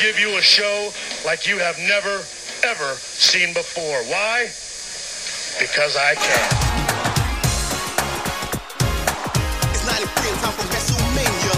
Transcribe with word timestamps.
give 0.00 0.18
you 0.18 0.38
a 0.38 0.40
show 0.40 0.90
like 1.26 1.46
you 1.46 1.58
have 1.58 1.78
never, 1.80 2.24
ever 2.64 2.94
seen 2.94 3.52
before. 3.52 4.02
Why? 4.04 4.44
Because 5.60 5.94
I 5.94 6.14
can. 6.14 6.50
It's 9.70 9.86
93 9.86 10.30
and 10.30 10.38
time 10.38 10.52
for 10.52 10.62
WrestleMania. 10.72 11.56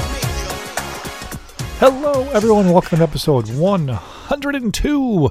Hello, 1.79 2.29
everyone. 2.31 2.69
Welcome 2.73 2.99
to 2.99 3.05
episode 3.05 3.49
102 3.49 5.31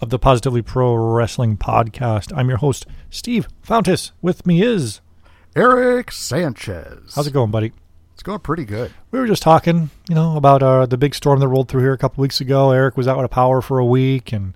of 0.00 0.08
the 0.08 0.18
Positively 0.18 0.62
Pro 0.62 0.94
Wrestling 0.94 1.58
Podcast. 1.58 2.32
I'm 2.34 2.48
your 2.48 2.58
host, 2.58 2.86
Steve 3.10 3.48
Fountas. 3.66 4.12
With 4.22 4.46
me 4.46 4.62
is. 4.62 5.02
Eric 5.54 6.10
Sanchez. 6.10 7.12
How's 7.14 7.26
it 7.26 7.34
going, 7.34 7.50
buddy? 7.50 7.72
Going 8.26 8.40
pretty 8.40 8.64
good. 8.64 8.92
We 9.12 9.20
were 9.20 9.28
just 9.28 9.44
talking, 9.44 9.88
you 10.08 10.16
know, 10.16 10.36
about 10.36 10.60
uh, 10.60 10.84
the 10.86 10.96
big 10.96 11.14
storm 11.14 11.38
that 11.38 11.46
rolled 11.46 11.68
through 11.68 11.82
here 11.82 11.92
a 11.92 11.96
couple 11.96 12.22
weeks 12.22 12.40
ago. 12.40 12.72
Eric 12.72 12.96
was 12.96 13.06
out 13.06 13.22
of 13.22 13.30
power 13.30 13.62
for 13.62 13.78
a 13.78 13.84
week, 13.84 14.32
and 14.32 14.54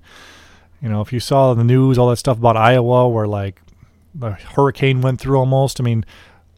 you 0.82 0.88
know, 0.88 1.00
if 1.02 1.12
you 1.12 1.20
saw 1.20 1.54
the 1.54 1.62
news, 1.62 1.96
all 1.96 2.10
that 2.10 2.16
stuff 2.16 2.38
about 2.38 2.56
Iowa, 2.56 3.08
where 3.08 3.28
like 3.28 3.62
the 4.12 4.32
hurricane 4.32 5.02
went 5.02 5.20
through 5.20 5.38
almost. 5.38 5.80
I 5.80 5.84
mean, 5.84 6.04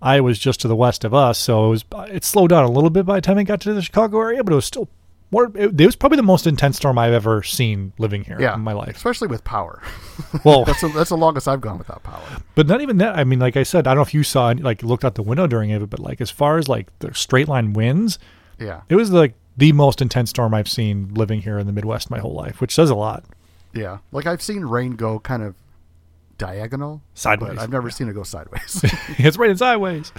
Iowa's 0.00 0.38
just 0.38 0.62
to 0.62 0.68
the 0.68 0.74
west 0.74 1.04
of 1.04 1.12
us, 1.12 1.36
so 1.36 1.66
it 1.66 1.68
was 1.68 1.84
it 2.08 2.24
slowed 2.24 2.48
down 2.48 2.64
a 2.64 2.70
little 2.70 2.88
bit 2.88 3.04
by 3.04 3.16
the 3.16 3.20
time 3.20 3.36
it 3.36 3.44
got 3.44 3.60
to 3.60 3.74
the 3.74 3.82
Chicago 3.82 4.18
area, 4.18 4.42
but 4.42 4.54
it 4.54 4.56
was 4.56 4.64
still 4.64 4.88
more. 5.32 5.50
It, 5.54 5.80
it 5.80 5.86
was 5.86 5.96
probably 5.96 6.16
the 6.16 6.22
most 6.22 6.46
intense 6.46 6.76
storm 6.76 6.98
I've 6.98 7.12
ever 7.12 7.42
seen 7.42 7.92
living 7.98 8.22
here 8.24 8.36
Yeah, 8.40 8.54
in 8.54 8.60
my 8.60 8.72
life. 8.74 8.96
especially 8.96 9.28
with 9.28 9.42
power. 9.44 9.82
Well, 10.44 10.64
that's 10.66 10.80
the, 10.80 10.88
that's 10.88 11.08
the 11.10 11.16
longest 11.16 11.48
I've 11.48 11.60
gone 11.60 11.78
without 11.78 12.02
power. 12.04 12.22
but 12.54 12.66
not 12.68 12.80
even 12.80 12.98
that. 12.98 13.16
I 13.18 13.24
mean, 13.24 13.38
like 13.40 13.56
I 13.56 13.64
said, 13.64 13.86
I 13.86 13.90
don't 13.90 13.96
know 13.96 14.02
if 14.02 14.14
you 14.14 14.22
saw 14.22 14.52
like 14.56 14.82
looked 14.82 15.04
out 15.04 15.14
the 15.16 15.22
window 15.22 15.46
during 15.46 15.70
it, 15.70 15.88
but 15.90 15.98
like 16.00 16.20
as 16.20 16.30
far 16.30 16.58
as 16.58 16.68
like 16.68 16.96
the 17.00 17.12
straight 17.14 17.48
line 17.48 17.72
winds, 17.72 18.18
Yeah, 18.58 18.82
it 18.88 18.94
was 18.96 19.10
like 19.10 19.34
the 19.56 19.72
most 19.72 20.00
intense 20.00 20.30
storm 20.30 20.54
I've 20.54 20.68
seen 20.68 21.12
living 21.14 21.42
here 21.42 21.58
in 21.58 21.66
the 21.66 21.72
Midwest 21.72 22.10
my 22.10 22.18
whole 22.18 22.34
life, 22.34 22.60
which 22.60 22.74
says 22.74 22.88
a 22.90 22.94
lot. 22.94 23.24
yeah. 23.74 23.98
Like 24.12 24.26
I've 24.26 24.40
seen 24.42 24.64
rain 24.64 24.92
go 24.92 25.18
kind 25.18 25.42
of 25.42 25.54
diagonal, 26.38 27.02
Sideways, 27.14 27.54
But 27.54 27.58
I've 27.62 27.70
never 27.70 27.88
yeah. 27.88 27.94
seen 27.94 28.08
it 28.08 28.14
go 28.14 28.22
sideways. 28.22 28.80
it's 29.18 29.36
raining 29.36 29.56
sideways. 29.58 30.12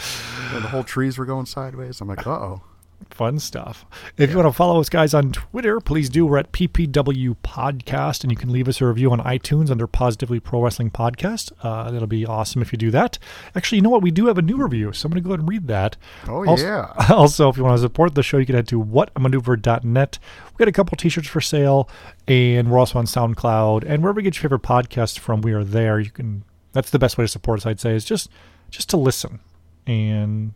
and 0.54 0.64
the 0.64 0.70
whole 0.70 0.84
trees 0.84 1.18
were 1.18 1.26
going 1.26 1.46
sideways. 1.46 2.00
I'm 2.02 2.08
like, 2.08 2.26
uh 2.28 2.32
oh. 2.32 2.62
Fun 3.10 3.40
stuff. 3.40 3.86
If 4.18 4.30
you 4.32 4.38
want 4.38 4.48
to 4.48 4.54
follow 4.54 4.80
us 4.80 4.90
guys 4.90 5.14
on 5.14 5.32
Twitter, 5.32 5.80
please 5.80 6.10
do. 6.10 6.26
We're 6.26 6.38
at 6.38 6.52
PPW 6.52 7.36
Podcast, 7.44 8.24
and 8.24 8.32
you 8.32 8.38
can 8.38 8.52
leave 8.52 8.68
us 8.68 8.82
a 8.82 8.86
review 8.86 9.12
on 9.12 9.20
iTunes 9.20 9.70
under 9.70 9.88
Positively 9.88 10.40
Pro 10.40 10.64
Wrestling 10.64 10.92
Podcast. 10.92 11.52
Uh, 11.62 11.92
that'll 11.92 12.08
be 12.08 12.26
awesome 12.26 12.62
if 12.62 12.72
you 12.72 12.78
do 12.78 12.92
that. 12.92 13.20
Actually, 13.56 13.78
you 13.78 13.82
know 13.82 13.90
what? 13.90 14.02
We 14.02 14.12
do 14.12 14.28
have 14.28 14.38
a 14.38 14.42
new 14.42 14.58
review, 14.58 14.94
so 14.94 15.06
I'm 15.08 15.12
going 15.12 15.24
to 15.24 15.28
go 15.28 15.32
ahead 15.34 15.40
and 15.42 15.50
read 15.50 15.68
that. 15.68 15.98
Oh, 16.28 16.46
also, 16.46 16.66
yeah. 16.66 16.94
Also, 17.10 17.50
if 17.50 17.58
you 17.58 17.64
want 17.64 17.78
to 17.78 17.82
support 17.82 18.16
the 18.16 18.24
show, 18.24 18.38
you 18.38 18.46
can 18.46 18.56
head 18.56 18.68
to 18.70 18.84
whatamaneuver.net. 18.84 20.20
We 20.54 20.58
got 20.58 20.68
a 20.68 20.72
couple 20.72 20.96
t-shirts 20.98 21.28
for 21.28 21.42
sale, 21.42 21.90
and 22.28 22.70
we're 22.72 22.80
also 22.80 23.00
on 23.00 23.06
SoundCloud 23.06 23.84
and 23.88 24.02
wherever 24.04 24.20
you 24.20 24.24
get 24.24 24.36
your 24.38 24.44
favorite 24.44 24.64
podcast 24.64 25.20
from. 25.20 25.42
We 25.42 25.54
are 25.54 25.64
there. 25.64 26.00
You 26.00 26.12
can. 26.12 26.44
That's 26.72 26.90
the 26.90 27.00
best 27.00 27.18
way 27.18 27.24
to 27.24 27.28
support 27.28 27.60
us. 27.60 27.66
I'd 27.66 27.80
say 27.80 27.96
is 27.96 28.06
just 28.06 28.30
just 28.72 28.90
to 28.90 28.98
listen 28.98 29.40
and 29.86 30.54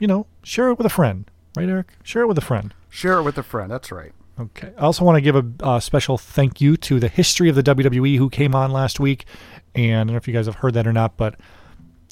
you 0.00 0.06
know 0.08 0.26
share 0.42 0.68
it 0.70 0.78
with 0.78 0.86
a 0.86 0.90
friend. 0.90 1.30
Right, 1.56 1.68
Eric? 1.68 1.92
Share 2.02 2.22
it 2.22 2.26
with 2.26 2.38
a 2.38 2.42
friend. 2.42 2.74
Share 2.88 3.18
it 3.18 3.22
with 3.22 3.38
a 3.38 3.42
friend. 3.42 3.70
That's 3.70 3.92
right. 3.92 4.12
Okay. 4.40 4.72
I 4.78 4.82
also 4.82 5.04
want 5.04 5.16
to 5.16 5.20
give 5.20 5.36
a 5.36 5.44
uh, 5.62 5.80
special 5.80 6.16
thank 6.16 6.60
you 6.60 6.76
to 6.78 6.98
the 6.98 7.08
history 7.08 7.48
of 7.48 7.54
the 7.54 7.62
WWE 7.62 8.16
who 8.16 8.30
came 8.30 8.54
on 8.54 8.72
last 8.72 8.98
week. 8.98 9.26
And 9.74 9.92
I 9.92 9.98
don't 9.98 10.06
know 10.08 10.16
if 10.16 10.26
you 10.26 10.34
guys 10.34 10.46
have 10.46 10.56
heard 10.56 10.74
that 10.74 10.86
or 10.86 10.92
not, 10.92 11.16
but 11.16 11.36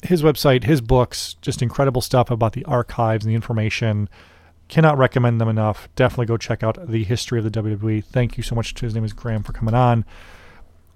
his 0.03 0.21
website, 0.21 0.63
his 0.63 0.81
books, 0.81 1.35
just 1.41 1.61
incredible 1.61 2.01
stuff 2.01 2.29
about 2.29 2.53
the 2.53 2.65
archives 2.65 3.25
and 3.25 3.31
the 3.31 3.35
information. 3.35 4.09
Cannot 4.67 4.97
recommend 4.97 5.41
them 5.41 5.49
enough. 5.49 5.89
Definitely 5.95 6.27
go 6.27 6.37
check 6.37 6.63
out 6.63 6.77
the 6.87 7.03
history 7.03 7.39
of 7.39 7.43
the 7.43 7.51
WWE. 7.51 8.03
Thank 8.05 8.37
you 8.37 8.43
so 8.43 8.55
much 8.55 8.73
to 8.75 8.85
his 8.85 8.95
name 8.95 9.03
is 9.03 9.13
Graham 9.13 9.43
for 9.43 9.53
coming 9.53 9.73
on. 9.73 10.05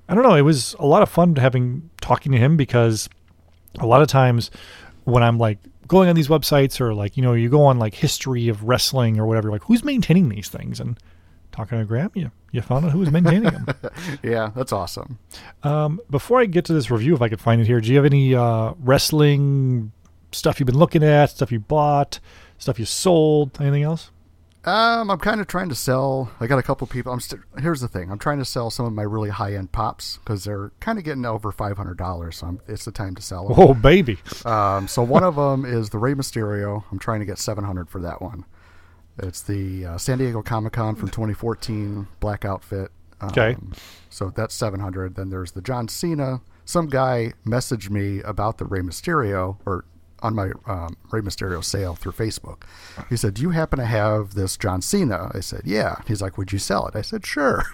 I 0.08 0.14
don't 0.14 0.24
know. 0.24 0.36
It 0.36 0.42
was 0.42 0.76
a 0.80 0.86
lot 0.86 1.02
of 1.02 1.10
fun 1.10 1.36
having 1.36 1.90
talking 2.00 2.32
to 2.32 2.38
him 2.38 2.56
because 2.56 3.10
a 3.80 3.86
lot 3.86 4.02
of 4.02 4.08
times 4.08 4.52
when 5.04 5.24
I'm 5.24 5.38
like 5.38 5.58
going 5.88 6.10
on 6.10 6.16
these 6.16 6.28
websites 6.28 6.82
or 6.82 6.94
like 6.94 7.18
you 7.18 7.24
know 7.24 7.34
you 7.34 7.50
go 7.50 7.64
on 7.66 7.80
like 7.80 7.94
history 7.94 8.48
of 8.48 8.64
wrestling 8.64 9.20
or 9.20 9.26
whatever, 9.26 9.52
like 9.52 9.64
who's 9.64 9.84
maintaining 9.84 10.30
these 10.30 10.50
things 10.50 10.80
and 10.80 11.00
talking 11.52 11.80
to 11.80 11.86
Graham, 11.86 12.12
you 12.14 12.32
you 12.52 12.62
found 12.62 12.86
out 12.86 12.92
who 12.92 13.00
was 13.00 13.12
maintaining 13.12 13.44
them. 13.44 13.68
Yeah, 14.24 14.52
that's 14.56 14.72
awesome. 14.72 15.20
Um, 15.64 16.00
before 16.10 16.40
I 16.40 16.46
get 16.46 16.66
to 16.66 16.74
this 16.74 16.90
review, 16.90 17.16
if 17.16 17.22
I 17.22 17.30
could 17.30 17.42
find 17.42 17.62
it 17.62 17.68
here, 17.68 17.82
do 17.82 17.90
you 17.90 17.96
have 17.98 18.06
any 18.06 18.34
uh, 18.34 18.74
wrestling 18.80 19.92
stuff 20.32 20.60
you've 20.60 20.68
been 20.68 20.78
looking 20.78 21.04
at, 21.04 21.30
stuff 21.30 21.52
you 21.52 21.60
bought, 21.60 22.20
stuff 22.58 22.80
you 22.80 22.86
sold, 22.86 23.60
anything 23.60 23.84
else? 23.84 24.12
Um, 24.66 25.12
I'm 25.12 25.20
kind 25.20 25.40
of 25.40 25.48
trying 25.48 25.70
to 25.70 25.76
sell. 25.76 26.32
I 26.40 26.48
got 26.48 26.58
a 26.58 26.64
couple 26.64 26.88
people. 26.88 27.14
I'm 27.14 27.20
st- 27.20 27.42
here's 27.60 27.82
the 27.82 27.88
thing. 27.88 28.10
I'm 28.12 28.18
trying 28.18 28.40
to 28.40 28.46
sell 28.46 28.72
some 28.72 28.86
of 28.88 28.94
my 28.94 29.04
really 29.04 29.30
high 29.30 29.54
end 29.54 29.72
pops 29.72 30.18
because 30.18 30.44
they're 30.44 30.72
kind 30.80 30.98
of 30.98 31.06
getting 31.06 31.26
over 31.26 31.52
five 31.52 31.78
hundred 31.78 31.98
dollars. 31.98 32.38
So 32.38 32.48
I'm, 32.48 32.60
it's 32.68 32.86
the 32.86 32.92
time 32.92 33.14
to 33.16 33.22
sell 33.22 33.48
them. 33.48 33.60
Oh 33.60 33.74
baby, 33.76 34.18
Um, 34.44 34.88
so 34.88 35.04
one 35.04 35.24
of 35.24 35.36
them 35.36 35.66
is 35.66 35.92
the 35.92 36.00
Rey 36.00 36.14
Mysterio. 36.16 36.84
I'm 36.92 36.98
trying 37.00 37.20
to 37.20 37.26
get 37.26 37.38
700 37.38 37.90
for 37.90 38.02
that 38.02 38.22
one. 38.22 38.46
It's 39.20 39.42
the 39.44 39.86
uh, 39.86 39.98
San 39.98 40.18
Diego 40.18 40.42
Comic 40.42 40.74
Con 40.74 40.96
from 40.96 41.10
2014 41.10 42.08
black 42.20 42.44
outfit. 42.44 42.92
Um, 43.22 43.30
Okay. 43.30 43.56
So 44.10 44.30
that's 44.30 44.54
700. 44.56 45.16
Then 45.16 45.30
there's 45.30 45.52
the 45.52 45.62
John 45.62 45.88
Cena. 45.88 46.42
Some 46.66 46.88
guy 46.88 47.34
messaged 47.46 47.90
me 47.90 48.22
about 48.24 48.58
the 48.58 48.66
Rey 48.66 48.82
Mysterio 48.82 49.58
or 49.66 49.86
on 50.26 50.36
my 50.36 50.50
um, 50.68 50.98
Rey 51.12 51.22
Mysterio 51.22 51.64
sale 51.64 51.96
through 51.96 52.14
Facebook. 52.14 52.64
He 53.10 53.16
said, 53.18 53.34
"Do 53.36 53.42
you 53.42 53.52
happen 53.52 53.80
to 53.80 53.86
have 53.86 54.34
this 54.34 54.58
John 54.58 54.82
Cena?" 54.82 55.32
I 55.34 55.40
said, 55.40 55.62
"Yeah." 55.66 55.96
He's 56.08 56.22
like, 56.22 56.38
"Would 56.38 56.52
you 56.52 56.60
sell 56.60 56.88
it?" 56.88 56.96
I 56.96 57.02
said, 57.02 57.26
"Sure." 57.26 57.64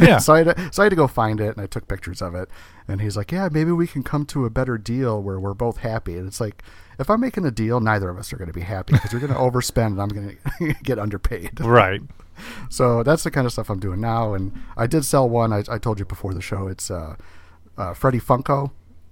Yeah. 0.00 0.18
so 0.18 0.34
I 0.34 0.38
had 0.42 0.56
to, 0.56 0.72
so 0.72 0.82
I 0.82 0.84
had 0.86 0.90
to 0.90 0.96
go 0.96 1.06
find 1.06 1.40
it, 1.40 1.56
and 1.56 1.60
I 1.60 1.66
took 1.66 1.88
pictures 1.88 2.20
of 2.22 2.34
it. 2.34 2.48
And 2.88 3.00
he's 3.00 3.16
like, 3.16 3.30
"Yeah, 3.32 3.48
maybe 3.50 3.72
we 3.72 3.86
can 3.86 4.02
come 4.02 4.24
to 4.26 4.44
a 4.44 4.50
better 4.50 4.76
deal 4.78 5.20
where 5.22 5.38
we're 5.40 5.54
both 5.54 5.78
happy." 5.78 6.16
And 6.16 6.26
it's 6.26 6.40
like, 6.40 6.62
if 6.98 7.08
I'm 7.10 7.20
making 7.20 7.44
a 7.46 7.50
deal, 7.50 7.80
neither 7.80 8.08
of 8.10 8.18
us 8.18 8.32
are 8.32 8.36
going 8.36 8.48
to 8.48 8.54
be 8.54 8.60
happy 8.62 8.92
because 8.94 9.12
you're 9.12 9.20
going 9.20 9.32
to 9.38 9.38
overspend, 9.38 9.86
and 9.98 10.02
I'm 10.02 10.08
going 10.08 10.36
to 10.58 10.74
get 10.82 10.98
underpaid. 10.98 11.60
right? 11.60 12.00
So 12.70 13.02
that's 13.02 13.24
the 13.24 13.30
kind 13.30 13.46
of 13.46 13.52
stuff 13.52 13.70
I'm 13.70 13.80
doing 13.80 14.00
now. 14.00 14.34
And 14.34 14.52
I 14.76 14.86
did 14.86 15.04
sell 15.04 15.28
one. 15.28 15.52
I, 15.52 15.64
I 15.68 15.78
told 15.78 15.98
you 15.98 16.04
before 16.04 16.34
the 16.34 16.40
show. 16.42 16.68
It's 16.68 16.90
uh, 16.90 17.16
uh, 17.76 17.94
Freddy 17.94 18.20
Funko, 18.20 18.70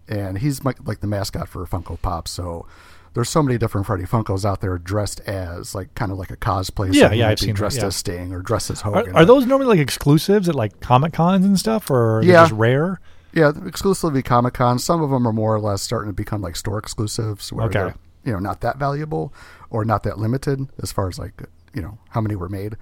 and 0.08 0.38
he's 0.38 0.62
my, 0.64 0.74
like 0.84 1.00
the 1.00 1.06
mascot 1.06 1.48
for 1.48 1.64
Funko 1.66 2.00
Pop. 2.00 2.28
So 2.28 2.66
there's 3.14 3.28
so 3.30 3.42
many 3.42 3.56
different 3.58 3.86
Freddy 3.86 4.04
Funkos 4.04 4.44
out 4.44 4.60
there 4.60 4.76
dressed 4.78 5.20
as 5.20 5.74
like 5.74 5.94
kind 5.94 6.12
of 6.12 6.18
like 6.18 6.30
a 6.30 6.36
cosplay. 6.36 6.92
Yeah, 6.92 7.12
yeah, 7.12 7.28
I've 7.28 7.38
seen 7.38 7.48
that, 7.50 7.56
dressed 7.56 7.78
yeah. 7.78 7.86
as 7.86 7.96
Sting 7.96 8.32
or 8.32 8.40
dressed 8.42 8.70
as 8.70 8.82
Hogan. 8.82 9.14
Are, 9.14 9.20
are 9.20 9.24
those 9.24 9.46
normally 9.46 9.68
like 9.68 9.78
exclusives 9.80 10.48
at 10.48 10.54
like 10.54 10.80
Comic 10.80 11.12
Cons 11.14 11.44
and 11.44 11.58
stuff, 11.58 11.90
or 11.90 12.20
Yeah. 12.22 12.42
just 12.44 12.52
rare? 12.52 13.00
Yeah, 13.32 13.52
exclusively 13.66 14.22
Comic 14.22 14.54
Con. 14.54 14.78
Some 14.78 15.02
of 15.02 15.10
them 15.10 15.26
are 15.26 15.32
more 15.32 15.54
or 15.54 15.60
less 15.60 15.82
starting 15.82 16.10
to 16.10 16.14
become 16.14 16.40
like 16.42 16.56
store 16.56 16.78
exclusives, 16.78 17.52
where 17.52 17.66
Okay. 17.66 17.78
they're 17.78 17.94
you 18.24 18.32
know 18.32 18.38
not 18.38 18.60
that 18.62 18.76
valuable 18.78 19.32
or 19.70 19.84
not 19.84 20.02
that 20.02 20.18
limited 20.18 20.68
as 20.82 20.90
far 20.92 21.08
as 21.08 21.18
like 21.18 21.42
you 21.74 21.82
know 21.82 21.98
how 22.10 22.20
many 22.20 22.34
were 22.36 22.48
made. 22.48 22.76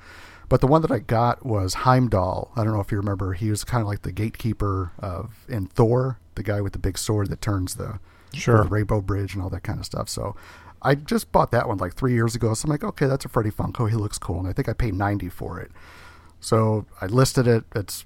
But 0.49 0.61
the 0.61 0.67
one 0.67 0.83
that 0.83 0.91
I 0.91 0.99
got 0.99 1.45
was 1.45 1.75
Heimdall. 1.75 2.53
I 2.55 2.65
don't 2.65 2.73
know 2.75 2.81
if 2.81 2.93
you 2.93 2.99
remember. 2.99 3.33
He 3.33 3.51
was 3.51 3.65
kind 3.65 3.81
of 3.83 3.89
like 3.89 4.03
the 4.03 4.13
gatekeeper 4.13 4.93
of 4.99 5.45
in 5.49 5.67
Thor, 5.67 6.19
the 6.35 6.43
guy 6.43 6.61
with 6.61 6.73
the 6.73 6.79
big 6.79 6.99
sword 6.99 7.31
that 7.31 7.41
turns 7.41 7.75
the 7.77 7.99
Sure. 8.33 8.65
the 8.65 8.69
Rainbow 8.69 9.01
Bridge 9.01 9.35
and 9.35 9.43
all 9.43 9.51
that 9.51 9.63
kind 9.63 9.79
of 9.79 9.85
stuff. 9.87 10.09
So 10.09 10.35
I 10.83 10.95
just 10.97 11.31
bought 11.33 11.51
that 11.53 11.69
one 11.69 11.79
like 11.79 11.95
three 11.95 12.13
years 12.15 12.35
ago. 12.35 12.53
So 12.55 12.67
I'm 12.67 12.71
like, 12.71 12.85
okay, 12.85 13.07
that's 13.07 13.25
a 13.25 13.29
Freddy 13.29 13.51
Funko. 13.51 13.89
He 13.89 13.97
looks 13.97 14.19
cool, 14.19 14.39
and 14.41 14.49
I 14.49 14.53
think 14.53 14.69
I 14.69 14.73
paid 14.73 14.95
ninety 14.95 15.29
for 15.29 15.61
it. 15.61 15.71
So 16.41 16.87
I 17.01 17.07
listed 17.07 17.47
it. 17.47 17.65
It's 17.75 18.05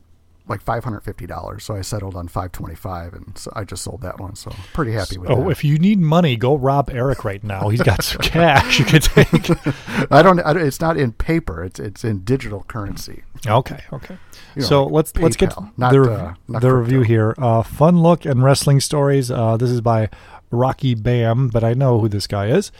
like 0.48 0.62
five 0.62 0.84
hundred 0.84 1.00
fifty 1.00 1.26
dollars. 1.26 1.64
So 1.64 1.74
I 1.74 1.82
settled 1.82 2.14
on 2.14 2.28
five 2.28 2.52
twenty 2.52 2.74
five, 2.74 3.12
and 3.14 3.36
so 3.36 3.52
I 3.54 3.64
just 3.64 3.82
sold 3.82 4.02
that 4.02 4.18
one. 4.18 4.34
So 4.34 4.50
pretty 4.72 4.92
happy 4.92 5.18
with 5.18 5.30
it. 5.30 5.32
Oh, 5.32 5.44
that. 5.44 5.50
if 5.50 5.64
you 5.64 5.78
need 5.78 5.98
money, 5.98 6.36
go 6.36 6.56
rob 6.56 6.90
Eric 6.90 7.24
right 7.24 7.42
now. 7.42 7.68
He's 7.68 7.82
got 7.82 8.02
some 8.02 8.20
cash 8.22 8.78
you 8.78 8.84
could 8.84 9.02
take. 9.02 9.50
I 10.10 10.22
don't. 10.22 10.40
I 10.40 10.52
don't. 10.52 10.66
It's 10.66 10.80
not 10.80 10.96
in 10.96 11.12
paper. 11.12 11.62
It's 11.64 11.78
it's 11.78 12.04
in 12.04 12.20
digital 12.24 12.64
currency. 12.64 13.24
Okay, 13.46 13.82
okay. 13.92 14.18
You 14.54 14.62
know, 14.62 14.68
so 14.68 14.84
like 14.84 14.92
let's 14.92 15.16
let's 15.16 15.36
get 15.36 15.54
not, 15.76 15.92
the, 15.92 16.02
uh, 16.02 16.34
not 16.48 16.62
the 16.62 16.74
review 16.74 17.02
here. 17.02 17.34
Uh, 17.38 17.62
fun 17.62 18.02
look 18.02 18.24
and 18.24 18.42
wrestling 18.42 18.80
stories. 18.80 19.30
Uh, 19.30 19.56
this 19.56 19.70
is 19.70 19.80
by 19.80 20.08
Rocky 20.50 20.94
Bam, 20.94 21.48
but 21.48 21.62
I 21.62 21.74
know 21.74 22.00
who 22.00 22.08
this 22.08 22.26
guy 22.26 22.46
is. 22.46 22.72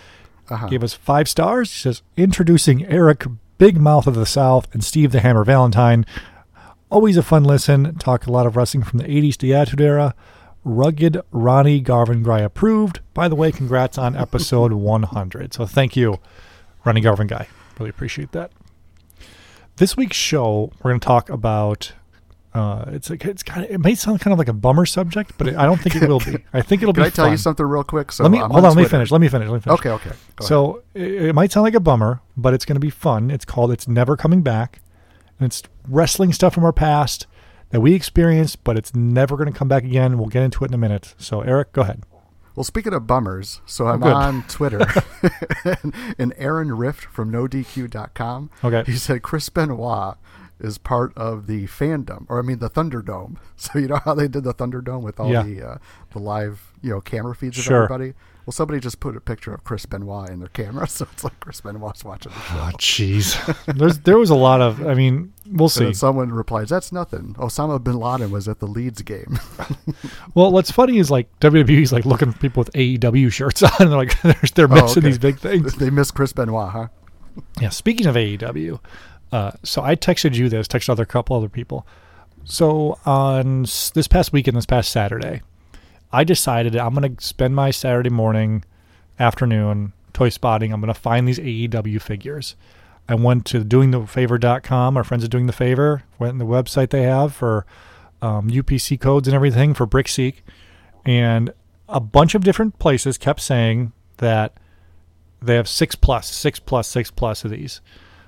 Uh-huh. 0.50 0.66
Gave 0.68 0.82
us 0.82 0.94
five 0.94 1.28
stars. 1.28 1.70
He 1.70 1.78
says 1.78 2.02
introducing 2.16 2.86
Eric 2.86 3.26
Big 3.58 3.80
Mouth 3.80 4.06
of 4.06 4.14
the 4.14 4.24
South, 4.24 4.72
and 4.72 4.82
Steve 4.82 5.12
the 5.12 5.20
Hammer 5.20 5.44
Valentine. 5.44 6.06
Always 6.90 7.17
a 7.17 7.23
fun 7.23 7.44
listen. 7.44 7.94
Talk 7.96 8.26
a 8.26 8.32
lot 8.32 8.46
of 8.46 8.56
wrestling 8.56 8.82
from 8.82 8.99
the 8.99 9.05
80s 9.05 9.37
to 9.37 9.46
the 9.46 9.55
Attitude 9.55 9.81
Era. 9.82 10.14
Rugged 10.64 11.20
Ronnie 11.31 11.81
Garvin 11.81 12.23
Guy 12.23 12.40
approved. 12.40 13.00
By 13.14 13.29
the 13.29 13.35
way, 13.35 13.52
congrats 13.52 13.99
on 13.99 14.17
episode 14.17 14.73
100. 14.75 15.55
So 15.55 15.67
thank 15.67 15.96
you, 15.96 16.19
Ronnie 16.85 17.00
Garvin 17.00 17.26
Guy. 17.26 17.46
Really 17.79 17.90
appreciate 17.90 18.32
that. 18.32 18.52
This 19.76 19.96
week's 19.96 20.17
show, 20.17 20.73
we're 20.82 20.90
going 20.90 21.00
to 21.00 21.06
talk 21.06 21.31
about. 21.31 21.93
Uh, 22.55 22.87
it's 22.88 23.11
like 23.11 23.25
it's 23.25 23.43
kind 23.43 23.64
of, 23.64 23.70
it 23.70 23.79
may 23.79 23.94
sound 23.94 24.20
kind 24.20 24.32
of 24.32 24.38
like 24.38 24.49
a 24.49 24.52
bummer 24.55 24.87
subject, 24.87 25.32
but 25.38 25.55
I 25.55 25.64
don't 25.67 25.81
think 25.81 25.94
it 25.94 26.08
will 26.08 26.19
be. 26.19 26.38
I 26.52 26.62
think 26.62 26.82
it'll 26.82 26.94
Can 26.94 27.05
be. 27.05 27.06
I 27.06 27.11
tell 27.11 27.31
you 27.31 27.37
something 27.37 27.64
real 27.64 27.85
quick? 27.85 28.11
So 28.11 28.25
let 28.25 28.32
me 28.32 28.40
I'm 28.40 28.50
hold 28.50 28.64
on. 28.64 28.75
Let 28.75 28.82
me 28.82 28.88
finish. 28.88 29.11
Let 29.11 29.20
me 29.20 29.29
finish. 29.29 29.49
Let 29.49 29.55
me 29.55 29.61
finish. 29.61 29.79
Okay, 29.79 29.90
okay. 29.90 30.11
Go 30.37 30.44
So 30.44 30.82
it, 30.94 31.26
it 31.26 31.35
might 31.35 31.52
sound 31.52 31.64
like 31.64 31.75
a 31.75 31.81
bummer, 31.81 32.20
but 32.37 32.55
it's 32.55 32.64
going 32.64 32.75
to 32.76 32.81
be 32.81 32.90
fun. 32.90 33.31
It's 33.31 33.44
called 33.44 33.70
"It's 33.70 33.87
Never 33.87 34.17
Coming 34.17 34.40
Back." 34.43 34.81
And 35.38 35.46
it's 35.46 35.62
wrestling 35.88 36.32
stuff 36.32 36.55
from 36.55 36.64
our 36.64 36.73
past 36.73 37.26
that 37.70 37.81
we 37.81 37.94
experienced, 37.94 38.64
but 38.64 38.76
it's 38.79 38.94
never 38.94 39.37
going 39.37 39.50
to 39.52 39.56
come 39.58 39.69
back 39.69 39.85
again. 39.85 40.19
We'll 40.19 40.29
get 40.29 40.43
into 40.43 40.64
it 40.64 40.69
in 40.69 40.75
a 40.75 40.79
minute. 40.79 41.14
So 41.19 41.43
Eric, 41.43 41.73
go 41.73 41.82
ahead. 41.82 42.02
Well, 42.56 42.64
speaking 42.64 42.93
of 42.93 43.06
bummers, 43.06 43.61
so 43.67 43.87
I'm 43.87 44.00
good. 44.00 44.12
on 44.12 44.43
Twitter, 44.49 44.85
and 46.19 46.35
Aaron 46.37 46.73
Rift 46.76 47.05
from 47.05 47.31
NoDQ.com. 47.31 48.50
Okay. 48.64 48.82
He 48.90 48.96
said 48.99 49.23
Chris 49.23 49.49
Benoit 49.49 50.17
is 50.58 50.76
part 50.76 51.17
of 51.17 51.46
the 51.46 51.67
fandom, 51.69 52.26
or 52.29 52.40
I 52.40 52.43
mean 52.43 52.58
the 52.58 52.70
Thunderdome. 52.70 53.37
So 53.56 53.79
you 53.79 53.88
know 53.88 54.00
how 54.05 54.14
they 54.14 54.29
did 54.29 54.44
the 54.44 54.55
Thunderdome 54.55 55.02
with 55.02 55.19
all 55.20 55.31
Yeah. 55.31 55.43
the 55.43 55.62
uh, 55.69 55.79
the 56.12 56.19
live 56.20 56.73
you 56.82 56.90
know 56.90 57.00
camera 57.00 57.35
feeds 57.35 57.58
of 57.58 57.64
Sure. 57.64 57.85
everybody. 57.85 58.14
Well, 58.48 58.52
somebody 58.54 58.80
just 58.80 58.98
put 58.98 59.14
a 59.14 59.20
picture 59.20 59.52
of 59.52 59.62
Chris 59.62 59.84
Benoit 59.84 60.30
in 60.30 60.38
their 60.38 60.48
camera, 60.48 60.88
so 60.88 61.06
it's 61.12 61.22
like 61.22 61.38
Chris 61.38 61.60
Benoit's 61.60 62.02
watching 62.02 62.32
the 62.32 62.38
show. 62.40 62.54
Oh, 62.56 62.70
jeez. 62.78 63.66
There's 63.78 63.98
there 63.98 64.16
was 64.16 64.30
a 64.30 64.34
lot 64.34 64.62
of. 64.62 64.86
I 64.86 64.94
mean, 64.94 65.34
we'll 65.46 65.66
And 65.66 65.70
see. 65.72 65.84
then 65.84 65.92
someone 65.92 66.32
replies, 66.32 66.70
"That's 66.70 66.90
nothing." 66.90 67.34
Osama 67.34 67.84
bin 67.84 67.96
Laden 67.98 68.30
was 68.30 68.48
at 68.48 68.58
the 68.60 68.66
Leeds 68.66 69.02
game. 69.02 69.38
Well, 70.34 70.50
what's 70.52 70.70
funny 70.70 70.96
is 70.98 71.10
like 71.10 71.28
WWE's 71.40 71.92
like 71.92 72.06
looking 72.06 72.32
for 72.32 72.38
people 72.38 72.60
with 72.62 72.72
AEW 72.72 73.30
shirts 73.32 73.62
on, 73.62 73.70
and 73.80 73.90
they're 73.90 73.98
like 73.98 74.20
they're, 74.22 74.34
they're 74.54 74.64
Oh, 74.70 74.82
missing 74.82 74.98
okay. 75.02 75.08
these 75.08 75.18
big 75.18 75.38
things. 75.38 75.74
they 75.74 75.90
miss 75.90 76.10
Chris 76.10 76.32
Benoit, 76.32 76.70
huh? 76.70 76.88
Yeah, 77.60 77.68
speaking 77.68 78.06
of 78.06 78.14
AEW, 78.14 78.80
uh, 79.32 79.50
so 79.62 79.82
I 79.82 79.94
texted 79.94 80.34
you 80.36 80.48
this, 80.48 80.68
texted 80.68 80.88
other 80.88 81.04
couple 81.04 81.36
other 81.36 81.48
people. 81.50 81.86
So 82.44 82.98
on 83.04 83.64
s- 83.64 83.90
this 83.90 84.08
past 84.08 84.32
weekend, 84.32 84.56
this 84.56 84.64
past 84.66 84.90
Saturday, 84.90 85.42
I 86.12 86.25
decided 86.25 86.76
I'm 86.76 86.94
going 86.94 87.16
to 87.16 87.25
spend 87.25 87.55
my 87.55 87.70
Saturday 87.70 88.10
morning, 88.10 88.64
afternoon 89.19 89.93
toy 90.12 90.28
spotting. 90.31 90.72
I'm 90.72 90.81
going 90.81 90.93
to 90.93 91.00
find 91.00 91.28
these 91.28 91.38
AEW 91.38 92.00
figures. 92.00 92.56
I 93.08 93.14
went 93.14 93.46
to 93.46 93.64
doingthefavor.com. 93.64 94.96
Our 94.96 95.05
friends 95.05 95.25
at 95.25 95.31
Doing 95.31 95.46
the 95.46 95.52
Favor 95.52 96.02
went 96.19 96.32
in 96.32 96.38
the 96.38 96.44
website 96.44 96.90
they 96.90 97.02
have 97.02 97.34
for 97.34 97.64
um, 98.20 98.50
UPC 98.50 99.00
codes 99.00 99.28
and 99.28 99.34
everything 99.34 99.75
for 99.75 99.87
BrickSeek, 99.87 100.37
and 101.05 101.52
a 101.88 102.00
bunch 102.00 102.34
of 102.34 102.43
different 102.44 102.78
places 102.78 103.16
kept 103.16 103.40
saying 103.40 103.93
that 104.19 104.54
they 105.40 105.54
have 105.54 105.69
six 105.69 105.94
plus, 105.94 106.28
six 106.28 106.58
plus, 106.58 106.88
six 106.88 107.11
plus 107.11 107.44
of 107.44 107.52
these. 107.52 107.81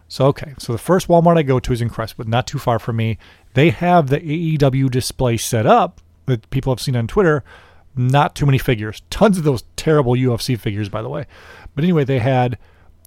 So 0.08 0.26
okay, 0.26 0.54
so 0.58 0.72
the 0.72 0.78
first 0.78 1.08
Walmart 1.08 1.38
I 1.38 1.42
go 1.42 1.60
to 1.60 1.72
is 1.72 1.82
in 1.82 1.90
Crestwood, 1.90 2.28
not 2.28 2.46
too 2.46 2.58
far 2.58 2.78
from 2.78 2.96
me. 2.96 3.18
They 3.54 3.70
have 3.70 4.08
the 4.08 4.20
AEW 4.20 4.90
display 4.90 5.36
set 5.36 5.66
up 5.66 6.00
that 6.26 6.48
people 6.50 6.72
have 6.72 6.80
seen 6.80 6.96
on 6.96 7.06
Twitter. 7.06 7.44
Not 7.96 8.34
too 8.34 8.46
many 8.46 8.58
figures, 8.58 9.02
tons 9.10 9.36
of 9.36 9.44
those 9.44 9.64
terrible 9.76 10.12
UFC 10.12 10.58
figures, 10.58 10.88
by 10.88 11.02
the 11.02 11.08
way. 11.08 11.26
But 11.74 11.84
anyway, 11.84 12.04
they 12.04 12.20
had 12.20 12.56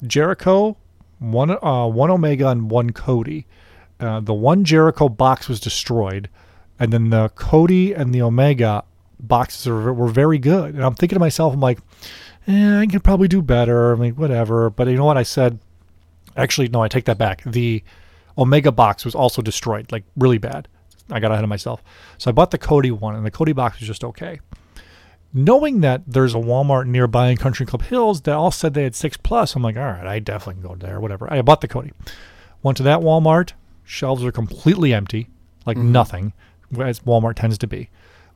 Jericho, 0.05 0.77
one 1.19 1.51
uh, 1.51 1.87
one 1.87 2.11
Omega, 2.11 2.49
and 2.49 2.69
one 2.69 2.91
Cody. 2.91 3.47
Uh, 3.99 4.19
the 4.19 4.33
one 4.33 4.65
Jericho 4.65 5.07
box 5.07 5.47
was 5.47 5.59
destroyed, 5.59 6.29
and 6.79 6.91
then 6.91 7.09
the 7.09 7.29
Cody 7.29 7.93
and 7.93 8.13
the 8.13 8.21
Omega 8.21 8.83
boxes 9.19 9.67
are, 9.67 9.93
were 9.93 10.09
very 10.09 10.37
good. 10.37 10.75
And 10.75 10.83
I'm 10.83 10.95
thinking 10.95 11.15
to 11.15 11.19
myself, 11.19 11.53
I'm 11.53 11.61
like, 11.61 11.79
eh, 12.47 12.79
I 12.79 12.85
could 12.85 13.03
probably 13.03 13.27
do 13.27 13.41
better. 13.41 13.93
I 13.93 13.95
mean, 13.95 14.15
whatever. 14.15 14.69
But 14.69 14.87
you 14.87 14.97
know 14.97 15.05
what? 15.05 15.17
I 15.17 15.23
said, 15.23 15.59
actually, 16.35 16.67
no, 16.67 16.81
I 16.81 16.87
take 16.87 17.05
that 17.05 17.17
back. 17.17 17.43
The 17.43 17.83
Omega 18.37 18.71
box 18.71 19.05
was 19.05 19.15
also 19.15 19.41
destroyed, 19.41 19.91
like 19.91 20.03
really 20.17 20.37
bad. 20.37 20.67
I 21.09 21.19
got 21.19 21.31
ahead 21.31 21.43
of 21.43 21.49
myself. 21.49 21.83
So 22.17 22.29
I 22.29 22.33
bought 22.33 22.51
the 22.51 22.57
Cody 22.57 22.91
one, 22.91 23.15
and 23.15 23.25
the 23.25 23.31
Cody 23.31 23.53
box 23.53 23.79
was 23.79 23.87
just 23.87 24.03
okay. 24.03 24.39
Knowing 25.33 25.81
that 25.81 26.03
there's 26.05 26.35
a 26.35 26.39
Walmart 26.39 26.85
nearby 26.85 27.29
in 27.29 27.37
Country 27.37 27.65
Club 27.65 27.81
Hills 27.83 28.21
that 28.21 28.33
all 28.35 28.51
said 28.51 28.73
they 28.73 28.83
had 28.83 28.95
six 28.95 29.17
plus, 29.17 29.55
I'm 29.55 29.63
like, 29.63 29.75
all 29.77 29.83
right, 29.83 30.05
I 30.05 30.19
definitely 30.19 30.61
can 30.61 30.69
go 30.69 30.75
there, 30.75 30.99
whatever. 30.99 31.31
I 31.31 31.41
bought 31.41 31.61
the 31.61 31.67
Cody. 31.67 31.91
Went 32.61 32.77
to 32.77 32.83
that 32.83 32.99
Walmart. 32.99 33.53
Shelves 33.83 34.23
are 34.23 34.31
completely 34.31 34.93
empty, 34.93 35.29
like 35.65 35.75
nothing, 35.77 36.33
as 36.79 36.99
Walmart 37.01 37.35
tends 37.35 37.57
to 37.57 37.67
be. 37.67 37.89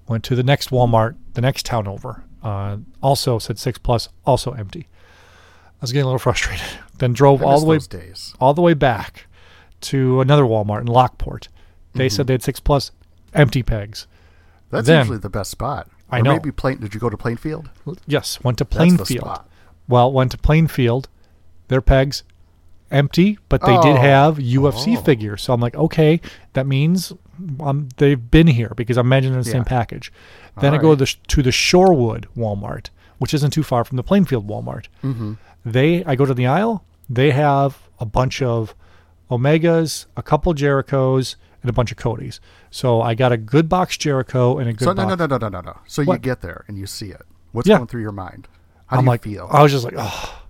Went 0.07 0.23
to 0.25 0.35
the 0.35 0.43
next 0.43 0.69
Walmart, 0.71 1.15
the 1.33 1.41
next 1.41 1.65
town 1.65 1.87
over. 1.87 2.23
Uh, 2.41 2.77
also 3.01 3.37
said 3.39 3.59
six 3.59 3.77
plus, 3.77 4.09
also 4.25 4.51
empty. 4.53 4.87
I 4.89 5.81
was 5.81 5.91
getting 5.91 6.03
a 6.03 6.07
little 6.07 6.19
frustrated. 6.27 6.65
Then 6.97 7.13
drove 7.13 7.43
all 7.43 7.59
the 7.59 7.65
way 7.67 7.77
days. 7.77 8.33
all 8.39 8.53
the 8.55 8.61
way 8.61 8.73
back 8.73 9.27
to 9.81 10.19
another 10.19 10.43
Walmart 10.43 10.81
in 10.81 10.87
Lockport. 10.87 11.47
They 11.93 12.09
said 12.09 12.27
they 12.27 12.33
had 12.33 12.43
six 12.43 12.59
plus 12.59 12.91
empty 13.33 13.61
pegs. 13.63 14.07
That's 14.71 14.87
Then- 14.87 14.99
usually 15.05 15.19
the 15.19 15.29
best 15.29 15.51
spot. 15.51 15.87
I 16.09 16.19
Or 16.19 16.23
know. 16.23 16.33
Maybe 16.33 16.51
Plain. 16.51 16.79
Did 16.79 16.93
you 16.93 16.99
go 16.99 17.09
to 17.09 17.17
Plainfield? 17.17 17.69
Yes, 18.05 18.39
went 18.43 18.57
to 18.59 18.65
Plainfield. 18.65 19.39
Well, 19.87 20.11
went 20.11 20.31
to 20.31 20.37
Plainfield. 20.37 21.09
Their 21.67 21.81
pegs 21.81 22.23
empty, 22.89 23.37
but 23.49 23.61
they 23.61 23.75
did 23.81 23.97
Oh. 23.97 24.01
have 24.01 24.37
UFC 24.39 24.95
Oh. 24.97 25.01
figures. 25.01 25.41
So 25.43 25.53
I'm 25.53 25.59
like, 25.59 25.75
okay, 25.75 26.21
that 26.53 26.65
means 26.65 27.11
um, 27.59 27.89
they've 27.97 28.31
been 28.31 28.47
here 28.47 28.71
because 28.75 28.97
I'm 28.97 29.05
imagining 29.05 29.37
the 29.37 29.43
same 29.43 29.65
package. 29.65 30.11
Then 30.61 30.73
I 30.73 30.77
go 30.77 30.89
right. 30.89 30.99
to 30.99 31.05
the, 31.05 31.15
to 31.27 31.43
the 31.43 31.49
Shorewood 31.51 32.25
Walmart, 32.35 32.89
which 33.19 33.33
isn't 33.33 33.51
too 33.51 33.63
far 33.63 33.83
from 33.83 33.97
the 33.97 34.03
Plainfield 34.03 34.47
Walmart. 34.47 34.85
Mm-hmm. 35.03 35.33
They, 35.65 36.03
I 36.05 36.15
go 36.15 36.25
to 36.25 36.33
the 36.33 36.47
aisle. 36.47 36.83
They 37.09 37.31
have 37.31 37.77
a 37.99 38.05
bunch 38.05 38.41
of 38.41 38.73
Omegas, 39.29 40.05
a 40.15 40.23
couple 40.23 40.53
Jerichos, 40.53 41.35
and 41.67 41.69
a 41.69 41.73
bunch 41.73 41.91
of 41.91 41.97
Codys. 41.97 42.39
So 42.71 43.01
I 43.01 43.13
got 43.13 43.31
a 43.31 43.37
good 43.37 43.67
box 43.69 43.97
Jericho 43.97 44.57
and 44.57 44.69
a 44.69 44.73
good 44.73 44.85
So 44.85 44.93
no, 44.93 45.05
box. 45.05 45.19
no, 45.19 45.25
no, 45.25 45.37
no, 45.37 45.37
no, 45.37 45.49
no, 45.49 45.61
no. 45.71 45.77
So 45.87 46.01
you 46.01 46.17
get 46.17 46.41
there 46.41 46.63
and 46.67 46.77
you 46.77 46.87
see 46.87 47.09
it. 47.09 47.21
What's 47.51 47.67
Yeah. 47.67 47.77
going 47.77 47.87
through 47.87 48.01
your 48.01 48.11
mind? 48.11 48.47
How 48.87 48.97
I'm 48.97 49.03
do 49.03 49.05
you 49.05 49.09
like, 49.11 49.23
feel? 49.23 49.47
I 49.51 49.61
was 49.63 49.71
just 49.71 49.83
like, 49.83 49.95
oh. 49.97 50.43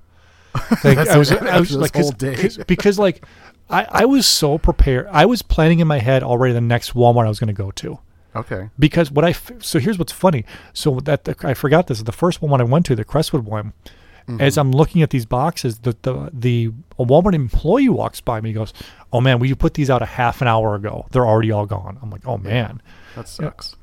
Like, 0.83 0.97
I 0.97 1.18
was. 1.18 1.31
I 1.31 1.59
was 1.59 1.71
like, 1.76 1.95
whole 1.95 2.12
day. 2.12 2.36
'cause- 2.36 2.57
because 2.68 2.97
like, 2.97 3.24
I, 3.69 3.86
I 3.90 4.06
was 4.06 4.26
so 4.26 4.57
prepared. 4.57 5.07
I 5.12 5.26
was 5.26 5.42
planning 5.42 5.80
in 5.80 5.88
my 5.88 6.00
head 6.00 6.24
already 6.24 6.54
the 6.54 6.62
next 6.62 6.94
Walmart 6.94 7.26
I 7.26 7.30
was 7.30 7.40
going 7.40 7.47
to 7.47 7.54
go 7.54 7.69
to. 7.71 8.00
okay. 8.36 8.69
Because 8.80 9.12
what 9.12 9.24
I 9.26 9.31
f- 9.31 9.52
so 9.59 9.78
here's 9.80 10.00
what's 10.00 10.12
funny. 10.14 10.45
So 10.74 11.00
that 11.02 11.26
the, 11.26 11.36
I 11.44 11.54
forgot 11.54 11.88
this. 11.88 12.02
The 12.02 12.12
first 12.12 12.42
one 12.42 12.59
I 12.62 12.64
went 12.64 12.86
to, 12.88 12.95
the 12.95 13.04
Crestwood 13.04 13.45
one. 13.45 13.74
Mm-hmm. 14.28 14.42
As 14.42 14.57
I'm 14.57 14.72
looking 14.74 15.02
at 15.02 15.10
these 15.10 15.26
boxes, 15.26 15.80
the 15.80 15.96
the 16.02 16.30
the 16.34 16.72
a 17.00 17.06
Walmart 17.06 17.34
employee 17.34 17.88
walks 17.88 18.19
by 18.19 18.42
me. 18.42 18.52
Goes, 18.52 18.74
"Oh 19.14 19.22
man, 19.22 19.40
we 19.40 19.54
put 19.56 19.74
these 19.76 19.90
out 19.90 20.02
a 20.02 20.06
half 20.06 20.42
an 20.42 20.50
hour 20.50 20.76
ago. 20.76 21.06
They're 21.12 21.26
already 21.26 21.52
all 21.52 21.66
gone." 21.66 21.98
I'm 22.02 22.10
like, 22.10 22.28
"Oh 22.28 22.38
man." 22.38 22.81
That 23.16 23.30
sucks. 23.30 23.76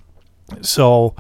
So, 0.61 1.15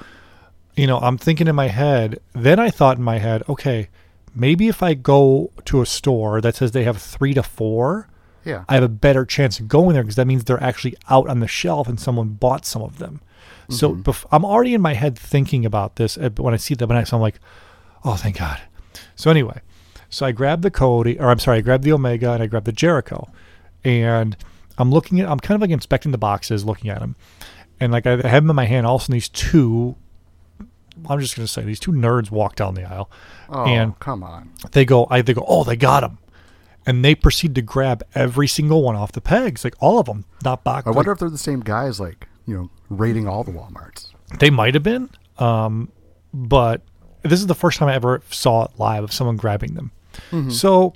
you 0.76 0.86
know, 0.86 0.98
I'm 0.98 1.16
thinking 1.18 1.48
in 1.48 1.54
my 1.56 1.68
head. 1.68 2.20
Then 2.34 2.58
I 2.60 2.68
thought 2.70 2.98
in 2.98 3.02
my 3.02 3.18
head, 3.18 3.42
okay, 3.48 3.88
maybe 4.34 4.68
if 4.68 4.82
I 4.82 4.92
go 4.94 5.50
to 5.64 5.80
a 5.80 5.86
store 5.86 6.40
that 6.42 6.56
says 6.56 6.72
they 6.72 6.84
have 6.84 6.98
three 7.00 7.32
to 7.34 7.42
four, 7.42 8.08
Yeah. 8.44 8.64
I 8.68 8.74
have 8.74 8.82
a 8.82 8.88
better 8.88 9.24
chance 9.24 9.58
of 9.58 9.68
going 9.68 9.94
there 9.94 10.02
because 10.02 10.16
that 10.16 10.26
means 10.26 10.44
they're 10.44 10.62
actually 10.62 10.96
out 11.08 11.28
on 11.30 11.40
the 11.40 11.48
shelf 11.48 11.88
and 11.88 11.98
someone 11.98 12.28
bought 12.28 12.66
some 12.66 12.82
of 12.82 12.98
them. 12.98 13.22
So 13.70 13.94
bef- 13.94 14.26
I'm 14.30 14.44
already 14.44 14.74
in 14.74 14.82
my 14.82 14.92
head 14.92 15.18
thinking 15.18 15.64
about 15.64 15.96
this 15.96 16.18
uh, 16.18 16.28
when 16.36 16.52
I 16.52 16.58
see 16.58 16.74
them 16.74 16.90
next. 16.90 17.14
I'm 17.14 17.22
like, 17.22 17.40
oh, 18.04 18.16
thank 18.16 18.38
God. 18.38 18.60
So 19.16 19.30
anyway, 19.30 19.60
so 20.08 20.26
I 20.26 20.32
grabbed 20.32 20.62
the 20.62 20.70
Cody, 20.70 21.18
or 21.18 21.30
I'm 21.30 21.38
sorry, 21.38 21.58
I 21.58 21.60
grabbed 21.60 21.84
the 21.84 21.92
Omega 21.92 22.32
and 22.32 22.42
I 22.42 22.46
grabbed 22.46 22.66
the 22.66 22.72
Jericho, 22.72 23.28
and 23.84 24.36
I'm 24.78 24.90
looking 24.90 25.20
at, 25.20 25.28
I'm 25.28 25.40
kind 25.40 25.56
of 25.56 25.60
like 25.60 25.70
inspecting 25.70 26.12
the 26.12 26.18
boxes, 26.18 26.64
looking 26.64 26.90
at 26.90 27.00
them, 27.00 27.16
and 27.80 27.92
like 27.92 28.06
I 28.06 28.12
have 28.16 28.42
them 28.42 28.50
in 28.50 28.56
my 28.56 28.66
hand. 28.66 28.86
All 28.86 28.96
of 28.96 29.02
a 29.02 29.04
sudden, 29.04 29.14
these 29.14 29.28
two, 29.28 29.96
I'm 31.08 31.20
just 31.20 31.36
gonna 31.36 31.48
say 31.48 31.62
these 31.62 31.80
two 31.80 31.92
nerds 31.92 32.30
walk 32.30 32.56
down 32.56 32.74
the 32.74 32.84
aisle, 32.84 33.10
oh, 33.48 33.64
and 33.64 33.98
come 33.98 34.22
on. 34.22 34.52
they 34.72 34.84
go, 34.84 35.06
I 35.10 35.22
they 35.22 35.34
go, 35.34 35.44
oh, 35.46 35.64
they 35.64 35.76
got 35.76 36.00
them, 36.00 36.18
and 36.86 37.04
they 37.04 37.14
proceed 37.14 37.54
to 37.56 37.62
grab 37.62 38.02
every 38.14 38.46
single 38.48 38.82
one 38.82 38.96
off 38.96 39.12
the 39.12 39.20
pegs, 39.20 39.64
like 39.64 39.74
all 39.80 39.98
of 39.98 40.06
them, 40.06 40.24
not 40.44 40.64
box. 40.64 40.86
I 40.86 40.90
wonder 40.90 41.12
if 41.12 41.18
they're 41.18 41.30
the 41.30 41.38
same 41.38 41.60
guys, 41.60 41.98
like 41.98 42.28
you 42.46 42.56
know, 42.56 42.70
raiding 42.88 43.26
all 43.26 43.42
the 43.42 43.52
WalMarts. 43.52 44.12
They 44.38 44.50
might 44.50 44.74
have 44.74 44.82
been, 44.82 45.10
um, 45.38 45.90
but 46.32 46.82
this 47.24 47.40
is 47.40 47.46
the 47.46 47.54
first 47.54 47.78
time 47.78 47.88
I 47.88 47.94
ever 47.94 48.22
saw 48.30 48.64
it 48.64 48.70
live 48.78 49.02
of 49.04 49.12
someone 49.12 49.36
grabbing 49.36 49.74
them. 49.74 49.90
So, 50.50 50.94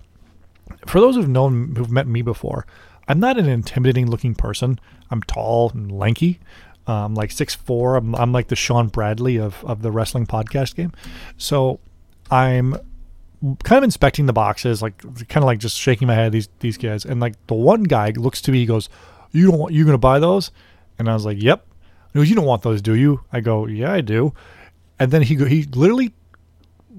for 0.87 1.01
those 1.01 1.17
who've 1.17 1.29
known, 1.29 1.75
who've 1.77 1.91
met 1.91 2.07
me 2.07 2.23
before, 2.23 2.67
I'm 3.09 3.19
not 3.19 3.39
an 3.39 3.49
intimidating 3.49 4.09
looking 4.11 4.35
person. 4.35 4.79
I'm 5.11 5.23
tall 5.23 5.71
and 5.75 5.91
lanky. 5.91 6.39
Um, 6.87 7.15
like 7.15 7.31
six 7.33 7.55
four. 7.55 7.97
I'm, 7.97 8.15
I'm 8.15 8.33
like 8.33 8.49
the 8.49 8.57
Shawn 8.57 8.89
Bradley 8.89 9.39
of 9.39 9.65
of 9.65 9.83
the 9.83 9.91
wrestling 9.91 10.27
podcast 10.27 10.75
game. 10.77 10.93
So, 11.37 11.81
I'm 12.31 12.77
kind 13.65 13.79
of 13.79 13.85
inspecting 13.85 14.27
the 14.27 14.33
boxes, 14.33 14.83
like 14.83 14.99
kind 15.29 15.39
of 15.43 15.45
like 15.45 15.59
just 15.59 15.77
shaking 15.77 16.09
my 16.09 16.15
head 16.15 16.27
at 16.27 16.33
these 16.33 16.49
these 16.61 16.77
guys, 16.77 17.05
and 17.05 17.21
like 17.21 17.35
the 17.47 17.55
one 17.55 17.83
guy 17.85 18.11
looks 18.11 18.41
to 18.43 18.53
me, 18.53 18.59
he 18.59 18.67
goes, 18.67 18.89
"You 19.33 19.51
don't 19.51 19.59
want 19.59 19.75
you 19.75 19.85
gonna 19.85 19.99
buy 19.99 20.19
those?" 20.19 20.51
And 20.99 21.09
I 21.09 21.15
was 21.15 21.25
like, 21.25 21.41
"Yep." 21.43 21.67
He 22.13 22.19
goes, 22.19 22.29
"You 22.31 22.37
don't 22.37 22.47
want 22.47 22.63
those, 22.63 22.83
do 22.83 22.95
you?" 22.95 23.21
I 23.33 23.41
go, 23.41 23.67
"Yeah, 23.67 23.93
I 23.93 24.01
do." 24.01 24.33
And 24.99 25.11
then 25.11 25.23
he 25.23 25.37
he 25.37 25.65
literally 25.65 26.13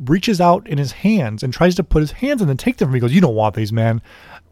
reaches 0.06 0.40
out 0.40 0.68
in 0.68 0.78
his 0.78 0.92
hands 0.92 1.44
and 1.44 1.54
tries 1.54 1.76
to 1.76 1.84
put 1.84 2.02
his 2.02 2.12
hands 2.12 2.42
in 2.42 2.50
and 2.50 2.60
take 2.60 2.78
them 2.78 2.88
from 2.88 2.94
me. 2.94 2.98
He 2.98 3.02
goes, 3.02 3.14
"You 3.14 3.22
don't 3.22 3.36
want 3.36 3.56
these, 3.56 3.74
man." 3.74 4.02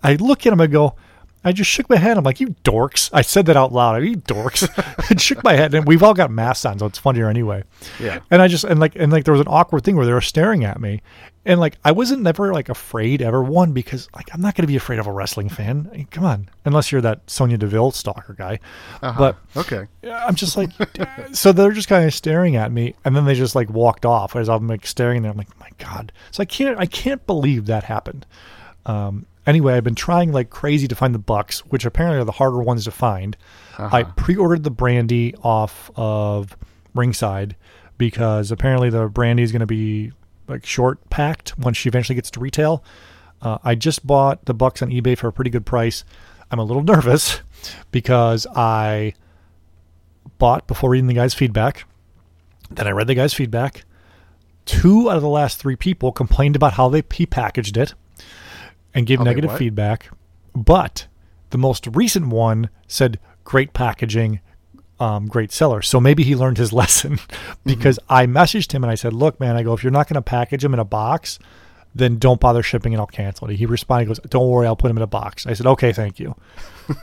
I 0.03 0.15
look 0.15 0.45
at 0.45 0.53
him. 0.53 0.61
I 0.61 0.67
go. 0.67 0.95
I 1.43 1.51
just 1.51 1.69
shook 1.69 1.89
my 1.89 1.97
head. 1.97 2.17
I'm 2.17 2.23
like, 2.23 2.39
"You 2.39 2.55
dorks!" 2.63 3.09
I 3.13 3.21
said 3.21 3.45
that 3.45 3.55
out 3.55 3.71
loud. 3.71 3.95
I, 3.95 3.99
you 3.99 4.17
dorks, 4.17 4.67
and 5.09 5.21
shook 5.21 5.43
my 5.43 5.53
head. 5.53 5.73
And 5.73 5.85
we've 5.85 6.03
all 6.03 6.13
got 6.13 6.31
masks 6.31 6.65
on, 6.65 6.79
so 6.79 6.85
it's 6.85 6.99
funnier 6.99 7.29
anyway. 7.29 7.63
Yeah. 7.99 8.19
And 8.29 8.41
I 8.41 8.47
just 8.47 8.63
and 8.63 8.79
like 8.79 8.95
and 8.95 9.11
like 9.11 9.23
there 9.23 9.33
was 9.33 9.41
an 9.41 9.47
awkward 9.47 9.83
thing 9.83 9.95
where 9.95 10.05
they 10.05 10.13
were 10.13 10.21
staring 10.21 10.65
at 10.65 10.81
me, 10.81 11.01
and 11.47 11.59
like 11.59 11.77
I 11.83 11.91
wasn't 11.93 12.21
never 12.21 12.53
like 12.53 12.69
afraid 12.69 13.21
ever 13.23 13.41
one 13.41 13.71
because 13.71 14.07
like 14.15 14.29
I'm 14.33 14.41
not 14.41 14.53
going 14.53 14.63
to 14.63 14.67
be 14.67 14.75
afraid 14.75 14.99
of 14.99 15.07
a 15.07 15.11
wrestling 15.11 15.49
fan. 15.49 15.89
I 15.91 15.97
mean, 15.97 16.07
come 16.11 16.25
on, 16.25 16.49
unless 16.65 16.91
you're 16.91 17.01
that 17.01 17.27
Sonya 17.29 17.57
Deville 17.57 17.91
stalker 17.91 18.33
guy. 18.33 18.59
But 19.17 19.37
Okay. 19.55 19.87
I'm 20.07 20.35
just 20.35 20.57
like, 20.57 20.69
so 21.31 21.51
they're 21.51 21.71
just 21.71 21.87
kind 21.87 22.05
of 22.05 22.13
staring 22.13 22.55
at 22.55 22.71
me, 22.71 22.93
and 23.03 23.15
then 23.15 23.25
they 23.25 23.33
just 23.33 23.55
like 23.55 23.69
walked 23.69 24.05
off 24.05 24.35
as 24.35 24.49
I'm 24.49 24.67
like 24.67 24.85
staring 24.85 25.21
there. 25.23 25.31
I'm 25.31 25.37
like, 25.37 25.59
my 25.59 25.69
God. 25.79 26.11
So 26.31 26.41
I 26.41 26.45
can't, 26.45 26.77
I 26.77 26.85
can't 26.85 27.25
believe 27.25 27.65
that 27.65 27.85
happened. 27.85 28.25
Um, 28.85 29.25
anyway, 29.45 29.73
I've 29.75 29.83
been 29.83 29.95
trying 29.95 30.31
like 30.31 30.49
crazy 30.49 30.87
to 30.87 30.95
find 30.95 31.15
the 31.15 31.19
bucks, 31.19 31.59
which 31.65 31.85
apparently 31.85 32.19
are 32.19 32.25
the 32.25 32.31
harder 32.33 32.59
ones 32.61 32.83
to 32.85 32.91
find. 32.91 33.35
I 33.79 34.03
pre-ordered 34.03 34.63
the 34.63 34.71
Brandi 34.71 35.33
off 35.43 35.91
of 35.95 36.57
Ringside 36.93 37.55
because 37.97 38.51
apparently 38.51 38.89
the 38.89 39.09
Brandi 39.09 39.41
is 39.41 39.51
going 39.51 39.59
to 39.61 39.65
be 39.65 40.11
like 40.47 40.65
short 40.65 41.09
packed 41.09 41.57
once 41.57 41.77
she 41.77 41.89
eventually 41.89 42.15
gets 42.15 42.31
to 42.31 42.39
retail. 42.39 42.83
Uh, 43.41 43.57
I 43.63 43.75
just 43.75 44.05
bought 44.05 44.45
the 44.45 44.53
bucks 44.53 44.81
on 44.81 44.89
eBay 44.89 45.17
for 45.17 45.27
a 45.27 45.33
pretty 45.33 45.51
good 45.51 45.65
price. 45.65 46.03
I'm 46.49 46.59
a 46.59 46.63
little 46.63 46.83
nervous 46.95 47.41
because 47.91 48.47
I 48.55 49.13
bought 50.37 50.67
before 50.67 50.89
reading 50.91 51.07
the 51.07 51.13
guy's 51.13 51.33
feedback. 51.33 51.85
Then 52.69 52.87
I 52.87 52.91
read 52.91 53.07
the 53.07 53.15
guy's 53.15 53.33
feedback. 53.33 53.85
Two 54.65 55.09
out 55.09 55.15
of 55.15 55.21
the 55.21 55.29
last 55.29 55.57
three 55.59 55.77
people 55.77 56.11
complained 56.11 56.55
about 56.55 56.73
how 56.73 56.89
they 56.89 57.03
he 57.13 57.25
packaged 57.25 57.77
it 57.77 57.93
and 58.93 59.05
gave 59.05 59.21
negative 59.21 59.57
feedback. 59.57 60.09
But 60.53 61.07
the 61.51 61.57
most 61.57 61.87
recent 61.87 62.27
one 62.27 62.69
said 62.87 63.19
great 63.45 63.73
packaging, 63.73 64.41
um, 64.99 65.27
great 65.27 65.51
seller. 65.51 65.81
So 65.81 65.99
maybe 65.99 66.23
he 66.23 66.35
learned 66.35 66.57
his 66.57 66.73
lesson 66.81 67.19
because 67.65 67.99
I 68.09 68.25
messaged 68.25 68.71
him 68.71 68.83
and 68.83 68.91
I 68.91 68.95
said, 68.95 69.13
"Look, 69.13 69.39
man, 69.39 69.55
I 69.55 69.63
go 69.63 69.73
if 69.73 69.83
you're 69.83 69.91
not 69.91 70.07
going 70.07 70.15
to 70.15 70.21
package 70.21 70.61
them 70.63 70.73
in 70.73 70.79
a 70.79 70.85
box, 70.85 71.39
then 71.93 72.17
don't 72.17 72.39
bother 72.39 72.63
shipping 72.63 72.93
and 72.93 73.01
I'll 73.01 73.07
cancel 73.07 73.49
it." 73.49 73.55
He 73.55 73.65
responded, 73.65 74.05
he 74.05 74.07
"Goes, 74.07 74.19
don't 74.29 74.49
worry, 74.49 74.67
I'll 74.67 74.75
put 74.75 74.87
them 74.87 74.97
in 74.97 75.03
a 75.03 75.07
box." 75.07 75.45
I 75.45 75.53
said, 75.53 75.65
"Okay, 75.67 75.93
thank 75.93 76.19
you." 76.19 76.35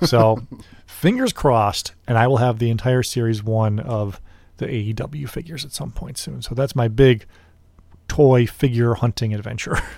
So 0.06 0.46
fingers 0.86 1.34
crossed, 1.34 1.92
and 2.08 2.16
I 2.16 2.26
will 2.26 2.38
have 2.38 2.58
the 2.58 2.70
entire 2.70 3.02
series 3.02 3.42
one 3.42 3.78
of 3.80 4.18
the 4.56 4.66
AEW 4.66 5.28
figures 5.28 5.62
at 5.64 5.72
some 5.72 5.90
point 5.90 6.16
soon. 6.16 6.40
So 6.40 6.54
that's 6.54 6.74
my 6.74 6.88
big 6.88 7.26
toy 8.08 8.46
figure 8.46 8.94
hunting 8.94 9.34
adventure. 9.34 9.78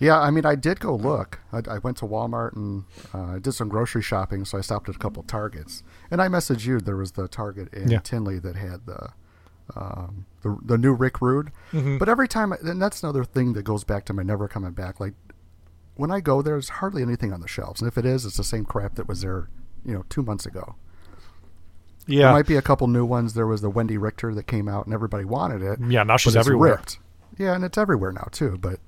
Yeah, 0.00 0.20
I 0.20 0.30
mean, 0.30 0.46
I 0.46 0.54
did 0.54 0.78
go 0.78 0.94
look. 0.94 1.40
I, 1.52 1.60
I 1.68 1.78
went 1.78 1.96
to 1.98 2.04
Walmart 2.04 2.54
and 2.54 2.84
uh, 3.12 3.34
I 3.34 3.38
did 3.40 3.52
some 3.52 3.68
grocery 3.68 4.02
shopping, 4.02 4.44
so 4.44 4.56
I 4.56 4.60
stopped 4.60 4.88
at 4.88 4.94
a 4.94 4.98
couple 4.98 5.22
Targets. 5.24 5.82
And 6.10 6.22
I 6.22 6.28
messaged 6.28 6.66
you. 6.66 6.80
There 6.80 6.96
was 6.96 7.12
the 7.12 7.26
Target 7.26 7.72
in 7.74 7.90
Yeah. 7.90 7.98
Tinley 7.98 8.38
that 8.38 8.54
had 8.56 8.86
the 8.86 9.08
um, 9.76 10.24
the, 10.42 10.56
the 10.64 10.78
new 10.78 10.92
Rick 10.92 11.20
Rude. 11.20 11.50
Mm-hmm. 11.72 11.98
But 11.98 12.08
every 12.08 12.28
time, 12.28 12.52
I, 12.52 12.56
and 12.64 12.80
that's 12.80 13.02
another 13.02 13.24
thing 13.24 13.52
that 13.54 13.64
goes 13.64 13.84
back 13.84 14.04
to 14.06 14.12
my 14.12 14.22
never 14.22 14.48
coming 14.48 14.72
back. 14.72 14.98
Like 15.00 15.14
when 15.96 16.10
I 16.10 16.20
go, 16.20 16.42
there's 16.42 16.68
hardly 16.68 17.02
anything 17.02 17.32
on 17.32 17.40
the 17.40 17.48
shelves, 17.48 17.80
and 17.80 17.88
if 17.88 17.98
it 17.98 18.06
is, 18.06 18.24
it's 18.24 18.36
the 18.36 18.44
same 18.44 18.64
crap 18.64 18.94
that 18.94 19.08
was 19.08 19.20
there, 19.20 19.48
you 19.84 19.92
know, 19.92 20.04
two 20.08 20.22
months 20.22 20.46
ago. 20.46 20.76
Yeah, 22.06 22.26
there 22.26 22.32
might 22.32 22.46
be 22.46 22.56
a 22.56 22.62
couple 22.62 22.86
new 22.86 23.04
ones. 23.04 23.34
There 23.34 23.46
was 23.46 23.60
the 23.60 23.70
Wendi 23.70 24.00
Richter 24.00 24.32
that 24.34 24.46
came 24.46 24.68
out, 24.68 24.86
and 24.86 24.94
everybody 24.94 25.24
wanted 25.26 25.60
it. 25.60 25.78
Yeah, 25.86 26.04
now 26.04 26.16
she's 26.16 26.36
everywhere. 26.36 26.76
Ripped. 26.76 26.98
Yeah, 27.36 27.54
and 27.54 27.62
it's 27.64 27.76
everywhere 27.76 28.12
now 28.12 28.28
too. 28.32 28.56
But 28.58 28.80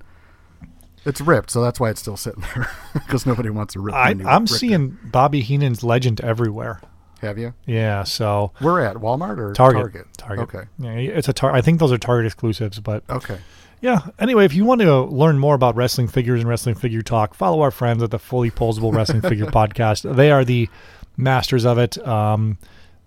it's 1.05 1.21
ripped, 1.21 1.51
so 1.51 1.61
that's 1.63 1.79
why 1.81 1.91
it's 1.91 2.01
still 2.01 2.17
sitting 2.17 2.45
there 2.55 2.71
because 2.95 3.27
nobody 3.27 3.51
wants 3.51 3.75
to 3.75 3.81
rip. 3.81 3.95
I, 3.95 4.13
Richter. 4.13 4.47
seeing 4.47 4.99
Bobby 5.05 5.41
Heenan's 5.43 5.83
legend 5.83 6.21
everywhere. 6.21 6.81
Have 7.21 7.37
you? 7.39 7.53
Yeah, 7.67 8.05
so 8.05 8.53
We're 8.63 8.81
at 8.81 8.97
Walmart 8.97 9.39
or 9.39 9.53
Target, 9.53 9.83
Target. 9.83 10.07
Target. 10.17 10.43
Okay. 10.55 10.69
Yeah, 10.79 10.93
it's 10.93 11.29
a 11.29 11.35
tar- 11.35 11.53
I 11.53 11.61
think 11.61 11.79
those 11.79 11.93
are 11.93 11.99
Target 11.99 12.27
exclusives, 12.27 12.81
but 12.81 13.05
Okay. 13.11 13.39
yeah. 13.83 14.01
Anyway, 14.19 14.47
if 14.47 14.55
you 14.55 14.65
want 14.65 14.81
to 14.81 15.03
learn 15.03 15.39
more 15.39 15.55
about 15.55 15.77
wrestling 15.77 16.09
figures 16.09 16.41
and 16.41 16.49
wrestling 16.49 16.77
figure 16.77 17.03
talk, 17.03 17.35
follow 17.35 17.61
our 17.61 17.71
friends 17.71 18.03
at 18.03 18.11
the 18.11 18.19
Fully 18.19 18.51
Posable 18.51 18.95
Wrestling 18.95 19.21
Figure 19.21 19.45
Podcast. 19.49 20.15
They 20.17 20.31
are 20.31 20.47
the 20.47 20.71
masters 21.19 21.67
of 21.67 21.77
it. 21.77 21.99
Um, 22.09 22.57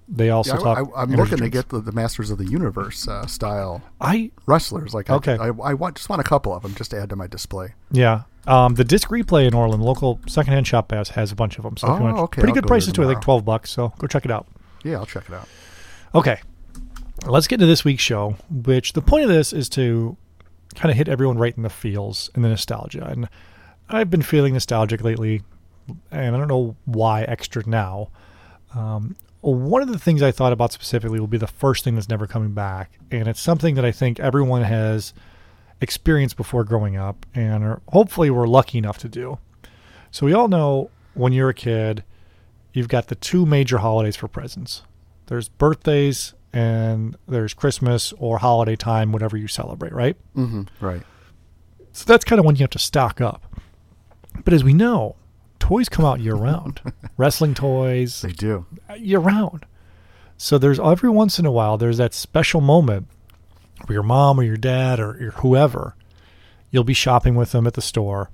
they 0.08 0.30
also 0.30 0.54
Yeah, 0.58 0.60
talk. 0.76 0.92
I, 0.96 1.04
am 1.04 1.12
looking 1.12 1.38
to 1.40 1.50
get 1.50 1.70
the, 1.70 1.80
the 1.80 1.92
Masters 1.92 2.30
of 2.30 2.38
the 2.38 2.46
Universe 2.46 3.08
uh, 3.08 3.26
style 3.26 3.82
I 4.02 4.32
wrestlers. 4.46 4.94
Like, 4.94 5.10
Okay. 5.10 5.38
I, 5.40 5.48
I, 5.48 5.52
I 5.70 5.74
want 5.74 5.96
just 5.96 6.10
want 6.10 6.20
a 6.20 6.24
couple 6.24 6.54
of 6.54 6.64
them 6.64 6.76
just 6.76 6.92
to 6.92 7.00
add 7.02 7.10
to 7.10 7.16
my 7.16 7.28
display. 7.28 7.74
yeah. 7.92 8.24
Um, 8.46 8.76
the 8.76 8.84
disc 8.84 9.08
replay 9.08 9.48
in 9.48 9.54
Orland, 9.54 9.82
local 9.82 10.20
secondhand 10.28 10.68
shop 10.68 10.92
has, 10.92 11.08
has 11.10 11.32
a 11.32 11.36
bunch 11.36 11.58
of 11.58 11.64
them. 11.64 11.78
So 11.78 11.88
if 11.88 11.92
you 11.92 12.00
Oh, 12.00 12.04
want, 12.12 12.18
okay, 12.24 12.42
pretty 12.42 12.50
I'll 12.52 12.56
good 12.56 12.64
go 12.66 12.68
prices 12.68 12.92
too. 12.92 13.04
I 13.04 13.08
think 13.08 13.22
twelve 13.22 13.46
bucks. 13.46 13.70
So 13.72 13.94
go 14.00 14.06
check 14.06 14.26
it 14.26 14.32
out. 14.32 14.48
Yeah, 14.84 14.98
I'll 14.98 15.06
check 15.06 15.24
it 15.30 15.34
out. 15.34 15.48
Okay. 16.14 16.42
Let's 17.26 17.48
get 17.48 17.56
into 17.56 17.68
this 17.68 17.86
week's 17.86 18.04
show, 18.04 18.36
which 18.52 18.92
the 18.94 19.02
point 19.02 19.24
of 19.24 19.30
this 19.30 19.54
is 19.54 19.70
to 19.70 20.18
kind 20.76 20.92
of 20.92 20.98
hit 20.98 21.08
everyone 21.08 21.38
right 21.38 21.56
in 21.56 21.64
the 21.64 21.70
feels 21.70 22.30
and 22.36 22.44
the 22.44 22.50
nostalgia. 22.50 23.06
And 23.06 23.30
I've 23.88 24.10
been 24.10 24.22
feeling 24.24 24.52
nostalgic 24.52 25.02
lately, 25.06 25.42
and 26.12 26.36
I 26.36 26.38
don't 26.38 26.50
know 26.50 26.76
why 26.84 27.22
extra 27.24 27.64
now. 27.66 28.10
Um, 28.76 29.16
one 29.52 29.82
of 29.82 29.92
the 29.92 30.00
things 30.00 30.22
I 30.22 30.32
thought 30.32 30.54
about 30.54 30.72
specifically 30.72 31.20
will 31.20 31.28
be 31.28 31.38
the 31.38 31.48
first 31.48 31.84
thing 31.84 31.96
that's 31.96 32.10
never 32.10 32.28
coming 32.28 32.52
back. 32.54 32.92
And 33.12 33.28
it's 33.28 33.42
something 33.42 33.76
that 33.76 33.84
I 33.86 33.92
think 33.92 34.20
everyone 34.20 34.62
has 34.64 35.14
experienced 35.82 36.38
before 36.38 36.64
growing 36.64 36.96
up, 36.96 37.26
and 37.36 37.64
are, 37.64 37.82
hopefully 37.90 38.30
we're 38.30 38.48
lucky 38.48 38.78
enough 38.78 38.98
to 39.00 39.10
do. 39.10 39.40
So 40.12 40.26
we 40.26 40.34
all 40.34 40.48
know 40.48 40.90
when 41.14 41.34
you're 41.34 41.50
a 41.50 41.54
kid, 41.54 42.04
you've 42.72 42.88
got 42.88 43.08
the 43.08 43.16
two 43.16 43.46
major 43.46 43.80
holidays 43.80 44.16
for 44.16 44.28
presents. 44.28 44.84
There's 45.28 45.50
birthdays 45.50 46.34
and 46.54 47.18
there's 47.28 47.54
Christmas 47.54 48.14
or 48.20 48.38
holiday 48.38 48.76
time, 48.76 49.12
whatever 49.12 49.36
you 49.36 49.48
celebrate, 49.48 49.92
right? 49.92 50.16
hmm 50.36 50.64
Right. 50.80 51.04
So 51.92 52.06
that's 52.06 52.24
kind 52.24 52.40
of 52.40 52.46
when 52.46 52.56
you 52.56 52.62
have 52.62 52.70
to 52.72 52.80
stock 52.80 53.20
up. 53.22 53.44
But 54.44 54.54
as 54.54 54.64
we 54.64 54.74
know, 54.74 55.16
toys 55.64 55.88
come 55.90 56.04
out 56.06 56.20
year 56.20 56.36
round. 56.36 56.82
Wrestling 57.18 57.54
toys, 57.54 58.22
They 58.22 58.32
do. 58.34 58.66
year 58.98 59.20
round. 59.20 59.66
So 60.38 60.58
there's 60.58 60.80
every 60.80 61.10
once 61.10 61.40
in 61.40 61.46
a 61.46 61.52
while 61.52 61.78
there's 61.78 61.98
that 62.00 62.14
special 62.14 62.60
moment 62.60 63.08
where 63.86 63.94
your 63.96 64.04
mom 64.04 64.40
or 64.40 64.44
your 64.44 64.58
dad 64.58 65.00
or 65.00 65.18
your 65.20 65.32
whoever 65.32 65.96
you'll 66.72 66.84
be 66.84 66.94
shopping 66.94 67.36
with 67.36 67.52
them 67.54 67.66
at 67.68 67.74
the 67.76 67.82
store 67.82 68.30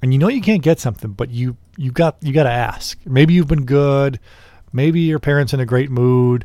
and 0.00 0.12
you 0.12 0.18
know 0.18 0.28
you 0.28 0.40
can't 0.40 0.62
get 0.62 0.78
something 0.78 1.10
but 1.12 1.28
you 1.30 1.56
you 1.76 1.90
got 1.90 2.16
you 2.22 2.32
got 2.32 2.44
to 2.44 2.50
ask. 2.50 2.98
Maybe 3.04 3.34
you've 3.34 3.48
been 3.48 3.64
good, 3.66 4.18
maybe 4.72 5.00
your 5.00 5.18
parents 5.18 5.52
in 5.52 5.60
a 5.60 5.66
great 5.66 5.90
mood, 5.90 6.44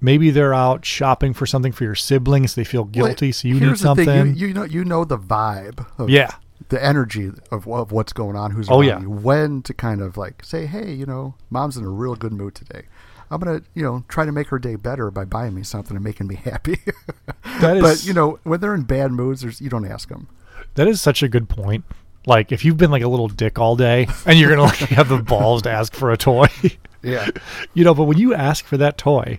maybe 0.00 0.30
they're 0.30 0.54
out 0.54 0.84
shopping 0.84 1.34
for 1.34 1.46
something 1.46 1.72
for 1.72 1.84
your 1.84 1.94
siblings, 1.94 2.54
they 2.54 2.64
feel 2.64 2.84
guilty 2.84 3.26
Well, 3.28 3.32
so 3.34 3.48
you 3.48 3.60
need 3.60 3.78
something. 3.78 4.06
thing, 4.06 4.34
You, 4.36 4.48
you 4.48 4.54
know, 4.54 4.64
you 4.64 4.84
know 4.84 5.04
the 5.04 5.18
vibe. 5.18 5.86
Of 5.98 6.08
yeah. 6.10 6.30
The 6.68 6.82
energy 6.84 7.30
of, 7.50 7.66
of 7.68 7.92
what's 7.92 8.12
going 8.12 8.36
on, 8.36 8.50
who's 8.52 8.68
Oh, 8.70 8.80
yeah. 8.80 9.00
you, 9.00 9.10
when 9.10 9.62
to 9.62 9.74
kind 9.74 10.00
of 10.00 10.16
like 10.16 10.44
say, 10.44 10.66
hey, 10.66 10.92
you 10.92 11.06
know, 11.06 11.34
mom's 11.50 11.76
in 11.76 11.84
a 11.84 11.88
real 11.88 12.14
good 12.16 12.32
mood 12.32 12.54
today. 12.54 12.82
I'm 13.30 13.40
gonna, 13.40 13.62
you 13.74 13.82
know, 13.82 14.04
try 14.08 14.26
to 14.26 14.32
make 14.32 14.48
her 14.48 14.58
day 14.58 14.76
better 14.76 15.10
by 15.10 15.24
buying 15.24 15.54
me 15.54 15.62
something 15.62 15.96
and 15.96 16.04
making 16.04 16.26
me 16.26 16.36
happy. 16.36 16.78
That 17.60 17.76
is 17.76 17.82
but 17.82 18.04
you 18.06 18.12
know, 18.12 18.38
when 18.44 18.60
they're 18.60 18.74
in 18.74 18.82
bad 18.82 19.12
moods, 19.12 19.42
there's 19.42 19.60
you 19.60 19.68
don't 19.70 19.86
ask 19.86 20.08
them. 20.08 20.26
That 20.74 20.88
is 20.88 21.00
such 21.00 21.22
a 21.22 21.28
good 21.28 21.48
point. 21.48 21.84
Like 22.26 22.50
if 22.52 22.64
you've 22.64 22.76
been 22.76 22.90
like 22.90 23.02
a 23.02 23.08
little 23.08 23.28
dick 23.28 23.58
all 23.58 23.76
day 23.76 24.06
and 24.26 24.38
you're 24.38 24.48
gonna 24.50 24.62
like 24.62 24.76
have 24.90 25.08
the 25.08 25.18
balls 25.18 25.62
to 25.62 25.70
ask 25.70 25.94
for 25.94 26.10
a 26.12 26.16
toy, 26.16 26.46
Yeah. 27.02 27.28
you 27.74 27.84
know. 27.84 27.94
But 27.94 28.04
when 28.04 28.18
you 28.18 28.34
ask 28.34 28.64
for 28.64 28.76
that 28.78 28.96
toy, 28.98 29.38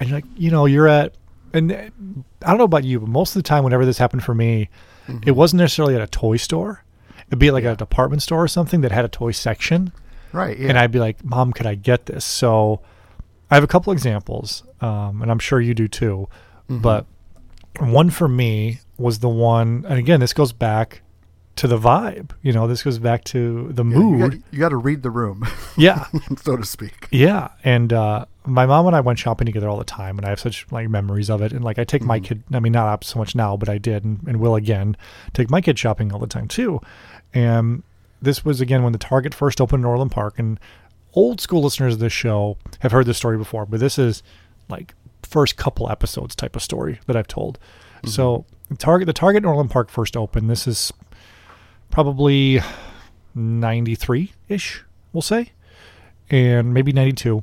and 0.00 0.08
you're 0.08 0.18
like, 0.18 0.24
you 0.36 0.50
know, 0.50 0.66
you're 0.66 0.88
at, 0.88 1.14
and 1.52 1.72
uh, 1.72 1.76
I 2.44 2.48
don't 2.48 2.58
know 2.58 2.64
about 2.64 2.84
you, 2.84 3.00
but 3.00 3.08
most 3.08 3.34
of 3.36 3.42
the 3.42 3.46
time, 3.48 3.62
whenever 3.64 3.84
this 3.86 3.98
happened 3.98 4.24
for 4.24 4.34
me, 4.34 4.68
it 5.24 5.32
wasn't 5.32 5.58
necessarily 5.60 5.94
at 5.94 6.00
a 6.00 6.06
toy 6.06 6.36
store. 6.36 6.84
It'd 7.28 7.38
be 7.38 7.50
like 7.50 7.64
a 7.64 7.76
department 7.76 8.22
store 8.22 8.42
or 8.44 8.48
something 8.48 8.80
that 8.82 8.92
had 8.92 9.04
a 9.04 9.08
toy 9.08 9.32
section, 9.32 9.92
Right. 10.32 10.58
Yeah. 10.58 10.68
and 10.68 10.78
I'd 10.78 10.90
be 10.92 10.98
like, 10.98 11.24
"Mom, 11.24 11.52
could 11.52 11.66
I 11.66 11.74
get 11.74 12.06
this?" 12.06 12.24
So 12.24 12.80
I 13.50 13.54
have 13.54 13.64
a 13.64 13.68
couple 13.68 13.92
examples, 13.92 14.62
um, 14.80 15.22
and 15.22 15.30
I'm 15.30 15.38
sure 15.38 15.60
you 15.60 15.74
do 15.74 15.88
too. 15.88 16.28
But 16.68 17.06
one 17.80 18.10
for 18.10 18.28
me 18.28 18.80
was 18.98 19.20
the 19.20 19.28
one, 19.28 19.84
and 19.88 19.98
again, 19.98 20.20
this 20.20 20.32
goes 20.32 20.52
back 20.52 21.02
to 21.58 21.68
the 21.68 21.78
vibe. 21.78 22.30
You 22.42 22.52
know, 22.52 22.66
this 22.66 22.82
goes 22.82 22.98
back 22.98 23.24
to 23.24 23.68
the 23.72 23.84
You 23.84 23.90
mood. 23.98 24.30
got, 24.32 24.40
you 24.52 24.58
got 24.58 24.68
to 24.70 24.76
read 24.76 25.02
the 25.02 25.10
room, 25.10 25.46
yeah. 25.76 26.06
so 26.42 26.56
to 26.56 26.64
speak. 26.64 27.06
Yeah, 27.10 27.48
and 27.62 27.92
uh, 27.92 28.24
my 28.46 28.66
mom 28.66 28.86
and 28.86 28.96
I 28.96 29.00
went 29.00 29.18
shopping 29.18 29.46
together 29.46 29.68
all 29.68 29.76
the 29.78 29.84
time, 29.84 30.18
and 30.18 30.26
I 30.26 30.30
have 30.30 30.40
such 30.40 30.66
like 30.70 30.88
memories 30.88 31.28
of 31.30 31.42
it. 31.42 31.52
And 31.52 31.64
like 31.64 31.78
I 31.78 31.84
take 31.84 32.02
my 32.02 32.20
kid, 32.20 32.42
I 32.52 32.60
mean 32.60 32.72
not 32.72 32.88
up 32.88 33.04
so 33.04 33.18
much 33.18 33.34
now, 33.34 33.56
but 33.56 33.68
I 33.68 33.78
did 33.78 34.04
and, 34.04 34.20
and 34.26 34.38
will 34.40 34.54
again 34.54 34.96
take 35.34 35.50
my 35.50 35.60
kid 35.60 35.78
shopping 35.78 36.12
all 36.12 36.18
the 36.18 36.26
time 36.26 36.48
too. 36.48 36.80
And 37.34 37.82
this 38.22 38.44
was 38.44 38.60
again 38.60 38.82
when 38.82 38.92
the 38.92 38.98
Target 38.98 39.34
first 39.34 39.60
opened 39.60 39.82
in 39.82 39.84
Orland 39.86 40.10
Park, 40.10 40.38
and 40.38 40.58
old 41.14 41.40
school 41.40 41.62
listeners 41.62 41.94
of 41.94 42.00
this 42.00 42.12
show 42.12 42.56
have 42.80 42.92
heard 42.92 43.06
this 43.06 43.16
story 43.16 43.36
before, 43.36 43.66
but 43.66 43.80
this 43.80 43.98
is 43.98 44.22
like 44.68 44.94
first 45.22 45.56
couple 45.56 45.90
episodes 45.90 46.34
type 46.34 46.56
of 46.56 46.62
story 46.62 47.00
that 47.06 47.16
I've 47.16 47.28
told. 47.28 47.58
So 48.04 48.44
Target, 48.78 49.06
the 49.06 49.12
Target 49.12 49.42
in 49.42 49.48
Orland 49.48 49.70
Park 49.70 49.90
first 49.90 50.16
opened. 50.16 50.48
This 50.48 50.66
is 50.68 50.92
probably 51.90 52.60
ninety 53.34 53.94
three 53.94 54.32
ish, 54.48 54.84
we'll 55.12 55.22
say, 55.22 55.52
and 56.30 56.72
maybe 56.72 56.92
ninety 56.92 57.12
two 57.12 57.42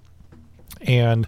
and 0.81 1.27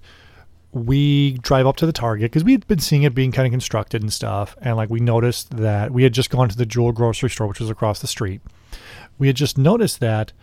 we 0.72 1.34
drive 1.40 1.66
up 1.66 1.78
to 1.78 1.86
the 1.86 1.92
Target 1.92 2.32
because 2.32 2.44
we 2.44 2.52
had 2.52 2.68
been 2.68 2.80
seeing 2.80 3.04
it 3.04 3.16
being 3.16 3.32
kind 3.32 3.48
of 3.48 3.52
constructed 3.52 4.02
and 4.02 4.12
stuff. 4.14 4.56
And 4.62 4.78
like 4.78 4.90
we 4.90 5.00
noticed 5.00 5.58
that 5.58 5.92
we 5.92 6.04
had 6.04 6.14
just 6.14 6.30
gone 6.30 6.50
to 6.50 6.58
the 6.58 6.66
Jewel 6.66 6.92
grocery 6.92 7.30
store, 7.30 7.48
which 7.48 7.60
was 7.60 7.70
across 7.70 8.00
the 8.00 8.08
street. 8.08 8.42
We 9.18 9.28
had 9.28 9.36
just 9.36 9.58
noticed 9.58 10.00
that 10.02 10.34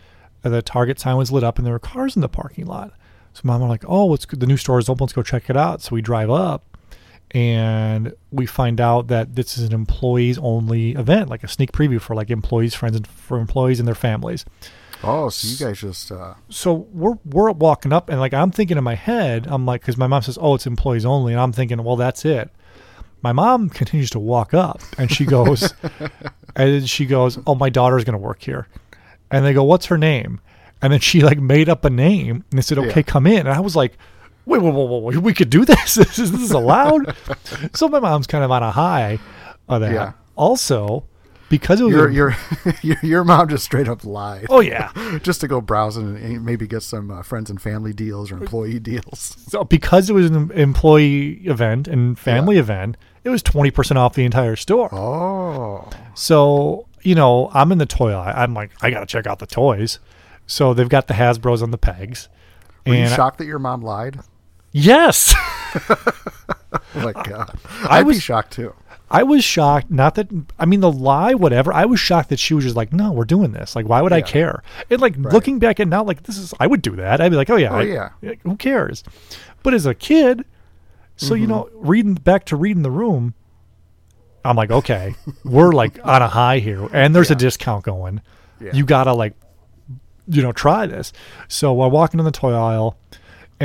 the 0.41 0.61
Target 0.61 0.99
sign 0.99 1.17
was 1.17 1.31
lit 1.31 1.43
up 1.43 1.57
and 1.57 1.65
there 1.65 1.73
were 1.73 1.79
cars 1.79 2.15
in 2.15 2.21
the 2.21 2.29
parking 2.29 2.65
lot. 2.65 2.93
So 3.33 3.41
mom 3.43 3.61
was 3.61 3.69
like, 3.69 3.85
"Oh, 3.87 4.13
it's 4.13 4.25
the 4.25 4.45
new 4.45 4.57
store 4.57 4.79
is 4.79 4.89
open. 4.89 5.05
Let's 5.05 5.13
go 5.13 5.23
check 5.23 5.49
it 5.49 5.57
out." 5.57 5.81
So 5.81 5.95
we 5.95 6.01
drive 6.01 6.29
up, 6.29 6.74
and 7.31 8.13
we 8.31 8.45
find 8.45 8.79
out 8.79 9.07
that 9.07 9.35
this 9.35 9.57
is 9.57 9.65
an 9.67 9.73
employees 9.73 10.37
only 10.37 10.91
event, 10.93 11.29
like 11.29 11.43
a 11.43 11.47
sneak 11.47 11.71
preview 11.71 11.99
for 11.99 12.15
like 12.15 12.29
employees, 12.29 12.73
friends, 12.73 12.95
and 12.95 13.07
for 13.07 13.39
employees 13.39 13.79
and 13.79 13.87
their 13.87 13.95
families 13.95 14.45
Oh, 15.03 15.29
so 15.29 15.47
you 15.47 15.57
guys 15.69 15.81
just 15.81 16.11
uh, 16.11 16.33
so 16.49 16.73
we're 16.73 17.17
we're 17.25 17.51
walking 17.51 17.93
up 17.93 18.09
and 18.09 18.19
like 18.19 18.33
I'm 18.33 18.49
thinking 18.49 18.77
in 18.77 18.83
my 18.83 18.95
head, 18.95 19.45
I'm 19.47 19.65
like, 19.65 19.81
because 19.81 19.97
my 19.97 20.07
mom 20.07 20.21
says, 20.23 20.37
"Oh, 20.41 20.55
it's 20.55 20.65
employees 20.65 21.05
only," 21.05 21.33
and 21.33 21.39
I'm 21.41 21.51
thinking, 21.51 21.83
"Well, 21.83 21.95
that's 21.97 22.25
it." 22.25 22.49
My 23.21 23.31
mom 23.31 23.69
continues 23.81 24.09
to 24.11 24.19
walk 24.19 24.53
up, 24.53 24.81
and 24.97 25.11
she 25.11 25.25
goes, 25.25 25.73
and 26.55 26.89
she 26.89 27.05
goes, 27.05 27.37
"Oh, 27.45 27.53
my 27.55 27.69
daughter's 27.69 28.03
going 28.03 28.17
to 28.17 28.25
work 28.25 28.41
here," 28.41 28.67
and 29.29 29.45
they 29.45 29.53
go, 29.53 29.63
"What's 29.63 29.87
her 29.87 29.97
name?" 29.97 30.39
And 30.81 30.91
then 30.93 31.01
she 31.01 31.21
like 31.21 31.39
made 31.39 31.69
up 31.69 31.85
a 31.85 31.89
name, 31.89 32.43
and 32.49 32.57
they 32.57 32.61
said, 32.61 32.79
"Okay, 32.79 33.01
Yeah. 33.01 33.03
come 33.03 33.27
in." 33.27 33.39
And 33.39 33.49
I 33.49 33.59
was 33.59 33.75
like, 33.75 33.97
"Wait, 34.45 34.61
wait, 34.61 34.73
wait, 34.73 35.01
wait, 35.03 35.17
we 35.17 35.33
could 35.33 35.49
do 35.49 35.65
this? 35.65 35.95
this 35.95 36.19
is 36.19 36.31
this 36.31 36.41
is 36.41 36.51
allowed?" 36.51 37.15
so 37.75 37.87
my 37.87 37.99
mom's 37.99 38.27
kind 38.27 38.43
of 38.43 38.51
on 38.51 38.63
a 38.63 38.71
high 38.71 39.19
of 39.67 39.81
that. 39.81 39.93
Yeah. 39.93 40.11
Also, 40.35 41.05
because 41.49 41.79
it 41.79 41.83
was 41.85 41.93
your 41.93 42.07
a- 42.07 42.13
your 42.13 42.35
your 42.81 42.97
your 43.03 43.23
mom 43.23 43.47
just 43.49 43.63
straight 43.63 43.87
up 43.87 44.03
lied. 44.03 44.47
oh 44.49 44.59
yeah, 44.59 44.91
just 45.23 45.41
to 45.41 45.47
go 45.47 45.61
browsing 45.61 46.17
and 46.17 46.43
maybe 46.45 46.67
get 46.67 46.81
some 46.83 47.11
uh, 47.11 47.21
friends 47.23 47.49
and 47.49 47.61
family 47.61 47.93
deals 47.93 48.31
or 48.31 48.37
employee 48.37 48.79
deals. 48.79 49.37
So 49.47 49.63
because 49.63 50.09
it 50.09 50.13
was 50.13 50.29
an 50.31 50.51
employee 50.51 51.41
event 51.45 51.87
and 51.87 52.17
family 52.19 52.57
event, 52.57 52.97
it 53.23 53.29
was 53.29 53.41
twenty 53.43 53.71
percent 53.71 53.97
off 53.97 54.13
the 54.15 54.25
entire 54.25 54.55
store. 54.55 54.89
Oh, 54.93 55.89
So 56.15 56.87
you 57.03 57.13
know, 57.15 57.49
I'm 57.53 57.71
in 57.71 57.77
the 57.77 57.85
toy 57.85 58.11
aisle. 58.11 58.33
I'm 58.35 58.53
like, 58.55 58.71
I 58.81 58.89
gotta 58.89 59.05
check 59.05 59.27
out 59.27 59.37
the 59.39 59.45
toys. 59.47 59.99
So 60.47 60.73
they've 60.73 60.89
got 60.89 61.07
the 61.07 61.13
Hasbro's 61.13 61.61
on 61.61 61.69
the 61.71 61.77
pegs. 61.77 62.27
were 62.85 62.93
you 62.95 63.01
and 63.03 63.13
I- 63.13 63.15
shocked 63.15 63.37
that 63.37 63.45
your 63.45 63.59
mom 63.59 63.81
lied? 63.81 64.19
Yes, 64.75 65.33
Oh 65.89 66.79
my 66.95 67.13
god, 67.13 67.57
I 67.83 67.99
I'd 67.99 68.03
be 68.03 68.07
was- 68.07 68.21
shocked 68.21 68.51
too. 68.53 68.73
I 69.09 69.21
was 69.21 69.43
shocked. 69.43 69.91
Not 69.91 70.15
that 70.15 70.27
I 70.57 70.65
mean 70.65 70.79
the 70.79 70.91
lie, 70.91 71.35
whatever. 71.35 71.71
I 71.71 71.85
was 71.85 71.99
shocked 71.99 72.29
that 72.29 72.39
she 72.39 72.53
was 72.55 72.63
just 72.63 72.75
like, 72.75 72.91
no, 72.91 73.11
we're 73.11 73.23
doing 73.23 73.51
this. 73.51 73.75
Like, 73.75 73.87
why 73.87 74.01
would 74.01 74.11
I 74.11 74.21
care? 74.21 74.63
And 74.89 74.99
like 74.99 75.15
looking 75.15 75.59
back 75.59 75.79
at 75.79 75.87
now, 75.87 76.03
like 76.03 76.23
this 76.23 76.37
is, 76.39 76.53
I 76.59 76.65
would 76.65 76.81
do 76.81 76.95
that. 76.95 77.21
I'd 77.21 77.29
be 77.29 77.35
like, 77.37 77.49
oh 77.51 77.55
yeah, 77.55 77.69
Oh, 77.71 77.75
I- 77.77 77.83
yeah. 77.83 78.09
like, 78.23 78.41
who 78.41 78.55
cares? 78.57 79.03
But 79.61 79.73
as 79.75 79.85
a 79.85 79.93
kid, 79.93 80.43
so 81.17 81.33
Mm-hmm. 81.33 81.41
you 81.41 81.47
know, 81.47 81.69
reading 81.73 82.15
back 82.15 82.45
to 82.45 82.55
reading 82.55 82.81
the 82.81 82.91
room, 82.91 83.35
I'm 84.43 84.55
like, 84.55 84.71
okay, 84.71 85.13
we're 85.43 85.71
like 85.71 85.99
on 86.03 86.21
a 86.23 86.27
high 86.27 86.57
here, 86.59 86.87
and 86.91 87.15
there's 87.15 87.31
a 87.31 87.35
discount 87.35 87.83
going. 87.85 88.21
Yeah. 88.59 88.71
You 88.73 88.85
gotta 88.85 89.13
like, 89.13 89.33
you 90.27 90.41
know, 90.41 90.51
try 90.51 90.87
this. 90.87 91.13
So 91.47 91.73
while 91.73 91.91
walking 91.91 92.19
in 92.19 92.25
the 92.25 92.31
toy 92.31 92.53
aisle, 92.53 92.97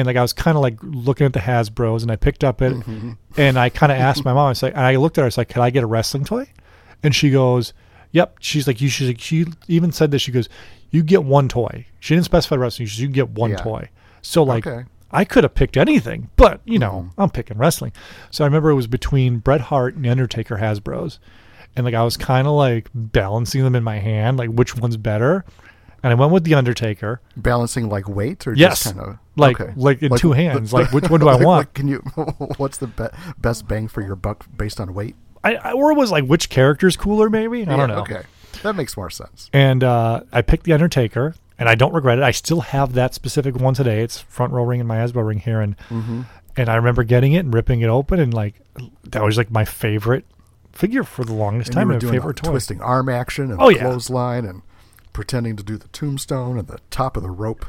and 0.01 0.07
like 0.07 0.17
I 0.17 0.23
was 0.23 0.33
kind 0.33 0.57
of 0.57 0.63
like 0.63 0.79
looking 0.83 1.27
at 1.27 1.33
the 1.33 1.39
Hasbro's, 1.41 2.03
and 2.03 2.11
I 2.11 2.17
picked 2.17 2.43
up 2.45 2.61
it, 2.63 2.73
Mm-hmm. 2.73 3.13
and 3.37 3.59
I 3.59 3.69
kind 3.69 3.93
of 3.93 3.99
asked 3.99 4.25
my 4.25 4.33
mom, 4.33 4.47
I 4.47 4.49
was 4.51 4.63
like, 4.63 4.73
and 4.75 4.85
I 4.85 4.97
looked 4.97 5.19
at 5.19 5.23
her, 5.23 5.27
I 5.27 5.29
was 5.29 5.39
like, 5.39 5.49
can 5.49 5.63
I 5.63 5.71
get 5.71 5.83
a 5.83 5.87
wrestling 5.87 6.25
toy? 6.25 6.49
And 7.03 7.15
she 7.15 7.31
goes, 7.31 7.73
yep. 8.13 8.37
She's 8.41 8.67
like, 8.67 8.81
you 8.81 8.89
should. 8.89 9.21
She 9.21 9.47
even 9.69 9.93
said 9.93 10.11
this. 10.11 10.21
She 10.23 10.33
goes, 10.33 10.49
you 10.91 11.03
get 11.03 11.25
one 11.25 11.49
toy. 11.49 11.87
She 12.01 12.15
didn't 12.15 12.25
specify 12.27 12.57
wrestling. 12.57 12.89
She 12.89 12.97
said, 12.97 13.03
you 13.03 13.09
get 13.09 13.31
one 13.31 13.51
Yeah. 13.51 13.57
toy. 13.57 13.89
So 14.23 14.43
like. 14.43 14.67
Okay. 14.67 14.85
I 15.13 15.25
could 15.25 15.43
have 15.43 15.55
picked 15.57 15.77
anything, 15.77 16.31
but 16.37 16.61
you 16.65 16.79
know, 16.79 17.11
I'm 17.19 17.31
picking 17.31 17.59
wrestling. 17.59 17.93
So 18.31 18.45
I 18.45 18.47
remember 18.47 18.71
it 18.71 18.77
was 18.77 18.87
between 18.87 19.39
Bret 19.39 19.61
Hart 19.61 19.97
and 19.97 20.05
the 20.05 20.09
Undertaker 20.09 20.59
Hasbro's. 20.59 21.19
And 21.75 21.85
like 21.85 21.95
I 21.95 22.05
was 22.05 22.17
kind 22.17 22.47
of 22.47 22.53
like 22.53 22.89
balancing 22.95 23.65
them 23.65 23.75
in 23.75 23.83
my 23.83 23.99
hand, 23.99 24.37
like 24.39 24.51
which 24.51 24.77
one's 24.77 24.97
better. 24.97 25.45
And 26.03 26.13
I 26.13 26.15
went 26.17 26.33
with 26.33 26.45
the 26.45 26.55
Undertaker. 26.55 27.21
Balancing 27.37 27.89
like 27.89 28.09
weight 28.09 28.47
or 28.47 28.55
Yes. 28.55 28.85
just 28.85 28.95
kind 28.97 29.09
of 29.11 29.19
Like- 29.37 29.77
like 29.77 30.03
in 30.03 30.15
two 30.17 30.33
hands. 30.33 30.73
Like, 30.73 30.93
which 30.93 31.11
one 31.11 31.21
do 31.21 31.29
I 31.29 31.35
want? 31.37 31.61
like, 31.69 31.75
can 31.75 31.89
you? 31.89 31.99
What's 32.57 32.79
the 32.79 32.87
be- 32.87 33.09
best 33.39 33.69
bang 33.69 33.89
for 33.89 34.01
your 34.01 34.17
buck 34.17 34.47
based 34.57 34.81
on 34.81 34.95
weight? 34.95 35.17
I, 35.45 35.55
I 35.57 35.73
or 35.73 35.91
it 35.93 35.97
was 35.97 36.11
like 36.11 36.25
which 36.25 36.49
character's 36.51 36.97
cooler, 36.97 37.31
maybe. 37.31 37.59
I 37.67 37.71
Yeah, 37.71 37.77
don't 37.77 37.89
know. 37.89 38.01
Okay, 38.01 38.23
that 38.63 38.75
makes 38.77 38.97
more 38.97 39.11
sense. 39.11 39.49
And 39.53 39.83
uh, 39.85 40.21
I 40.33 40.43
picked 40.43 40.65
the 40.65 40.73
Undertaker, 40.75 41.35
and 41.59 41.69
I 41.69 41.75
don't 41.75 41.93
regret 41.95 42.19
it. 42.19 42.25
I 42.25 42.31
still 42.31 42.61
have 42.61 42.93
that 42.95 43.15
specific 43.15 43.57
one 43.57 43.73
today. 43.75 44.03
It's 44.03 44.21
front 44.21 44.53
row 44.53 44.65
ring 44.65 44.81
and 44.81 44.89
my 44.89 44.97
Hasbro 44.97 45.27
ring 45.27 45.39
here, 45.39 45.61
and 45.63 45.77
Mm-hmm. 45.89 46.23
and 46.59 46.69
I 46.69 46.77
remember 46.77 47.05
getting 47.05 47.33
it 47.33 47.39
and 47.41 47.55
ripping 47.55 47.81
it 47.81 47.89
open, 47.89 48.21
and 48.21 48.35
like 48.35 48.61
that 49.05 49.23
was 49.23 49.39
like 49.39 49.51
my 49.51 49.65
favorite 49.65 50.27
figure 50.73 51.05
for 51.05 51.25
the 51.25 51.33
longest 51.35 51.71
And 51.71 51.75
time. 51.77 51.83
you 51.85 51.89
were 51.89 51.95
My 51.95 51.99
doing 52.01 52.13
favorite 52.13 52.37
twisting 52.37 52.81
arm 52.83 53.09
action 53.09 53.51
and 53.51 53.61
Oh, 53.61 53.71
yeah. 53.71 53.81
clothesline 53.81 54.45
and 54.45 54.61
pretending 55.13 55.57
to 55.57 55.63
do 55.63 55.77
the 55.77 55.89
tombstone 55.89 56.59
and 56.59 56.69
the 56.69 56.79
top 56.91 57.17
of 57.17 57.23
the 57.23 57.31
rope. 57.31 57.67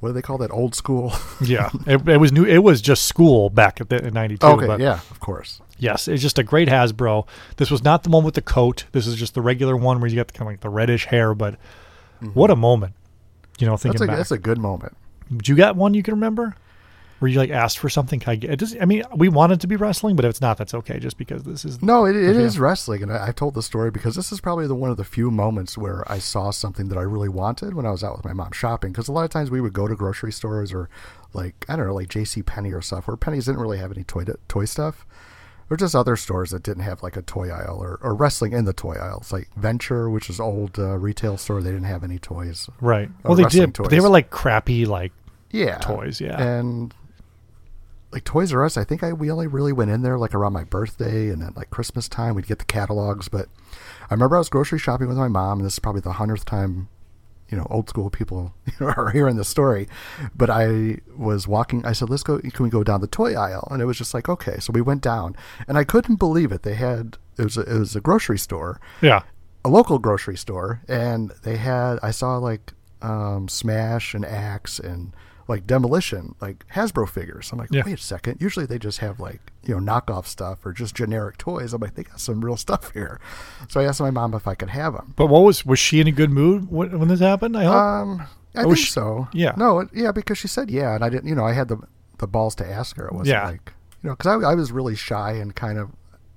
What 0.00 0.08
do 0.08 0.12
they 0.14 0.22
call 0.22 0.38
that? 0.38 0.50
Old 0.50 0.74
school. 0.74 1.12
Yeah, 1.40 1.70
it, 1.86 2.08
it 2.08 2.18
was 2.18 2.32
new. 2.32 2.44
It 2.44 2.58
was 2.58 2.80
just 2.80 3.04
school 3.06 3.50
back 3.50 3.80
at 3.80 3.88
the, 3.88 4.04
in 4.06 4.14
'92. 4.14 4.44
okay, 4.46 4.66
but 4.66 4.80
yeah, 4.80 4.94
of 5.10 5.20
course. 5.20 5.60
Yes, 5.78 6.06
it's 6.08 6.22
just 6.22 6.38
a 6.38 6.42
great 6.44 6.68
Hasbro. 6.68 7.26
This 7.56 7.70
was 7.70 7.82
not 7.82 8.02
the 8.04 8.10
one 8.10 8.24
with 8.24 8.34
the 8.34 8.42
coat. 8.42 8.84
This 8.92 9.06
is 9.06 9.16
just 9.16 9.34
the 9.34 9.40
regular 9.42 9.76
one 9.76 10.00
where 10.00 10.08
you 10.08 10.16
got 10.16 10.28
the 10.28 10.32
kind 10.32 10.42
of 10.42 10.52
like 10.52 10.60
the 10.60 10.68
reddish 10.68 11.06
hair. 11.06 11.34
But 11.34 11.56
what 12.34 12.50
a 12.50 12.56
moment! 12.56 12.94
You 13.58 13.66
know, 13.66 13.76
thinking 13.76 14.00
Mm-hmm. 14.00 14.00
That's 14.00 14.02
a 14.02 14.06
back. 14.06 14.16
that's 14.16 14.30
a 14.32 14.38
good 14.38 14.58
moment. 14.58 14.96
Did 15.30 15.48
you 15.48 15.56
got 15.56 15.76
one 15.76 15.94
you 15.94 16.02
can 16.02 16.14
remember? 16.14 16.54
Where 17.22 17.30
you 17.30 17.38
like 17.38 17.50
asked 17.50 17.78
for 17.78 17.88
something? 17.88 18.18
Can 18.18 18.32
I 18.32 18.34
get? 18.34 18.50
It 18.50 18.58
does, 18.58 18.76
I 18.80 18.84
mean, 18.84 19.04
we 19.14 19.28
want 19.28 19.52
it 19.52 19.60
to 19.60 19.68
be 19.68 19.76
wrestling, 19.76 20.16
but 20.16 20.24
if 20.24 20.30
it's 20.30 20.40
not, 20.40 20.58
that's 20.58 20.74
okay. 20.74 20.98
Just 20.98 21.16
because 21.16 21.44
this 21.44 21.64
is 21.64 21.80
No, 21.80 22.04
it, 22.04 22.16
it 22.16 22.36
is 22.36 22.58
wrestling, 22.58 23.00
and 23.04 23.12
I, 23.12 23.28
I've 23.28 23.36
told 23.36 23.54
the 23.54 23.62
story 23.62 23.92
because 23.92 24.16
this 24.16 24.32
is 24.32 24.40
probably 24.40 24.66
the 24.66 24.74
one 24.74 24.90
of 24.90 24.96
the 24.96 25.04
few 25.04 25.30
moments 25.30 25.78
where 25.78 26.02
I 26.10 26.18
saw 26.18 26.50
something 26.50 26.88
that 26.88 26.98
I 26.98 27.02
really 27.02 27.28
wanted 27.28 27.74
when 27.74 27.86
I 27.86 27.92
was 27.92 28.02
out 28.02 28.16
with 28.16 28.24
my 28.24 28.32
mom 28.32 28.50
shopping. 28.50 28.90
Because 28.90 29.06
a 29.06 29.12
lot 29.12 29.22
of 29.24 29.30
times 29.30 29.52
we 29.52 29.60
would 29.60 29.72
go 29.72 29.86
to 29.86 29.94
grocery 29.94 30.32
stores 30.32 30.72
or 30.72 30.90
like 31.32 31.64
I 31.68 31.76
don't 31.76 31.86
know, 31.86 31.94
like 31.94 32.08
J.C. 32.08 32.42
Penney 32.42 32.72
or 32.72 32.82
stuff, 32.82 33.06
where 33.06 33.16
Penney's 33.16 33.46
didn't 33.46 33.60
really 33.60 33.78
have 33.78 33.92
any 33.92 34.02
toy 34.02 34.24
toy 34.48 34.64
stuff, 34.64 35.06
or 35.70 35.76
just 35.76 35.94
other 35.94 36.16
stores 36.16 36.50
that 36.50 36.64
didn't 36.64 36.82
have 36.82 37.04
like 37.04 37.16
a 37.16 37.22
toy 37.22 37.50
aisle 37.50 37.78
or, 37.80 38.00
or 38.02 38.14
wrestling 38.14 38.52
in 38.52 38.64
the 38.64 38.72
toy 38.72 38.94
aisles, 38.96 39.32
like 39.32 39.48
Venture, 39.56 40.10
which 40.10 40.28
is 40.28 40.40
old 40.40 40.76
uh, 40.76 40.98
retail 40.98 41.36
store. 41.36 41.62
They 41.62 41.70
didn't 41.70 41.86
have 41.86 42.02
any 42.02 42.18
toys. 42.18 42.68
right. 42.80 43.08
Well, 43.22 43.36
they 43.36 43.44
did. 43.44 43.74
but 43.74 43.90
They 43.90 44.00
were 44.00 44.08
like 44.08 44.30
crappy, 44.30 44.86
like 44.86 45.12
Yeah, 45.52 45.78
Toys, 45.78 46.20
yeah. 46.20 46.42
and 46.42 46.92
like 48.12 48.24
Toys 48.24 48.52
R 48.52 48.64
Us. 48.64 48.76
I 48.76 48.84
think 48.84 49.02
I 49.02 49.12
we 49.12 49.30
only 49.30 49.46
really 49.46 49.72
went 49.72 49.90
in 49.90 50.02
there 50.02 50.18
like 50.18 50.34
around 50.34 50.52
my 50.52 50.64
birthday 50.64 51.28
and 51.28 51.42
at 51.42 51.56
like 51.56 51.70
Christmas 51.70 52.08
time. 52.08 52.34
We'd 52.34 52.46
get 52.46 52.58
the 52.58 52.64
catalogs, 52.64 53.28
but 53.28 53.48
I 54.10 54.14
remember 54.14 54.36
I 54.36 54.40
was 54.40 54.48
grocery 54.48 54.78
shopping 54.78 55.08
with 55.08 55.16
my 55.16 55.28
mom, 55.28 55.58
and 55.58 55.66
this 55.66 55.74
is 55.74 55.78
probably 55.78 56.02
the 56.02 56.12
hundredth 56.12 56.44
time. 56.44 56.88
You 57.48 57.58
know, 57.58 57.66
old 57.68 57.90
school 57.90 58.08
people 58.08 58.54
are 58.80 59.10
hearing 59.10 59.36
the 59.36 59.44
story, 59.44 59.86
but 60.34 60.48
I 60.48 61.00
was 61.16 61.46
walking. 61.46 61.84
I 61.84 61.92
said, 61.92 62.08
"Let's 62.08 62.22
go. 62.22 62.38
Can 62.38 62.64
we 62.64 62.70
go 62.70 62.82
down 62.82 63.00
the 63.00 63.06
toy 63.06 63.34
aisle?" 63.34 63.68
And 63.70 63.82
it 63.82 63.86
was 63.86 63.98
just 63.98 64.14
like, 64.14 64.28
"Okay." 64.28 64.58
So 64.58 64.72
we 64.72 64.80
went 64.80 65.02
down, 65.02 65.36
and 65.68 65.76
I 65.76 65.84
couldn't 65.84 66.16
believe 66.16 66.50
it. 66.52 66.62
They 66.62 66.74
had 66.74 67.18
it 67.38 67.44
was 67.44 67.56
a, 67.56 67.62
it 67.62 67.78
was 67.78 67.96
a 67.96 68.00
grocery 68.00 68.38
store, 68.38 68.80
yeah, 69.02 69.22
a 69.64 69.68
local 69.68 69.98
grocery 69.98 70.36
store, 70.36 70.82
and 70.88 71.30
they 71.42 71.56
had 71.56 71.98
I 72.02 72.10
saw 72.10 72.38
like 72.38 72.72
um, 73.02 73.48
Smash 73.48 74.14
and 74.14 74.24
Axe 74.24 74.78
and 74.78 75.14
like 75.48 75.66
Demolition, 75.66 76.34
like 76.40 76.64
Hasbro 76.74 77.08
figures. 77.08 77.50
I'm 77.52 77.58
like, 77.58 77.68
Yeah. 77.72 77.82
wait 77.84 77.98
a 77.98 78.02
second. 78.02 78.40
Usually 78.40 78.66
they 78.66 78.78
just 78.78 78.98
have 78.98 79.18
like 79.20 79.52
you 79.64 79.78
know 79.78 79.92
knockoff 79.92 80.26
stuff 80.26 80.64
or 80.64 80.72
just 80.72 80.94
generic 80.94 81.38
toys. 81.38 81.72
I'm 81.72 81.80
like, 81.80 81.94
they 81.94 82.04
got 82.04 82.20
some 82.20 82.44
real 82.44 82.56
stuff 82.56 82.92
here. 82.92 83.20
So 83.68 83.80
I 83.80 83.84
asked 83.84 84.00
my 84.00 84.10
mom 84.10 84.34
if 84.34 84.46
I 84.48 84.54
could 84.54 84.70
have 84.70 84.92
them. 84.94 85.14
But 85.16 85.26
what 85.26 85.40
was 85.42 85.64
was 85.66 85.78
she 85.78 86.00
in 86.00 86.06
a 86.06 86.12
good 86.12 86.30
mood 86.30 86.70
when, 86.70 86.98
when 86.98 87.08
this 87.08 87.20
happened? 87.20 87.56
I 87.56 87.64
hope. 87.64 87.74
Um, 87.74 88.22
I 88.54 88.60
Or 88.62 88.74
think 88.74 88.78
she- 88.78 88.90
so. 88.92 89.28
yeah. 89.32 89.52
No, 89.56 89.80
it- 89.80 89.88
yeah, 89.94 90.12
because 90.12 90.38
she 90.38 90.48
said 90.48 90.70
yeah, 90.70 90.94
and 90.94 91.04
I 91.04 91.08
didn't. 91.08 91.28
You 91.28 91.34
know, 91.34 91.44
I 91.46 91.52
had 91.52 91.68
the 91.68 91.78
the 92.18 92.26
balls 92.26 92.54
to 92.56 92.66
ask 92.70 92.96
her. 92.96 93.06
It 93.06 93.12
wasn't 93.12 93.28
Yeah. 93.28 93.46
like 93.46 93.72
you 94.02 94.08
know, 94.10 94.16
because 94.16 94.42
I, 94.44 94.50
I 94.50 94.54
was 94.54 94.72
really 94.72 94.94
shy 94.96 95.32
and 95.32 95.54
kind 95.54 95.78
of. 95.78 95.90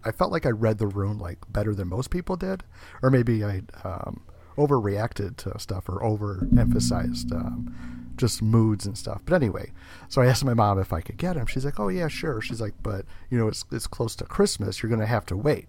I 0.03 0.11
felt 0.11 0.31
like 0.31 0.45
I 0.45 0.51
read 0.51 0.77
the 0.77 0.85
room 0.87 1.17
like 1.19 1.39
better 1.49 1.73
than 1.73 1.87
most 1.89 2.09
people 2.11 2.35
did, 2.35 2.63
or 3.01 3.09
maybe 3.09 3.43
I 3.43 3.63
um, 3.83 4.21
overreacted 4.55 5.35
to 5.37 5.57
stuff 5.59 5.89
or 5.89 5.99
overemphasized 5.99 7.31
um, 7.33 7.73
just 8.17 8.41
moods 8.41 8.86
and 8.86 8.97
stuff. 8.97 9.21
But 9.25 9.36
anyway, 9.36 9.71
so 10.10 10.21
I 10.21 10.25
asked 10.28 10.43
my 10.45 10.54
mom 10.54 10.80
if 10.80 10.91
I 10.93 11.01
could 11.01 11.17
get 11.17 11.36
him. 11.36 11.45
She's 11.45 11.65
like, 11.65 11.80
"Oh 11.80 11.88
yeah, 11.89 12.08
sure." 12.08 12.41
She's 12.41 12.62
like, 12.62 12.73
"But 12.84 13.06
you 13.30 13.38
know, 13.38 13.47
it's 13.47 13.65
it's 13.71 13.88
close 13.88 14.15
to 14.17 14.25
Christmas. 14.25 14.82
You're 14.82 14.89
gonna 14.89 15.06
have 15.06 15.25
to 15.28 15.38
wait." 15.38 15.67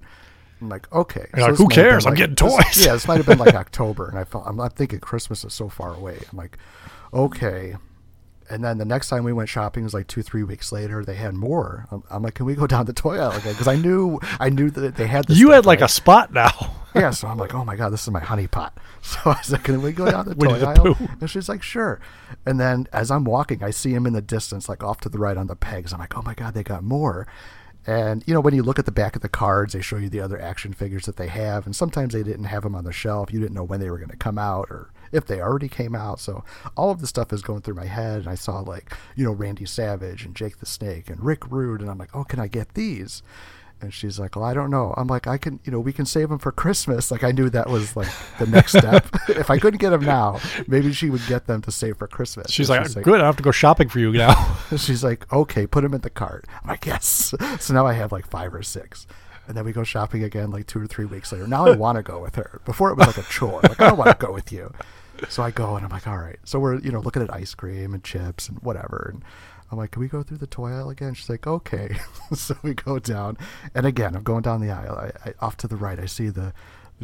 I'm 0.60 0.68
like, 0.68 0.90
"Okay." 0.92 1.26
You're 1.36 1.48
like, 1.48 1.56
"Who 1.58 1.64
might 1.64 1.74
have 1.74 1.84
been, 1.84 1.90
cares? 1.90 2.06
I'm 2.06 2.14
getting 2.14 2.34
this- 2.34 2.56
toys." 2.74 2.86
yeah, 2.86 2.92
this 2.92 3.06
might 3.08 3.18
have 3.18 3.26
been 3.26 3.38
like 3.38 3.54
October, 3.64 4.08
and 4.08 4.18
I 4.18 4.24
felt 4.24 4.44
I'm, 4.46 4.60
I'm 4.60 4.70
thinking 4.70 5.00
Christmas 5.00 5.44
is 5.44 5.52
so 5.54 5.68
far 5.68 5.94
away. 5.94 6.18
I'm 6.30 6.38
like, 6.38 6.56
"Okay." 7.12 7.76
And 8.48 8.64
then 8.64 8.78
the 8.78 8.84
next 8.84 9.08
time 9.08 9.24
we 9.24 9.32
went 9.32 9.48
shopping 9.48 9.84
was 9.84 9.94
like 9.94 10.06
two, 10.06 10.22
three 10.22 10.42
weeks 10.42 10.70
later. 10.72 11.04
They 11.04 11.16
had 11.16 11.34
more. 11.34 11.86
I'm, 11.90 12.02
I'm 12.10 12.22
like, 12.22 12.34
"Can 12.34 12.46
we 12.46 12.54
go 12.54 12.66
down 12.66 12.86
the 12.86 12.92
toy 12.92 13.18
aisle 13.18 13.32
again?" 13.32 13.52
Because 13.52 13.68
I 13.68 13.76
knew, 13.76 14.20
I 14.38 14.50
knew 14.50 14.70
that 14.70 14.96
they 14.96 15.06
had. 15.06 15.26
This 15.26 15.38
You 15.38 15.46
stuff, 15.46 15.54
had 15.56 15.66
like 15.66 15.80
right? 15.80 15.90
a 15.90 15.92
spot 15.92 16.32
now. 16.32 16.76
yeah, 16.94 17.10
so 17.10 17.28
I'm 17.28 17.38
like, 17.38 17.54
oh 17.54 17.64
my 17.64 17.76
god, 17.76 17.90
this 17.90 18.02
is 18.02 18.10
my 18.10 18.20
honey 18.20 18.46
pot. 18.46 18.76
So 19.06 19.18
I 19.26 19.38
was 19.38 19.52
like, 19.52 19.62
can 19.62 19.82
we 19.82 19.92
go 19.92 20.10
down 20.10 20.24
the 20.24 20.34
toy 20.34 20.60
aisle? 20.64 20.94
Pooh. 20.96 21.08
And 21.20 21.30
she's 21.30 21.48
like, 21.48 21.62
sure. 21.62 22.00
And 22.44 22.58
then 22.58 22.88
as 22.92 23.08
I'm 23.08 23.22
walking, 23.22 23.62
I 23.62 23.70
see 23.70 23.94
him 23.94 24.04
in 24.04 24.14
the 24.14 24.20
distance, 24.20 24.68
like 24.68 24.82
off 24.82 24.98
to 25.02 25.08
the 25.08 25.18
right 25.18 25.36
on 25.36 25.46
the 25.46 25.54
pegs. 25.54 25.92
I'm 25.92 26.00
like, 26.00 26.16
oh 26.18 26.22
my 26.22 26.34
god, 26.34 26.54
they 26.54 26.64
got 26.64 26.82
more. 26.82 27.28
And 27.86 28.24
you 28.26 28.34
know, 28.34 28.40
when 28.40 28.52
you 28.52 28.64
look 28.64 28.80
at 28.80 28.84
the 28.84 28.90
back 28.90 29.14
of 29.14 29.22
the 29.22 29.28
cards, 29.28 29.74
they 29.74 29.80
show 29.80 29.96
you 29.96 30.08
the 30.08 30.18
other 30.20 30.40
action 30.40 30.72
figures 30.72 31.06
that 31.06 31.16
they 31.16 31.28
have, 31.28 31.66
and 31.66 31.76
sometimes 31.76 32.14
they 32.14 32.24
didn't 32.24 32.44
have 32.46 32.64
them 32.64 32.74
on 32.74 32.82
the 32.82 32.92
shelf. 32.92 33.32
You 33.32 33.38
didn't 33.38 33.54
know 33.54 33.62
when 33.62 33.78
they 33.78 33.90
were 33.90 33.98
going 33.98 34.10
to 34.10 34.16
come 34.16 34.38
out 34.38 34.66
or 34.70 34.90
if 35.12 35.26
they 35.26 35.40
already 35.40 35.68
came 35.68 35.94
out. 35.94 36.20
So 36.20 36.44
all 36.76 36.90
of 36.90 37.00
this 37.00 37.10
stuff 37.10 37.32
is 37.32 37.42
going 37.42 37.62
through 37.62 37.74
my 37.74 37.86
head, 37.86 38.20
and 38.20 38.28
I 38.28 38.34
saw 38.34 38.60
like 38.60 38.92
you 39.14 39.24
know 39.24 39.32
Randy 39.32 39.66
Savage 39.66 40.24
and 40.24 40.34
Jake 40.34 40.58
the 40.58 40.66
Snake 40.66 41.08
and 41.10 41.22
Rick 41.22 41.50
Rude, 41.50 41.80
and 41.80 41.90
I'm 41.90 41.98
like, 41.98 42.14
oh, 42.14 42.24
can 42.24 42.40
I 42.40 42.46
get 42.48 42.74
these? 42.74 43.22
And 43.78 43.92
she's 43.92 44.18
like, 44.18 44.36
"Well, 44.36 44.44
I 44.46 44.54
don't 44.54 44.70
know." 44.70 44.94
I'm 44.96 45.06
like, 45.06 45.26
"I 45.26 45.36
can, 45.36 45.60
you 45.64 45.70
know, 45.70 45.78
we 45.80 45.92
can 45.92 46.06
save 46.06 46.30
them 46.30 46.38
for 46.38 46.50
Christmas." 46.50 47.10
Like 47.10 47.22
I 47.22 47.30
knew 47.30 47.50
that 47.50 47.68
was 47.68 47.94
like 47.94 48.08
the 48.38 48.46
next 48.46 48.72
step. 48.78 49.06
if 49.28 49.50
I 49.50 49.58
couldn't 49.58 49.80
get 49.80 49.90
them 49.90 50.02
now, 50.02 50.40
maybe 50.66 50.94
she 50.94 51.10
would 51.10 51.20
get 51.28 51.46
them 51.46 51.60
to 51.60 51.70
save 51.70 51.98
for 51.98 52.06
Christmas. 52.08 52.50
She's 52.50 52.70
And 52.70 52.96
like, 52.96 53.04
good. 53.04 53.20
I 53.20 53.26
have 53.26 53.36
to 53.36 53.42
go 53.42 53.50
shopping 53.50 53.90
for 53.90 53.98
you 53.98 54.12
now. 54.12 54.56
She's 54.78 55.04
like, 55.04 55.30
"Okay, 55.30 55.66
put 55.66 55.82
them 55.82 55.92
in 55.92 56.00
the 56.00 56.08
cart." 56.08 56.46
I'm 56.62 56.68
like, 56.70 56.86
"Yes." 56.86 57.34
So 57.60 57.74
now 57.74 57.86
I 57.86 57.92
have 57.92 58.12
like 58.12 58.26
five 58.30 58.54
or 58.54 58.62
six. 58.62 59.06
And 59.46 59.54
then 59.54 59.66
we 59.66 59.72
go 59.72 59.84
shopping 59.84 60.24
again 60.24 60.50
like 60.50 60.66
two 60.66 60.80
or 60.80 60.86
three 60.86 61.04
weeks 61.04 61.30
later. 61.30 61.46
Now 61.46 61.66
I 61.66 61.76
want 61.76 61.96
to 61.96 62.02
go 62.02 62.18
with 62.18 62.36
her. 62.36 62.62
Before 62.64 62.90
it 62.90 62.96
was 62.96 63.08
like 63.08 63.18
a 63.18 63.22
chore. 63.30 63.60
Like 63.62 63.78
I 63.80 63.88
don't 63.90 63.98
want 63.98 64.18
to 64.18 64.26
go 64.26 64.32
with 64.32 64.50
you. 64.50 64.72
So 65.28 65.42
I 65.42 65.50
go 65.50 65.76
and 65.76 65.84
I'm 65.84 65.90
like, 65.90 66.06
all 66.06 66.18
right. 66.18 66.38
So 66.44 66.58
we're 66.58 66.78
you 66.80 66.90
know 66.90 67.00
looking 67.00 67.22
at 67.22 67.32
ice 67.32 67.54
cream 67.54 67.94
and 67.94 68.02
chips 68.02 68.48
and 68.48 68.58
whatever. 68.60 69.10
And 69.12 69.24
I'm 69.70 69.78
like, 69.78 69.92
can 69.92 70.00
we 70.00 70.08
go 70.08 70.22
through 70.22 70.38
the 70.38 70.46
toy 70.46 70.70
aisle 70.70 70.90
again? 70.90 71.14
She's 71.14 71.28
like, 71.28 71.46
okay. 71.46 71.96
so 72.34 72.56
we 72.62 72.74
go 72.74 72.98
down, 72.98 73.36
and 73.74 73.86
again, 73.86 74.14
I'm 74.14 74.22
going 74.22 74.42
down 74.42 74.60
the 74.60 74.70
aisle. 74.70 74.94
I, 74.96 75.30
I 75.30 75.34
off 75.40 75.56
to 75.58 75.68
the 75.68 75.76
right, 75.76 75.98
I 75.98 76.06
see 76.06 76.28
the 76.28 76.52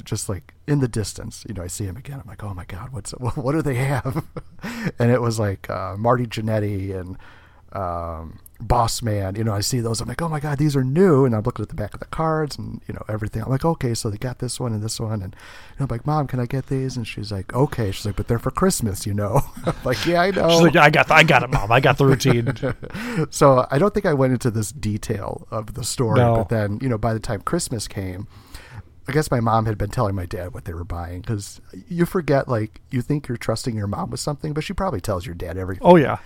just 0.04 0.28
like 0.28 0.54
in 0.66 0.80
the 0.80 0.88
distance, 0.88 1.44
you 1.46 1.54
know, 1.54 1.62
I 1.62 1.66
see 1.66 1.84
him 1.84 1.96
again. 1.96 2.20
I'm 2.20 2.28
like, 2.28 2.42
oh 2.42 2.54
my 2.54 2.64
god, 2.64 2.92
what's 2.92 3.10
what 3.18 3.52
do 3.52 3.62
they 3.62 3.74
have? 3.74 4.24
and 4.98 5.10
it 5.10 5.20
was 5.20 5.38
like 5.38 5.68
uh, 5.68 5.96
Marty 5.96 6.26
Jannetty 6.26 6.98
and 6.98 7.18
um, 7.72 8.38
Boss 8.62 9.02
Man. 9.02 9.34
You 9.34 9.44
know, 9.44 9.52
I 9.52 9.60
see 9.60 9.80
those. 9.80 10.00
I'm 10.00 10.08
like, 10.08 10.22
oh 10.22 10.28
my 10.28 10.40
god, 10.40 10.58
these 10.58 10.76
are 10.76 10.84
new. 10.84 11.24
And 11.24 11.34
I'm 11.34 11.42
looking 11.42 11.62
at 11.62 11.68
the 11.68 11.74
back 11.74 11.94
of 11.94 12.00
the 12.00 12.06
cards 12.06 12.56
and 12.56 12.80
you 12.86 12.94
know 12.94 13.04
everything. 13.08 13.42
I'm 13.42 13.50
like, 13.50 13.64
okay, 13.64 13.94
so 13.94 14.08
they 14.08 14.16
got 14.16 14.38
this 14.38 14.58
one 14.60 14.72
and 14.72 14.82
this 14.82 14.98
one. 15.00 15.22
And 15.22 15.34
you 15.34 15.80
know, 15.80 15.84
I'm 15.84 15.88
like, 15.88 16.06
mom, 16.06 16.26
can 16.26 16.40
I 16.40 16.46
get 16.46 16.66
these? 16.66 16.96
And 16.96 17.06
she's 17.06 17.32
like, 17.32 17.52
okay. 17.54 17.90
She's 17.90 18.06
like, 18.06 18.16
but 18.16 18.28
they're 18.28 18.38
for 18.38 18.50
Christmas, 18.50 19.06
you 19.06 19.14
know. 19.14 19.40
I'm 19.66 19.74
like, 19.84 20.04
yeah, 20.06 20.22
I 20.22 20.30
know. 20.30 20.48
She's 20.50 20.60
like, 20.62 20.76
I 20.76 20.90
got, 20.90 21.08
the, 21.08 21.14
I 21.14 21.22
got 21.24 21.42
it, 21.42 21.50
mom. 21.50 21.70
I 21.72 21.80
got 21.80 21.98
the 21.98 22.06
routine. 22.06 22.52
so 23.30 23.66
I 23.70 23.78
don't 23.78 23.92
think 23.92 24.06
I 24.06 24.14
went 24.14 24.32
into 24.32 24.50
this 24.50 24.70
detail 24.72 25.46
of 25.50 25.74
the 25.74 25.84
story, 25.84 26.20
No. 26.20 26.36
but 26.36 26.48
then 26.48 26.78
you 26.80 26.88
know 26.88 26.98
by 26.98 27.12
the 27.14 27.20
time 27.20 27.40
Christmas 27.42 27.88
came, 27.88 28.26
I 29.08 29.12
guess 29.12 29.30
my 29.32 29.40
mom 29.40 29.66
had 29.66 29.76
been 29.76 29.90
telling 29.90 30.14
my 30.14 30.26
dad 30.26 30.54
what 30.54 30.64
they 30.64 30.72
were 30.74 30.84
buying 30.84 31.20
because 31.22 31.60
you 31.88 32.06
forget 32.06 32.48
like 32.48 32.80
you 32.90 33.02
think 33.02 33.26
you're 33.26 33.36
trusting 33.36 33.76
your 33.76 33.88
mom 33.88 34.10
with 34.10 34.20
something, 34.20 34.52
but 34.52 34.62
she 34.62 34.72
probably 34.72 35.00
tells 35.00 35.26
your 35.26 35.34
dad 35.34 35.58
everything. 35.58 35.82
oh 35.84 35.96
yeah, 35.96 36.18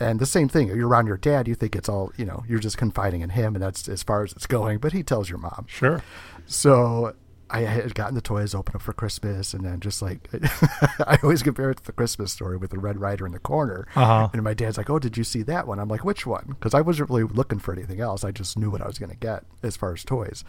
And 0.00 0.18
the 0.18 0.26
same 0.26 0.48
thing, 0.48 0.68
you're 0.68 0.88
around 0.88 1.06
your 1.06 1.16
dad, 1.16 1.46
you 1.46 1.54
think 1.54 1.76
it's 1.76 1.88
all 1.88 2.12
you 2.16 2.24
know, 2.24 2.44
you're 2.48 2.58
just 2.58 2.78
confiding 2.78 3.20
in 3.20 3.30
him, 3.30 3.54
and 3.54 3.62
that's 3.62 3.88
as 3.88 4.02
far 4.02 4.24
as 4.24 4.32
it's 4.32 4.46
going. 4.46 4.78
But 4.78 4.92
he 4.92 5.02
tells 5.02 5.28
your 5.28 5.38
mom. 5.38 5.66
sure. 5.68 6.02
So 6.46 7.14
I 7.50 7.60
had 7.60 7.94
gotten 7.94 8.14
the 8.14 8.22
toys 8.22 8.54
open 8.54 8.74
up 8.74 8.80
for 8.82 8.94
Christmas, 8.94 9.52
and 9.52 9.64
then 9.64 9.80
just 9.80 10.00
like 10.00 10.28
I 11.06 11.18
always 11.22 11.42
compare 11.42 11.70
it 11.70 11.76
to 11.78 11.84
the 11.84 11.92
Christmas 11.92 12.32
story 12.32 12.56
with 12.56 12.70
the 12.70 12.78
Red 12.78 12.98
Ryder 12.98 13.26
in 13.26 13.32
the 13.32 13.38
corner. 13.38 13.86
Uh-huh. 13.94 14.30
And 14.32 14.42
my 14.42 14.54
dad's 14.54 14.78
like, 14.78 14.88
"Oh, 14.88 14.98
did 14.98 15.16
you 15.18 15.24
see 15.24 15.42
that 15.42 15.66
one?" 15.66 15.78
I'm 15.78 15.88
like, 15.88 16.04
"Which 16.04 16.26
one?" 16.26 16.46
Because 16.48 16.72
I 16.72 16.80
wasn't 16.80 17.10
really 17.10 17.24
looking 17.24 17.58
for 17.58 17.72
anything 17.72 18.00
else. 18.00 18.24
I 18.24 18.30
just 18.30 18.58
knew 18.58 18.70
what 18.70 18.80
I 18.80 18.86
was 18.86 18.98
going 18.98 19.10
to 19.10 19.16
get 19.16 19.44
as 19.62 19.76
far 19.76 19.92
as 19.92 20.02
toys. 20.02 20.44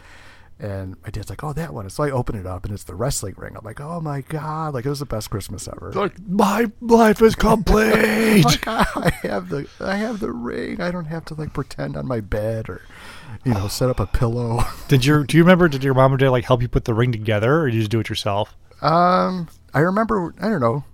And 0.58 0.96
my 1.02 1.10
dad's 1.10 1.30
like, 1.30 1.42
"Oh, 1.42 1.52
that 1.52 1.74
one." 1.74 1.90
So 1.90 2.04
I 2.04 2.10
open 2.10 2.36
it 2.36 2.46
up, 2.46 2.64
and 2.64 2.72
it's 2.72 2.84
the 2.84 2.94
wrestling 2.94 3.34
ring. 3.36 3.56
I'm 3.56 3.64
like, 3.64 3.80
"Oh 3.80 4.00
my 4.00 4.20
god!" 4.20 4.74
Like 4.74 4.86
it 4.86 4.88
was 4.88 5.00
the 5.00 5.06
best 5.06 5.28
Christmas 5.28 5.66
ever. 5.66 5.90
Like 5.92 6.14
my 6.28 6.70
life 6.80 7.20
is 7.22 7.34
complete. 7.34 8.44
Like, 8.44 8.66
I 8.66 9.12
have 9.22 9.48
the 9.48 9.68
I 9.80 9.96
have 9.96 10.20
the 10.20 10.32
ring. 10.32 10.80
I 10.80 10.90
don't 10.90 11.06
have 11.06 11.24
to 11.26 11.34
like 11.34 11.52
pretend 11.52 11.96
on 11.96 12.06
my 12.06 12.20
bed 12.20 12.68
or 12.68 12.82
you 13.44 13.52
know 13.52 13.68
set 13.68 13.88
up 13.88 13.98
a 14.00 14.06
pillow. 14.06 14.60
did 14.88 15.04
your 15.04 15.24
Do 15.24 15.36
you 15.36 15.42
remember? 15.42 15.68
Did 15.68 15.82
your 15.82 15.94
mom 15.94 16.14
or 16.14 16.16
dad 16.16 16.30
like 16.30 16.44
help 16.44 16.62
you 16.62 16.68
put 16.68 16.84
the 16.84 16.94
ring 16.94 17.10
together, 17.10 17.60
or 17.62 17.66
did 17.66 17.74
you 17.74 17.80
just 17.80 17.90
do 17.90 18.00
it 18.00 18.08
yourself? 18.08 18.56
Um, 18.80 19.48
I 19.72 19.80
remember. 19.80 20.34
I 20.40 20.48
don't 20.48 20.60
know. 20.60 20.84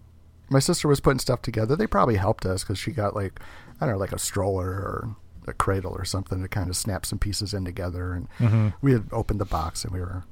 My 0.49 0.59
sister 0.59 0.89
was 0.89 1.01
putting 1.01 1.19
stuff 1.19 1.43
together. 1.43 1.77
They 1.77 1.87
probably 1.87 2.17
helped 2.17 2.47
us 2.47 2.63
because 2.63 2.79
she 2.79 2.93
got 2.93 3.15
like 3.15 3.41
I 3.81 3.87
don't 3.87 3.95
know, 3.95 4.01
like 4.01 4.13
a 4.13 4.19
stroller 4.19 4.69
or 4.69 5.17
a 5.47 5.53
cradle 5.53 5.93
or 5.93 6.05
something 6.05 6.43
to 6.43 6.49
kind 6.49 6.69
of 6.71 6.77
snap 6.77 7.05
some 7.07 7.19
pieces 7.19 7.55
in 7.55 7.65
together. 7.65 8.13
And 8.13 8.29
Mm-hmm. 8.39 8.69
we 8.83 8.93
had 8.93 9.07
opened 9.13 9.41
the 9.41 9.45
box 9.47 9.85
and 9.85 9.93
we 9.93 10.01
were, 10.01 10.25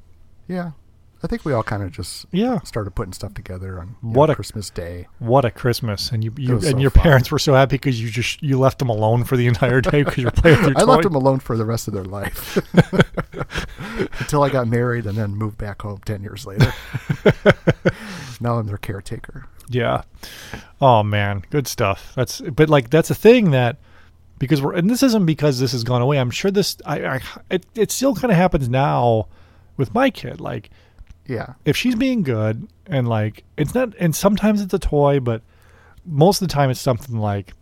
yeah. 0.47 0.73
I 1.21 1.27
think 1.27 1.44
we 1.44 1.53
all 1.53 1.64
kind 1.64 1.83
of 1.83 1.90
just 1.90 2.27
Yeah. 2.31 2.61
started 2.61 2.92
putting 2.94 3.12
stuff 3.12 3.35
together 3.35 3.81
on 3.81 3.97
What 4.03 4.27
know, 4.27 4.33
a- 4.33 4.35
Christmas 4.37 4.71
Day. 4.71 5.09
What 5.18 5.44
a 5.44 5.51
Christmas! 5.51 6.12
And 6.12 6.23
you, 6.23 6.33
you 6.37 6.53
and 6.55 6.62
so 6.62 6.79
your 6.79 6.90
fun. 6.90 7.03
parents 7.03 7.33
were 7.33 7.40
so 7.40 7.55
happy 7.55 7.75
because 7.75 8.01
you 8.01 8.09
just 8.09 8.40
you 8.40 8.57
left 8.57 8.79
them 8.79 8.88
alone 8.88 9.25
for 9.25 9.37
the 9.37 9.49
entire 9.49 9.81
day 9.81 10.05
because 10.05 10.18
you're 10.18 10.31
playing 10.31 10.59
with 10.59 10.68
your 10.77 10.79
I 10.79 10.83
toy. 10.83 10.92
left 10.92 11.03
them 11.03 11.16
alone 11.16 11.40
for 11.40 11.57
the 11.57 11.64
rest 11.64 11.88
of 11.88 11.94
their 11.94 12.05
life 12.05 12.57
until 14.21 14.44
I 14.44 14.49
got 14.51 14.68
married 14.68 15.07
and 15.07 15.16
then 15.18 15.35
moved 15.35 15.59
back 15.59 15.83
home 15.83 16.01
ten 16.05 16.23
years 16.23 16.47
later. 16.47 16.73
now 18.40 18.59
I'm 18.59 18.66
their 18.66 18.79
caretaker. 18.79 19.47
Yeah. 19.68 20.03
Oh 20.81 21.03
man, 21.03 21.42
good 21.51 21.66
stuff. 21.66 22.12
That's 22.14 22.40
but 22.40 22.68
like 22.71 22.90
that's 22.90 23.11
a 23.11 23.14
thing 23.14 23.51
that 23.51 23.77
because 24.38 24.61
we're 24.62 24.74
and 24.74 24.88
this 24.88 25.03
isn't 25.03 25.27
because 25.27 25.59
this 25.59 25.72
has 25.72 25.85
gone 25.85 26.03
away. 26.03 26.18
I'm 26.18 26.31
sure 26.31 26.51
this 26.51 26.77
I, 26.87 27.05
I 27.16 27.20
it 27.51 27.66
it 27.74 27.90
still 27.90 28.14
kind 28.14 28.31
of 28.31 28.37
happens 28.37 28.68
now 28.68 29.29
with 29.77 29.92
my 29.94 30.11
kid. 30.11 30.40
Like 30.40 30.70
Yeah. 31.27 31.55
if 31.64 31.77
she's 31.77 31.94
being 31.94 32.22
good 32.22 32.68
and 32.87 33.09
like 33.09 33.44
it's 33.57 33.74
not 33.74 33.94
and 33.98 34.14
sometimes 34.14 34.61
it's 34.61 34.74
a 34.74 34.79
toy, 34.79 35.20
but 35.20 35.42
most 36.05 36.40
of 36.42 36.48
the 36.48 36.53
time 36.55 36.70
it's 36.70 36.81
something 36.81 37.18
like 37.18 37.53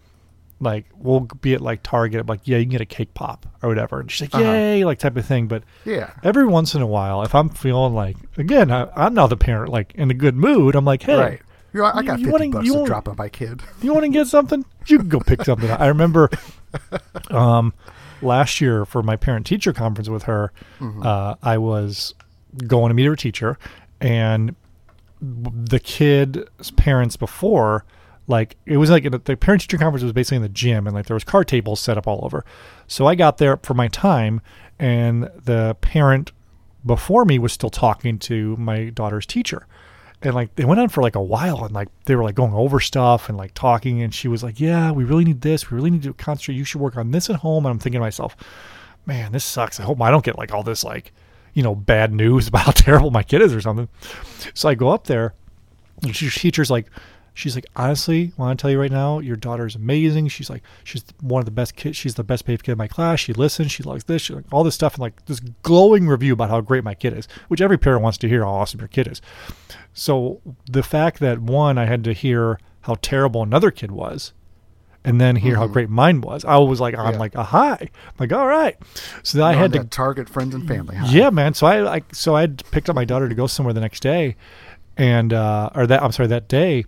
like 0.58 0.86
we'll 0.96 1.20
be 1.20 1.52
at 1.52 1.60
like 1.60 1.82
Target, 1.82 2.26
like 2.26 2.40
yeah, 2.44 2.56
you 2.56 2.64
can 2.64 2.70
get 2.70 2.80
a 2.80 2.86
cake 2.86 3.12
pop 3.12 3.44
or 3.62 3.68
whatever, 3.68 4.00
and 4.00 4.10
she's 4.10 4.22
like, 4.32 4.34
Uh-huh. 4.34 4.50
yay, 4.52 4.84
like 4.86 4.98
type 4.98 5.16
of 5.16 5.26
thing. 5.26 5.48
But 5.48 5.64
Yeah. 5.84 6.10
every 6.22 6.46
once 6.46 6.74
in 6.74 6.80
a 6.80 6.86
while, 6.86 7.22
if 7.22 7.34
I'm 7.34 7.50
feeling 7.50 7.92
like 7.94 8.16
again, 8.38 8.70
I, 8.70 8.88
I'm 8.96 9.12
now 9.14 9.26
the 9.26 9.36
parent, 9.36 9.70
like 9.70 9.94
in 9.96 10.10
a 10.10 10.14
good 10.14 10.34
mood, 10.36 10.74
I'm 10.74 10.84
like, 10.86 11.02
hey, 11.02 11.16
Right. 11.16 11.40
You 11.74 11.82
know, 11.82 11.90
I 11.92 12.02
got 12.02 12.20
you 12.20 12.26
50 12.26 12.30
wanna- 12.32 12.48
bucks 12.52 12.66
you 12.66 12.72
to 12.74 12.84
drop 12.84 13.06
on 13.06 13.16
my 13.16 13.28
kid. 13.28 13.60
you 13.82 13.92
want 13.92 14.04
to 14.06 14.10
get 14.10 14.28
something? 14.28 14.64
You 14.86 14.98
can 14.98 15.08
go 15.08 15.20
pick 15.20 15.44
something. 15.44 15.68
up. 15.70 15.78
I 15.78 15.88
remember 15.88 16.30
um, 17.30 17.72
last 18.22 18.60
year 18.60 18.84
for 18.84 19.02
my 19.02 19.16
parent 19.16 19.46
teacher 19.46 19.72
conference 19.72 20.08
with 20.08 20.24
her, 20.24 20.52
uh, 21.02 21.34
I 21.42 21.58
was 21.58 22.14
going 22.66 22.88
to 22.90 22.94
meet 22.94 23.04
her 23.06 23.16
teacher, 23.16 23.58
and 24.00 24.54
the 25.20 25.80
kid's 25.80 26.70
parents 26.72 27.16
before, 27.16 27.84
like 28.26 28.56
it 28.66 28.76
was 28.76 28.90
like 28.90 29.04
a- 29.04 29.10
the 29.10 29.36
parent 29.36 29.62
teacher 29.62 29.78
conference 29.78 30.02
was 30.02 30.12
basically 30.12 30.36
in 30.36 30.42
the 30.42 30.48
gym, 30.48 30.86
and 30.86 30.94
like 30.94 31.06
there 31.06 31.14
was 31.14 31.24
card 31.24 31.48
tables 31.48 31.80
set 31.80 31.96
up 31.98 32.06
all 32.06 32.20
over. 32.24 32.44
So 32.86 33.06
I 33.06 33.14
got 33.14 33.38
there 33.38 33.56
for 33.58 33.74
my 33.74 33.88
time, 33.88 34.40
and 34.78 35.30
the 35.44 35.76
parent 35.80 36.32
before 36.84 37.24
me 37.24 37.38
was 37.38 37.52
still 37.52 37.70
talking 37.70 38.18
to 38.20 38.56
my 38.58 38.90
daughter's 38.90 39.26
teacher 39.26 39.66
and 40.22 40.34
like 40.34 40.54
they 40.56 40.64
went 40.64 40.80
on 40.80 40.88
for 40.88 41.02
like 41.02 41.14
a 41.14 41.22
while 41.22 41.64
and 41.64 41.74
like 41.74 41.88
they 42.04 42.16
were 42.16 42.24
like 42.24 42.34
going 42.34 42.54
over 42.54 42.80
stuff 42.80 43.28
and 43.28 43.36
like 43.36 43.52
talking 43.54 44.02
and 44.02 44.14
she 44.14 44.28
was 44.28 44.42
like 44.42 44.58
yeah 44.58 44.90
we 44.90 45.04
really 45.04 45.24
need 45.24 45.42
this. 45.42 45.70
We 45.70 45.76
really 45.76 45.90
need 45.90 46.02
to 46.04 46.14
concentrate. 46.14 46.54
You 46.54 46.64
should 46.64 46.80
work 46.80 46.96
on 46.96 47.10
this 47.10 47.28
at 47.30 47.36
home. 47.36 47.66
And 47.66 47.72
i'm 47.72 47.78
thinking 47.78 48.00
to 48.00 48.04
myself 48.04 48.36
man 49.04 49.32
this 49.32 49.44
sucks. 49.44 49.78
I 49.78 49.84
hope 49.84 50.00
i 50.00 50.10
don't 50.10 50.24
get 50.24 50.38
like 50.38 50.52
all 50.52 50.62
this 50.62 50.84
like 50.84 51.12
you 51.54 51.62
know 51.62 51.74
bad 51.74 52.12
news 52.12 52.48
about 52.48 52.64
how 52.66 52.72
terrible 52.72 53.10
my 53.10 53.22
kid 53.22 53.42
is 53.42 53.54
or 53.54 53.60
something. 53.60 53.88
So 54.54 54.68
i 54.68 54.74
go 54.74 54.88
up 54.88 55.04
there 55.04 55.34
and 56.02 56.14
she, 56.14 56.28
teacher's 56.30 56.70
like 56.70 56.86
she's 57.36 57.54
like 57.54 57.66
honestly 57.76 58.32
i 58.38 58.40
want 58.42 58.58
to 58.58 58.62
tell 58.62 58.70
you 58.70 58.80
right 58.80 58.90
now 58.90 59.18
your 59.18 59.36
daughter 59.36 59.66
is 59.66 59.74
amazing 59.74 60.26
she's 60.26 60.48
like 60.48 60.62
she's 60.82 61.04
one 61.20 61.38
of 61.40 61.44
the 61.44 61.50
best 61.50 61.76
kids 61.76 61.96
she's 61.96 62.14
the 62.14 62.24
best 62.24 62.46
behaved 62.46 62.64
kid 62.64 62.72
in 62.72 62.78
my 62.78 62.88
class 62.88 63.20
she 63.20 63.32
listens 63.34 63.70
she 63.70 63.82
likes 63.82 64.04
this 64.04 64.22
she 64.22 64.32
like 64.32 64.44
all 64.50 64.64
this 64.64 64.74
stuff 64.74 64.94
and 64.94 65.02
like 65.02 65.24
this 65.26 65.40
glowing 65.62 66.08
review 66.08 66.32
about 66.32 66.48
how 66.48 66.60
great 66.60 66.82
my 66.82 66.94
kid 66.94 67.12
is 67.12 67.28
which 67.48 67.60
every 67.60 67.76
parent 67.76 68.02
wants 68.02 68.16
to 68.16 68.28
hear 68.28 68.42
how 68.42 68.50
awesome 68.50 68.80
your 68.80 68.88
kid 68.88 69.06
is 69.06 69.20
so 69.92 70.40
the 70.70 70.82
fact 70.82 71.20
that 71.20 71.38
one 71.40 71.76
i 71.76 71.84
had 71.84 72.02
to 72.02 72.12
hear 72.14 72.58
how 72.82 72.96
terrible 73.02 73.42
another 73.42 73.70
kid 73.70 73.90
was 73.90 74.32
and 75.04 75.20
then 75.20 75.36
hear 75.36 75.54
how 75.54 75.68
great 75.68 75.88
mine 75.88 76.20
was. 76.20 76.44
I 76.44 76.56
was 76.58 76.80
like 76.80 76.98
on 76.98 77.04
Mm-hmm. 77.04 77.12
Yeah. 77.12 77.18
like 77.20 77.34
a 77.36 77.44
high. 77.44 77.78
I'm 77.80 78.14
like, 78.18 78.32
all 78.32 78.48
right. 78.48 78.76
So 79.22 79.38
then 79.38 79.46
I 79.46 79.52
had 79.52 79.72
to 79.74 79.84
target 79.84 80.28
friends 80.28 80.52
and 80.52 80.66
family. 80.66 80.96
Huh? 80.96 81.06
yeah, 81.08 81.30
man. 81.30 81.54
So 81.54 81.64
I 81.68 81.78
like 81.78 82.12
so 82.12 82.34
I 82.34 82.40
had 82.40 82.68
picked 82.72 82.90
up 82.90 82.96
my 82.96 83.04
daughter 83.04 83.28
to 83.28 83.34
go 83.36 83.46
somewhere 83.46 83.72
the 83.72 83.80
next 83.80 84.00
day, 84.00 84.34
and 84.96 85.32
uh, 85.32 85.70
or 85.76 85.86
that 85.86 86.02
I'm 86.02 86.10
sorry 86.10 86.26
that 86.30 86.48
day, 86.48 86.86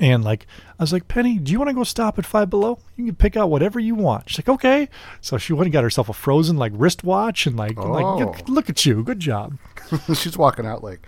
and 0.00 0.24
like 0.24 0.46
I 0.78 0.82
was 0.82 0.92
like 0.92 1.06
Penny, 1.06 1.38
do 1.38 1.52
you 1.52 1.58
want 1.58 1.68
to 1.68 1.74
go 1.74 1.84
stop 1.84 2.18
at 2.18 2.26
Five 2.26 2.50
Below? 2.50 2.78
You 2.96 3.04
can 3.04 3.14
pick 3.14 3.36
out 3.36 3.50
whatever 3.50 3.78
you 3.78 3.94
want. 3.94 4.28
She's 4.30 4.38
like 4.38 4.48
okay. 4.48 4.88
So 5.20 5.38
she 5.38 5.52
went 5.52 5.66
and 5.66 5.72
got 5.72 5.84
herself 5.84 6.08
a 6.08 6.12
frozen 6.12 6.56
like 6.56 6.72
wristwatch 6.74 7.46
and 7.46 7.56
like 7.56 7.78
I'm 7.78 7.90
like 7.90 8.04
Oh. 8.04 8.16
"Look- 8.18 8.48
look 8.48 8.70
at 8.70 8.84
you, 8.84 9.04
good 9.04 9.20
job. 9.20 9.56
She's 10.14 10.36
walking 10.38 10.66
out 10.66 10.82
like, 10.82 11.06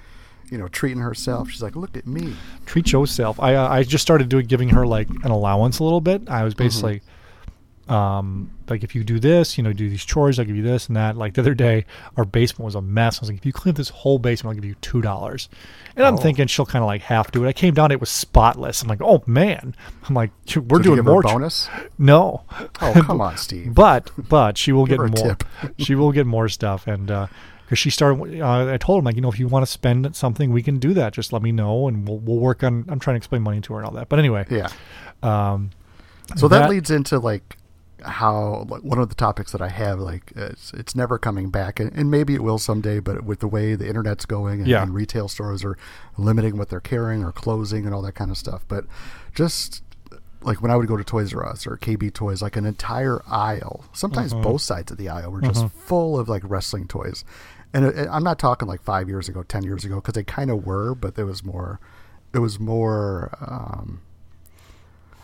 you 0.50 0.58
know, 0.58 0.68
treating 0.68 0.98
herself. 1.00 1.50
She's 1.50 1.62
like, 1.62 1.74
look 1.76 1.96
at 1.96 2.06
me. 2.06 2.34
Treat 2.66 2.92
yourself. 2.92 3.40
I 3.40 3.54
uh, 3.54 3.68
I 3.68 3.82
just 3.82 4.02
started 4.02 4.28
doing 4.28 4.46
giving 4.46 4.68
her 4.68 4.86
like 4.86 5.08
an 5.24 5.30
allowance 5.30 5.78
a 5.78 5.84
little 5.84 6.00
bit. 6.02 6.28
I 6.28 6.44
was 6.44 6.54
basically. 6.54 7.00
Um, 7.88 8.50
like 8.72 8.82
if 8.84 8.94
you 8.94 9.04
do 9.04 9.20
this, 9.20 9.56
you 9.56 9.62
know, 9.64 9.72
do 9.72 9.88
these 9.88 10.04
chores, 10.04 10.38
I'll 10.38 10.44
give 10.44 10.56
you 10.56 10.62
this 10.62 10.88
and 10.88 10.96
that. 10.96 11.16
Like 11.16 11.34
the 11.34 11.40
other 11.42 11.54
day, 11.54 11.84
our 12.16 12.24
basement 12.24 12.64
was 12.64 12.74
a 12.74 12.80
mess. 12.82 13.18
I 13.18 13.20
was 13.22 13.28
like, 13.30 13.38
if 13.38 13.46
you 13.46 13.52
clean 13.52 13.70
up 13.70 13.76
this 13.76 13.90
whole 13.90 14.18
basement, 14.18 14.50
I'll 14.56 14.60
give 14.60 14.68
you 14.68 14.74
two 14.80 15.00
dollars. 15.02 15.48
And 15.96 16.04
I'm 16.06 16.14
Oh. 16.14 16.16
thinking 16.16 16.46
she'll 16.48 16.66
kind 16.66 16.82
of 16.82 16.86
like 16.86 17.02
half 17.02 17.30
do 17.30 17.44
it. 17.44 17.48
I 17.48 17.52
came 17.52 17.74
down, 17.74 17.90
it 17.92 18.00
was 18.00 18.10
spotless. 18.10 18.82
I'm 18.82 18.88
like, 18.88 19.00
oh 19.02 19.22
man. 19.26 19.74
I'm 20.08 20.14
like, 20.14 20.30
we're 20.56 20.78
you 20.78 20.82
doing 20.84 20.96
give 20.96 21.04
her 21.04 21.10
a 21.10 21.14
more. 21.14 21.22
ch- 21.22 21.26
bonus. 21.26 21.68
no. 21.98 22.42
Oh, 22.80 22.92
come 23.06 23.20
on, 23.20 23.36
Steve. 23.36 23.74
But 23.74 24.10
but 24.28 24.58
she 24.58 24.72
will 24.72 24.86
get 24.86 24.98
more. 24.98 25.36
she 25.78 25.94
will 25.94 26.12
get 26.12 26.26
more 26.26 26.48
stuff, 26.48 26.86
and 26.86 27.06
because 27.06 27.78
she 27.78 27.90
started, 27.90 28.40
uh, 28.40 28.72
I 28.72 28.76
told 28.76 28.98
him 28.98 29.04
like, 29.04 29.14
you 29.16 29.20
know, 29.22 29.30
if 29.30 29.38
you 29.38 29.48
want 29.48 29.64
to 29.64 29.70
spend 29.70 30.14
something, 30.16 30.50
we 30.52 30.62
can 30.62 30.78
do 30.78 30.92
that. 30.94 31.12
Just 31.12 31.32
let 31.32 31.42
me 31.42 31.52
know, 31.52 31.88
and 31.88 32.06
we'll 32.08 32.18
we'll 32.18 32.38
work 32.38 32.62
on. 32.64 32.84
I'm 32.88 32.98
trying 32.98 33.14
to 33.14 33.18
explain 33.18 33.42
money 33.42 33.60
to 33.60 33.72
her 33.74 33.78
and 33.80 33.86
all 33.86 33.94
that. 33.94 34.08
But 34.08 34.18
anyway, 34.18 34.44
Yeah. 34.50 34.68
um, 35.22 35.70
So 36.36 36.48
that, 36.48 36.60
that- 36.60 36.70
leads 36.70 36.90
into 36.90 37.18
like 37.18 37.56
how 38.04 38.66
like 38.68 38.82
one 38.82 38.98
of 38.98 39.08
the 39.08 39.14
topics 39.14 39.52
that 39.52 39.60
I 39.62 39.68
have 39.68 39.98
like 39.98 40.32
it's, 40.36 40.72
it's 40.74 40.94
never 40.94 41.18
coming 41.18 41.50
back 41.50 41.78
and, 41.80 41.92
and 41.92 42.10
maybe 42.10 42.34
it 42.34 42.42
will 42.42 42.58
someday 42.58 42.98
but 43.00 43.24
with 43.24 43.40
the 43.40 43.48
way 43.48 43.74
the 43.74 43.86
internet's 43.88 44.26
going 44.26 44.60
and, 44.60 44.68
Yeah. 44.68 44.82
and 44.82 44.94
retail 44.94 45.28
stores 45.28 45.64
are 45.64 45.76
limiting 46.18 46.56
what 46.56 46.68
they're 46.68 46.80
carrying 46.80 47.22
or 47.24 47.32
closing 47.32 47.84
and 47.86 47.94
all 47.94 48.02
that 48.02 48.12
kind 48.14 48.30
of 48.30 48.36
stuff 48.36 48.64
but 48.68 48.84
just 49.34 49.82
like 50.42 50.60
when 50.60 50.70
I 50.72 50.76
would 50.76 50.88
go 50.88 50.96
to 50.96 51.04
Toys 51.04 51.32
R 51.32 51.46
Us 51.46 51.66
or 51.66 51.76
KB 51.76 52.12
Toys 52.12 52.42
like 52.42 52.56
an 52.56 52.66
entire 52.66 53.22
aisle 53.28 53.84
sometimes 53.92 54.32
Mm-hmm. 54.32 54.42
both 54.42 54.60
sides 54.62 54.90
of 54.90 54.98
the 54.98 55.08
aisle 55.08 55.30
were 55.30 55.40
just 55.40 55.68
full 55.70 56.18
of 56.18 56.28
like 56.28 56.42
wrestling 56.44 56.88
toys 56.88 57.24
and 57.72 57.84
it, 57.86 58.08
I'm 58.10 58.24
not 58.24 58.38
talking 58.38 58.66
like 58.68 58.82
5 58.82 59.08
years 59.08 59.28
ago 59.28 59.42
10 59.42 59.62
years 59.62 59.84
ago 59.84 60.00
cuz 60.00 60.14
they 60.14 60.24
kind 60.24 60.50
of 60.50 60.66
were 60.66 60.94
but 60.94 61.14
there 61.14 61.26
was 61.26 61.44
more 61.44 61.78
it 62.34 62.40
was 62.40 62.58
more 62.58 63.30
um 63.40 64.00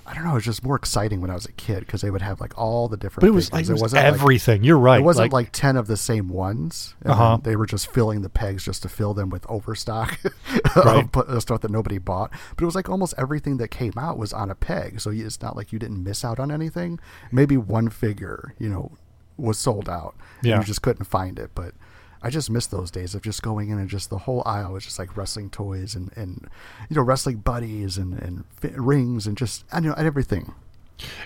I 0.08 0.14
don't 0.14 0.24
know. 0.24 0.30
It 0.30 0.34
was 0.36 0.44
just 0.44 0.64
more 0.64 0.74
exciting 0.76 1.20
when 1.20 1.30
I 1.30 1.34
was 1.34 1.44
a 1.44 1.52
kid 1.52 1.80
because 1.80 2.00
they 2.00 2.10
would 2.10 2.22
have 2.22 2.40
like 2.40 2.56
all 2.58 2.88
the 2.88 2.96
different. 2.96 3.20
but 3.20 3.26
it 3.28 3.32
was 3.34 3.52
like 3.52 3.66
it 3.68 3.72
was 3.72 3.82
wasn't 3.82 4.02
like- 4.04 4.14
everything. 4.14 4.64
You're 4.64 4.78
right. 4.78 5.00
it 5.00 5.04
wasn't 5.04 5.32
like, 5.32 5.50
ten 5.52 5.76
of 5.76 5.86
the 5.86 5.96
same 5.98 6.28
ones. 6.30 6.94
Uh-huh. 7.04 7.38
They 7.42 7.54
were 7.56 7.66
just 7.66 7.92
filling 7.92 8.22
the 8.22 8.30
pegs 8.30 8.64
just 8.64 8.82
to 8.82 8.88
fill 8.88 9.12
them 9.12 9.28
with 9.28 9.44
overstock 9.50 10.18
Right. 10.76 11.08
of 11.14 11.42
stuff 11.42 11.60
that 11.60 11.70
nobody 11.70 11.98
bought. 11.98 12.30
But 12.56 12.62
it 12.62 12.66
was 12.66 12.74
like 12.74 12.88
almost 12.88 13.12
everything 13.18 13.58
that 13.58 13.68
came 13.68 13.92
out 13.98 14.16
was 14.18 14.32
on 14.32 14.50
a 14.50 14.54
peg, 14.54 15.00
so 15.00 15.10
it's 15.10 15.42
not 15.42 15.56
like 15.56 15.72
you 15.72 15.78
didn't 15.78 16.02
miss 16.02 16.24
out 16.24 16.40
on 16.40 16.50
anything. 16.50 16.98
Maybe 17.30 17.56
one 17.58 17.90
figure, 17.90 18.54
you 18.58 18.68
know, 18.70 18.92
was 19.36 19.58
sold 19.58 19.88
out. 19.88 20.16
Yeah. 20.42 20.58
you 20.58 20.64
just 20.64 20.80
couldn't 20.82 21.04
find 21.04 21.38
it. 21.38 21.50
But 21.54 21.74
I 22.22 22.30
just 22.30 22.50
miss 22.50 22.66
those 22.66 22.90
days 22.90 23.14
of 23.14 23.22
just 23.22 23.42
going 23.42 23.70
in 23.70 23.78
and 23.78 23.88
just 23.88 24.10
the 24.10 24.18
whole 24.18 24.42
aisle 24.44 24.72
was 24.72 24.84
just 24.84 24.98
like 24.98 25.16
wrestling 25.16 25.50
toys 25.50 25.94
and 25.94 26.10
and 26.16 26.48
you 26.88 26.96
know 26.96 27.02
wrestling 27.02 27.36
buddies 27.36 27.96
and 27.98 28.14
and 28.14 28.44
rings 28.76 29.26
and 29.26 29.36
just 29.36 29.64
I 29.72 29.80
know 29.80 29.94
and 29.96 30.06
everything. 30.06 30.54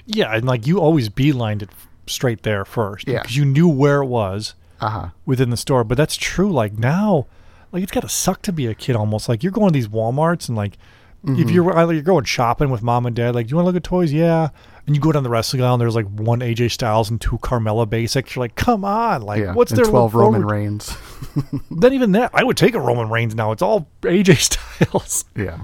yeah, 0.07 0.35
and 0.37 0.45
like 0.47 0.67
you 0.67 0.81
always 0.81 1.09
beelined 1.09 1.63
it 1.63 1.71
straight 2.07 2.43
there 2.43 2.65
first. 2.65 3.09
Yeah. 3.09 3.23
because 3.23 3.37
you 3.37 3.45
knew 3.45 3.69
where 3.69 4.03
it 4.03 4.07
was 4.07 4.55
Uh 4.81 4.89
huh. 4.91 5.09
within 5.25 5.51
the 5.51 5.57
store. 5.57 5.85
But 5.85 5.97
that's 5.97 6.17
true. 6.17 6.53
Like 6.53 6.75
now, 6.79 7.27
like 7.73 7.83
it's 7.83 7.93
got 7.93 8.01
to 8.03 8.09
suck 8.09 8.43
to 8.43 8.53
be 8.53 8.67
a 8.67 8.75
kid 8.75 8.97
almost. 8.97 9.29
Like 9.29 9.43
you're 9.43 9.53
going 9.53 9.69
to 9.69 9.73
these 9.75 9.89
WalMarts 9.89 10.49
and 10.49 10.57
like. 10.57 10.77
Mm-hmm. 11.25 11.41
If 11.41 11.51
you're 11.53 11.93
you're 11.93 12.03
going 12.03 12.25
shopping 12.25 12.69
with 12.71 12.83
mom 12.83 13.07
and 13.07 13.15
dad, 13.15 13.37
like, 13.37 13.47
do 13.47 13.51
you 13.53 13.57
want 13.57 13.67
to 13.67 13.69
look 13.69 13.77
at 13.77 13.85
toys? 13.85 14.13
Yeah. 14.13 14.49
And 14.93 14.97
you 14.97 15.01
go 15.01 15.11
down 15.11 15.23
the 15.23 15.31
wrestling 15.31 15.63
aisle 15.63 15.73
and 15.75 15.81
there's 15.81 15.95
like 15.95 16.07
one 16.07 16.41
AJ 16.41 16.71
Styles 16.73 17.09
and 17.09 17.19
two 17.19 17.39
Carmella 17.39 17.89
basics. 17.89 18.37
You're 18.37 18.45
like, 18.45 18.57
come 18.57 18.85
on, 18.85 19.23
like, 19.23 19.41
Yeah. 19.41 19.55
what's 19.55 19.73
there? 19.73 19.87
twelve 19.87 20.15
Roman 20.15 20.43
forward- 20.43 20.55
Reigns. 20.55 20.95
Then 21.71 21.95
even 21.95 22.13
that, 22.13 22.31
I 22.35 22.45
would 22.45 22.59
take 22.59 22.75
a 22.75 22.81
Roman 22.81 23.09
Reigns 23.09 23.35
now. 23.35 23.53
It's 23.53 23.63
all 23.63 23.89
AJ 24.03 24.37
Styles. 24.83 25.25
yeah. 25.35 25.61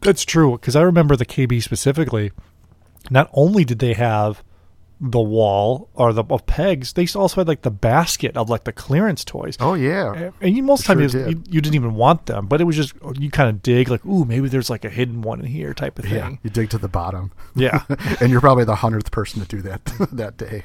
That's 0.00 0.24
true 0.24 0.52
because 0.52 0.74
I 0.74 0.82
remember 0.82 1.14
the 1.14 1.26
KB 1.26 1.62
specifically. 1.62 2.32
Not 3.08 3.30
only 3.32 3.64
did 3.64 3.78
they 3.78 3.94
have 3.94 4.42
the 5.00 5.20
wall 5.20 5.88
or 5.94 6.12
the 6.12 6.24
of 6.24 6.44
pegs, 6.46 6.94
they 6.94 7.06
also 7.14 7.40
had 7.40 7.46
like 7.46 7.62
the 7.62 7.70
basket 7.70 8.36
of 8.36 8.50
like 8.50 8.64
the 8.64 8.72
clearance 8.72 9.24
toys. 9.24 9.56
Oh 9.60 9.74
yeah. 9.74 10.12
And- 10.12 10.32
And 10.40 10.56
you, 10.56 10.62
most 10.62 10.88
of 10.88 10.98
the 10.98 11.08
Sure 11.08 11.28
you, 11.28 11.34
did. 11.36 11.54
you 11.54 11.60
didn't 11.60 11.76
even 11.76 11.94
want 11.94 12.26
them, 12.26 12.46
but 12.46 12.60
it 12.60 12.64
was 12.64 12.74
just 12.74 12.94
you 13.16 13.30
kind 13.30 13.48
of 13.48 13.62
dig 13.62 13.88
like, 13.90 14.04
ooh, 14.04 14.24
maybe 14.24 14.48
there's 14.48 14.68
like 14.70 14.84
a 14.84 14.90
hidden 14.90 15.22
one 15.22 15.38
in 15.40 15.46
here 15.46 15.72
type 15.72 15.98
of 16.00 16.08
Yeah, 16.08 16.24
thing. 16.26 16.38
you 16.42 16.50
dig 16.50 16.70
to 16.70 16.78
the 16.78 16.88
bottom. 16.88 17.30
Yeah, 17.54 17.84
and 18.20 18.30
you're 18.30 18.40
probably 18.40 18.64
the 18.64 18.74
hundredth 18.76 19.10
person 19.12 19.40
to 19.40 19.46
do 19.46 19.62
that 19.62 19.84
that 20.12 20.36
day. 20.36 20.64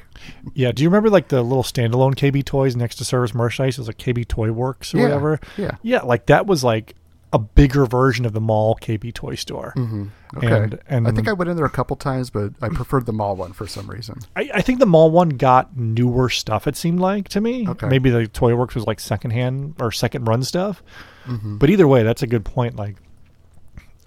yeah. 0.54 0.72
Do 0.72 0.82
you 0.82 0.88
remember 0.88 1.10
like 1.10 1.28
the 1.28 1.42
little 1.42 1.62
standalone 1.62 2.14
KB 2.14 2.44
toys 2.44 2.74
next 2.74 2.96
to 2.96 3.04
Service 3.04 3.34
Merchandise? 3.34 3.78
It 3.78 3.82
was 3.82 3.88
like 3.88 3.98
KB 3.98 4.26
Toy 4.26 4.50
Works 4.50 4.94
or 4.94 4.98
Yeah, 4.98 5.04
whatever. 5.04 5.40
yeah. 5.56 5.76
yeah. 5.82 6.00
Like 6.02 6.26
that 6.26 6.46
was 6.46 6.64
like 6.64 6.94
a 7.34 7.38
bigger 7.38 7.84
version 7.84 8.24
of 8.24 8.32
the 8.32 8.40
mall 8.40 8.78
KB 8.80 9.12
toy 9.12 9.34
store. 9.34 9.74
Mm-hmm. 9.76 10.04
Okay. 10.36 10.46
And 10.46 10.78
and 10.88 11.08
I 11.08 11.10
think 11.10 11.26
I 11.26 11.32
went 11.32 11.50
in 11.50 11.56
there 11.56 11.66
a 11.66 11.70
couple 11.70 11.96
times, 11.96 12.30
but 12.30 12.52
I 12.62 12.68
preferred 12.68 13.06
the 13.06 13.12
mall 13.12 13.34
one 13.34 13.52
for 13.52 13.66
some 13.66 13.88
reason. 13.88 14.20
I, 14.36 14.50
I 14.54 14.62
think 14.62 14.78
the 14.78 14.86
mall 14.86 15.10
one 15.10 15.30
got 15.30 15.76
newer 15.76 16.30
stuff. 16.30 16.68
It 16.68 16.76
seemed 16.76 17.00
like 17.00 17.28
to 17.30 17.40
me. 17.40 17.68
Okay. 17.68 17.88
Maybe 17.88 18.08
the 18.08 18.28
Toy 18.28 18.54
Works 18.54 18.76
was 18.76 18.86
like 18.86 19.00
secondhand 19.00 19.74
or 19.80 19.90
second 19.90 20.26
run 20.26 20.44
stuff. 20.44 20.80
Mm-hmm. 21.26 21.58
But 21.58 21.70
either 21.70 21.88
way, 21.88 22.04
that's 22.04 22.22
a 22.22 22.28
good 22.28 22.44
point. 22.44 22.76
Like, 22.76 22.96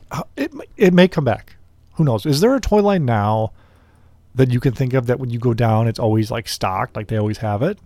uh, 0.09 0.23
it 0.37 0.53
it 0.77 0.93
may 0.93 1.09
come 1.09 1.25
back. 1.25 1.57
Who 1.95 2.05
knows? 2.05 2.25
Is 2.25 2.39
there 2.39 2.55
a 2.55 2.61
toy 2.61 2.81
line 2.81 3.03
now 3.03 3.51
that 4.35 4.51
you 4.51 4.61
can 4.61 4.71
think 4.71 4.93
of 4.93 5.07
that 5.07 5.19
when 5.19 5.31
you 5.31 5.39
go 5.39 5.53
down, 5.53 5.89
it's 5.89 5.99
always 5.99 6.31
like 6.31 6.47
stocked, 6.47 6.95
like 6.95 7.07
they 7.07 7.17
always 7.17 7.39
have 7.39 7.61
it? 7.61 7.77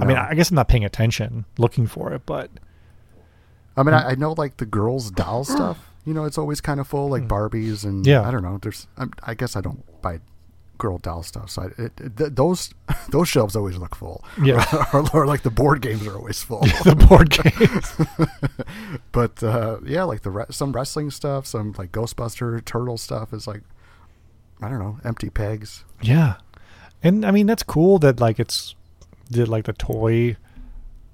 I 0.00 0.04
mean, 0.04 0.16
I 0.16 0.34
guess 0.34 0.50
I'm 0.50 0.56
not 0.56 0.68
paying 0.68 0.84
attention, 0.84 1.44
looking 1.56 1.86
for 1.86 2.12
it, 2.12 2.22
but 2.26 2.50
I 3.78 3.82
mean, 3.82 3.94
I, 3.94 4.10
I 4.10 4.14
know 4.14 4.32
like 4.32 4.56
the 4.56 4.66
girls' 4.66 5.10
doll 5.10 5.44
stuff. 5.56 5.90
You 6.04 6.14
know, 6.14 6.24
it's 6.24 6.38
always 6.38 6.60
kind 6.60 6.80
of 6.80 6.88
full, 6.88 7.08
like 7.08 7.28
Barbies 7.28 7.84
and. 7.84 8.06
Yeah. 8.06 8.26
I 8.26 8.30
don't 8.30 8.42
know. 8.42 8.58
There's, 8.60 8.86
I'm, 8.96 9.12
I 9.22 9.34
guess 9.34 9.56
I 9.56 9.60
don't 9.60 9.84
buy 10.00 10.20
girl 10.78 10.98
doll 10.98 11.22
stuff, 11.22 11.50
so 11.50 11.62
I, 11.62 11.66
it, 11.82 12.00
it, 12.00 12.16
th- 12.16 12.30
those 12.34 12.72
those 13.10 13.28
shelves 13.28 13.56
always 13.56 13.76
look 13.76 13.94
full. 13.94 14.24
Yeah. 14.42 14.64
or, 14.92 15.04
or 15.12 15.26
like 15.26 15.42
the 15.42 15.50
board 15.50 15.82
games 15.82 16.06
are 16.06 16.16
always 16.16 16.42
full. 16.42 16.60
the 16.84 16.94
board 17.08 17.30
games. 17.30 17.92
but 19.12 19.42
uh, 19.42 19.78
yeah, 19.84 20.04
like 20.04 20.22
the 20.22 20.30
re- 20.30 20.46
some 20.50 20.72
wrestling 20.72 21.10
stuff, 21.10 21.46
some 21.46 21.74
like 21.76 21.92
Ghostbuster 21.92 22.64
turtle 22.64 22.96
stuff 22.96 23.32
is 23.32 23.46
like 23.46 23.62
I 24.60 24.68
don't 24.68 24.78
know, 24.78 24.98
empty 25.04 25.30
pegs. 25.30 25.84
Yeah. 26.00 26.36
And 27.02 27.24
I 27.24 27.30
mean 27.32 27.46
that's 27.46 27.62
cool 27.62 27.98
that 28.00 28.18
like 28.18 28.40
it's 28.40 28.74
that 29.30 29.48
like 29.48 29.64
the 29.64 29.72
toy 29.72 30.36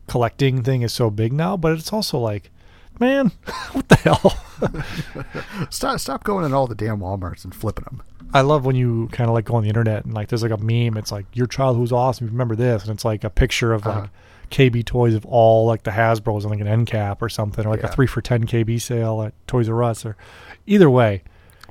collecting 0.06 0.62
thing 0.62 0.82
is 0.82 0.92
so 0.92 1.10
big 1.10 1.32
now, 1.32 1.56
but 1.56 1.72
it's 1.72 1.92
also 1.92 2.18
like, 2.18 2.50
man, 3.00 3.32
what 3.72 3.88
the 3.88 3.96
hell? 3.96 4.38
Stop 5.70 5.98
stop 6.00 6.24
going 6.24 6.44
in 6.44 6.52
all 6.54 6.66
the 6.66 6.74
damn 6.74 7.00
WalMarts 7.00 7.44
and 7.44 7.54
flipping 7.54 7.84
them. 7.84 8.02
I 8.32 8.40
love 8.40 8.64
when 8.64 8.76
you 8.76 9.08
kind 9.12 9.28
of 9.28 9.34
like 9.34 9.44
go 9.44 9.54
on 9.56 9.62
the 9.62 9.68
internet 9.68 10.04
and 10.04 10.14
like 10.14 10.28
there's 10.28 10.42
like 10.42 10.50
a 10.52 10.56
meme. 10.56 10.96
It's 10.96 11.12
like 11.12 11.26
your 11.34 11.46
child 11.46 11.76
who's 11.76 11.92
awesome. 11.92 12.26
Remember 12.28 12.56
this, 12.56 12.82
and 12.84 12.92
it's 12.92 13.04
like 13.04 13.24
a 13.24 13.30
picture 13.30 13.72
of 13.72 13.84
like 13.86 13.96
Uh-huh. 13.96 14.06
KB 14.50 14.84
toys 14.84 15.14
of 15.14 15.24
all 15.26 15.66
like 15.66 15.82
the 15.82 15.90
Hasbro's 15.90 16.44
and 16.44 16.50
like 16.52 16.60
an 16.60 16.66
end 16.68 16.86
cap 16.86 17.20
or 17.22 17.28
something, 17.28 17.66
or 17.66 17.70
like 17.70 17.82
a 17.82 17.88
three 17.88 18.06
for 18.06 18.20
ten 18.20 18.44
KB 18.46 18.80
sale 18.80 19.22
at 19.22 19.34
Toys 19.46 19.68
R 19.68 19.82
Us, 19.82 20.04
or 20.06 20.16
either 20.66 20.88
way. 20.90 21.22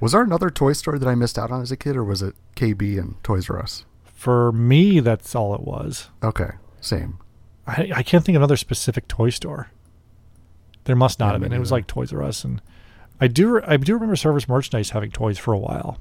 Was 0.02 0.12
there 0.12 0.22
another 0.22 0.50
toy 0.50 0.74
store 0.74 1.00
that 1.00 1.08
I 1.08 1.16
missed 1.16 1.38
out 1.40 1.52
on 1.52 1.62
as 1.62 1.72
a 1.72 1.78
kid, 1.78 1.96
or 1.96 2.04
was 2.04 2.22
it 2.22 2.36
KB 2.56 3.00
and 3.00 3.22
Toys 3.24 3.50
R 3.50 3.60
Us? 3.60 3.86
For 4.04 4.52
me, 4.52 5.00
that's 5.00 5.34
all 5.36 5.54
it 5.56 5.62
was. 5.62 6.10
Okay, 6.24 6.52
same. 6.82 7.20
I, 7.68 7.92
I 7.96 8.04
can't 8.04 8.26
think 8.26 8.36
of 8.36 8.42
another 8.42 8.58
specific 8.58 9.08
toy 9.08 9.30
store. 9.30 9.70
There 10.86 10.96
must 10.96 11.20
not 11.20 11.28
Yeah, 11.28 11.32
have 11.34 11.42
been. 11.42 11.54
It 11.54 11.60
was 11.60 11.72
like 11.72 11.88
Toys 11.88 12.12
R 12.14 12.24
Us, 12.24 12.44
and 12.44 12.62
I 13.22 13.28
do 13.28 13.62
I 13.66 13.78
do 13.78 13.94
remember 13.94 14.16
Service 14.16 14.48
Merchandise 14.50 14.90
having 14.92 15.12
toys 15.12 15.38
for 15.38 15.54
a 15.54 15.58
while, 15.60 16.00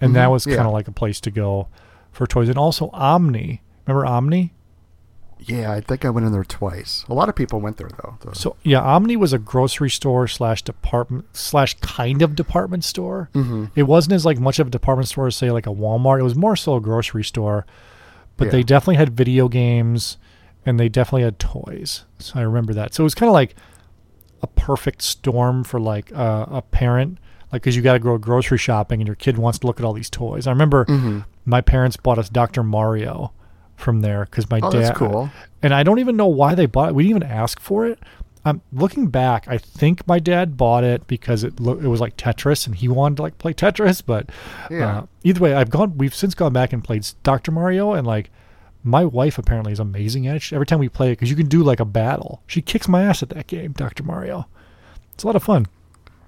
and 0.00 0.14
that 0.16 0.28
Mhm, 0.28 0.32
was 0.32 0.44
kind 0.46 0.60
of 0.60 0.72
like 0.72 0.88
a 0.88 0.92
place 0.92 1.20
to 1.22 1.30
go 1.30 1.68
for 2.12 2.26
toys. 2.26 2.48
And 2.48 2.58
also 2.58 2.90
Omni. 2.92 3.62
Remember 3.86 4.06
Omni? 4.06 4.52
Yeah, 5.40 5.70
I 5.72 5.80
think 5.80 6.04
I 6.04 6.10
went 6.10 6.26
in 6.26 6.32
there 6.32 6.42
twice. 6.42 7.04
A 7.08 7.14
lot 7.14 7.28
of 7.28 7.36
people 7.36 7.60
went 7.60 7.76
there 7.76 7.88
though. 8.02 8.16
So 8.32 8.56
yeah, 8.64 8.80
Omni 8.80 9.14
was 9.16 9.32
a 9.32 9.38
grocery 9.38 9.88
store 9.88 10.26
slash 10.26 10.62
department 10.62 11.26
slash 11.36 11.74
kind 11.74 12.22
of 12.22 12.34
department 12.34 12.82
store. 12.82 13.30
Mm-hmm. 13.34 13.66
It 13.76 13.84
wasn't 13.84 14.14
as 14.14 14.26
like 14.26 14.40
much 14.40 14.58
of 14.58 14.66
a 14.66 14.70
department 14.70 15.08
store 15.08 15.28
as 15.28 15.36
say 15.36 15.52
like 15.52 15.68
a 15.68 15.72
Walmart. 15.72 16.18
It 16.18 16.24
was 16.24 16.34
more 16.34 16.56
so 16.56 16.74
a 16.74 16.80
grocery 16.80 17.22
store, 17.22 17.66
but 18.36 18.46
Yeah. 18.46 18.50
they 18.50 18.62
definitely 18.64 18.96
had 18.96 19.16
video 19.16 19.46
games 19.46 20.16
and 20.66 20.78
they 20.78 20.88
definitely 20.88 21.22
had 21.22 21.38
toys. 21.38 22.04
So 22.18 22.40
I 22.40 22.42
remember 22.42 22.74
that. 22.74 22.92
So 22.92 23.04
it 23.04 23.06
was 23.06 23.14
kind 23.14 23.28
of 23.30 23.34
like 23.34 23.54
a 24.42 24.46
perfect 24.46 25.02
storm 25.02 25.64
for 25.64 25.80
like 25.80 26.12
uh, 26.14 26.46
a 26.50 26.62
parent. 26.62 27.18
like 27.52 27.62
because 27.62 27.74
you 27.76 27.82
got 27.82 27.94
to 27.94 27.98
go 27.98 28.16
grocery 28.18 28.58
shopping 28.58 29.00
and 29.00 29.06
your 29.08 29.16
kid 29.16 29.38
wants 29.38 29.58
to 29.60 29.66
look 29.66 29.78
at 29.80 29.84
all 29.84 29.92
these 29.92 30.10
toys. 30.10 30.46
I 30.46 30.50
remember 30.50 30.84
Mm-hmm. 30.84 31.20
my 31.46 31.60
parents 31.60 31.96
bought 31.96 32.18
us 32.18 32.28
Dr. 32.28 32.62
Mario 32.62 33.32
from 33.76 34.00
there 34.00 34.24
because 34.24 34.48
my 34.50 34.60
Oh, 34.62 34.70
dad. 34.70 34.82
that's 34.82 34.98
cool. 34.98 35.30
And 35.62 35.72
I 35.72 35.82
don't 35.82 35.98
even 35.98 36.16
know 36.16 36.26
why 36.26 36.54
they 36.54 36.66
bought 36.66 36.90
it. 36.90 36.94
We 36.94 37.04
didn't 37.04 37.22
even 37.24 37.30
ask 37.30 37.60
for 37.60 37.86
it. 37.86 37.98
I'm 38.44 38.62
looking 38.72 39.08
back. 39.08 39.46
I 39.48 39.58
think 39.58 40.06
my 40.06 40.18
dad 40.20 40.56
bought 40.56 40.82
it 40.84 41.06
because 41.06 41.42
it 41.44 41.58
lo- 41.60 41.78
it 41.78 41.86
was 41.86 42.00
like 42.00 42.16
Tetris, 42.16 42.66
and 42.66 42.74
he 42.76 42.88
wanted 42.88 43.16
to 43.16 43.22
like 43.22 43.36
play 43.38 43.52
Tetris. 43.52 44.02
But 44.04 44.30
Yeah. 44.70 44.98
uh, 45.00 45.06
either 45.24 45.40
way, 45.40 45.54
I've 45.54 45.70
gone. 45.70 45.98
We've 45.98 46.14
since 46.14 46.34
gone 46.34 46.52
back 46.52 46.72
and 46.72 46.82
played 46.82 47.06
Dr. 47.24 47.50
Mario, 47.50 47.92
and 47.92 48.06
like 48.06 48.30
my 48.84 49.04
wife 49.04 49.38
apparently 49.38 49.72
is 49.72 49.80
amazing 49.80 50.26
at 50.26 50.36
it. 50.36 50.42
She- 50.42 50.54
Every 50.54 50.66
time 50.66 50.78
we 50.78 50.88
play 50.88 51.08
it, 51.08 51.12
because 51.12 51.30
you 51.30 51.36
can 51.36 51.46
do 51.48 51.62
like 51.62 51.80
a 51.80 51.84
battle, 51.84 52.42
she 52.46 52.62
kicks 52.62 52.88
my 52.88 53.02
ass 53.02 53.22
at 53.22 53.30
that 53.30 53.46
game, 53.46 53.72
Dr. 53.72 54.02
Mario. 54.02 54.46
It's 55.12 55.24
a 55.24 55.26
lot 55.26 55.36
of 55.36 55.42
fun. 55.42 55.66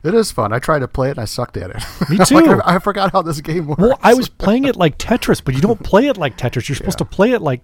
It 0.02 0.14
is 0.14 0.32
fun. 0.32 0.52
I 0.52 0.58
tried 0.58 0.78
to 0.78 0.88
play 0.88 1.08
it 1.08 1.12
and 1.12 1.20
I 1.20 1.26
sucked 1.26 1.56
at 1.58 1.70
it. 1.70 1.76
Me 2.10 2.16
Like, 2.18 2.28
too. 2.28 2.60
I, 2.64 2.76
I 2.76 2.78
forgot 2.78 3.12
how 3.12 3.20
this 3.22 3.40
game 3.42 3.66
works. 3.66 3.80
Well, 3.82 3.98
I 4.02 4.14
was 4.14 4.28
playing 4.30 4.64
it 4.64 4.74
like 4.76 4.96
Tetris, 4.98 5.44
but 5.44 5.54
you 5.54 5.60
don't 5.60 5.82
play 5.82 6.06
it 6.08 6.16
like 6.16 6.38
Tetris. 6.38 6.68
You're 6.68 6.76
supposed 6.76 6.98
to 6.98 7.04
play 7.04 7.32
it 7.32 7.42
like 7.42 7.60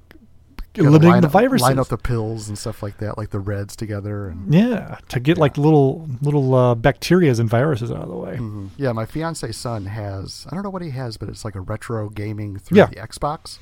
eliminating 0.75 1.09
line 1.11 1.21
the 1.23 1.29
up- 1.29 1.33
viruses. 1.33 1.63
Line 1.67 1.79
up 1.79 1.89
the 1.89 1.97
pills 1.97 2.49
and 2.51 2.59
stuff 2.59 2.83
like 2.83 2.99
that, 2.99 3.17
like 3.17 3.31
the 3.31 3.41
reds 3.41 3.75
together. 3.75 4.29
And 4.29 4.53
yeah, 4.53 4.99
to 5.09 5.19
get 5.21 5.39
like 5.39 5.57
little 5.57 6.07
little 6.21 6.55
uh, 6.55 6.75
bacterias 6.75 7.41
and 7.41 7.49
viruses 7.49 7.91
out 7.91 8.03
of 8.03 8.09
the 8.09 8.17
way. 8.17 8.33
Mm-hmm. 8.35 8.67
yeah, 8.77 8.93
my 8.93 9.07
fiance 9.07 9.51
son 9.53 9.87
has. 9.87 10.47
I 10.51 10.55
don't 10.55 10.63
know 10.63 10.69
what 10.71 10.83
he 10.83 10.91
has, 10.91 11.17
but 11.17 11.31
it's 11.31 11.43
like 11.45 11.55
a 11.55 11.61
retro 11.61 12.11
gaming 12.11 12.59
through 12.59 12.77
Yeah. 12.79 12.87
the 12.87 12.97
Xbox. 12.97 13.59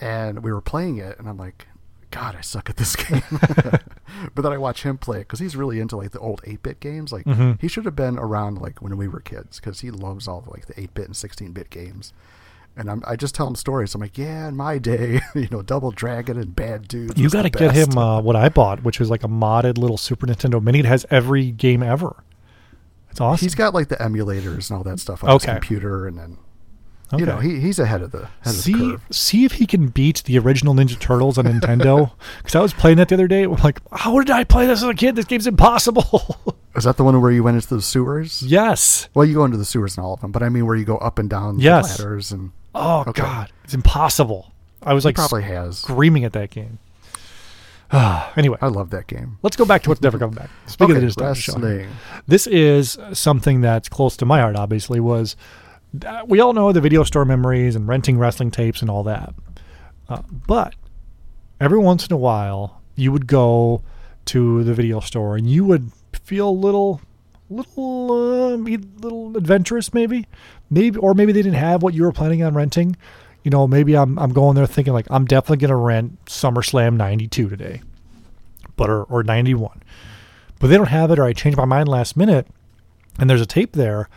And 0.00 0.42
we 0.42 0.52
were 0.52 0.60
playing 0.60 0.98
it, 0.98 1.18
and 1.18 1.28
I'm 1.28 1.36
like, 1.36 1.66
God, 2.10 2.34
I 2.36 2.40
suck 2.40 2.70
at 2.70 2.76
this 2.76 2.94
game. 3.08 3.22
but 4.34 4.42
then 4.42 4.52
I 4.52 4.58
watch 4.58 4.82
him 4.82 4.96
play 4.98 5.18
it 5.18 5.20
because 5.20 5.40
he's 5.40 5.56
really 5.56 5.80
into 5.80 5.96
like 5.96 6.12
the 6.12 6.18
old 6.20 6.40
8-bit 6.42 6.80
games. 6.80 7.12
Like 7.12 7.24
Mm-hmm. 7.26 7.52
he 7.60 7.68
should 7.68 7.84
have 7.84 7.96
been 7.96 8.18
around 8.18 8.58
like 8.58 8.80
when 8.80 8.96
we 8.96 9.08
were 9.08 9.20
kids 9.20 9.60
because 9.60 9.80
he 9.80 9.90
loves 9.90 10.26
all 10.26 10.40
the, 10.40 10.50
like 10.50 10.66
the 10.66 10.74
8-bit 10.74 11.06
and 11.06 11.14
16-bit 11.14 11.68
games. 11.70 12.12
And 12.76 12.88
I'm, 12.88 13.02
I 13.06 13.16
just 13.16 13.34
tell 13.34 13.48
him 13.48 13.56
stories. 13.56 13.92
I'm 13.96 14.00
like, 14.00 14.16
yeah, 14.16 14.46
in 14.46 14.56
my 14.56 14.78
day, 14.78 15.20
you 15.34 15.48
know, 15.50 15.62
Double 15.62 15.90
Dragon 15.90 16.38
and 16.38 16.54
Bad 16.54 16.86
Dudes. 16.86 17.20
You 17.20 17.28
got 17.28 17.42
to 17.42 17.50
get 17.50 17.74
him 17.74 17.98
uh, 17.98 18.20
what 18.20 18.36
I 18.36 18.48
bought, 18.48 18.84
which 18.84 19.00
was 19.00 19.10
like 19.10 19.24
a 19.24 19.28
modded 19.28 19.78
little 19.78 19.96
Super 19.96 20.28
Nintendo 20.28 20.62
Mini. 20.62 20.78
It 20.78 20.84
has 20.84 21.04
every 21.10 21.50
game 21.50 21.82
ever. 21.82 22.22
It's 23.10 23.20
awesome. 23.20 23.44
He's 23.44 23.56
got 23.56 23.74
like 23.74 23.88
the 23.88 23.96
emulators 23.96 24.70
and 24.70 24.76
all 24.78 24.84
that 24.84 25.00
stuff 25.00 25.24
on 25.24 25.30
his 25.30 25.44
computer, 25.44 26.06
and 26.06 26.16
then 26.16 26.38
okay. 27.12 27.20
you 27.20 27.26
know 27.26 27.38
he, 27.38 27.60
he's 27.60 27.78
ahead 27.78 28.02
of 28.02 28.10
the 28.12 28.18
ahead 28.22 28.30
of 28.44 28.52
the 28.52 28.52
see 28.52 28.72
curve. 28.72 29.02
see 29.10 29.44
if 29.44 29.52
he 29.52 29.66
can 29.66 29.88
beat 29.88 30.22
the 30.24 30.38
original 30.38 30.74
Ninja 30.74 30.98
Turtles 30.98 31.38
on 31.38 31.44
Nintendo. 31.46 32.10
Because 32.38 32.54
I 32.54 32.60
was 32.60 32.72
playing 32.72 32.96
that 32.98 33.08
the 33.08 33.14
other 33.14 33.28
day. 33.28 33.42
I'm 33.44 33.54
like, 33.56 33.80
how 33.92 34.18
did 34.20 34.30
I 34.30 34.44
play 34.44 34.66
this 34.66 34.82
as 34.82 34.88
a 34.88 34.94
kid? 34.94 35.16
This 35.16 35.24
game's 35.26 35.46
impossible. 35.46 36.36
Is 36.76 36.84
that 36.84 36.96
the 36.96 37.04
one 37.04 37.20
where 37.20 37.30
you 37.32 37.42
went 37.42 37.56
into 37.56 37.74
the 37.74 37.82
sewers? 37.82 38.42
yes. 38.42 39.08
Well, 39.14 39.24
you 39.24 39.34
go 39.34 39.44
into 39.44 39.56
the 39.56 39.64
sewers 39.64 39.96
in 39.96 40.04
all 40.04 40.14
of 40.14 40.20
them, 40.20 40.30
but 40.32 40.42
I 40.42 40.48
mean 40.48 40.64
where 40.66 40.76
you 40.76 40.84
go 40.84 40.96
up 40.98 41.18
and 41.18 41.28
down 41.28 41.58
Yes. 41.58 41.96
the 41.96 42.02
ladders, 42.04 42.30
and 42.32 42.52
Oh 42.74 43.04
Okay. 43.08 43.22
God, 43.22 43.50
it's 43.64 43.74
impossible. 43.74 44.52
I 44.82 44.94
was 44.94 45.02
he 45.04 45.08
like 45.08 45.16
probably 45.16 45.42
has. 45.42 45.78
screaming 45.78 46.24
at 46.24 46.32
that 46.34 46.50
game. 46.50 46.78
anyway, 48.36 48.58
I 48.60 48.68
love 48.68 48.90
that 48.90 49.06
game. 49.06 49.38
let's 49.42 49.56
go 49.56 49.64
back 49.64 49.82
to 49.82 49.88
what's 49.88 50.02
never 50.02 50.18
coming 50.18 50.34
back. 50.36 50.50
Speaking 50.66 50.96
okay, 50.96 51.06
of 51.06 51.12
show, 51.38 51.54
wrestling. 51.54 51.88
this 52.26 52.46
is 52.46 52.98
something 53.14 53.62
that's 53.62 53.88
close 53.88 54.16
to 54.18 54.26
my 54.26 54.40
heart. 54.40 54.56
Obviously, 54.56 55.00
was 55.00 55.36
we 56.26 56.40
all 56.40 56.52
know 56.52 56.72
the 56.72 56.80
video 56.80 57.04
store 57.04 57.24
memories 57.24 57.76
and 57.76 57.88
renting 57.88 58.18
wrestling 58.18 58.50
tapes 58.50 58.82
and 58.82 58.90
all 58.90 59.02
that. 59.04 59.34
Uh, 60.08 60.22
but 60.46 60.74
every 61.60 61.78
once 61.78 62.06
in 62.06 62.12
a 62.12 62.16
while, 62.16 62.82
you 62.94 63.12
would 63.12 63.26
go 63.26 63.82
to 64.26 64.64
the 64.64 64.74
video 64.74 65.00
store 65.00 65.36
and 65.36 65.48
you 65.48 65.64
would 65.64 65.90
feel 66.12 66.48
a 66.48 66.50
little, 66.50 67.00
little, 67.48 68.12
uh, 68.12 68.56
little 68.56 69.36
adventurous, 69.36 69.94
maybe, 69.94 70.26
maybe, 70.70 70.98
or 70.98 71.14
maybe 71.14 71.32
they 71.32 71.42
didn't 71.42 71.58
have 71.58 71.82
what 71.82 71.94
you 71.94 72.02
were 72.02 72.12
planning 72.12 72.42
on 72.42 72.54
renting. 72.54 72.96
You 73.44 73.50
know, 73.50 73.66
maybe 73.66 73.96
I'm 73.96 74.18
I'm 74.18 74.32
going 74.32 74.56
there 74.56 74.66
thinking 74.66 74.92
like 74.92 75.06
I'm 75.10 75.24
definitely 75.24 75.58
gonna 75.58 75.76
rent 75.76 76.22
SummerSlam 76.26 76.96
'92 76.96 77.48
today, 77.48 77.80
but 78.76 78.90
or, 78.90 79.04
or 79.04 79.22
'91 79.22 79.82
but 80.58 80.68
they 80.68 80.76
don't 80.76 80.88
have 80.88 81.10
it 81.10 81.18
or 81.18 81.24
I 81.24 81.32
change 81.32 81.56
my 81.56 81.64
mind 81.64 81.88
last 81.88 82.16
minute 82.16 82.46
and 83.18 83.28
there's 83.28 83.40
a 83.40 83.46
tape 83.46 83.72
there 83.72 84.08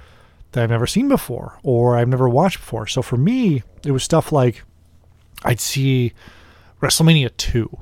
that 0.51 0.63
I've 0.63 0.69
never 0.69 0.87
seen 0.87 1.07
before 1.07 1.59
or 1.63 1.95
I've 1.97 2.07
never 2.07 2.27
watched 2.29 2.57
before. 2.59 2.87
So 2.87 3.01
for 3.01 3.17
me, 3.17 3.63
it 3.85 3.91
was 3.91 4.03
stuff 4.03 4.31
like 4.31 4.63
I'd 5.43 5.59
see 5.59 6.13
WrestleMania 6.81 7.35
2 7.37 7.77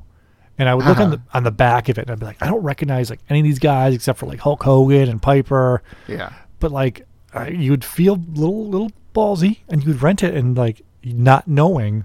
and 0.58 0.68
I 0.68 0.74
would 0.74 0.84
look 0.86 0.98
on 0.98 1.06
Uh-huh. 1.08 1.16
the 1.30 1.36
on 1.36 1.42
the 1.44 1.50
back 1.50 1.88
of 1.88 1.98
it 1.98 2.02
and 2.02 2.10
I'd 2.10 2.20
be 2.20 2.26
like, 2.26 2.42
I 2.42 2.46
don't 2.46 2.62
recognize 2.62 3.10
like 3.10 3.20
any 3.28 3.40
of 3.40 3.44
these 3.44 3.58
guys 3.58 3.94
except 3.94 4.18
for 4.18 4.26
like 4.26 4.40
Hulk 4.40 4.62
Hogan 4.62 5.08
and 5.08 5.20
Piper. 5.22 5.82
Yeah, 6.06 6.32
But 6.58 6.70
like 6.72 7.06
I, 7.34 7.48
you 7.48 7.70
would 7.70 7.84
feel 7.84 8.16
little 8.34 8.66
little 8.68 8.90
ballsy 9.14 9.58
and 9.68 9.84
you'd 9.84 10.02
rent 10.02 10.22
it 10.22 10.34
and 10.34 10.56
like 10.56 10.82
not 11.04 11.48
knowing 11.48 12.04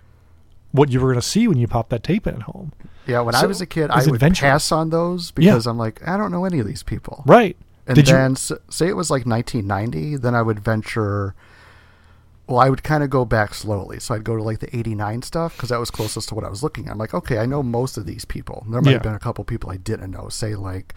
what 0.72 0.92
you 0.92 1.00
were 1.00 1.08
going 1.08 1.22
to 1.22 1.28
see 1.28 1.48
when 1.48 1.58
you 1.58 1.68
pop 1.68 1.90
that 1.90 2.04
tape 2.04 2.28
in 2.28 2.36
at 2.36 2.42
home. 2.44 2.74
yeah. 3.06 3.22
When 3.22 3.34
I 3.36 3.46
was 3.46 3.62
a 3.62 3.66
kid, 3.66 3.90
I 3.92 4.04
would 4.06 4.16
adventurous. 4.16 4.40
pass 4.52 4.72
on 4.72 4.90
those 4.90 5.32
because 5.32 5.68
I'm 5.68 5.78
like, 5.78 6.06
I 6.08 6.18
don't 6.18 6.32
know 6.32 6.44
any 6.46 6.60
of 6.60 6.68
these 6.68 6.84
people. 6.84 7.24
Right. 7.26 7.56
And 7.88 7.96
Did 7.96 8.08
then 8.08 8.32
s 8.34 8.52
say 8.70 8.88
it 8.88 8.96
was 8.96 9.12
like 9.12 9.26
1990, 9.26 10.18
then 10.18 10.34
I 10.36 10.42
would 10.42 10.60
venture. 10.60 11.36
Well, 12.48 12.60
I 12.60 12.70
would 12.70 12.84
kind 12.84 13.04
of 13.04 13.10
go 13.10 13.26
back 13.26 13.54
slowly. 13.56 14.00
So 14.00 14.14
I'd 14.14 14.24
go 14.24 14.36
to 14.36 14.44
like 14.44 14.60
the 14.60 14.76
89 14.76 15.22
stuff 15.24 15.56
because 15.56 15.70
that 15.70 15.80
was 15.80 15.90
closest 15.92 16.30
to 16.30 16.36
what 16.36 16.44
I 16.44 16.50
was 16.50 16.62
looking 16.64 16.86
at. 16.88 16.92
I'm 16.92 16.98
like, 16.98 17.14
okay, 17.14 17.40
I 17.40 17.46
know 17.46 17.64
most 17.64 17.98
of 17.98 18.06
these 18.06 18.26
people. 18.26 18.66
There 18.70 18.82
might 18.82 18.90
Yeah. 18.92 18.96
have 18.98 19.04
been 19.04 19.16
a 19.16 19.20
couple 19.20 19.44
people 19.44 19.70
I 19.72 19.78
didn't 19.78 20.12
know. 20.12 20.30
Say 20.30 20.56
like, 20.56 20.94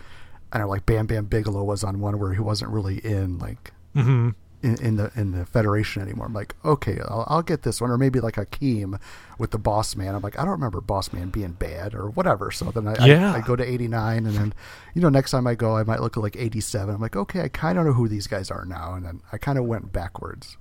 I 0.52 0.58
don't 0.58 0.66
know, 0.66 0.70
like 0.70 0.86
Bam 0.86 1.06
Bam 1.06 1.26
Bigelow 1.26 1.64
was 1.64 1.84
on 1.84 2.00
one 2.00 2.18
where 2.18 2.32
he 2.34 2.40
wasn't 2.40 2.70
really 2.70 2.98
in 2.98 3.38
like 3.38 3.72
Mhm. 3.96 4.34
In, 4.62 4.76
in 4.82 4.96
the 4.96 5.12
in 5.14 5.32
the 5.32 5.46
Federation 5.46 6.02
anymore. 6.02 6.26
I'm 6.26 6.34
like, 6.34 6.54
okay, 6.64 6.98
I'll, 7.06 7.24
I'll 7.28 7.42
get 7.42 7.62
this 7.62 7.80
one, 7.80 7.90
or 7.90 7.98
maybe 7.98 8.20
like 8.20 8.34
Akeem 8.34 9.00
with 9.38 9.52
the 9.52 9.58
Boss 9.58 9.94
Man. 9.96 10.14
I'm 10.14 10.22
like, 10.22 10.38
I 10.38 10.42
don't 10.42 10.52
remember 10.52 10.80
Boss 10.80 11.12
Man 11.12 11.30
being 11.30 11.52
bad 11.52 11.94
or 11.94 12.10
whatever. 12.10 12.50
So 12.50 12.66
then 12.72 12.88
I, 12.88 13.06
Yeah. 13.06 13.32
I, 13.34 13.38
I 13.38 13.40
go 13.40 13.54
to 13.56 13.64
89, 13.64 14.26
and 14.26 14.34
then 14.34 14.54
you 14.94 15.02
know 15.02 15.08
next 15.08 15.30
time 15.30 15.46
I 15.46 15.54
go, 15.54 15.76
I 15.76 15.84
might 15.84 16.00
look 16.00 16.16
at 16.16 16.22
like 16.22 16.36
87. 16.36 16.94
I'm 16.94 17.00
like, 17.00 17.16
okay, 17.16 17.42
I 17.42 17.48
kind 17.48 17.78
of 17.78 17.86
know 17.86 17.92
who 17.92 18.08
these 18.08 18.26
guys 18.26 18.50
are 18.50 18.64
now, 18.64 18.94
and 18.94 19.04
then 19.04 19.20
I 19.32 19.38
kind 19.38 19.58
of 19.58 19.64
went 19.64 19.92
backwards 19.92 20.56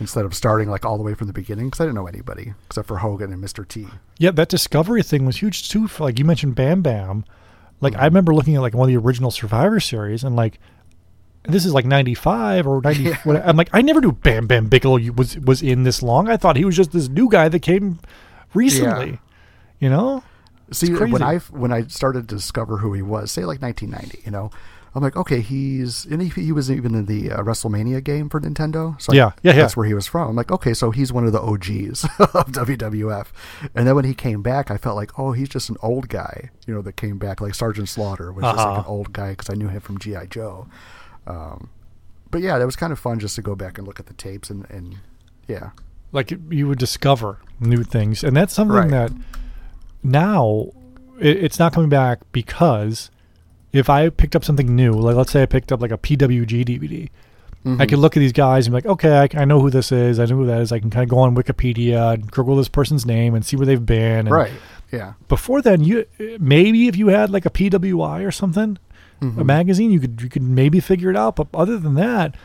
instead 0.00 0.24
of 0.24 0.32
starting 0.34 0.68
like 0.70 0.84
all 0.84 0.96
the 0.96 1.02
way 1.02 1.12
from 1.14 1.26
the 1.26 1.32
beginning 1.32 1.66
because 1.66 1.80
I 1.80 1.84
didn't 1.84 1.96
know 1.96 2.06
anybody 2.06 2.54
except 2.66 2.86
for 2.86 2.98
Hogan 2.98 3.32
and 3.32 3.42
Mr. 3.42 3.66
T. 3.66 3.86
Yeah, 4.18 4.30
that 4.32 4.48
discovery 4.48 5.02
thing 5.02 5.26
was 5.26 5.38
huge 5.38 5.68
too. 5.68 5.88
For 5.88 6.04
like 6.04 6.18
you 6.18 6.24
mentioned, 6.24 6.54
Bam 6.54 6.82
Bam. 6.82 7.24
Like 7.80 7.92
Mm-hmm. 7.92 8.02
I 8.02 8.04
remember 8.06 8.34
looking 8.34 8.56
at 8.56 8.60
like 8.62 8.74
one 8.74 8.88
of 8.88 8.92
the 8.94 8.96
original 9.06 9.30
Survivor 9.30 9.78
series, 9.78 10.24
and 10.24 10.34
like 10.34 10.58
this 11.48 11.64
is 11.66 11.72
like 11.74 11.84
ninety 11.86 12.14
five 12.14 12.66
or 12.66 12.80
ninety. 12.82 13.02
Yeah. 13.10 13.16
what- 13.24 13.46
I'm 13.46 13.56
like, 13.56 13.70
I 13.72 13.82
never 13.82 14.00
knew 14.00 14.12
Bam 14.12 14.46
Bam 14.46 14.66
Bigelow 14.68 14.98
was 15.12 15.38
was 15.38 15.62
in 15.62 15.82
this 15.84 16.02
long. 16.02 16.28
I 16.28 16.36
thought 16.36 16.56
he 16.56 16.64
was 16.64 16.76
just 16.76 16.92
this 16.92 17.08
new 17.08 17.28
guy 17.28 17.48
that 17.48 17.60
came 17.60 17.98
recently. 18.54 19.18
You 19.80 19.88
know? 19.90 20.22
See, 20.70 20.92
when 20.92 21.22
I 21.22 21.38
when 21.38 21.72
I 21.72 21.82
started 21.86 22.28
to 22.28 22.34
discover 22.34 22.78
who 22.78 22.92
he 22.92 23.00
was, 23.02 23.32
say 23.32 23.44
like 23.46 23.62
1990, 23.62 24.22
you 24.26 24.30
know, 24.30 24.50
I'm 24.94 25.02
like, 25.02 25.16
okay, 25.16 25.40
he's 25.40 26.04
and 26.04 26.20
he, 26.20 26.28
he 26.28 26.52
was 26.52 26.70
even 26.70 26.94
in 26.94 27.06
the 27.06 27.30
uh, 27.32 27.38
WrestleMania 27.42 28.04
game 28.04 28.28
for 28.28 28.38
Nintendo. 28.38 29.00
So 29.00 29.12
I- 29.12 29.16
Yeah, 29.16 29.30
yeah, 29.42 29.52
yeah. 29.52 29.62
that's 29.62 29.76
where 29.78 29.86
he 29.86 29.94
was 29.94 30.06
from. 30.06 30.28
I'm 30.28 30.36
like, 30.36 30.50
okay, 30.52 30.74
so 30.74 30.90
he's 30.90 31.10
one 31.10 31.24
of 31.24 31.32
the 31.32 31.40
OGs 31.40 32.04
of 32.18 32.52
WWF. 32.52 33.28
And 33.74 33.86
then 33.88 33.94
when 33.94 34.04
he 34.04 34.12
came 34.14 34.42
back, 34.42 34.70
I 34.70 34.76
felt 34.76 34.96
like, 34.96 35.18
oh, 35.18 35.32
he's 35.32 35.48
just 35.48 35.70
an 35.70 35.76
old 35.82 36.10
guy, 36.10 36.50
you 36.66 36.74
know, 36.74 36.82
that 36.82 36.96
came 36.96 37.16
back 37.16 37.40
like 37.40 37.54
Sergeant 37.54 37.88
Slaughter 37.88 38.30
was 38.30 38.42
just 38.44 38.56
like 38.58 38.66
Uh-huh. 38.66 38.80
an 38.80 38.84
old 38.86 39.14
guy 39.14 39.30
because 39.30 39.48
I 39.48 39.54
knew 39.54 39.68
him 39.68 39.80
from 39.80 39.96
GI 39.98 40.26
Joe. 40.28 40.66
Um, 41.28 41.68
but 42.30 42.40
yeah, 42.40 42.58
that 42.58 42.64
was 42.66 42.74
kind 42.76 42.92
of 42.92 42.98
fun 42.98 43.18
just 43.20 43.34
to 43.36 43.42
go 43.42 43.54
back 43.54 43.78
and 43.78 43.86
look 43.86 44.00
at 44.00 44.06
the 44.06 44.14
tapes 44.14 44.50
and 44.50 44.66
and 44.70 44.96
yeah, 45.46 45.70
Like 46.12 46.32
you 46.50 46.66
would 46.68 46.78
discover 46.78 47.38
new 47.60 47.82
things, 47.84 48.24
and 48.24 48.36
that's 48.36 48.52
something 48.54 48.74
Right. 48.76 48.90
that 48.90 49.12
now 50.02 50.68
it, 51.20 51.36
it's 51.44 51.58
not 51.58 51.72
coming 51.72 51.88
back 51.90 52.20
because 52.32 53.10
if 53.72 53.90
I 53.90 54.08
picked 54.08 54.34
up 54.36 54.44
something 54.44 54.74
new, 54.74 54.92
like 54.92 55.16
let's 55.16 55.32
say 55.32 55.42
I 55.42 55.46
picked 55.46 55.72
up 55.72 55.80
like 55.80 55.90
a 55.90 55.98
PWG 55.98 56.64
DVD, 56.64 57.08
I 57.78 57.84
could 57.84 57.98
look 57.98 58.16
at 58.16 58.20
these 58.20 58.32
guys 58.32 58.66
and 58.66 58.72
be 58.72 58.76
like, 58.78 58.86
okay, 58.86 59.18
I, 59.34 59.42
I 59.42 59.44
know 59.44 59.60
who 59.60 59.68
this 59.68 59.92
is. 59.92 60.18
I 60.18 60.24
know 60.24 60.36
who 60.36 60.46
that 60.46 60.62
is. 60.62 60.72
I 60.72 60.78
can 60.78 60.88
kind 60.88 61.02
of 61.02 61.10
go 61.10 61.18
on 61.18 61.34
Wikipedia 61.36 62.14
and 62.14 62.30
Google 62.30 62.56
this 62.56 62.68
person's 62.68 63.04
name 63.04 63.34
and 63.34 63.44
see 63.44 63.56
where 63.56 63.66
they've 63.66 63.84
been. 63.84 64.20
And 64.26 64.30
right, 64.30 64.52
yeah. 64.90 65.14
Before 65.28 65.60
then, 65.60 65.84
you 65.84 66.06
maybe 66.40 66.88
if 66.88 66.96
you 66.96 67.08
had 67.08 67.28
like 67.28 67.44
a 67.44 67.50
PWI 67.50 68.26
or 68.26 68.30
something, 68.30 68.78
Mm-hmm. 69.20 69.40
a 69.40 69.44
magazine, 69.44 69.90
you 69.90 69.98
could 70.00 70.20
you 70.22 70.28
could 70.28 70.42
maybe 70.42 70.80
figure 70.80 71.10
it 71.10 71.16
out. 71.16 71.36
But 71.36 71.48
other 71.54 71.76
than 71.78 71.94
that, 71.94 72.36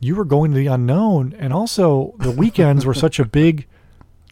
you 0.00 0.16
were 0.16 0.24
going 0.24 0.50
to 0.52 0.56
the 0.56 0.66
unknown, 0.66 1.34
and 1.38 1.52
also 1.52 2.14
the 2.18 2.30
weekends 2.32 2.84
were 2.84 2.94
such 2.94 3.18
a 3.20 3.24
big 3.24 3.66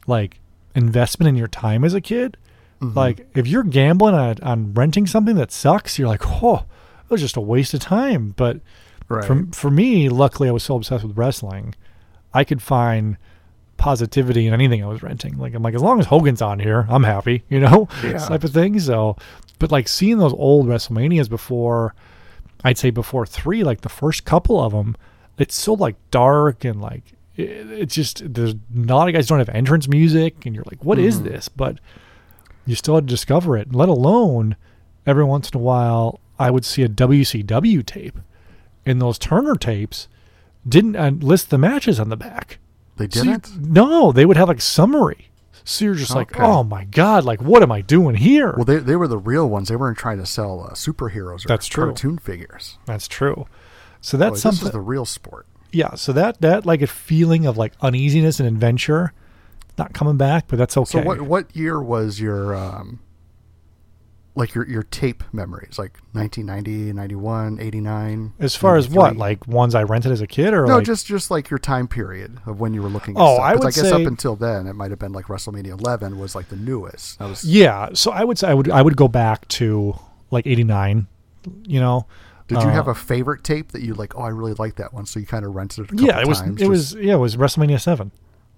like 0.07 0.41
investment 0.75 1.29
in 1.29 1.37
your 1.37 1.49
time 1.49 1.85
as 1.85 1.95
a 1.95 2.01
kid. 2.01 2.37
Mm-hmm. 2.81 2.97
Like 2.99 3.27
if 3.35 3.47
you're 3.47 3.63
gambling 3.63 4.15
on, 4.15 4.37
on 4.43 4.75
renting 4.75 5.07
something 5.07 5.37
that 5.37 5.51
sucks, 5.53 5.99
you're 5.99 6.09
like, 6.09 6.23
oh, 6.43 6.65
it 7.05 7.11
was 7.11 7.21
just 7.21 7.37
a 7.37 7.41
waste 7.41 7.73
of 7.75 7.81
time. 7.81 8.35
But 8.37 8.61
Right. 9.09 9.25
for 9.25 9.47
for 9.53 9.71
me, 9.71 10.09
luckily, 10.09 10.49
I 10.49 10.53
was 10.53 10.65
so 10.65 10.75
obsessed 10.75 11.05
with 11.05 11.17
wrestling, 11.17 11.77
I 12.35 12.43
could 12.43 12.61
find 12.61 13.17
positivity 13.77 14.47
in 14.49 14.53
anything 14.55 14.83
I 14.83 14.89
was 14.89 15.03
renting. 15.03 15.37
Like 15.39 15.55
I'm 15.55 15.63
like, 15.63 15.75
as 15.75 15.83
long 15.83 16.01
as 16.01 16.07
Hogan's 16.07 16.43
on 16.43 16.59
here, 16.59 16.87
I'm 16.89 17.05
happy, 17.05 17.45
you 17.49 17.61
know, 17.61 17.89
Yeah. 18.03 18.19
type 18.19 18.43
of 18.43 18.51
thing. 18.53 18.81
So, 18.81 19.17
but 19.59 19.73
like 19.73 19.89
seeing 19.89 20.19
those 20.19 20.33
old 20.35 20.67
WrestleManias 20.67 21.29
before, 21.29 21.95
I'd 22.65 22.79
say 22.79 22.91
before 22.91 23.27
three, 23.27 23.63
like 23.65 23.81
the 23.83 23.89
first 23.89 24.25
couple 24.25 24.61
of 24.61 24.73
them, 24.73 24.97
it's 25.39 25.55
so 25.55 25.75
like 25.75 25.97
dark 26.11 26.65
and 26.65 26.81
like 26.81 27.13
it, 27.37 27.49
it's 27.71 27.95
just 27.95 28.33
there's 28.35 28.55
not 28.73 28.95
a 28.95 28.97
lot 28.97 29.09
of 29.09 29.15
guys 29.15 29.27
don't 29.27 29.39
have 29.39 29.49
entrance 29.51 29.87
music 29.89 30.47
and 30.47 30.55
you're 30.55 30.65
like 30.71 30.83
what 30.85 30.99
is 30.99 31.23
this? 31.23 31.49
But 31.49 31.79
you 32.65 32.75
still 32.75 32.95
had 32.95 33.07
to 33.07 33.11
discover 33.15 33.57
it 33.57 33.75
let 33.75 33.89
alone 33.89 34.57
every 35.07 35.23
once 35.25 35.51
in 35.51 35.57
a 35.61 35.63
while 35.63 36.19
i 36.39 36.51
would 36.51 36.65
see 36.65 36.83
a 36.83 36.89
wcw 36.89 37.87
tape 37.87 38.19
and 38.85 39.01
those 39.01 39.19
turner 39.21 39.55
tapes 39.55 40.09
didn't 40.69 40.97
uh, 40.97 41.11
list 41.11 41.51
the 41.51 41.59
matches 41.59 42.01
on 42.01 42.09
the 42.09 42.17
back. 42.17 42.59
They 42.97 43.09
So 43.09 43.23
you- 43.23 43.33
didn't. 43.39 43.71
no 43.71 44.11
they 44.11 44.25
would 44.27 44.37
have 44.37 44.49
like 44.49 44.61
summary 44.61 45.26
so 45.69 45.85
you're 45.85 45.95
just 45.95 46.15
like 46.15 46.39
oh 46.39 46.63
my 46.63 46.85
god 46.85 47.25
like 47.25 47.43
what 47.43 47.63
am 47.63 47.71
i 47.73 47.81
doing 47.81 48.15
here 48.15 48.55
well, 48.57 48.65
they 48.65 48.77
they 48.79 48.95
were 48.97 49.09
the 49.09 49.19
real 49.19 49.49
ones. 49.51 49.69
They 49.69 49.75
weren't 49.77 49.99
trying 49.99 50.19
to 50.19 50.27
sell 50.27 50.65
uh, 50.71 50.75
superheroes 50.75 51.45
or 51.45 51.49
That's 51.49 51.67
true. 51.67 51.87
cartoon 51.87 52.19
figures. 52.19 52.79
that's 52.87 53.09
true 53.09 53.47
so 54.01 54.17
that's 54.17 54.35
this 54.35 54.43
something 54.43 54.69
is 54.69 54.73
the 54.73 54.81
real 54.81 55.05
sport. 55.05 55.47
yeah 55.73 55.95
so 55.95 56.13
that 56.13 56.41
that 56.41 56.65
like 56.65 56.83
a 56.83 56.87
feeling 56.87 57.47
of 57.47 57.57
like 57.59 57.73
uneasiness 57.81 58.39
and 58.41 58.49
adventure 58.49 59.13
not 59.77 59.93
coming 59.93 60.17
back 60.17 60.45
but 60.49 60.57
that's 60.57 60.77
okay 60.77 61.01
So 61.01 61.03
what 61.05 61.21
what 61.23 61.55
year 61.57 61.83
was 61.83 62.21
your 62.21 62.55
um 62.55 63.01
like 64.37 64.55
your 64.55 64.69
your 64.69 64.83
tape 64.85 65.25
memories? 65.33 65.79
Like 65.79 65.99
1990, 66.13 66.93
91, 66.93 67.59
89? 67.61 68.33
as 68.39 68.55
far 68.55 68.77
as 68.77 68.89
what 68.89 69.17
like 69.17 69.47
ones 69.49 69.75
i 69.75 69.83
rented 69.83 70.13
as 70.13 70.21
a 70.21 70.27
kid 70.27 70.53
or 70.55 70.67
No, 70.67 70.77
like 70.77 70.85
just 70.85 71.07
just 71.07 71.31
like 71.31 71.51
your 71.51 71.59
time 71.59 71.89
period 71.89 72.39
of 72.47 72.61
when 72.61 72.75
you 72.75 72.83
were 72.83 72.89
looking. 72.89 73.17
At 73.17 73.21
Oh, 73.21 73.35
stuff. 73.35 73.45
I 73.45 73.55
would 73.55 73.63
I 73.65 73.71
guess 73.71 73.81
say- 73.81 73.93
up 73.93 74.07
until 74.07 74.37
then 74.37 74.67
it 74.67 74.75
might 74.75 74.91
have 74.91 74.99
been 75.01 75.13
like 75.13 75.27
WrestleMania 75.27 75.79
11 75.81 76.19
was 76.19 76.35
like 76.35 76.49
the 76.51 76.57
newest. 76.57 77.19
Was 77.19 77.45
yeah 77.45 77.89
so 77.95 78.11
i 78.13 78.23
would 78.23 78.39
say 78.39 78.49
i 78.49 78.55
would 78.55 78.71
i 78.71 78.83
would 78.83 78.97
go 78.97 79.09
back 79.09 79.49
to 79.49 79.99
like 80.31 80.47
89 80.47 81.07
you 81.67 81.81
know 81.81 82.07
Did 82.49 82.63
you 82.63 82.69
Uh, 82.69 82.73
have 82.73 82.89
a 82.89 82.95
favorite 82.95 83.43
tape 83.43 83.73
that 83.73 83.83
you 83.83 83.95
like? 83.95 84.15
Oh, 84.17 84.23
I 84.23 84.29
really 84.29 84.55
like 84.55 84.77
that 84.77 84.93
one, 84.95 85.05
so 85.07 85.19
you 85.19 85.27
kind 85.27 85.45
of 85.45 85.55
rented 85.55 85.79
it. 85.81 85.85
A 85.85 85.89
couple 85.95 86.07
yeah 86.07 86.21
it 86.21 86.29
was 86.29 86.41
times, 86.41 86.57
it 86.61 86.69
just- 86.69 86.71
was 86.71 86.95
yeah 86.95 87.15
it 87.15 87.19
was 87.19 87.37
wrestlemania 87.37 87.81
7 87.81 88.11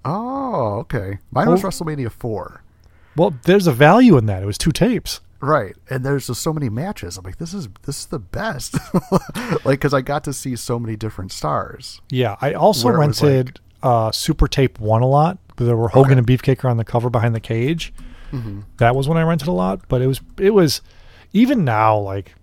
Oh, 0.04 0.78
okay. 0.80 1.18
Mine 1.30 1.50
was 1.50 1.64
Oh. 1.64 1.68
WrestleMania 1.68 2.10
4. 2.10 2.62
well 3.16 3.34
there's 3.44 3.66
a 3.66 3.72
value 3.72 4.16
in 4.16 4.26
that 4.26 4.42
it 4.42 4.46
was 4.46 4.58
two 4.58 4.72
tapes 4.72 5.20
Right, 5.40 5.76
and 5.88 6.04
there's 6.04 6.26
just 6.26 6.42
so 6.42 6.52
many 6.52 6.68
matches. 6.68 7.16
I'm 7.16 7.24
like, 7.24 7.38
this 7.38 7.54
is 7.54 7.68
this 7.82 8.00
is 8.00 8.06
the 8.06 8.18
best, 8.18 8.76
like 9.64 9.78
because 9.78 9.94
I 9.94 10.00
got 10.00 10.24
to 10.24 10.32
see 10.32 10.56
so 10.56 10.80
many 10.80 10.96
different 10.96 11.30
stars. 11.30 12.00
Yeah, 12.10 12.36
I 12.40 12.54
also 12.54 12.86
Where 12.86 13.00
it 13.00 13.06
was 13.06 13.22
rented 13.22 13.60
uh, 13.82 14.10
Super 14.10 14.48
Tape 14.48 14.80
One 14.80 15.02
a 15.02 15.06
lot. 15.06 15.38
There 15.56 15.76
were 15.76 15.88
Hogan 15.88 16.18
and 16.18 16.26
Beefcake 16.26 16.68
on 16.68 16.76
the 16.76 16.84
cover 16.84 17.08
behind 17.08 17.36
the 17.36 17.40
cage. 17.40 17.92
Mm-hmm. 18.32 18.60
That 18.78 18.96
was 18.96 19.08
when 19.08 19.16
I 19.16 19.22
rented 19.22 19.48
a 19.48 19.52
lot. 19.52 19.88
But 19.88 20.02
it 20.02 20.08
was 20.08 20.20
it 20.38 20.50
was 20.50 20.82
even 21.32 21.64
now 21.64 21.96
like 21.96 22.34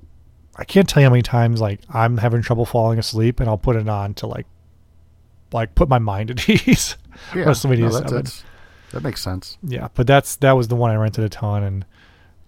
I 0.55 0.63
can't 0.63 0.87
tell 0.87 1.01
you 1.01 1.07
how 1.07 1.11
many 1.11 1.21
times 1.21 1.59
like 1.59 1.81
I'm 1.89 2.17
having 2.17 2.41
trouble 2.41 2.65
falling 2.65 2.97
asleep 2.97 3.41
and 3.41 3.49
I'll 3.49 3.57
put 3.57 3.75
it 3.75 3.89
on 3.89 4.13
to 4.15 4.27
like 4.27 4.45
like 5.51 5.75
put 5.75 5.89
my 5.89 5.99
mind 5.99 6.31
at 6.31 6.49
ease. 6.67 6.95
Yeah, 7.35 7.43
WrestleMania 7.43 7.79
no, 7.79 7.89
that's, 7.89 7.97
Seven. 7.97 8.13
that's, 8.13 8.43
that 8.91 9.03
makes 9.03 9.21
sense. 9.21 9.57
Yeah, 9.63 9.89
but 9.95 10.07
that's 10.07 10.37
that 10.37 10.53
was 10.53 10.69
the 10.69 10.75
one 10.77 10.91
I 10.91 10.95
rented 10.95 11.25
a 11.25 11.29
ton 11.29 11.61
and. 11.61 11.85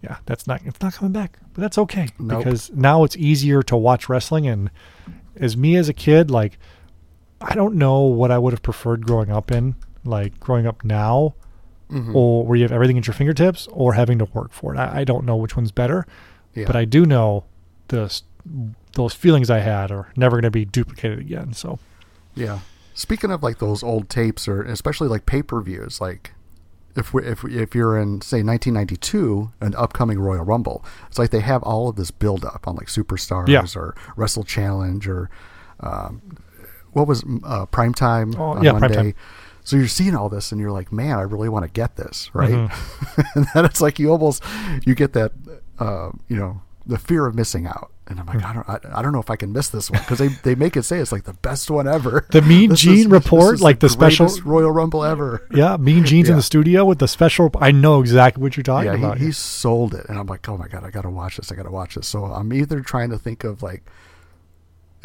Yeah, 0.01 0.17
that's 0.25 0.45
not 0.47 0.61
it's 0.65 0.79
not 0.81 0.93
coming 0.93 1.11
back, 1.11 1.39
but 1.53 1.61
that's 1.61 1.77
okay 1.79 2.09
Nope. 2.19 2.43
because 2.43 2.69
now 2.71 3.03
it's 3.03 3.15
easier 3.17 3.63
to 3.63 3.75
watch 3.75 4.07
wrestling. 4.09 4.47
And 4.47 4.69
as 5.35 5.57
me 5.57 5.75
as 5.75 5.89
a 5.89 5.93
kid, 5.93 6.29
like 6.29 6.59
I 7.41 7.55
don't 7.55 7.75
know 7.75 8.01
what 8.01 8.31
I 8.31 8.37
would 8.37 8.53
have 8.53 8.61
preferred 8.63 9.05
growing 9.05 9.31
up 9.31 9.51
in, 9.51 9.75
like 10.03 10.39
growing 10.39 10.65
up 10.67 10.83
now, 10.83 11.33
Mm-hmm. 11.89 12.17
or 12.17 12.45
where 12.45 12.57
you 12.57 12.63
have 12.63 12.73
everything 12.73 12.97
at 12.97 13.07
your 13.07 13.13
fingertips, 13.13 13.65
or 13.71 13.93
having 13.93 14.17
to 14.19 14.25
work 14.25 14.51
for 14.51 14.75
it. 14.75 14.77
I, 14.77 14.99
I 14.99 15.03
don't 15.05 15.23
know 15.25 15.37
which 15.37 15.55
one's 15.55 15.71
better, 15.71 16.05
Yeah. 16.53 16.65
but 16.67 16.75
I 16.75 16.83
do 16.83 17.05
know 17.05 17.45
the 17.87 18.13
those 18.91 19.13
feelings 19.13 19.49
I 19.49 19.59
had 19.59 19.89
are 19.89 20.11
never 20.17 20.35
going 20.35 20.43
to 20.43 20.51
be 20.51 20.65
duplicated 20.65 21.19
again. 21.19 21.53
So 21.53 21.79
Yeah. 22.35 22.59
Speaking 22.93 23.31
of 23.31 23.41
like 23.41 23.59
those 23.59 23.83
old 23.83 24.09
tapes, 24.09 24.49
or 24.49 24.63
especially 24.63 25.07
like 25.07 25.25
pay 25.25 25.41
per 25.41 25.61
views, 25.61 26.01
like 26.01 26.33
if 26.97 27.13
we, 27.13 27.23
if 27.25 27.43
we- 27.43 27.57
if 27.57 27.73
you're 27.75 27.97
in 27.97 28.19
say 28.21 28.43
1992, 28.43 29.51
an 29.61 29.73
upcoming 29.75 30.19
Royal 30.19 30.43
Rumble, 30.43 30.83
it's 31.07 31.17
like 31.19 31.29
they 31.29 31.39
have 31.39 31.63
all 31.63 31.87
of 31.89 31.95
this 31.95 32.11
build 32.11 32.43
up 32.43 32.67
on 32.67 32.75
like 32.75 32.87
Superstars 32.87 33.47
Yeah. 33.47 33.65
or 33.75 33.95
Wrestle 34.17 34.43
Challenge 34.43 35.07
or 35.07 35.29
um, 35.79 36.21
what 36.93 37.07
was 37.07 37.23
uh, 37.43 37.65
Primetime 37.67 38.35
Oh, 38.37 38.57
on 38.57 38.63
yeah, 38.63 38.71
Monday. 38.73 39.13
So 39.63 39.75
you're 39.75 39.87
seeing 39.87 40.15
all 40.15 40.29
this, 40.29 40.51
and 40.53 40.61
you're 40.61 40.71
like, 40.71 40.91
"Man, 40.93 41.17
I 41.19 41.23
really 41.23 41.49
want 41.49 41.65
to 41.65 41.71
get 41.71 41.97
this, 41.97 42.29
right?" 42.33 42.51
Mm-hmm. 42.51 43.21
and 43.35 43.47
then 43.53 43.65
it's 43.65 43.81
like 43.81 43.99
you 43.99 44.09
almost 44.09 44.41
you 44.85 44.95
get 44.95 45.11
that, 45.13 45.33
uh, 45.77 46.11
you 46.29 46.37
know, 46.37 46.61
the 46.85 46.97
fear 46.97 47.25
of 47.25 47.35
missing 47.35 47.67
out. 47.67 47.91
And 48.09 48.19
I'm 48.19 48.25
like. 48.25 48.43
I 48.43 48.53
don't, 48.53 48.69
I, 48.69 48.79
I 48.99 49.01
don't 49.01 49.11
know 49.11 49.19
if 49.19 49.29
I 49.29 49.35
can 49.35 49.51
miss 49.51 49.67
this 49.69 49.91
one 49.91 49.99
because 50.01 50.17
they, 50.19 50.29
they 50.29 50.55
make 50.55 50.77
it 50.77 50.83
say 50.83 50.99
it's 50.99 51.11
like 51.11 51.25
the 51.25 51.33
best 51.33 51.69
one 51.69 51.87
ever. 51.87 52.25
The 52.31 52.41
Mean 52.41 52.69
This 52.71 52.79
Gene 52.81 52.93
is- 52.99 53.07
report, 53.07 53.59
like 53.59 53.79
the 53.81 53.89
special- 53.89 54.29
Royal 54.45 54.71
Rumble 54.71 55.03
ever. 55.03 55.45
yeah, 55.53 55.75
Mean 55.77 56.05
Gene's 56.05 56.29
in 56.29 56.35
the 56.37 56.41
studio 56.41 56.85
with 56.85 56.99
the 56.99 57.07
special. 57.07 57.51
I 57.59 57.71
know 57.71 57.99
exactly 57.99 58.41
what 58.41 58.55
you're 58.55 58.63
talking 58.63 58.91
Yeah, 58.91 58.97
about. 58.97 59.17
he, 59.17 59.25
he 59.27 59.31
sold 59.31 59.93
it, 59.93 60.05
and 60.07 60.17
I'm 60.17 60.27
like, 60.27 60.47
oh 60.47 60.57
my 60.57 60.67
god, 60.67 60.83
I 60.85 60.89
gotta 60.89 61.09
watch 61.09 61.37
this. 61.37 61.51
I 61.51 61.55
gotta 61.55 61.71
watch 61.71 61.95
this. 61.95 62.07
So 62.07 62.25
I'm 62.25 62.53
either 62.53 62.79
trying 62.81 63.09
to 63.09 63.17
think 63.17 63.43
of 63.43 63.61
like, 63.61 63.83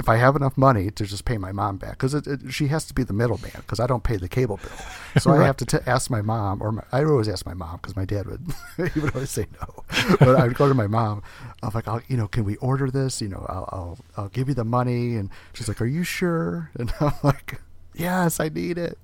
if 0.02 0.08
I 0.08 0.16
have 0.16 0.34
enough 0.34 0.58
money 0.58 0.90
to 0.90 1.06
just 1.06 1.24
pay 1.24 1.38
my 1.38 1.52
mom 1.52 1.76
back, 1.76 1.92
because 1.92 2.12
it, 2.12 2.26
it, 2.26 2.52
she 2.52 2.66
has 2.66 2.84
to 2.86 2.94
be 2.94 3.04
the 3.04 3.12
middleman, 3.12 3.52
because 3.54 3.78
I 3.78 3.86
don't 3.86 4.02
pay 4.02 4.16
the 4.16 4.28
cable 4.28 4.56
bill. 4.56 5.20
So 5.20 5.30
I 5.30 5.42
have 5.46 5.56
to 5.58 5.64
t- 5.64 5.78
ask 5.86 6.10
my 6.10 6.22
mom, 6.22 6.60
or 6.60 6.72
my, 6.72 6.82
I 6.90 7.04
always 7.04 7.28
ask 7.28 7.46
my 7.46 7.54
mom, 7.54 7.76
because 7.76 7.94
my 7.94 8.04
dad 8.04 8.26
would 8.26 8.42
he 8.92 8.98
would 8.98 9.14
always 9.14 9.30
say 9.30 9.46
no, 9.60 9.84
but 10.18 10.40
I'd 10.40 10.54
go 10.54 10.68
to 10.68 10.74
my 10.74 10.88
mom. 10.88 11.22
I'm 11.62 11.70
like, 11.72 11.86
I'll, 11.86 12.02
you 12.08 12.16
know, 12.16 12.26
can 12.26 12.44
we 12.44 12.56
order 12.56 12.90
this? 12.90 13.22
You 13.22 13.28
know, 13.28 13.46
I'll, 13.48 13.68
I'll 13.70 13.98
I'll 14.16 14.28
give 14.28 14.48
you 14.48 14.54
the 14.54 14.64
money, 14.64 15.14
and 15.14 15.30
she's 15.52 15.68
like, 15.68 15.80
are 15.80 15.86
you 15.86 16.02
sure? 16.02 16.70
And 16.78 16.92
I'm 17.00 17.12
like, 17.22 17.60
yes, 17.94 18.40
I 18.40 18.48
need 18.48 18.76
it. 18.78 18.98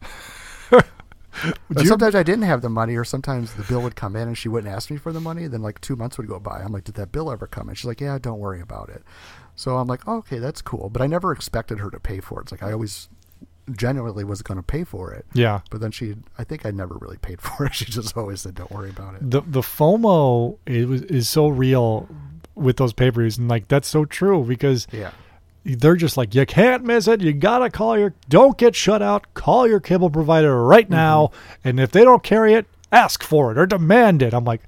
But 1.70 1.86
sometimes 1.86 2.16
I 2.16 2.24
didn't 2.24 2.42
have 2.42 2.62
the 2.62 2.68
money, 2.68 2.96
or 2.96 3.05
sometimes 3.05 3.55
the 3.55 3.62
bill 3.62 3.82
would 3.82 3.94
come 3.94 4.16
in 4.16 4.26
and 4.26 4.36
she 4.36 4.49
wouldn't 4.49 4.72
ask 4.72 4.90
me 4.90 4.96
for 4.96 5.12
the 5.12 5.20
money. 5.20 5.46
Then 5.46 5.62
like 5.62 5.80
two 5.80 5.94
months 5.94 6.18
would 6.18 6.26
go 6.26 6.40
by. 6.40 6.61
I'm 6.61 6.72
like, 6.72 6.84
did 6.84 6.96
that 6.96 7.12
bill 7.12 7.30
ever 7.30 7.46
come? 7.46 7.68
And 7.68 7.78
she's 7.78 7.84
like, 7.84 8.01
yeah, 8.01 8.18
don't 8.18 8.40
worry 8.40 8.61
about 8.61 8.88
it. 8.88 9.05
So 9.59 9.77
I'm 9.77 9.89
like, 9.89 10.07
oh, 10.07 10.19
okay, 10.19 10.39
that's 10.39 10.63
cool. 10.63 10.89
But 10.89 11.03
I 11.03 11.09
never 11.09 11.33
expected 11.33 11.81
her 11.81 11.91
to 11.91 11.99
pay 11.99 12.21
for 12.21 12.39
it. 12.39 12.45
It's 12.45 12.53
like 12.53 12.63
I 12.63 12.71
always 12.73 13.09
genuinely 13.73 14.23
was 14.23 14.41
going 14.41 14.57
to 14.57 14.63
pay 14.63 14.85
for 14.85 15.13
it. 15.13 15.27
yeah, 15.35 15.61
But 15.69 15.81
then 15.81 15.91
she, 15.91 16.15
I 16.39 16.45
think 16.45 16.65
I 16.65 16.71
never 16.71 16.95
really 16.95 17.17
paid 17.19 17.41
for 17.47 17.67
it. 17.67 17.75
She 17.75 17.85
just 17.87 18.17
always 18.17 18.41
said, 18.43 18.55
don't 18.55 18.71
worry 18.71 18.91
about 18.91 19.17
it. 19.17 19.31
the 19.31 19.41
the 19.43 19.61
FOMO 19.61 20.57
it 20.65 20.87
was 20.87 21.03
is 21.03 21.29
so 21.29 21.49
real 21.49 22.09
with 22.55 22.77
those 22.77 22.93
pay 22.93 23.11
per 23.11 23.21
views, 23.21 23.37
and 23.37 23.49
like 23.49 23.67
that's 23.67 23.89
so 23.89 24.05
true 24.05 24.45
because 24.45 24.87
Yeah. 24.93 25.11
they're 25.65 25.97
just 25.97 26.17
like 26.17 26.37
you 26.37 26.47
can't 26.47 26.85
miss 26.85 27.09
it. 27.09 27.21
You 27.21 27.33
gotta 27.33 27.69
call 27.69 27.99
your 27.99 28.15
don't 28.29 28.57
get 28.57 28.77
shut 28.77 29.03
out. 29.03 29.27
Call 29.35 29.67
your 29.67 29.81
cable 29.81 30.09
provider 30.09 30.65
right 30.65 30.85
mm-hmm. 30.85 30.95
now, 30.95 31.31
and 31.65 31.81
if 31.81 31.91
they 31.91 32.05
don't 32.05 32.23
carry 32.23 32.55
it, 32.55 32.67
ask 32.93 33.25
for 33.25 33.51
it 33.51 33.59
or 33.59 33.67
demand 33.67 34.23
it. 34.23 34.33
I'm 34.33 34.45
like, 34.45 34.63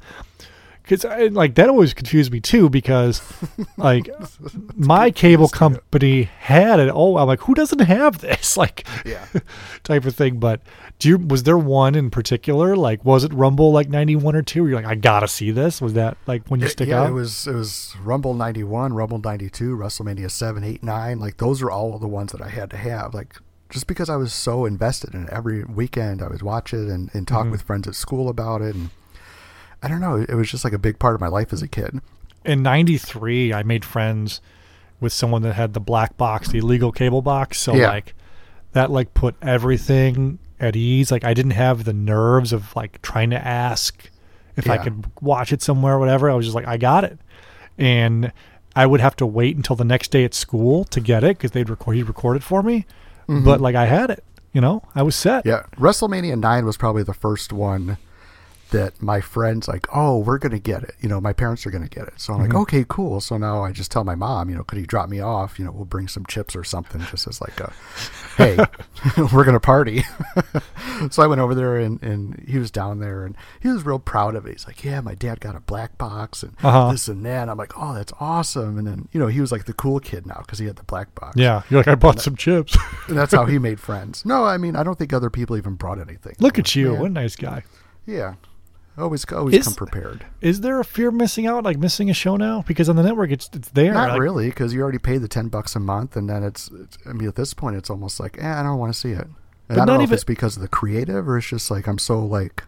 because 0.91 1.33
like 1.33 1.55
that 1.55 1.69
always 1.69 1.95
confused 1.95 2.33
me 2.33 2.41
too 2.41 2.69
because 2.69 3.23
like 3.77 4.11
my 4.75 5.11
cable 5.11 5.49
company 5.49 6.25
had 6.25 6.81
it. 6.81 6.91
Oh, 6.93 7.17
I'm 7.17 7.29
like, 7.29 7.41
who 7.43 7.55
doesn't 7.55 7.81
have 7.81 8.19
this? 8.19 8.57
Like, 8.61 8.87
Yeah. 9.07 9.25
type 9.85 10.05
of 10.05 10.15
thing. 10.15 10.39
But 10.39 10.61
do 10.99 11.09
you 11.09 11.19
was 11.19 11.45
there 11.45 11.57
one 11.57 11.95
in 11.95 12.11
particular? 12.11 12.77
Like, 12.77 13.03
was 13.05 13.25
it 13.25 13.33
Rumble 13.33 13.73
like 13.73 13.89
91 13.89 14.37
or 14.37 14.43
two? 14.43 14.67
You're 14.67 14.77
like, 14.77 14.91
I 14.91 14.97
gotta 14.97 15.29
see 15.29 15.51
this. 15.51 15.81
Was 15.81 15.95
that 15.95 16.19
like 16.27 16.47
when 16.49 16.61
you 16.61 16.69
stick 16.69 16.89
yeah, 16.89 17.03
out? 17.03 17.11
it 17.11 17.13
was 17.13 17.47
it 17.47 17.55
was 17.55 17.97
Rumble 18.03 18.35
'91, 18.35 18.93
Rumble 18.93 19.19
'92, 19.19 19.77
WrestleMania 19.77 20.31
7, 20.31 20.63
8, 20.63 20.83
9. 20.83 21.19
Like 21.19 21.39
those 21.39 21.63
are 21.63 21.71
all 21.71 21.99
the 21.99 22.09
ones 22.09 22.33
that 22.33 22.43
I 22.43 22.49
had 22.49 22.69
to 22.71 22.77
have. 22.77 23.15
Like 23.15 23.37
just 23.71 23.87
because 23.87 24.11
I 24.11 24.17
was 24.17 24.35
so 24.35 24.67
invested 24.67 25.15
in 25.15 25.25
it. 25.25 25.31
Every 25.31 25.65
weekend 25.65 26.23
I 26.23 26.29
would 26.29 26.43
watch 26.43 26.75
it 26.75 26.89
and, 26.89 27.09
and 27.15 27.27
talk 27.27 27.43
mm-hmm. 27.43 27.53
with 27.53 27.63
friends 27.63 27.89
at 27.89 27.95
school 27.95 28.29
about 28.29 28.61
it. 28.61 28.75
And 28.75 28.91
I 29.83 29.89
don't 29.89 30.01
know, 30.01 30.17
it 30.17 30.35
was 30.35 30.51
just 30.51 30.65
like 30.65 30.73
a 30.73 30.79
big 30.79 30.99
part 30.99 31.15
of 31.15 31.21
my 31.21 31.29
life 31.29 31.53
as 31.53 31.63
a 31.63 31.69
kid. 31.69 32.01
in 32.45 32.63
93 32.63 33.53
i 33.53 33.63
made 33.63 33.85
friends 33.85 34.41
with 35.01 35.13
someone 35.13 35.43
that 35.43 35.55
had 35.55 35.75
the 35.75 35.81
black 35.81 36.17
box 36.17 36.49
the 36.49 36.59
illegal 36.59 36.91
cable 36.93 37.23
box. 37.23 37.59
So 37.59 37.75
Yeah. 37.75 37.89
like 37.89 38.15
that 38.73 38.91
like 38.91 39.13
put 39.15 39.35
everything 39.43 40.39
at 40.59 40.77
ease. 40.77 41.11
Like 41.11 41.25
i 41.25 41.33
didn't 41.35 41.53
have 41.53 41.85
the 41.85 41.93
nerves 41.93 42.53
of 42.53 42.75
like 42.77 43.01
trying 43.03 43.31
to 43.31 43.47
ask 43.47 44.11
if 44.57 44.69
i 44.69 44.77
could 44.79 45.07
watch 45.23 45.53
it 45.53 45.63
somewhere 45.63 45.95
or 45.95 45.99
whatever. 45.99 46.31
I 46.31 46.35
was 46.35 46.47
just 46.47 46.55
like 46.55 46.67
i 46.67 46.77
got 46.77 47.05
it. 47.05 47.19
And 47.79 48.33
i 48.77 48.87
would 48.87 49.01
have 49.01 49.17
to 49.17 49.27
wait 49.27 49.57
until 49.57 49.77
the 49.77 49.85
next 49.85 50.11
day 50.11 50.25
at 50.25 50.35
school 50.35 50.85
to 50.85 51.01
get 51.01 51.25
it 51.25 51.37
because 51.39 51.51
they'd 51.53 51.69
record 51.71 51.97
he'd 51.97 52.05
record 52.09 52.37
it 52.37 52.43
for 52.43 52.63
me. 52.63 52.87
Mm-hmm. 53.29 53.45
But 53.45 53.61
like 53.61 53.75
i 53.75 53.87
had 53.87 54.11
it 54.11 54.25
you 54.53 54.61
know? 54.61 54.83
I 54.97 55.03
was 55.05 55.15
set. 55.15 55.47
Yeah, 55.47 55.63
WrestleMania 55.77 56.37
9 56.37 56.65
was 56.67 56.77
probably 56.77 57.05
the 57.05 57.15
first 57.15 57.53
one 57.53 57.99
that 58.71 59.01
my 59.03 59.21
friends 59.21 59.69
like, 59.69 59.87
oh, 59.95 60.19
we're 60.19 60.39
gonna 60.39 60.59
get 60.59 60.83
it. 60.83 60.95
You 61.01 61.09
know, 61.09 61.21
my 61.21 61.33
parents 61.33 61.67
are 61.67 61.71
gonna 61.71 61.89
get 61.89 62.07
it. 62.09 62.15
So 62.17 62.33
I'm 62.35 62.41
Mm-hmm. 62.41 62.53
like, 62.53 62.61
okay, 62.63 62.85
cool. 62.89 63.21
So 63.21 63.37
now 63.37 63.63
I 63.65 63.73
just 63.73 63.91
tell 63.91 64.05
my 64.05 64.15
mom, 64.15 64.49
you 64.51 64.57
know, 64.57 64.65
could 64.65 64.79
he 64.79 64.87
drop 64.87 65.09
me 65.09 65.21
off? 65.21 65.59
You 65.59 65.65
know, 65.65 65.73
we'll 65.73 65.85
bring 65.85 66.09
some 66.09 66.25
chips 66.27 66.55
or 66.57 66.65
something, 66.65 67.01
just 67.11 67.27
as 67.27 67.41
like 67.41 67.59
a, 67.61 67.73
hey, 68.37 68.57
we're 69.33 69.45
gonna 69.45 69.61
party. 69.61 70.05
so 71.11 71.23
I 71.23 71.27
went 71.27 71.41
over 71.41 71.55
there 71.55 71.77
and 71.77 72.03
and 72.03 72.45
he 72.49 72.59
was 72.59 72.71
down 72.71 73.01
there 73.01 73.25
and 73.25 73.37
he 73.61 73.69
was 73.69 73.85
real 73.85 73.99
proud 73.99 74.35
of 74.35 74.47
it. 74.47 74.53
He's 74.53 74.67
like, 74.67 74.85
yeah, 74.85 75.01
my 75.01 75.15
dad 75.15 75.41
got 75.41 75.57
a 75.57 75.61
black 75.61 75.99
box 75.99 76.43
and 76.43 76.55
Uh-huh. 76.63 76.93
this 76.93 77.09
and 77.09 77.25
that. 77.27 77.43
And 77.43 77.51
I'm 77.51 77.59
like, 77.59 77.73
oh, 77.77 77.95
that's 77.95 78.13
awesome. 78.21 78.79
And 78.79 78.87
then 78.87 79.09
you 79.13 79.21
know 79.21 79.27
he 79.27 79.41
was 79.41 79.53
like 79.53 79.65
the 79.65 79.73
cool 79.75 80.01
kid 80.01 80.27
now 80.27 80.39
because 80.41 80.59
he 80.59 80.67
had 80.67 80.77
the 80.77 80.85
black 80.85 81.15
box. 81.15 81.37
Yeah, 81.37 81.63
you're 81.71 81.81
like 81.81 81.89
I 81.89 81.95
bought 81.95 82.21
some 82.21 82.37
chips. 82.37 82.77
And 83.09 83.17
that's 83.19 83.33
how 83.35 83.47
he 83.47 83.59
made 83.59 83.81
friends. 83.81 84.25
No, 84.25 84.45
I 84.45 84.57
mean 84.59 84.77
I 84.77 84.83
don't 84.83 84.99
think 84.99 85.13
other 85.13 85.31
people 85.31 85.57
even 85.57 85.75
brought 85.75 85.99
anything. 86.01 86.35
Look 86.39 86.57
I'm 86.57 86.61
at 86.63 86.67
like, 86.69 86.77
you, 86.77 86.93
"Man, 86.93 87.01
what 87.01 87.07
a 87.11 87.15
nice 87.15 87.37
guy. 87.37 87.65
Yeah. 88.07 88.35
Always 88.99 89.25
always 89.33 89.55
Is- 89.55 89.65
come 89.65 89.75
prepared. 89.75 90.27
Is 90.41 90.61
there 90.61 90.79
a 90.81 90.85
fear 90.85 91.09
of 91.09 91.15
missing 91.15 91.47
out, 91.47 91.65
like 91.65 91.79
missing 91.79 92.11
a 92.11 92.15
show 92.15 92.37
now? 92.37 92.63
Because 92.67 92.89
on 92.89 92.97
the 92.97 93.03
network, 93.03 93.31
it's 93.31 93.49
it's 93.55 93.71
there. 93.71 93.95
Not 93.95 94.11
like- 94.11 94.21
really, 94.21 94.49
because 94.51 94.75
you 94.75 94.83
already 94.83 94.99
paid 94.99 95.19
the 95.23 95.29
ten 95.29 95.49
bucks 95.49 95.75
a 95.77 95.81
month, 95.81 96.17
and 96.17 96.29
then 96.29 96.43
it's, 96.43 96.71
it's. 96.73 96.99
I 97.07 97.13
mean, 97.13 97.29
at 97.29 97.37
this 97.37 97.55
point, 97.55 97.77
it's 97.77 97.89
almost 97.89 98.21
like, 98.21 98.37
eh, 98.43 98.61
I 98.61 98.63
don't 98.63 98.79
want 98.79 98.93
to 98.93 98.99
see 98.99 99.13
it. 99.13 99.27
And 99.69 99.81
I 99.81 99.85
don't 99.85 99.87
know 99.87 99.95
even- 99.95 100.05
if 100.05 100.13
it's 100.13 100.25
because 100.25 100.57
of 100.57 100.63
the 100.63 100.69
creative, 100.69 101.29
or 101.29 101.39
it's 101.39 101.47
just 101.47 101.71
like 101.71 101.87
I'm 101.87 101.99
so 101.99 102.19
like 102.25 102.65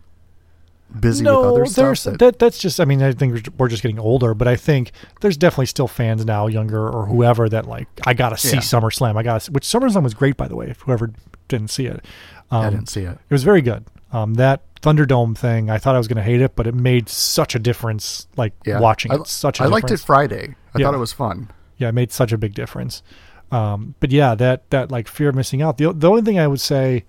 busy 1.00 1.24
no, 1.24 1.52
with 1.54 1.78
other 1.78 1.94
stuff. 1.94 2.12
That, 2.12 2.18
that, 2.18 2.38
That's 2.38 2.58
just. 2.58 2.78
I 2.80 2.84
mean, 2.84 3.02
I 3.02 3.12
think 3.12 3.32
we're- 3.58 3.70
just 3.70 3.82
getting 3.82 3.98
older, 3.98 4.32
but 4.32 4.46
I 4.48 4.56
think 4.56 4.92
there's 5.20 5.36
definitely 5.36 5.66
still 5.66 5.88
fans 5.88 6.24
now, 6.24 6.46
younger 6.46 6.88
or 6.88 7.06
whoever, 7.06 7.48
that 7.48 7.66
like 7.66 7.88
I 8.06 8.14
gotta 8.14 8.38
see 8.38 8.54
Yeah. 8.56 8.60
SummerSlam. 8.60 9.16
I 9.16 9.22
got 9.22 9.40
to 9.42 9.52
which 9.52 9.64
SummerSlam 9.64 10.02
was 10.04 10.14
great 10.14 10.36
by 10.36 10.48
the 10.48 10.56
way. 10.56 10.68
If 10.68 10.80
whoever 10.82 11.12
didn't 11.48 11.70
see 11.70 11.86
it, 11.86 12.04
um, 12.50 12.64
I 12.64 12.70
didn't 12.70 12.88
see 12.88 13.02
it. 13.02 13.18
It 13.28 13.32
was 13.34 13.42
very 13.44 13.60
good. 13.60 13.84
Um, 14.12 14.34
that 14.34 14.62
Thunderdome 14.82 15.36
thing, 15.38 15.70
I 15.70 15.78
thought 15.78 15.94
I 15.94 15.98
was 15.98 16.08
gonna 16.08 16.22
hate 16.22 16.40
it, 16.40 16.56
but 16.56 16.66
it 16.66 16.74
made 16.74 17.08
such 17.08 17.54
a 17.54 17.58
difference. 17.58 18.26
Like 18.36 18.52
Yeah, 18.66 18.80
watching 18.80 19.12
I, 19.12 19.16
it, 19.16 19.26
such 19.26 19.60
a 19.60 19.64
I 19.64 19.66
liked 19.66 19.90
it. 19.90 20.00
Friday. 20.00 20.54
I 20.74 20.78
Yeah. 20.78 20.86
thought 20.86 20.94
it 20.94 20.98
was 20.98 21.12
fun. 21.12 21.50
yeah, 21.76 21.88
it 21.88 21.92
made 21.92 22.12
such 22.12 22.32
a 22.32 22.38
big 22.38 22.54
difference. 22.54 23.02
Um, 23.50 23.94
but 24.00 24.10
yeah, 24.10 24.34
that 24.34 24.68
that 24.70 24.90
like 24.90 25.06
fear 25.08 25.28
of 25.28 25.34
missing 25.34 25.62
out. 25.62 25.78
The 25.78 25.92
the 25.92 26.08
only 26.08 26.22
thing 26.22 26.38
I 26.38 26.46
would 26.46 26.60
say 26.60 27.04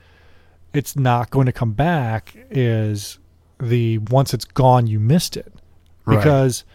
it's 0.73 0.95
not 0.95 1.29
going 1.29 1.45
to 1.45 1.51
come 1.51 1.71
back 1.73 2.35
is 2.51 3.19
the 3.59 3.97
once 3.99 4.33
it's 4.33 4.45
gone, 4.45 4.87
you 4.87 4.99
missed 4.99 5.37
it 5.37 5.53
Right. 6.05 6.17
because 6.17 6.65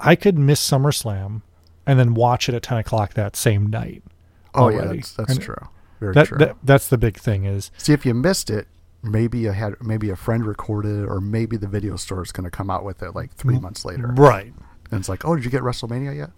I 0.00 0.14
could 0.14 0.36
miss 0.38 0.60
SummerSlam 0.60 1.42
and 1.86 1.98
then 1.98 2.14
watch 2.14 2.48
it 2.48 2.54
at 2.54 2.62
ten 2.62 2.78
o'clock 2.78 3.14
that 3.14 3.34
same 3.34 3.68
night. 3.68 4.02
Oh 4.54 4.68
yeah, 4.68 4.84
that's 4.84 5.12
that's 5.14 5.38
true. 5.38 5.56
Very 6.00 6.12
That, 6.14 6.26
true. 6.26 6.38
that 6.38 6.56
that's 6.62 6.88
the 6.88 6.98
big 6.98 7.16
thing 7.16 7.44
is 7.44 7.70
See, 7.78 7.92
if 7.92 8.04
you 8.06 8.12
missed 8.14 8.50
it, 8.50 8.68
maybe 9.02 9.38
you 9.38 9.52
had 9.52 9.74
maybe 9.80 10.10
a 10.10 10.16
friend 10.16 10.44
recorded, 10.46 11.04
it, 11.04 11.06
or 11.06 11.20
maybe 11.20 11.56
the 11.56 11.68
video 11.68 11.96
store 11.96 12.22
is 12.22 12.32
going 12.32 12.44
to 12.44 12.50
come 12.50 12.70
out 12.70 12.84
with 12.84 13.02
it 13.02 13.14
like 13.14 13.32
three 13.34 13.58
months 13.58 13.84
later. 13.84 14.08
right. 14.16 14.52
And 14.90 15.00
it's 15.00 15.08
like, 15.08 15.24
oh, 15.24 15.36
did 15.36 15.44
you 15.44 15.50
get 15.50 15.62
WrestleMania 15.62 16.16
yet? 16.16 16.30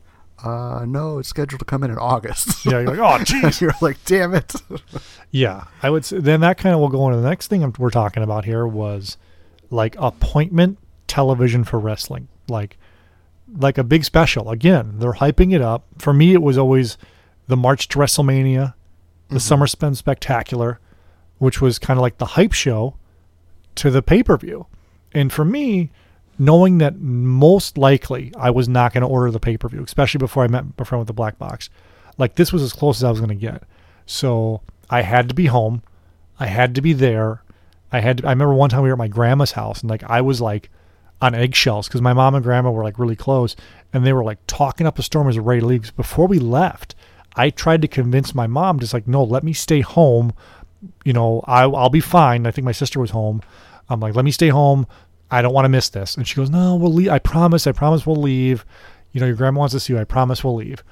Uh, 0.42 0.84
no, 0.86 1.18
it's 1.18 1.28
scheduled 1.28 1.60
to 1.60 1.64
come 1.64 1.84
in 1.84 1.90
in 1.90 1.98
August. 1.98 2.64
Yeah, 2.64 2.80
you're 2.80 2.96
like, 2.96 2.98
oh, 2.98 3.24
jeez. 3.24 3.60
You're 3.60 3.74
like, 3.80 4.02
damn 4.04 4.34
it. 4.34 4.54
Yeah, 5.32 5.66
I 5.80 5.90
would 5.90 6.04
say 6.04 6.18
then 6.18 6.40
that 6.40 6.58
kind 6.58 6.74
of 6.74 6.80
will 6.80 6.88
go 6.88 7.06
into 7.06 7.20
the 7.20 7.28
next 7.28 7.46
thing 7.46 7.72
we're 7.78 7.90
talking 7.90 8.24
about 8.24 8.44
here 8.44 8.66
was 8.66 9.16
like 9.70 9.94
appointment 9.96 10.78
television 11.06 11.62
for 11.62 11.78
wrestling, 11.78 12.26
like 12.48 12.76
like 13.58 13.78
a 13.78 13.84
big 13.84 14.04
special. 14.04 14.50
Again, 14.50 14.98
they're 14.98 15.12
hyping 15.12 15.54
it 15.54 15.62
up. 15.62 15.84
For 15.98 16.12
me, 16.12 16.32
it 16.34 16.42
was 16.42 16.58
always 16.58 16.98
the 17.46 17.56
March 17.56 17.86
to 17.88 17.98
WrestleMania, 18.00 18.74
the 19.28 19.36
SummerSlam 19.36 19.96
Spectacular, 19.96 20.80
which 21.40 21.60
was 21.60 21.78
kind 21.78 21.98
of 21.98 22.02
like 22.02 22.18
the 22.18 22.26
hype 22.26 22.52
show 22.52 22.94
to 23.74 23.90
the 23.90 24.02
pay 24.02 24.22
per 24.22 24.36
view. 24.36 24.66
And 25.12 25.32
for 25.32 25.44
me, 25.44 25.90
knowing 26.38 26.78
that 26.78 27.00
most 27.00 27.76
likely 27.76 28.32
I 28.38 28.50
was 28.50 28.68
not 28.68 28.92
going 28.92 29.02
to 29.02 29.08
order 29.08 29.32
the 29.32 29.40
pay 29.40 29.56
per 29.56 29.68
view, 29.68 29.82
especially 29.82 30.18
before 30.18 30.44
I 30.44 30.48
met 30.48 30.64
my 30.78 30.84
friend 30.84 31.00
with 31.00 31.08
the 31.08 31.12
black 31.14 31.38
box, 31.38 31.68
like 32.18 32.36
this 32.36 32.52
was 32.52 32.62
as 32.62 32.72
close 32.72 32.98
as 32.98 33.04
I 33.04 33.10
was 33.10 33.20
going 33.20 33.30
to 33.30 33.34
get. 33.34 33.64
So 34.06 34.60
I 34.88 35.00
had 35.00 35.28
to 35.30 35.34
be 35.34 35.46
home. 35.46 35.82
I 36.38 36.46
had 36.46 36.74
to 36.74 36.82
be 36.82 36.92
there. 36.92 37.42
I 37.90 38.00
had. 38.00 38.18
To, 38.18 38.26
I 38.26 38.30
remember 38.30 38.54
one 38.54 38.70
time 38.70 38.82
we 38.82 38.88
were 38.88 38.94
at 38.94 38.98
my 38.98 39.08
grandma's 39.08 39.52
house, 39.52 39.80
and 39.80 39.90
like 39.90 40.04
I 40.04 40.20
was 40.20 40.40
like 40.40 40.70
on 41.22 41.34
eggshells 41.34 41.88
because 41.88 42.02
my 42.02 42.12
mom 42.12 42.34
and 42.34 42.44
grandma 42.44 42.70
were 42.70 42.84
like 42.84 42.98
really 42.98 43.16
close, 43.16 43.56
and 43.92 44.06
they 44.06 44.12
were 44.12 44.24
like 44.24 44.38
talking 44.46 44.86
up 44.86 44.98
a 44.98 45.02
storm 45.02 45.28
as 45.28 45.36
we 45.36 45.40
were 45.40 45.48
ready 45.48 45.60
to 45.60 45.66
leave. 45.66 45.96
Before 45.96 46.26
we 46.26 46.38
left, 46.38 46.94
I 47.34 47.50
tried 47.50 47.82
to 47.82 47.88
convince 47.88 48.34
my 48.34 48.46
mom, 48.46 48.80
just 48.80 48.94
like, 48.94 49.06
no, 49.06 49.22
let 49.22 49.44
me 49.44 49.52
stay 49.52 49.80
home. 49.80 50.32
You 51.04 51.12
know, 51.12 51.42
I, 51.46 51.64
I'll 51.64 51.90
be 51.90 52.00
fine. 52.00 52.46
I 52.46 52.50
think 52.50 52.64
my 52.64 52.72
sister 52.72 53.00
was 53.00 53.10
home. 53.10 53.42
I'm 53.88 54.00
like, 54.00 54.14
let 54.14 54.24
me 54.24 54.30
stay 54.30 54.48
home. 54.48 54.86
I 55.30 55.42
don't 55.42 55.52
want 55.52 55.64
to 55.64 55.68
miss 55.68 55.88
this. 55.90 56.16
And 56.16 56.26
she 56.26 56.34
goes, 56.34 56.50
no, 56.50 56.76
we'll 56.76 56.92
leave. 56.92 57.08
I 57.08 57.18
promise. 57.18 57.66
I 57.66 57.72
promise 57.72 58.06
we'll 58.06 58.16
leave. 58.16 58.64
You 59.12 59.20
know, 59.20 59.26
your 59.26 59.36
grandma 59.36 59.60
wants 59.60 59.74
to 59.74 59.80
see 59.80 59.92
you. 59.92 59.98
I 59.98 60.04
promise 60.04 60.42
we'll 60.42 60.56
leave. 60.56 60.82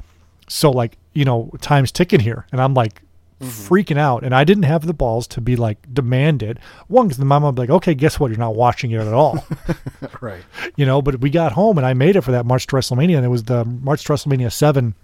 So 0.49 0.70
like, 0.70 0.99
you 1.12 1.24
know, 1.24 1.51
time's 1.61 1.93
ticking 1.93 2.20
here, 2.20 2.47
and 2.53 2.61
I'm 2.61 2.74
like 2.74 3.03
mm-hmm. 3.41 3.47
freaking 3.47 3.99
out, 3.99 4.24
and 4.24 4.34
I 4.34 4.45
didn't 4.45 4.64
have 4.64 4.86
the 4.86 4.95
balls 4.95 5.26
to 5.28 5.41
be 5.41 5.57
like 5.57 5.78
demanded. 5.93 6.59
One, 6.89 7.07
because 7.07 7.18
the 7.18 7.24
mom 7.24 7.43
would 7.43 7.55
be 7.55 7.62
like, 7.62 7.70
okay, 7.70 7.95
guess 7.95 8.18
what? 8.18 8.30
You're 8.30 8.39
not 8.39 8.57
watching 8.57 8.91
it 8.91 9.01
at 9.01 9.12
all. 9.12 9.45
right. 10.20 10.43
you 10.76 10.86
know, 10.86 11.03
but 11.03 11.20
we 11.20 11.30
got 11.30 11.53
home 11.53 11.78
and 11.78 11.86
I 11.86 11.95
made 11.95 12.16
it 12.16 12.22
for 12.22 12.32
that 12.32 12.47
March 12.47 12.66
to 12.68 12.76
WrestleMania, 12.76 13.16
and 13.16 13.24
it 13.24 13.30
was 13.30 13.45
the 13.45 13.64
March 13.64 14.05
to 14.05 14.12
WrestleMania 14.12 14.53
seven. 14.53 14.95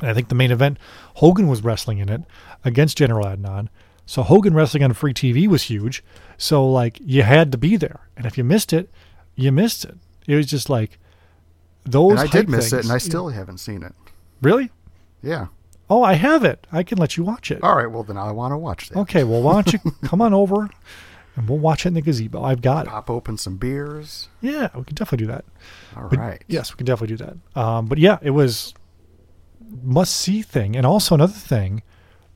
And 0.00 0.10
I 0.10 0.14
think 0.14 0.28
the 0.28 0.34
main 0.34 0.50
event, 0.50 0.78
Hogan 1.14 1.48
was 1.48 1.62
wrestling 1.62 1.98
in 1.98 2.08
it 2.08 2.22
against 2.64 2.96
General 2.96 3.26
Adnan. 3.26 3.68
So 4.06 4.22
Hogan 4.22 4.54
wrestling 4.54 4.82
on 4.82 4.92
free 4.92 5.14
TV 5.14 5.46
was 5.46 5.64
huge. 5.64 6.02
So 6.36 6.68
like 6.68 6.98
you 7.00 7.22
had 7.22 7.52
to 7.52 7.58
be 7.58 7.76
there, 7.76 8.00
and 8.16 8.26
if 8.26 8.36
you 8.36 8.44
missed 8.44 8.72
it, 8.72 8.90
you 9.36 9.52
missed 9.52 9.84
it. 9.84 9.96
It 10.26 10.34
was 10.36 10.46
just 10.46 10.68
like 10.68 10.98
those. 11.84 12.12
And 12.12 12.20
I 12.20 12.26
did 12.26 12.48
miss 12.48 12.72
it, 12.72 12.84
and 12.84 12.92
I 12.92 12.98
still 12.98 13.28
haven't 13.28 13.58
seen 13.58 13.82
it. 13.82 13.94
really. 14.40 14.70
Yeah. 15.22 15.46
Oh, 15.88 16.02
I 16.02 16.14
have 16.14 16.42
it. 16.44 16.66
I 16.72 16.82
can 16.82 16.96
let 16.98 17.16
you 17.16 17.22
watch 17.22 17.50
it. 17.50 17.62
All 17.62 17.76
right. 17.76 17.86
Well, 17.90 18.02
then 18.02 18.16
I 18.16 18.32
want 18.32 18.52
to 18.52 18.58
watch 18.58 18.88
that. 18.88 18.98
Okay. 18.98 19.24
Well, 19.24 19.42
why 19.42 19.54
don't 19.60 19.72
you 19.72 19.78
come 20.04 20.20
on 20.22 20.32
over, 20.34 20.68
and 21.36 21.48
we'll 21.48 21.58
watch 21.58 21.84
it 21.84 21.88
in 21.88 21.94
the 21.94 22.00
gazebo. 22.00 22.42
I've 22.42 22.62
got 22.62 22.86
it. 22.86 22.90
Pop 22.90 23.08
open 23.10 23.36
some 23.36 23.56
beers. 23.56 24.28
Yeah, 24.40 24.68
we 24.74 24.84
can 24.84 24.94
definitely 24.96 25.26
do 25.26 25.32
that. 25.32 25.44
All 25.96 26.08
But 26.08 26.18
right. 26.18 26.44
Yes, 26.48 26.72
we 26.72 26.76
can 26.78 26.86
definitely 26.86 27.16
do 27.16 27.24
that. 27.24 27.60
Um, 27.60 27.86
but 27.86 27.98
yeah, 27.98 28.18
it 28.22 28.30
was 28.30 28.74
must 29.82 30.16
see 30.16 30.42
thing, 30.42 30.76
and 30.76 30.84
also 30.86 31.14
another 31.14 31.32
thing, 31.32 31.82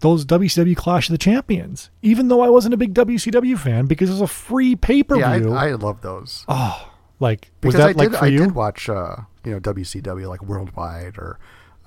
those 0.01 0.25
WCW 0.27 0.77
Clash 0.77 1.09
of 1.09 1.13
the 1.13 1.19
Champions. 1.19 1.91
Even 2.03 2.29
though 2.29 2.41
I 2.43 2.49
wasn't 2.51 2.75
a 2.75 2.77
big 2.77 2.95
WCW 2.95 3.59
fan, 3.59 3.87
because 3.87 4.11
it 4.11 4.13
was 4.13 4.21
a 4.21 4.27
free 4.27 4.77
pay 4.77 5.03
per 5.03 5.17
Yeah, 5.19 5.39
view. 5.39 5.53
I, 5.53 5.69
I 5.69 5.73
love 5.73 6.03
those. 6.03 6.45
Oh, 6.49 6.93
like 7.21 7.51
was 7.63 7.75
because 7.75 7.79
that 7.79 7.97
I 7.97 7.99
like 8.03 8.11
did, 8.11 8.19
for 8.19 8.25
I 8.25 8.29
you? 8.29 8.39
did 8.39 8.55
watch, 8.55 8.89
uh, 8.89 9.17
you 9.45 9.53
know, 9.53 9.61
WCW 9.61 10.29
like 10.29 10.43
Worldwide 10.43 11.17
or 11.19 11.39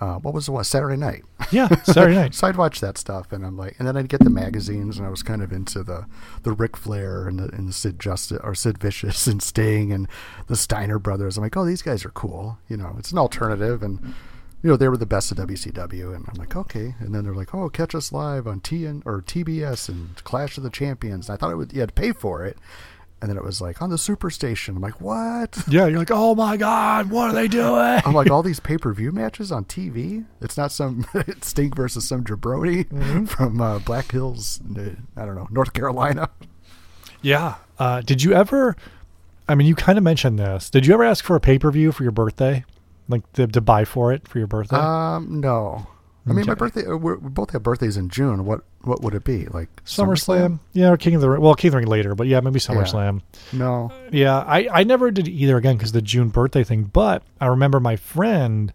uh, 0.01 0.15
what 0.19 0.33
was 0.33 0.45
the 0.45 0.51
one 0.53 0.63
Saturday 0.63 0.95
Night. 0.95 1.23
Yeah, 1.51 1.67
Saturday 1.83 2.15
night. 2.21 2.33
so 2.33 2.47
I'd 2.47 2.55
watch 2.55 2.79
that 2.79 2.97
stuff, 2.97 3.33
and 3.33 3.45
I'm 3.45 3.57
like, 3.57 3.75
and 3.79 3.87
then 3.87 3.97
I'd 3.97 4.07
get 4.07 4.21
the 4.23 4.29
magazines, 4.29 4.97
and 4.97 5.05
I 5.05 5.09
was 5.09 5.21
kind 5.23 5.41
of 5.43 5.51
into 5.51 5.83
the 5.83 6.05
the 6.43 6.53
Ric 6.53 6.77
Flair 6.77 7.27
and 7.27 7.37
the, 7.37 7.49
and 7.53 7.67
the 7.67 7.73
Sid 7.73 7.99
Justice 7.99 8.39
or 8.43 8.55
Sid 8.55 8.77
Vicious 8.79 9.27
and 9.31 9.41
Sting 9.43 9.91
and 9.91 10.07
the 10.47 10.55
Steiner 10.55 10.99
brothers. 10.99 11.35
I'm 11.37 11.43
like, 11.43 11.57
oh, 11.57 11.65
these 11.65 11.81
guys 11.81 12.05
are 12.05 12.11
cool. 12.11 12.57
You 12.69 12.77
know, 12.77 12.95
it's 12.97 13.11
an 13.11 13.17
alternative, 13.17 13.83
and 13.83 14.15
you 14.61 14.69
know 14.69 14.77
they 14.77 14.89
were 14.89 14.97
the 14.97 15.05
best 15.05 15.31
of 15.31 15.37
WCW, 15.37 16.15
and 16.15 16.25
I'm 16.27 16.35
like, 16.37 16.55
okay. 16.55 16.95
And 16.99 17.13
then 17.15 17.23
they're 17.23 17.33
like, 17.35 17.53
oh, 17.53 17.69
catch 17.69 17.95
us 17.95 18.11
live 18.11 18.47
on 18.47 18.59
TN 18.61 19.01
or 19.05 19.21
TBS 19.21 19.89
and 19.89 20.21
Clash 20.23 20.57
of 20.57 20.63
the 20.63 20.69
Champions. 20.69 21.29
And 21.29 21.33
I 21.33 21.37
thought 21.37 21.51
it 21.51 21.55
would 21.55 21.73
you 21.73 21.79
had 21.79 21.89
to 21.89 21.95
pay 21.95 22.11
for 22.11 22.45
it. 22.45 22.57
And 23.21 23.29
then 23.29 23.35
it 23.37 23.43
was 23.43 23.59
like 23.59 23.81
on 23.81 23.89
the 23.89 23.97
Superstation. 23.97 24.77
I'm 24.77 24.81
like, 24.81 25.01
what? 25.01 25.61
Yeah, 25.67 25.87
you're 25.87 25.99
like, 25.99 26.09
oh 26.11 26.35
my 26.35 26.55
god, 26.55 27.09
what 27.09 27.29
are 27.29 27.33
they 27.33 27.49
doing? 27.49 28.01
I'm 28.05 28.13
like, 28.13 28.29
all 28.31 28.41
these 28.43 28.61
pay 28.61 28.77
per 28.77 28.93
view 28.93 29.11
matches 29.11 29.51
on 29.51 29.65
TV? 29.65 30.25
It's 30.39 30.55
not 30.55 30.71
some 30.71 31.05
Sting 31.41 31.73
versus 31.73 32.07
some 32.07 32.23
jabroni 32.23 32.87
Mm-hmm. 32.87 33.25
from 33.27 33.59
uh, 33.59 33.79
Black 33.79 34.11
Hills, 34.11 34.61
I 35.17 35.25
don't 35.25 35.35
know, 35.35 35.47
North 35.51 35.73
Carolina. 35.73 36.29
yeah. 37.21 37.55
Uh, 37.77 38.01
did 38.01 38.23
you 38.23 38.33
ever? 38.33 38.75
I 39.49 39.55
mean, 39.55 39.67
you 39.67 39.75
kind 39.75 39.97
of 39.97 40.03
mentioned 40.03 40.37
this. 40.39 40.69
Did 40.69 40.85
you 40.85 40.93
ever 40.93 41.03
ask 41.03 41.25
for 41.25 41.35
a 41.35 41.39
pay 41.41 41.57
per 41.59 41.71
view 41.71 41.91
for 41.91 42.03
your 42.03 42.11
birthday, 42.13 42.63
like 43.09 43.31
to, 43.33 43.47
to 43.47 43.61
buy 43.61 43.83
for 43.83 44.13
it 44.13 44.27
for 44.27 44.37
your 44.37 44.47
birthday? 44.47 44.77
Um, 44.77 45.41
no. 45.41 45.85
I 46.27 46.33
mean, 46.33 46.45
my 46.45 46.53
birthday, 46.53 46.85
uh, 46.85 46.95
we're, 46.95 47.15
both 47.15 47.51
have 47.51 47.63
birthdays 47.63 47.97
in 47.97 48.09
June. 48.09 48.45
What 48.45 48.61
what 48.81 49.01
would 49.01 49.15
it 49.15 49.23
be? 49.23 49.45
Like 49.47 49.83
SummerSlam, 49.83 50.59
yeah, 50.73 50.91
or 50.91 50.97
King 50.97 51.15
of 51.15 51.21
the 51.21 51.29
Ring. 51.29 51.41
Well, 51.41 51.55
King 51.55 51.69
of 51.69 51.71
the 51.73 51.77
Ring 51.79 51.87
later, 51.87 52.13
but 52.13 52.27
yeah, 52.27 52.39
maybe 52.39 52.59
SummerSlam. 52.59 53.21
No. 53.51 53.91
Yeah, 54.11 54.37
I, 54.37 54.67
I 54.71 54.83
never 54.83 55.11
did 55.11 55.27
either 55.27 55.57
again 55.57 55.75
because 55.77 55.91
the 55.91 56.01
June 56.01 56.29
birthday 56.29 56.63
thing. 56.63 56.83
But 56.83 57.23
I 57.41 57.47
remember 57.47 57.79
my 57.79 57.95
friend 57.95 58.71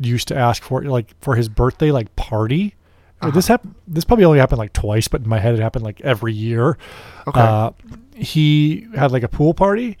used 0.00 0.28
to 0.28 0.36
ask 0.36 0.62
for 0.62 0.82
like 0.82 1.14
for 1.20 1.34
his 1.34 1.48
birthday 1.48 1.90
like 1.90 2.14
party. 2.16 2.74
Uh-huh. 3.20 3.32
This 3.32 3.48
happened. 3.48 3.74
This 3.86 4.04
probably 4.04 4.24
only 4.24 4.38
happened 4.38 4.58
like 4.58 4.72
twice, 4.72 5.08
but 5.08 5.22
in 5.22 5.28
my 5.28 5.40
head 5.40 5.54
it 5.54 5.60
happened 5.60 5.84
like 5.84 6.00
every 6.00 6.32
year. 6.32 6.78
Okay. 7.26 7.40
Uh, 7.40 7.72
he 8.14 8.86
had 8.94 9.12
like 9.12 9.24
a 9.24 9.28
pool 9.28 9.52
party, 9.52 9.98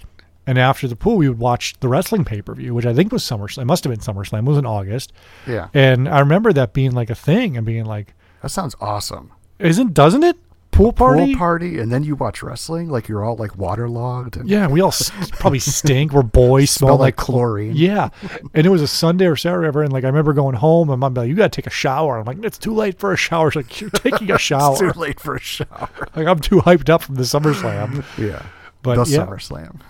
and 0.48 0.58
after 0.58 0.88
the 0.88 0.96
pool, 0.96 1.16
we 1.18 1.28
would 1.28 1.38
watch 1.38 1.74
the 1.78 1.88
wrestling 1.88 2.24
pay 2.24 2.42
per 2.42 2.54
view, 2.54 2.74
which 2.74 2.86
I 2.86 2.92
think 2.94 3.12
was 3.12 3.22
SummerSlam. 3.22 3.62
It 3.62 3.66
must 3.66 3.84
have 3.84 3.92
been 3.92 4.00
SummerSlam. 4.00 4.40
It 4.40 4.44
was 4.44 4.58
in 4.58 4.66
August, 4.66 5.12
Yeah. 5.46 5.68
and 5.74 6.08
I 6.08 6.18
remember 6.20 6.52
that 6.52 6.72
being 6.72 6.92
like 6.92 7.10
a 7.10 7.14
thing 7.14 7.56
and 7.56 7.64
being 7.64 7.84
like, 7.84 8.14
That 8.42 8.50
sounds 8.50 8.74
awesome. 8.80 9.30
isn't 9.60 9.94
doesn't 9.94 10.24
it? 10.24 10.36
pool 10.70 10.92
party. 10.92 11.32
pool 11.32 11.38
party, 11.38 11.78
and 11.80 11.90
then 11.90 12.04
you 12.04 12.14
watch 12.14 12.40
wrestling, 12.40 12.88
like 12.88 13.08
you're 13.08 13.24
all 13.24 13.34
like 13.34 13.56
waterlogged 13.58 14.36
and 14.36 14.48
Yeah, 14.48 14.68
we 14.68 14.80
all 14.80 14.92
probably 15.32 15.58
stink. 15.58 16.12
We're 16.12 16.22
boys, 16.22 16.70
smell, 16.76 16.90
Smell 16.90 16.98
like 16.98 17.16
like 17.16 17.16
chlorine. 17.16 17.72
Yeah, 17.74 18.10
and 18.54 18.64
it 18.64 18.70
was 18.70 18.80
a 18.80 18.86
Sunday 18.86 19.26
or 19.26 19.34
Saturday, 19.34 19.58
whatever, 19.60 19.82
and 19.82 19.92
like 19.92 20.04
I 20.04 20.06
remember 20.06 20.32
going 20.34 20.54
home, 20.54 20.88
and 20.90 21.00
mom 21.00 21.14
be 21.14 21.22
like, 21.22 21.28
"You 21.28 21.34
got 21.34 21.50
to 21.50 21.56
take 21.60 21.66
a 21.66 21.70
shower." 21.74 22.18
I'm 22.18 22.26
like, 22.26 22.44
"It's 22.44 22.58
too 22.58 22.72
late 22.74 23.00
for 23.00 23.12
a 23.12 23.16
shower." 23.16 23.50
She's 23.50 23.56
like, 23.64 23.80
"You're 23.80 23.90
taking 23.90 24.30
a 24.30 24.38
shower. 24.48 24.70
it's 24.72 24.80
shower." 24.80 24.92
too 24.92 25.00
late 25.00 25.18
for 25.18 25.34
a 25.34 25.40
shower. 25.40 25.88
like 26.14 26.28
I'm 26.28 26.38
too 26.38 26.60
hyped 26.60 26.88
up 26.88 27.02
from 27.02 27.16
the 27.16 27.22
SummerSlam. 27.22 28.04
Yeah, 28.16 28.42
But 28.82 29.04
the 29.04 29.10
yeah. 29.10 29.26
SummerSlam. 29.26 29.80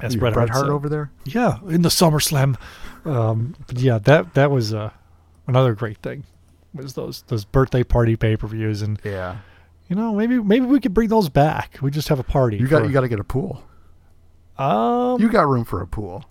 That's 0.00 0.14
You 0.14 0.20
Bret 0.20 0.34
Bret 0.34 0.48
Hart 0.50 0.64
Hart 0.66 0.72
over 0.72 0.88
there. 0.88 1.10
Yeah, 1.24 1.58
in 1.68 1.82
the 1.82 1.88
SummerSlam. 1.88 2.56
Um, 3.04 3.54
but 3.66 3.78
yeah, 3.78 3.98
that 3.98 4.34
that 4.34 4.50
was 4.50 4.74
uh, 4.74 4.90
another 5.46 5.74
great 5.74 5.98
thing. 5.98 6.24
Was 6.74 6.94
those 6.94 7.22
those 7.28 7.44
birthday 7.44 7.82
party 7.82 8.16
pay 8.16 8.36
per 8.36 8.46
views, 8.46 8.82
and 8.82 9.00
Yeah, 9.04 9.38
you 9.88 9.96
know 9.96 10.14
maybe 10.14 10.38
maybe 10.42 10.66
we 10.66 10.80
could 10.80 10.92
bring 10.92 11.08
those 11.08 11.28
back. 11.30 11.78
We 11.80 11.90
just 11.90 12.08
have 12.08 12.18
a 12.18 12.22
party. 12.24 12.56
you 12.58 12.66
got 12.66 12.80
for- 12.82 12.86
you 12.88 12.92
got 12.92 13.00
to 13.02 13.08
get 13.08 13.20
a 13.20 13.24
pool. 13.24 13.62
um 14.58 15.20
You 15.20 15.30
got 15.30 15.48
room 15.48 15.64
for 15.64 15.80
a 15.80 15.86
pool. 15.86 16.24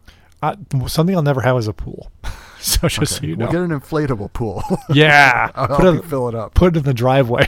I, 0.44 0.56
something 0.88 1.16
I'll 1.16 1.24
never 1.24 1.42
have 1.42 1.58
is 1.58 1.68
a 1.68 1.74
pool. 1.74 2.12
so 2.60 2.88
just 2.88 3.14
so 3.14 3.18
Okay, 3.18 3.28
you 3.28 3.36
know, 3.36 3.46
We'll 3.46 3.52
get 3.54 3.62
an 3.62 3.80
inflatable 3.80 4.32
pool. 4.34 4.64
yeah, 4.90 5.50
I'll 5.56 5.68
put 5.78 5.86
it 5.86 5.94
you 5.96 6.02
fill 6.04 6.28
it 6.30 6.36
up. 6.36 6.54
put 6.54 6.76
it 6.76 6.80
in 6.80 6.84
the 6.84 6.94
driveway. 6.94 7.48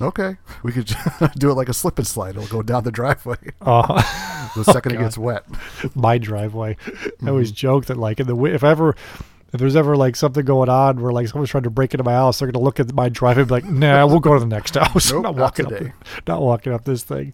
Okay, 0.00 0.36
we 0.62 0.72
could 0.72 0.92
do 1.36 1.50
it 1.50 1.54
like 1.54 1.68
a 1.68 1.72
slip 1.74 1.98
and 1.98 2.06
slide. 2.06 2.36
It'll 2.36 2.48
go 2.48 2.62
down 2.62 2.82
the 2.84 2.90
driveway 2.90 3.36
Uh, 3.60 4.02
the 4.56 4.64
second 4.64 4.92
it 4.92 4.98
gets 4.98 5.16
wet. 5.16 5.44
my 5.94 6.18
driveway. 6.18 6.76
I 7.24 7.28
always 7.28 7.50
Mm-hmm. 7.50 7.56
joke 7.56 7.86
that 7.86 7.96
like 7.96 8.18
in 8.20 8.26
the 8.26 8.36
if 8.44 8.64
ever 8.64 8.96
if 9.52 9.60
there's 9.60 9.76
ever 9.76 9.96
like 9.96 10.16
something 10.16 10.44
going 10.44 10.68
on 10.68 11.00
where 11.00 11.12
like 11.12 11.28
someone's 11.28 11.50
trying 11.50 11.62
to 11.62 11.70
break 11.70 11.94
into 11.94 12.02
my 12.02 12.12
house, 12.12 12.40
they're 12.40 12.50
gonna 12.50 12.64
look 12.64 12.80
at 12.80 12.92
my 12.92 13.08
driveway 13.08 13.42
and 13.42 13.48
be 13.48 13.54
like, 13.54 13.64
"Nah, 13.66 14.04
we'll 14.06 14.18
go 14.18 14.34
to 14.34 14.40
the 14.40 14.46
next 14.46 14.74
house. 14.74 15.12
Nope, 15.12 15.22
not 15.22 15.36
not 15.36 15.40
walking 15.42 15.66
today." 15.66 15.84
Mm-hmm. 15.86 16.18
up, 16.18 16.28
not 16.28 16.42
walking 16.42 16.72
up 16.72 16.84
this 16.84 17.04
thing, 17.04 17.32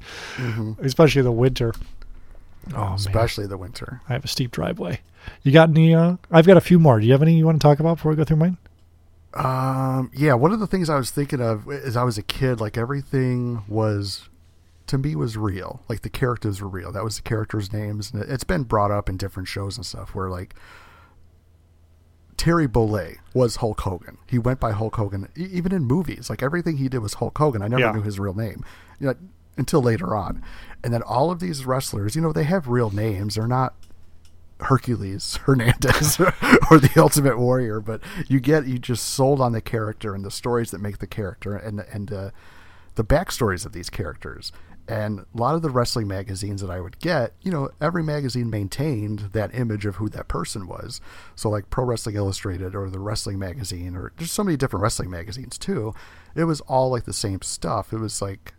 especially 0.82 1.20
in 1.20 1.24
the 1.24 1.32
winter." 1.32 1.72
Oh 2.74 2.84
man, 2.90 2.94
especially 2.96 3.46
the 3.46 3.56
winter. 3.56 4.02
I 4.06 4.12
have 4.12 4.24
a 4.26 4.28
steep 4.28 4.50
driveway. 4.50 5.00
You 5.42 5.50
got 5.52 5.70
any? 5.70 5.94
Uh, 5.94 6.16
I've 6.30 6.46
got 6.46 6.58
a 6.58 6.60
few 6.60 6.78
more. 6.78 7.00
Do 7.00 7.06
you 7.06 7.12
have 7.12 7.22
any 7.22 7.38
you 7.38 7.46
want 7.46 7.58
to 7.58 7.62
talk 7.66 7.80
about 7.80 7.96
before 7.96 8.10
we 8.10 8.16
go 8.16 8.24
through 8.24 8.36
mine? 8.36 8.58
Um, 9.34 10.10
yeah, 10.14 10.34
one 10.34 10.52
of 10.52 10.60
the 10.60 10.66
things 10.66 10.90
I 10.90 10.96
was 10.96 11.10
thinking 11.10 11.40
of 11.40 11.68
as 11.70 11.96
I 11.96 12.02
was 12.02 12.18
a 12.18 12.22
kid, 12.22 12.60
like 12.60 12.76
everything 12.76 13.62
was 13.68 14.28
to 14.88 14.98
me 14.98 15.14
was 15.14 15.36
real. 15.36 15.82
Like 15.88 16.02
the 16.02 16.08
characters 16.10 16.60
were 16.60 16.68
real. 16.68 16.90
That 16.90 17.04
was 17.04 17.16
the 17.16 17.22
characters' 17.22 17.72
names, 17.72 18.10
and 18.12 18.22
it- 18.22 18.28
it's 18.28 18.42
been 18.44 18.64
brought 18.64 18.90
up 18.90 19.08
in 19.08 19.16
different 19.16 19.48
shows 19.48 19.76
and 19.76 19.86
stuff 19.86 20.14
where 20.16 20.28
like 20.28 20.54
Terry 22.36 22.66
Bollea 22.66 23.16
was 23.34 23.56
Hulk 23.56 23.80
Hogan. 23.82 24.16
He 24.26 24.38
went 24.38 24.58
by 24.60 24.72
Hulk 24.72 24.96
Hogan, 24.96 25.28
even 25.36 25.72
in 25.72 25.84
movies. 25.84 26.30
Like 26.30 26.42
everything 26.42 26.78
he 26.78 26.88
did 26.88 26.98
was 26.98 27.14
Hulk 27.14 27.36
Hogan. 27.36 27.62
I 27.62 27.68
never 27.68 27.82
Yeah. 27.82 27.92
knew 27.92 28.02
his 28.02 28.18
real 28.18 28.34
name, 28.34 28.64
you 28.98 29.08
know, 29.08 29.14
until 29.58 29.82
later 29.82 30.14
on. 30.16 30.42
And 30.82 30.92
then 30.92 31.02
all 31.02 31.30
of 31.30 31.38
these 31.40 31.66
wrestlers, 31.66 32.16
you 32.16 32.22
know, 32.22 32.32
they 32.32 32.44
have 32.44 32.66
real 32.66 32.90
names. 32.90 33.34
They're 33.34 33.46
not 33.46 33.74
Hercules 34.62 35.36
Hernandez 35.44 36.20
or 36.70 36.78
the 36.78 36.92
Ultimate 36.96 37.38
Warrior, 37.38 37.80
but 37.80 38.00
you 38.28 38.40
get 38.40 38.66
you 38.66 38.78
just 38.78 39.06
sold 39.06 39.40
on 39.40 39.52
the 39.52 39.60
character 39.60 40.14
and 40.14 40.24
the 40.24 40.30
stories 40.30 40.70
that 40.70 40.80
make 40.80 40.98
the 40.98 41.06
character 41.06 41.56
and 41.56 41.80
and 41.80 42.12
uh, 42.12 42.30
the 42.94 43.04
backstories 43.04 43.64
of 43.64 43.72
these 43.72 43.90
characters. 43.90 44.52
And 44.88 45.20
a 45.20 45.38
lot 45.38 45.54
of 45.54 45.62
the 45.62 45.70
wrestling 45.70 46.08
magazines 46.08 46.60
that 46.62 46.70
I 46.70 46.80
would 46.80 46.98
get, 46.98 47.34
you 47.42 47.52
know, 47.52 47.70
every 47.80 48.02
magazine 48.02 48.50
maintained 48.50 49.30
that 49.32 49.54
image 49.54 49.86
of 49.86 49.96
who 49.96 50.08
that 50.08 50.26
person 50.26 50.66
was. 50.66 51.00
So 51.36 51.48
like 51.48 51.70
Pro 51.70 51.84
Wrestling 51.84 52.16
Illustrated 52.16 52.74
or 52.74 52.90
the 52.90 52.98
Wrestling 52.98 53.38
Magazine 53.38 53.94
or 53.94 54.12
there's 54.16 54.32
so 54.32 54.42
many 54.42 54.56
different 54.56 54.82
wrestling 54.82 55.08
magazines 55.08 55.58
too. 55.58 55.94
It 56.34 56.44
was 56.44 56.60
all 56.62 56.90
like 56.90 57.04
the 57.04 57.12
same 57.12 57.40
stuff. 57.42 57.92
It 57.92 57.98
was 57.98 58.20
like 58.20 58.54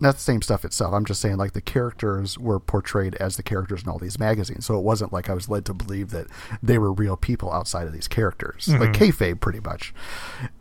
not 0.00 0.14
the 0.14 0.20
same 0.20 0.42
stuff 0.42 0.64
itself. 0.64 0.94
I'm 0.94 1.04
just 1.04 1.20
saying 1.20 1.36
like 1.36 1.52
the 1.52 1.60
characters 1.60 2.38
were 2.38 2.58
portrayed 2.58 3.14
as 3.16 3.36
the 3.36 3.42
characters 3.42 3.82
in 3.82 3.88
all 3.88 3.98
these 3.98 4.18
magazines. 4.18 4.66
So 4.66 4.78
it 4.78 4.82
wasn't 4.82 5.12
like 5.12 5.28
I 5.28 5.34
was 5.34 5.48
led 5.48 5.64
to 5.66 5.74
believe 5.74 6.10
that 6.10 6.26
they 6.62 6.78
were 6.78 6.92
real 6.92 7.16
people 7.16 7.52
outside 7.52 7.86
of 7.86 7.92
these 7.92 8.08
characters, 8.08 8.68
like 8.68 8.92
mm-hmm. 8.92 9.02
kayfabe 9.02 9.40
pretty 9.40 9.60
much. 9.60 9.94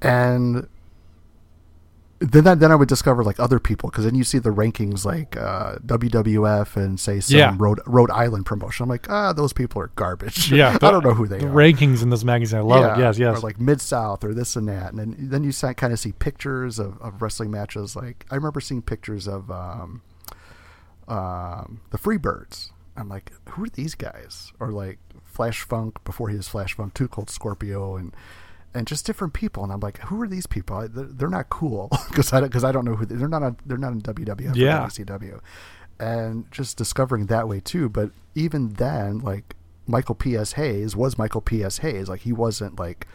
And 0.01 0.67
then 2.19 2.45
I, 2.47 2.55
then 2.55 2.71
I 2.71 2.75
would 2.75 2.89
discover 2.89 3.23
like 3.23 3.39
other 3.39 3.59
people 3.59 3.89
because 3.89 4.03
then 4.05 4.13
you 4.15 4.23
see 4.25 4.39
the 4.39 4.49
rankings 4.49 5.05
like 5.05 5.37
uh, 5.37 5.75
WWF 5.85 6.75
and 6.75 6.99
say 6.99 7.19
some 7.21 7.37
Yeah. 7.37 7.55
Rhode 7.57 7.79
Rhode 7.85 8.11
Island 8.11 8.45
promotion. 8.45 8.83
I'm 8.83 8.89
like 8.89 9.09
ah 9.09 9.31
those 9.33 9.53
people 9.53 9.81
are 9.81 9.87
garbage. 9.95 10.51
Yeah, 10.51 10.73
I 10.81 10.91
don't 10.91 11.03
know 11.03 11.13
who 11.13 11.27
they 11.27 11.39
the 11.39 11.47
are. 11.47 11.49
rankings 11.49 12.01
in 12.03 12.09
this 12.09 12.23
magazine. 12.25 12.59
I 12.59 12.61
love 12.63 12.97
it. 12.97 13.01
Yes, 13.01 13.17
yes. 13.17 13.37
Or 13.37 13.39
like 13.39 13.59
Mid 13.59 13.79
South 13.79 14.23
or 14.23 14.33
this 14.33 14.55
and 14.55 14.67
that, 14.67 14.91
and 14.91 14.99
then 14.99 15.15
then 15.17 15.43
you 15.43 15.53
kind 15.53 15.93
of 15.93 15.99
see 15.99 16.11
pictures 16.11 16.77
of, 16.77 17.01
of 17.01 17.21
wrestling 17.21 17.51
matches. 17.51 17.95
Like 17.95 18.25
I 18.29 18.35
remember 18.35 18.59
seeing 18.59 18.81
pictures 18.81 19.27
of 19.27 19.49
um, 19.49 20.01
um, 21.07 21.81
the 21.91 21.97
Freebirds. 21.97 22.71
I'm 22.95 23.07
like, 23.07 23.31
who 23.51 23.63
are 23.63 23.69
these 23.69 23.95
guys? 23.95 24.51
Or 24.59 24.71
like 24.71 24.99
Flash 25.23 25.61
Funk 25.61 26.03
before 26.03 26.29
he 26.29 26.35
was 26.35 26.47
Flash 26.49 26.73
Funk, 26.73 26.93
Too 26.93 27.07
Cold 27.07 27.29
Scorpio, 27.29 27.95
and 27.95 28.13
and 28.73 28.85
just 28.87 29.05
different 29.05 29.33
people. 29.33 29.63
And 29.63 29.71
I'm 29.73 29.79
like, 29.79 29.97
who 29.99 30.21
are 30.21 30.27
these 30.27 30.45
people? 30.47 30.77
I, 30.77 30.87
they're, 30.87 31.05
they're 31.05 31.29
not 31.29 31.49
cool 31.49 31.89
because 32.09 32.31
I 32.33 32.41
because 32.41 32.63
I 32.63 32.71
don't 32.71 32.85
know 32.85 32.95
who 32.95 33.05
they, 33.05 33.15
they're 33.15 33.27
not. 33.27 33.43
On, 33.43 33.57
they're 33.65 33.77
not 33.77 33.93
in 33.93 34.01
WWF 34.01 34.55
Yeah. 34.55 34.83
or 34.85 34.87
WCW, 34.89 35.39
and 35.99 36.49
just 36.51 36.77
discovering 36.77 37.25
that 37.27 37.47
way 37.47 37.59
too. 37.59 37.89
But 37.89 38.11
even 38.35 38.69
then, 38.73 39.19
like 39.19 39.55
Michael 39.87 40.15
P.S. 40.15 40.53
Hayes 40.53 40.95
was 40.95 41.17
Michael 41.17 41.41
P.S. 41.41 41.79
Hayes. 41.79 42.09
Like 42.09 42.21
he 42.21 42.31
wasn't 42.33 42.79
like 42.79 43.07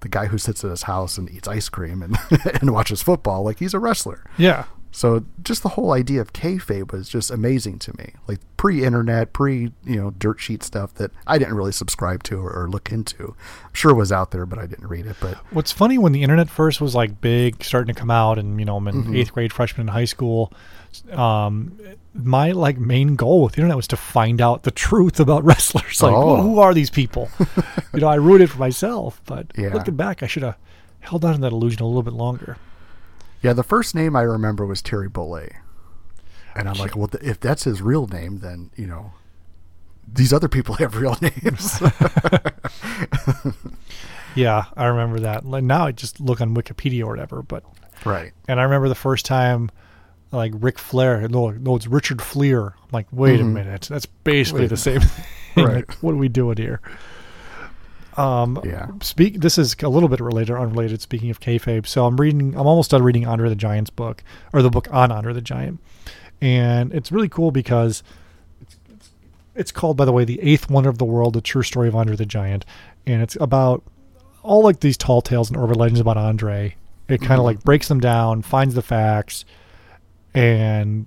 the 0.00 0.08
guy 0.08 0.26
who 0.26 0.38
sits 0.38 0.64
at 0.64 0.70
his 0.70 0.82
house 0.84 1.16
and 1.18 1.30
eats 1.30 1.48
ice 1.48 1.68
cream 1.68 2.02
and 2.02 2.16
and 2.60 2.72
watches 2.72 3.02
football. 3.02 3.42
Like 3.44 3.58
he's 3.58 3.74
a 3.74 3.78
wrestler. 3.78 4.24
yeah. 4.38 4.64
So 4.96 5.24
just 5.42 5.64
the 5.64 5.70
whole 5.70 5.90
idea 5.90 6.20
of 6.20 6.32
kayfabe 6.32 6.92
was 6.92 7.08
just 7.08 7.28
amazing 7.32 7.80
to 7.80 7.96
me. 7.98 8.12
Like 8.28 8.38
pre-internet, 8.56 9.32
pre 9.32 9.72
you 9.84 9.96
know 10.00 10.12
dirt 10.12 10.38
sheet 10.40 10.62
stuff 10.62 10.94
that 10.94 11.10
I 11.26 11.36
didn't 11.36 11.54
really 11.56 11.72
subscribe 11.72 12.22
to 12.24 12.38
or, 12.38 12.52
or 12.52 12.68
look 12.70 12.92
into. 12.92 13.34
I'm 13.64 13.74
sure 13.74 13.90
it 13.90 13.94
was 13.94 14.12
out 14.12 14.30
there, 14.30 14.46
but 14.46 14.60
I 14.60 14.66
didn't 14.66 14.86
read 14.86 15.06
it. 15.06 15.16
But 15.20 15.34
What's 15.52 15.72
funny 15.72 15.98
when 15.98 16.12
the 16.12 16.22
internet 16.22 16.48
first 16.48 16.80
was 16.80 16.94
like 16.94 17.20
big, 17.20 17.64
starting 17.64 17.92
to 17.92 17.98
come 17.98 18.10
out, 18.12 18.38
and 18.38 18.60
you 18.60 18.64
know, 18.64 18.76
I'm 18.76 18.86
in 18.86 18.94
Mm-hmm. 19.02 19.16
eighth 19.16 19.32
grade, 19.32 19.52
freshman 19.52 19.88
in 19.88 19.92
high 19.92 20.04
school. 20.04 20.52
Um, 21.12 21.76
my 22.14 22.52
like 22.52 22.78
main 22.78 23.16
goal 23.16 23.42
with 23.42 23.54
the 23.54 23.58
internet 23.62 23.76
was 23.76 23.88
to 23.88 23.96
find 23.96 24.40
out 24.40 24.62
the 24.62 24.70
truth 24.70 25.18
about 25.18 25.42
wrestlers. 25.48 26.00
Like, 26.02 26.14
Oh. 26.14 26.40
who 26.40 26.60
are 26.60 26.72
these 26.72 26.90
people? 26.90 27.28
you 27.92 27.98
know, 28.00 28.06
I 28.06 28.14
ruined 28.14 28.44
it 28.44 28.46
for 28.46 28.58
myself, 28.58 29.20
but 29.26 29.48
Yeah. 29.58 29.74
looking 29.74 29.96
back, 29.96 30.22
I 30.22 30.28
should 30.28 30.44
have 30.44 30.56
held 31.00 31.24
on 31.24 31.34
to 31.34 31.40
that 31.40 31.52
illusion 31.52 31.82
a 31.82 31.86
little 31.86 32.04
bit 32.04 32.12
longer. 32.14 32.56
Yeah, 33.44 33.52
the 33.52 33.62
first 33.62 33.94
name 33.94 34.16
I 34.16 34.22
remember 34.22 34.66
was 34.66 34.82
Terry 34.82 35.08
Bollea, 35.08 35.54
and 36.54 36.68
I'm 36.68 36.76
like, 36.76 36.96
well, 36.96 37.08
th- 37.08 37.22
if 37.22 37.38
that's 37.38 37.64
his 37.64 37.82
real 37.82 38.06
name, 38.06 38.40
then 38.40 38.70
you 38.76 38.86
know. 38.86 39.12
These 40.06 40.34
other 40.34 40.48
people 40.48 40.74
have 40.82 40.96
real 40.96 41.16
names. 41.22 41.80
Yeah, 44.34 44.64
I 44.76 44.86
remember 44.86 45.20
that. 45.20 45.44
Like 45.44 45.64
now, 45.64 45.86
I 45.86 45.92
just 45.92 46.20
look 46.20 46.40
on 46.40 46.54
Wikipedia 46.54 47.04
or 47.04 47.08
whatever. 47.08 47.42
But 47.42 47.64
right. 48.04 48.32
and 48.48 48.60
I 48.60 48.64
remember 48.64 48.88
the 48.88 48.94
first 48.94 49.24
time, 49.24 49.70
like 50.32 50.52
Ric 50.54 50.78
Flair. 50.78 51.26
No, 51.28 51.50
no, 51.50 51.76
it's 51.76 51.86
Richard 51.86 52.18
Fliehr. 52.18 52.72
I'm 52.72 52.88
like, 52.92 53.06
wait 53.12 53.40
a 53.40 53.44
mm-hmm. 53.44 53.54
minute, 53.54 53.82
that's 53.82 54.06
basically 54.06 54.62
Wait 54.62 54.70
the 54.70 54.76
same 54.76 55.00
thing. 55.00 55.64
Right. 55.64 55.76
Like, 55.76 55.92
what 55.94 56.12
are 56.12 56.18
we 56.18 56.28
doing 56.28 56.56
here? 56.56 56.80
Um, 58.16 58.60
Yeah. 58.64 58.86
Speak. 59.02 59.40
This 59.40 59.58
is 59.58 59.74
a 59.82 59.88
little 59.88 60.08
bit 60.08 60.20
related, 60.20 60.52
or 60.52 60.58
unrelated. 60.58 61.00
Speaking 61.00 61.30
of 61.30 61.40
kayfabe, 61.40 61.86
so 61.86 62.06
I'm 62.06 62.16
reading. 62.16 62.54
I'm 62.54 62.66
almost 62.66 62.90
done 62.90 63.02
reading 63.02 63.26
Andre 63.26 63.48
the 63.48 63.56
Giant's 63.56 63.90
book, 63.90 64.22
or 64.52 64.62
the 64.62 64.70
book 64.70 64.88
on 64.92 65.10
Andre 65.10 65.32
the 65.32 65.40
Giant, 65.40 65.80
and 66.40 66.92
it's 66.92 67.10
really 67.10 67.28
cool 67.28 67.50
because 67.50 68.02
it's, 68.60 68.76
it's, 68.92 69.10
it's 69.54 69.72
called, 69.72 69.96
by 69.96 70.04
the 70.04 70.12
way, 70.12 70.24
the 70.24 70.40
Eighth 70.40 70.70
Wonder 70.70 70.90
of 70.90 70.98
the 70.98 71.04
World: 71.04 71.34
The 71.34 71.40
True 71.40 71.62
Story 71.62 71.88
of 71.88 71.96
Andre 71.96 72.14
the 72.16 72.26
Giant, 72.26 72.64
and 73.06 73.20
it's 73.22 73.36
about 73.40 73.82
all 74.42 74.62
like 74.62 74.80
these 74.80 74.96
tall 74.96 75.22
tales 75.22 75.50
and 75.50 75.58
urban 75.58 75.78
legends 75.78 76.00
about 76.00 76.16
Andre. 76.16 76.76
It 77.08 77.20
kind 77.20 77.38
of 77.38 77.44
like 77.44 77.62
breaks 77.64 77.88
them 77.88 78.00
down, 78.00 78.42
finds 78.42 78.74
the 78.74 78.82
facts, 78.82 79.44
and 80.34 81.06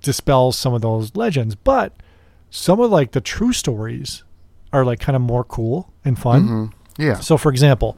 dispels 0.00 0.56
some 0.58 0.74
of 0.74 0.82
those 0.82 1.14
legends. 1.14 1.54
But 1.54 1.92
some 2.50 2.80
of 2.80 2.90
like 2.90 3.12
the 3.12 3.20
true 3.20 3.52
stories 3.52 4.24
are 4.72 4.84
like 4.84 5.00
kind 5.00 5.16
of 5.16 5.22
more 5.22 5.44
cool 5.44 5.92
and 6.04 6.18
fun. 6.18 6.72
Yeah. 6.98 7.20
So, 7.20 7.36
for 7.38 7.50
example, 7.50 7.96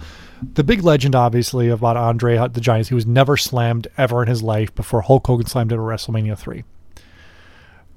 the 0.54 0.62
big 0.64 0.82
legend, 0.84 1.14
obviously, 1.14 1.68
about 1.68 1.96
Andre 1.96 2.36
the 2.48 2.60
Giant, 2.60 2.88
he 2.88 2.94
was 2.94 3.06
never 3.06 3.36
slammed 3.36 3.88
ever 3.98 4.22
in 4.22 4.28
his 4.28 4.42
life 4.42 4.74
before 4.74 5.02
Hulk 5.02 5.26
Hogan 5.26 5.46
slammed 5.46 5.72
him 5.72 5.80
at 5.80 5.84
WrestleMania 5.84 6.38
3. 6.38 6.64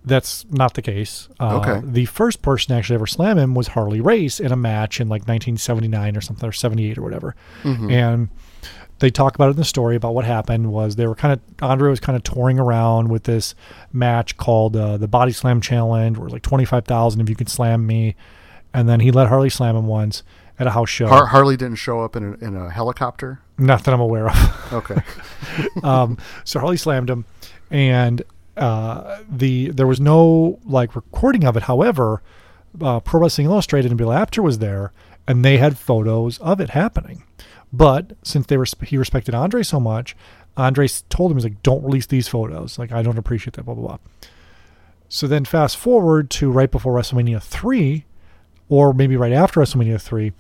That's 0.06 0.46
not 0.50 0.74
the 0.76 0.82
case. 0.82 1.28
Uh, 1.40 1.58
Okay. 1.62 1.82
The 1.86 2.06
first 2.06 2.42
person 2.42 2.70
to 2.70 2.76
actually 2.76 2.96
ever 2.96 3.08
slam 3.08 3.38
him 3.38 3.54
was 3.56 3.68
Harley 3.70 4.00
Race 4.00 4.40
in 4.40 4.52
a 4.52 4.56
match 4.56 5.02
in 5.02 5.10
like 5.10 5.22
1979 5.24 6.16
or 6.16 6.22
something, 6.22 6.48
or 6.48 6.54
78 6.54 6.98
or 6.98 7.02
whatever. 7.02 7.36
And 7.92 8.30
they 9.00 9.10
talk 9.12 9.36
about 9.36 9.48
it 9.50 9.52
in 9.52 9.58
the 9.58 9.66
story 9.66 9.96
about 9.98 10.16
what 10.16 10.24
happened 10.26 10.72
was 10.72 10.96
they 10.96 11.06
were 11.08 11.14
kind 11.16 11.34
of 11.34 11.42
Andre 11.62 11.90
was 11.90 12.00
kind 12.00 12.16
of 12.16 12.24
touring 12.24 12.58
around 12.58 13.10
with 13.10 13.24
this 13.24 13.54
match 13.92 14.38
called 14.38 14.76
uh, 14.78 14.98
the 14.98 15.08
Body 15.08 15.32
Slam 15.34 15.60
Challenge, 15.62 16.18
where 16.18 16.24
it 16.24 16.28
was 16.28 16.34
like 16.34 16.42
twenty 16.42 16.66
five 16.66 16.86
thousand 16.86 17.20
if 17.22 17.30
you 17.30 17.36
could 17.36 17.50
slam 17.50 17.86
me, 17.86 18.16
and 18.78 18.88
then 18.88 19.00
he 19.00 19.12
let 19.12 19.28
Harley 19.28 19.50
slam 19.50 19.76
him 19.76 19.88
once, 19.88 20.24
at 20.60 20.68
a 20.68 20.72
house 20.72 20.90
show. 20.90 21.08
Har- 21.08 21.28
Harley 21.28 21.58
didn't 21.58 21.78
show 21.78 22.02
up 22.02 22.16
in 22.16 22.24
a, 22.24 22.46
in 22.46 22.56
a 22.56 22.70
helicopter. 22.70 23.40
Not 23.58 23.84
that 23.84 23.94
I'm 23.94 24.00
aware 24.00 24.30
of. 24.30 24.74
Okay. 24.74 25.02
um, 25.84 26.18
so 26.44 26.60
Harley 26.60 26.78
slammed 26.78 27.10
him, 27.10 27.26
and 27.72 28.22
uh, 28.56 29.22
the 29.30 29.72
there 29.72 29.88
was 29.88 30.00
no 30.00 30.60
like 30.64 30.96
recording 30.96 31.44
of 31.44 31.58
it. 31.58 31.64
However, 31.64 32.22
uh, 32.80 33.00
Pro 33.00 33.22
Wrestling 33.22 33.48
Illustrated 33.48 33.92
and 33.92 33.98
Bill 33.98 34.12
Apter 34.12 34.42
was 34.42 34.60
there, 34.60 34.92
and 35.28 35.44
they 35.44 35.58
had 35.58 35.78
photos 35.78 36.38
of 36.40 36.60
it 36.60 36.72
happening. 36.72 37.24
But 37.74 38.14
since 38.24 38.46
they 38.46 38.58
were 38.58 38.66
he 38.84 38.98
respected 38.98 39.34
Andre 39.34 39.64
so 39.64 39.80
much, 39.80 40.16
Andre 40.56 40.88
told 41.10 41.32
him 41.32 41.38
he's 41.38 41.46
like, 41.46 41.64
"Don't 41.64 41.84
release 41.84 42.06
these 42.06 42.28
photos. 42.28 42.78
Like 42.78 42.92
I 42.92 43.02
don't 43.02 43.18
appreciate 43.18 43.54
that." 43.56 43.64
Blah 43.64 43.74
blah 43.74 43.88
blah. 43.88 43.98
So 45.10 45.26
then 45.28 45.46
fast 45.46 45.78
forward 45.78 46.30
to 46.32 46.52
right 46.52 46.70
before 46.70 46.94
WrestleMania 46.94 47.42
three, 47.42 48.06
or 48.70 48.94
maybe 48.94 49.16
right 49.18 49.32
after 49.32 49.60
WrestleMania 49.62 50.02
three, 50.02 50.34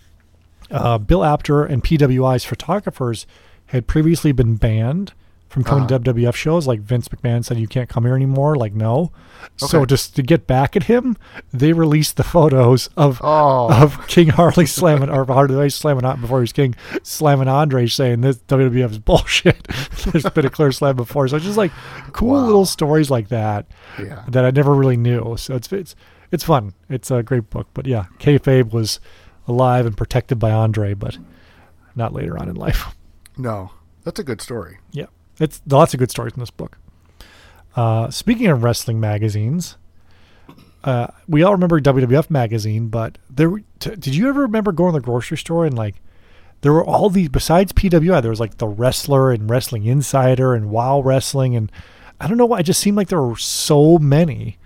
uh, 0.71 0.97
Bill 0.97 1.23
Apter 1.23 1.63
and 1.63 1.83
PWI's 1.83 2.43
photographers 2.45 3.25
had 3.67 3.87
previously 3.87 4.31
been 4.31 4.55
banned 4.55 5.13
from 5.49 5.63
coming 5.63 5.87
to 5.87 5.97
WWF 5.99 6.35
shows. 6.35 6.67
Like 6.67 6.81
Vince 6.81 7.07
McMahon 7.07 7.43
said, 7.43 7.57
you 7.57 7.67
can't 7.69 7.87
come 7.87 8.03
here 8.03 8.15
anymore. 8.15 8.55
Like 8.57 8.73
no. 8.73 9.11
So 9.55 9.85
just 9.85 10.13
to 10.17 10.23
get 10.23 10.45
back 10.45 10.75
at 10.75 10.83
him, 10.83 11.15
they 11.53 11.71
released 11.71 12.17
the 12.17 12.23
photos 12.23 12.89
of 12.97 13.21
Oh. 13.23 13.71
of 13.81 14.05
King 14.07 14.27
Harley 14.29 14.65
slamming 14.65 15.09
or 15.09 15.23
Harley 15.25 15.69
slamming 15.69 16.03
on 16.03 16.19
before 16.19 16.39
he 16.39 16.43
was 16.43 16.51
King 16.51 16.75
slamming 17.01 17.47
Andre, 17.47 17.87
saying 17.87 18.21
this 18.21 18.37
WWF 18.39 18.91
is 18.91 18.99
bullshit. 18.99 19.63
There's 20.11 20.29
been 20.31 20.45
a 20.45 20.49
clear 20.49 20.73
slam 20.73 20.97
before, 20.97 21.29
so 21.29 21.37
it's 21.37 21.45
just 21.45 21.57
like 21.57 21.71
cool 22.11 22.33
Wow. 22.33 22.45
little 22.45 22.65
stories 22.65 23.09
like 23.09 23.29
that 23.29 23.67
Yeah. 23.97 24.23
that 24.27 24.43
I 24.43 24.51
never 24.51 24.73
really 24.75 24.97
knew. 24.97 25.37
So 25.37 25.55
it's 25.55 25.71
it's 25.71 25.95
it's 26.31 26.43
fun. 26.43 26.73
It's 26.89 27.11
a 27.11 27.23
great 27.23 27.49
book. 27.49 27.67
But 27.73 27.85
yeah, 27.85 28.05
kayfabe 28.19 28.71
was 28.71 28.99
alive 29.47 29.85
and 29.85 29.95
protected 29.95 30.39
by 30.39 30.51
Andre, 30.51 30.93
but 30.93 31.17
not 31.95 32.13
later 32.13 32.37
on 32.37 32.49
in 32.49 32.55
life. 32.55 32.95
No, 33.39 33.69
that's 34.03 34.19
a 34.19 34.23
good 34.23 34.41
story. 34.41 34.79
Yeah, 34.91 35.05
it's 35.39 35.61
lots 35.69 35.93
of 35.93 35.99
good 35.99 36.09
stories 36.09 36.33
in 36.33 36.39
this 36.39 36.49
book. 36.49 36.79
Uh, 37.75 38.09
speaking 38.09 38.47
of 38.47 38.63
wrestling 38.63 38.99
magazines, 38.99 39.77
uh, 40.83 41.07
we 41.27 41.43
all 41.43 41.51
remember 41.51 41.79
WWF 41.79 42.31
magazine, 42.31 42.87
but 42.87 43.19
there 43.29 43.51
t- 43.77 43.91
did 43.91 44.15
you 44.15 44.27
ever 44.27 44.41
remember 44.41 44.71
going 44.71 44.93
to 44.93 44.99
the 44.99 45.05
grocery 45.05 45.37
store 45.37 45.65
and 45.67 45.77
like 45.77 46.01
there 46.61 46.73
were 46.73 46.83
all 46.83 47.11
these 47.11 47.29
besides 47.29 47.73
PWI? 47.73 48.23
There 48.23 48.31
was 48.31 48.39
like 48.39 48.57
the 48.57 48.67
Wrestler 48.67 49.31
and 49.31 49.47
Wrestling 49.47 49.85
Insider 49.85 50.55
and 50.55 50.71
Wow 50.71 51.01
Wrestling, 51.01 51.55
and 51.55 51.71
I 52.19 52.27
don't 52.27 52.37
know 52.37 52.47
why. 52.47 52.61
It 52.61 52.63
just 52.63 52.79
seemed 52.79 52.97
like 52.97 53.09
there 53.09 53.21
were 53.21 53.35
so 53.37 53.99
many. 53.99 54.57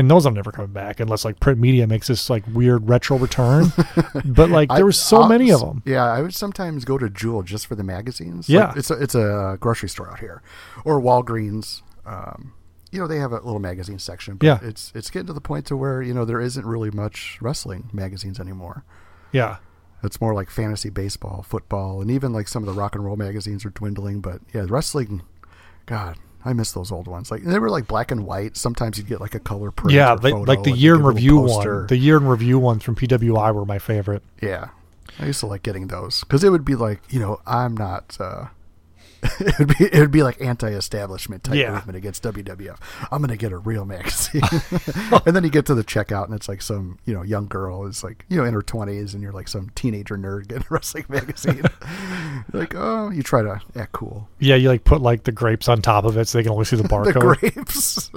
And 0.00 0.10
those 0.10 0.24
I'm 0.24 0.32
never 0.32 0.50
coming 0.50 0.72
back 0.72 0.98
unless 0.98 1.26
like 1.26 1.40
print 1.40 1.60
media 1.60 1.86
makes 1.86 2.06
this 2.06 2.30
like 2.30 2.42
weird 2.54 2.88
retro 2.88 3.18
return. 3.18 3.66
but 4.24 4.48
like 4.48 4.70
there 4.70 4.86
was 4.86 4.98
so 4.98 5.18
I'll- 5.22 5.28
many 5.28 5.50
of 5.52 5.60
them. 5.60 5.82
Yeah, 5.84 6.04
I 6.04 6.22
would 6.22 6.34
sometimes 6.34 6.86
go 6.86 6.96
to 6.96 7.10
Jewel 7.10 7.42
just 7.42 7.66
for 7.66 7.74
the 7.74 7.84
magazines. 7.84 8.48
Yeah. 8.48 8.68
Like, 8.68 8.76
it's 8.78 8.90
a, 8.90 8.94
it's 9.02 9.14
a 9.14 9.58
grocery 9.60 9.90
store 9.90 10.10
out 10.10 10.20
here, 10.20 10.42
or 10.86 11.00
Walgreens. 11.02 11.82
Um, 12.06 12.54
you 12.90 12.98
know, 12.98 13.06
they 13.06 13.18
have 13.18 13.30
a 13.32 13.36
little 13.36 13.60
magazine 13.60 13.98
section. 13.98 14.36
But 14.36 14.46
Yeah. 14.46 14.58
it's 14.62 14.90
it's 14.94 15.10
getting 15.10 15.26
to 15.26 15.32
the 15.34 15.40
point 15.40 15.66
to 15.66 15.76
where 15.76 16.00
you 16.00 16.14
know 16.14 16.24
there 16.24 16.40
isn't 16.40 16.64
really 16.66 16.90
much 16.90 17.36
wrestling 17.42 17.90
magazines 17.92 18.40
anymore. 18.40 18.84
Yeah. 19.32 19.58
It's 20.02 20.18
more 20.18 20.32
like 20.32 20.48
fantasy 20.48 20.88
baseball, 20.88 21.42
football, 21.46 22.00
and 22.00 22.10
even 22.10 22.32
like 22.32 22.48
some 22.48 22.66
of 22.66 22.74
the 22.74 22.80
rock 22.80 22.94
and 22.94 23.04
roll 23.04 23.16
magazines 23.16 23.66
are 23.66 23.70
dwindling. 23.70 24.22
But 24.22 24.40
yeah, 24.54 24.64
wrestling, 24.66 25.20
God, 25.84 26.16
I 26.44 26.52
miss 26.52 26.72
those 26.72 26.90
old 26.90 27.06
ones. 27.06 27.30
Like 27.30 27.42
they 27.42 27.58
were 27.58 27.70
like 27.70 27.86
black 27.86 28.10
and 28.10 28.26
white. 28.26 28.56
Sometimes 28.56 28.96
you'd 28.96 29.06
get 29.06 29.20
like 29.20 29.34
a 29.34 29.40
color 29.40 29.70
print. 29.70 29.92
Yeah, 29.92 30.12
like, 30.12 30.34
like 30.46 30.62
the 30.62 30.72
year 30.72 30.94
in 30.94 31.00
get 31.00 31.04
a 31.04 31.08
little 31.08 31.14
review 31.14 31.36
one. 31.38 31.86
The 31.86 31.96
year 31.96 32.16
in 32.16 32.26
review 32.26 32.58
ones 32.58 32.82
from 32.82 32.96
PWI 32.96 33.54
were 33.54 33.64
my 33.66 33.78
favorite. 33.78 34.22
Yeah, 34.40 34.68
I 35.18 35.26
used 35.26 35.40
to 35.40 35.46
like 35.46 35.62
getting 35.62 35.88
those 35.88 36.20
because 36.20 36.42
it 36.42 36.50
would 36.50 36.64
be 36.64 36.74
like 36.76 37.00
you 37.10 37.20
know 37.20 37.40
I'm 37.46 37.76
not. 37.76 38.16
uh 38.20 38.46
It 39.40 39.58
would 39.58 39.68
be 39.78 39.84
it 39.84 40.00
would 40.00 40.10
be 40.10 40.22
like 40.22 40.40
anti-establishment 40.40 41.44
type 41.44 41.54
Yeah. 41.56 41.72
movement 41.74 41.96
against 41.96 42.22
WWF. 42.22 42.78
I'm 43.12 43.20
gonna 43.20 43.36
get 43.36 43.52
a 43.52 43.58
real 43.58 43.84
magazine, 43.84 44.42
and 45.26 45.36
then 45.36 45.44
you 45.44 45.50
get 45.50 45.66
to 45.66 45.74
the 45.74 45.84
checkout 45.84 46.24
and 46.26 46.34
it's 46.34 46.48
like 46.48 46.62
some 46.62 46.98
you 47.04 47.12
know 47.14 47.22
young 47.22 47.46
girl 47.46 47.86
is 47.86 48.02
like 48.04 48.24
you 48.28 48.36
know 48.36 48.44
in 48.44 48.54
her 48.54 48.62
20s 48.62 49.12
and 49.14 49.22
you're 49.22 49.32
like 49.32 49.48
some 49.48 49.70
teenager 49.74 50.16
nerd 50.16 50.48
getting 50.48 50.64
a 50.64 50.66
wrestling 50.74 51.04
magazine. 51.08 51.62
Like 52.52 52.74
oh, 52.74 53.10
you 53.10 53.22
try 53.22 53.42
to 53.42 53.60
act 53.76 53.92
cool. 53.92 54.28
Yeah, 54.38 54.54
you 54.56 54.68
like 54.68 54.84
put 54.84 55.00
like 55.02 55.24
the 55.24 55.32
grapes 55.32 55.68
on 55.68 55.82
top 55.82 56.04
of 56.04 56.16
it 56.16 56.26
so 56.28 56.38
they 56.38 56.42
can 56.42 56.52
only 56.52 56.64
see 56.64 56.76
the 56.76 56.82
barcode. 56.84 57.14
The 57.14 57.50
grapes, 57.50 58.10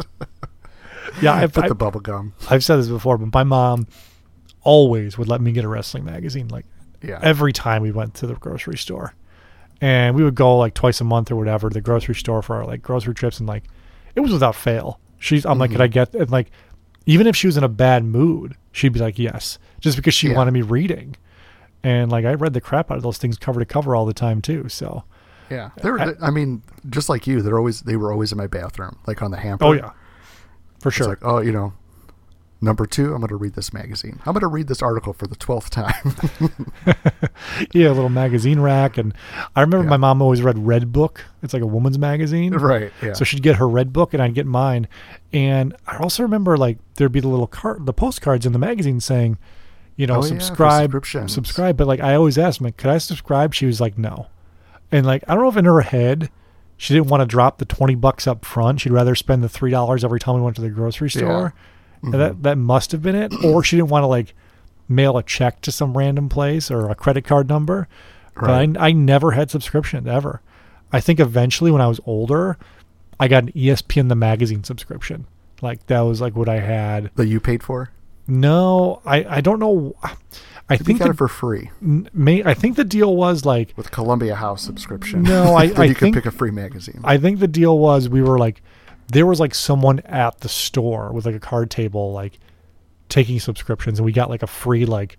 yeah, 1.22 1.34
I've, 1.34 1.54
put 1.54 1.68
the 1.68 1.76
bubble 1.76 2.00
gum. 2.00 2.34
I've 2.50 2.64
said 2.64 2.78
this 2.78 2.88
before, 2.88 3.18
but 3.18 3.34
my 3.34 3.44
mom 3.44 3.88
always 4.62 5.18
would 5.18 5.28
let 5.28 5.42
me 5.42 5.52
get 5.52 5.66
a 5.66 5.68
wrestling 5.68 6.06
magazine. 6.06 6.48
Like 6.48 6.66
Yeah, 7.02 7.20
every 7.22 7.52
time 7.54 7.82
we 7.82 7.92
went 7.92 8.14
to 8.16 8.28
the 8.28 8.36
grocery 8.36 8.78
store, 8.78 9.14
and 9.84 10.16
we 10.16 10.24
would 10.24 10.36
go 10.36 10.58
like 10.58 10.74
twice 10.74 11.02
a 11.02 11.04
month 11.04 11.30
or 11.32 11.36
whatever 11.36 11.70
to 11.70 11.74
the 11.74 11.82
grocery 11.82 12.16
store 12.16 12.42
for 12.42 12.56
our 12.56 12.66
like 12.66 12.82
grocery 12.82 13.14
trips, 13.14 13.40
and 13.40 13.48
like 13.48 13.64
it 14.16 14.22
was 14.22 14.32
without 14.32 14.56
fail. 14.56 15.00
She's 15.20 15.46
I'm 15.46 15.60
like, 15.60 15.70
Mm-hmm. 15.72 15.76
could 15.78 15.84
I 15.84 15.88
get 15.88 16.14
and 16.16 16.32
like 16.32 16.52
even 17.06 17.28
if 17.28 17.36
she 17.36 17.48
was 17.48 17.58
in 17.58 17.64
a 17.66 17.70
bad 17.70 18.06
mood, 18.06 18.56
she'd 18.72 18.94
be 18.94 19.00
like, 19.00 19.20
yes, 19.20 19.60
just 19.82 19.98
because 19.98 20.14
she 20.14 20.30
Yeah. 20.30 20.36
wanted 20.38 20.52
me 20.52 20.62
reading. 20.62 21.16
And 21.84 22.10
like 22.12 22.24
I 22.24 22.34
read 22.34 22.54
the 22.54 22.62
crap 22.62 22.90
out 22.92 22.98
of 22.98 23.04
those 23.04 23.18
things 23.18 23.38
cover 23.38 23.60
to 23.60 23.66
cover 23.66 23.94
all 23.96 24.06
the 24.06 24.14
time 24.14 24.42
too. 24.42 24.70
So 24.70 25.04
yeah. 25.50 25.72
They're, 25.82 26.00
I- 26.00 26.14
I 26.22 26.30
mean, 26.32 26.64
just 26.90 27.10
like 27.10 27.28
you, 27.28 27.42
they're 27.42 27.58
always 27.58 27.82
they 27.82 27.98
were 27.98 28.12
always 28.14 28.32
in 28.32 28.38
my 28.38 28.48
bathroom, 28.48 28.98
like 29.06 29.22
on 29.22 29.32
the 29.32 29.38
hamper. 29.38 29.66
oh 29.66 29.72
yeah, 29.74 29.92
for 30.80 30.88
It's 30.90 30.98
sure. 30.98 31.08
like, 31.08 31.20
oh, 31.24 31.40
you 31.40 31.52
know, 31.52 31.74
number 32.64 32.86
two, 32.86 33.14
I'm 33.14 33.20
going 33.20 33.28
to 33.30 33.36
read 33.36 33.54
this 33.54 33.72
magazine. 33.74 34.20
I'm 34.26 34.34
going 34.34 34.42
to 34.42 34.48
read 34.48 34.68
this 34.68 34.82
article 34.82 35.14
for 35.14 35.28
the 35.28 35.36
12th 35.36 35.70
time. 35.70 36.16
yeah, 37.74 37.88
a 37.90 37.94
little 37.94 38.10
magazine 38.10 38.60
rack. 38.60 38.98
And 38.98 39.14
I 39.56 39.62
remember 39.62 39.86
Yeah. 39.86 39.90
my 39.92 39.98
mom 39.98 40.22
always 40.22 40.42
read 40.42 40.56
Redbook. 40.56 41.18
It's 41.42 41.54
like 41.54 41.62
a 41.64 41.68
woman's 41.68 42.00
magazine. 42.00 42.54
right. 42.54 42.92
Yeah. 43.02 43.14
So 43.14 43.24
she'd 43.24 43.44
get 43.44 43.58
her 43.58 43.66
Redbook 43.66 44.14
and 44.14 44.22
I'd 44.22 44.34
get 44.34 44.46
mine. 44.46 44.88
And 45.32 45.76
I 45.88 45.98
also 45.98 46.24
remember 46.24 46.58
like 46.58 46.78
there'd 46.96 47.12
be 47.12 47.20
the 47.20 47.28
little 47.28 47.48
card, 47.48 47.86
the 47.86 47.94
postcards 47.94 48.46
in 48.46 48.54
the 48.54 48.60
magazine 48.60 49.00
saying, 49.00 49.38
you 49.96 50.08
know, 50.08 50.18
Oh, 50.18 50.22
subscribe, 50.22 50.86
subscriptions. 50.92 51.34
subscribe. 51.34 51.78
But 51.78 51.88
like 51.88 52.00
I 52.00 52.16
always 52.16 52.38
asked, 52.38 52.62
like, 52.62 52.78
could 52.78 52.90
I 52.90 52.98
subscribe? 52.98 53.54
She 53.54 53.66
was 53.66 53.80
like, 53.82 53.98
no. 53.98 54.28
And 54.92 55.06
like 55.06 55.24
I 55.28 55.34
don't 55.36 55.44
know 55.44 55.50
if 55.50 55.58
in 55.58 55.66
her 55.66 55.82
head 55.82 56.30
she 56.78 56.94
didn't 56.94 57.08
want 57.08 57.22
to 57.22 57.26
drop 57.26 57.58
the 57.60 57.66
twenty 57.66 57.96
bucks 57.96 58.26
up 58.28 58.44
front. 58.46 58.82
She'd 58.82 58.92
rather 58.92 59.16
spend 59.16 59.44
the 59.44 59.50
three 59.50 59.72
dollars 59.72 60.04
every 60.04 60.20
time 60.20 60.36
we 60.36 60.42
went 60.42 60.56
to 60.58 60.62
the 60.62 60.70
grocery 60.70 61.10
store. 61.10 61.54
And 62.04 62.14
That 62.14 62.44
that 62.44 62.58
must 62.58 62.92
have 62.92 63.02
been 63.02 63.16
it. 63.16 63.34
Or 63.44 63.64
she 63.64 63.76
didn't 63.78 63.90
want 63.90 64.04
to 64.04 64.08
like 64.08 64.34
mail 64.90 65.18
a 65.18 65.24
check 65.24 65.62
to 65.62 65.72
some 65.72 65.98
random 65.98 66.30
place 66.30 66.70
or 66.70 66.90
a 66.90 66.96
credit 66.96 67.24
card 67.26 67.48
number. 67.50 67.88
Right. 68.36 68.72
But 68.74 68.82
I, 68.82 68.88
I 68.90 68.92
never 68.92 69.32
had 69.32 69.50
subscription 69.52 70.08
ever. 70.08 70.42
I 70.92 71.00
think 71.00 71.20
eventually 71.20 71.72
when 71.72 71.82
I 71.82 71.88
was 71.88 72.00
older, 72.06 72.58
I 73.20 73.28
got 73.28 73.44
an 73.44 73.52
ESPN 73.54 74.10
the 74.10 74.16
magazine 74.16 74.64
subscription. 74.64 75.26
Like 75.62 75.86
that 75.88 76.02
was 76.02 76.20
like 76.22 76.36
what 76.36 76.50
I 76.50 76.60
had. 76.60 77.10
that 77.16 77.28
you 77.28 77.40
paid 77.40 77.64
for? 77.64 77.90
No, 78.28 79.02
I 79.06 79.38
I 79.38 79.42
don't 79.42 79.60
know. 79.60 79.96
I 80.70 80.76
You 80.76 80.78
think 80.78 81.00
got 81.00 81.06
the, 81.06 81.12
it 81.12 81.18
for 81.18 81.28
free 81.28 81.70
may 81.82 82.42
I 82.44 82.54
think 82.54 82.78
the 82.78 82.86
deal 82.86 83.16
was 83.16 83.44
like 83.46 83.74
with 83.76 83.92
Columbia 83.92 84.36
House 84.36 84.62
subscription. 84.64 85.24
No, 85.24 85.56
I- 85.56 85.64
I 85.78 85.84
you 85.86 85.94
think- 85.94 85.98
could 85.98 86.14
pick 86.14 86.26
a 86.26 86.32
free 86.32 86.52
magazine. 86.52 87.02
I 87.04 87.18
think 87.18 87.40
the 87.40 87.48
deal 87.50 87.78
was 87.80 88.08
we 88.10 88.22
were 88.22 88.38
like 88.40 88.62
there 89.08 89.26
was 89.26 89.40
like 89.40 89.54
someone 89.56 90.00
at 90.02 90.40
the 90.40 90.50
store 90.50 91.12
with 91.12 91.26
like 91.26 91.36
a 91.36 91.40
card 91.40 91.70
table 91.72 92.12
like 92.14 92.40
taking 93.10 93.40
subscriptions 93.40 94.00
and 94.00 94.06
we 94.06 94.12
got 94.12 94.30
like 94.30 94.44
a 94.44 94.48
free 94.48 94.86
like 94.86 95.18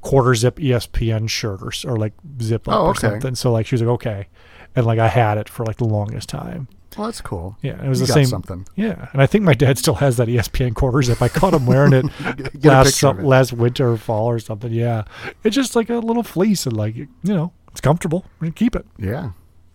quarter 0.00 0.34
zip 0.34 0.56
ESPN 0.56 1.28
shirt 1.28 1.60
or, 1.62 1.72
or 1.90 1.96
like 1.96 2.12
zip 2.40 2.68
up 2.68 2.74
Oh, 2.74 2.86
or 2.86 2.94
something. 2.94 3.34
So 3.34 3.52
like 3.52 3.66
she 3.66 3.74
was 3.74 3.82
like 3.82 3.90
okay, 3.90 4.28
and 4.76 4.86
like 4.86 4.98
I 4.98 5.08
had 5.08 5.38
it 5.38 5.48
for 5.48 5.64
like 5.64 5.76
the 5.78 5.84
longest 5.84 6.28
time. 6.28 6.68
well, 6.96 7.06
that's 7.06 7.20
cool. 7.20 7.56
Yeah, 7.62 7.82
it 7.82 7.88
was 7.88 8.00
You 8.00 8.06
the 8.06 8.10
got 8.10 8.14
same. 8.14 8.26
something. 8.26 8.66
Yeah, 8.76 9.08
and 9.12 9.22
I 9.22 9.26
think 9.26 9.44
my 9.44 9.54
dad 9.54 9.78
still 9.78 9.94
has 9.94 10.16
that 10.18 10.28
ESPN 10.28 10.74
quarter 10.74 11.02
zip. 11.02 11.22
I 11.22 11.28
caught 11.28 11.54
him 11.54 11.66
wearing 11.66 11.92
it 11.92 12.64
last 12.64 12.96
sum- 12.98 13.20
it. 13.20 13.24
last 13.24 13.52
winter 13.52 13.92
or 13.92 13.96
fall 13.96 14.26
or 14.26 14.38
something. 14.38 14.72
Yeah, 14.72 15.04
it's 15.44 15.54
just 15.56 15.74
like 15.76 15.88
a 15.88 15.98
little 15.98 16.22
fleece 16.24 16.66
and 16.66 16.76
like 16.76 16.94
you 16.96 17.08
know 17.22 17.52
it's 17.70 17.80
comfortable. 17.80 18.24
Keep 18.54 18.76
it. 18.76 18.86
Yeah. 18.98 19.30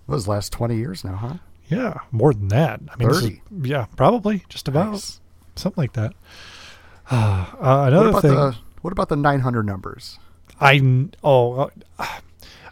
What 0.06 0.16
was 0.16 0.28
last 0.28 0.54
20 0.54 0.78
years 0.78 1.04
now, 1.04 1.16
huh? 1.18 1.34
Yeah, 1.68 1.96
more 2.12 2.34
than 2.34 2.48
that. 2.50 2.80
I 2.90 2.96
mean, 2.98 3.10
this 3.10 3.24
is- 3.24 3.32
yeah, 3.64 3.86
probably 3.96 4.44
just 4.50 4.68
about 4.68 4.92
Nice. 4.94 5.20
something 5.56 5.82
like 5.82 5.94
that. 5.94 6.14
Uh, 7.10 7.46
What 7.46 7.88
another 7.94 8.10
about 8.10 8.22
thing, 8.22 8.32
the 8.36 8.56
what 8.82 8.92
about 8.92 9.10
the 9.10 9.16
900 9.16 9.66
numbers? 9.66 10.20
I 10.60 10.82
oh, 11.24 11.70
uh, 12.00 12.06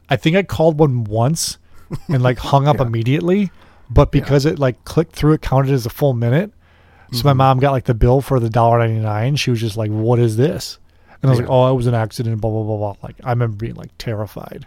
I 0.10 0.16
think 0.16 0.36
I 0.36 0.43
called 0.43 0.78
one 0.80 1.04
once 1.04 1.58
and 2.08 2.22
like 2.22 2.38
hung 2.52 2.68
up 2.68 2.78
Yeah. 2.78 2.84
immediately, 2.88 3.52
but 3.89 4.12
because 4.12 4.46
it 4.46 4.60
like 4.60 4.84
clicked 4.86 5.16
through, 5.16 5.34
it 5.34 5.41
counted 5.41 5.72
as 5.72 5.86
a 5.86 5.89
full 5.89 6.14
minute. 6.14 6.52
So 7.12 7.20
Mm-hmm. 7.20 7.28
my 7.28 7.34
mom 7.34 7.60
got 7.60 7.72
like 7.72 7.86
the 7.86 7.93
bill 7.93 8.20
for 8.22 8.39
the 8.39 8.50
dollar 8.50 8.80
ninety 8.80 9.00
nine. 9.00 9.36
She 9.36 9.52
was 9.52 9.60
just 9.62 9.78
like, 9.78 9.91
"What 9.91 10.20
is 10.20 10.38
this?" 10.38 10.80
And 11.22 11.30
I 11.30 11.32
was 11.32 11.39
Yeah. 11.39 11.46
like, 11.46 11.52
"Oh, 11.52 11.72
it 11.72 11.76
was 11.76 11.88
an 11.88 11.93
accident." 11.93 12.41
Blah 12.41 12.50
blah 12.52 12.64
blah 12.64 12.78
blah. 12.78 12.96
Like 13.04 13.16
I 13.24 13.30
remember 13.30 13.56
being 13.58 13.76
like 13.76 13.91
terrified. 13.98 14.66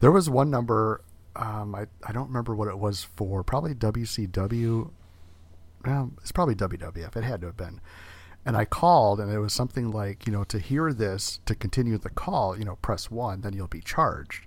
There 0.00 0.10
was 0.12 0.28
one 0.28 0.50
number 0.50 1.00
um, 1.38 1.74
I 1.74 1.86
I 2.04 2.12
don't 2.12 2.28
remember 2.28 2.54
what 2.54 2.68
it 2.68 2.78
was 2.78 3.04
for. 3.04 3.42
Probably 3.42 3.74
WCW. 3.74 4.90
Well, 5.86 6.12
it's 6.20 6.32
probably 6.32 6.56
WWF. 6.56 7.16
It 7.16 7.24
had 7.24 7.40
to 7.40 7.46
have 7.46 7.56
been. 7.56 7.80
And 8.44 8.56
I 8.56 8.64
called, 8.64 9.20
and 9.20 9.30
it 9.30 9.38
was 9.38 9.52
something 9.52 9.90
like, 9.90 10.26
you 10.26 10.32
know, 10.32 10.44
to 10.44 10.58
hear 10.58 10.92
this, 10.92 11.40
to 11.46 11.54
continue 11.54 11.98
the 11.98 12.10
call, 12.10 12.58
you 12.58 12.64
know, 12.64 12.76
press 12.76 13.10
one, 13.10 13.42
then 13.42 13.52
you'll 13.52 13.66
be 13.68 13.80
charged. 13.80 14.46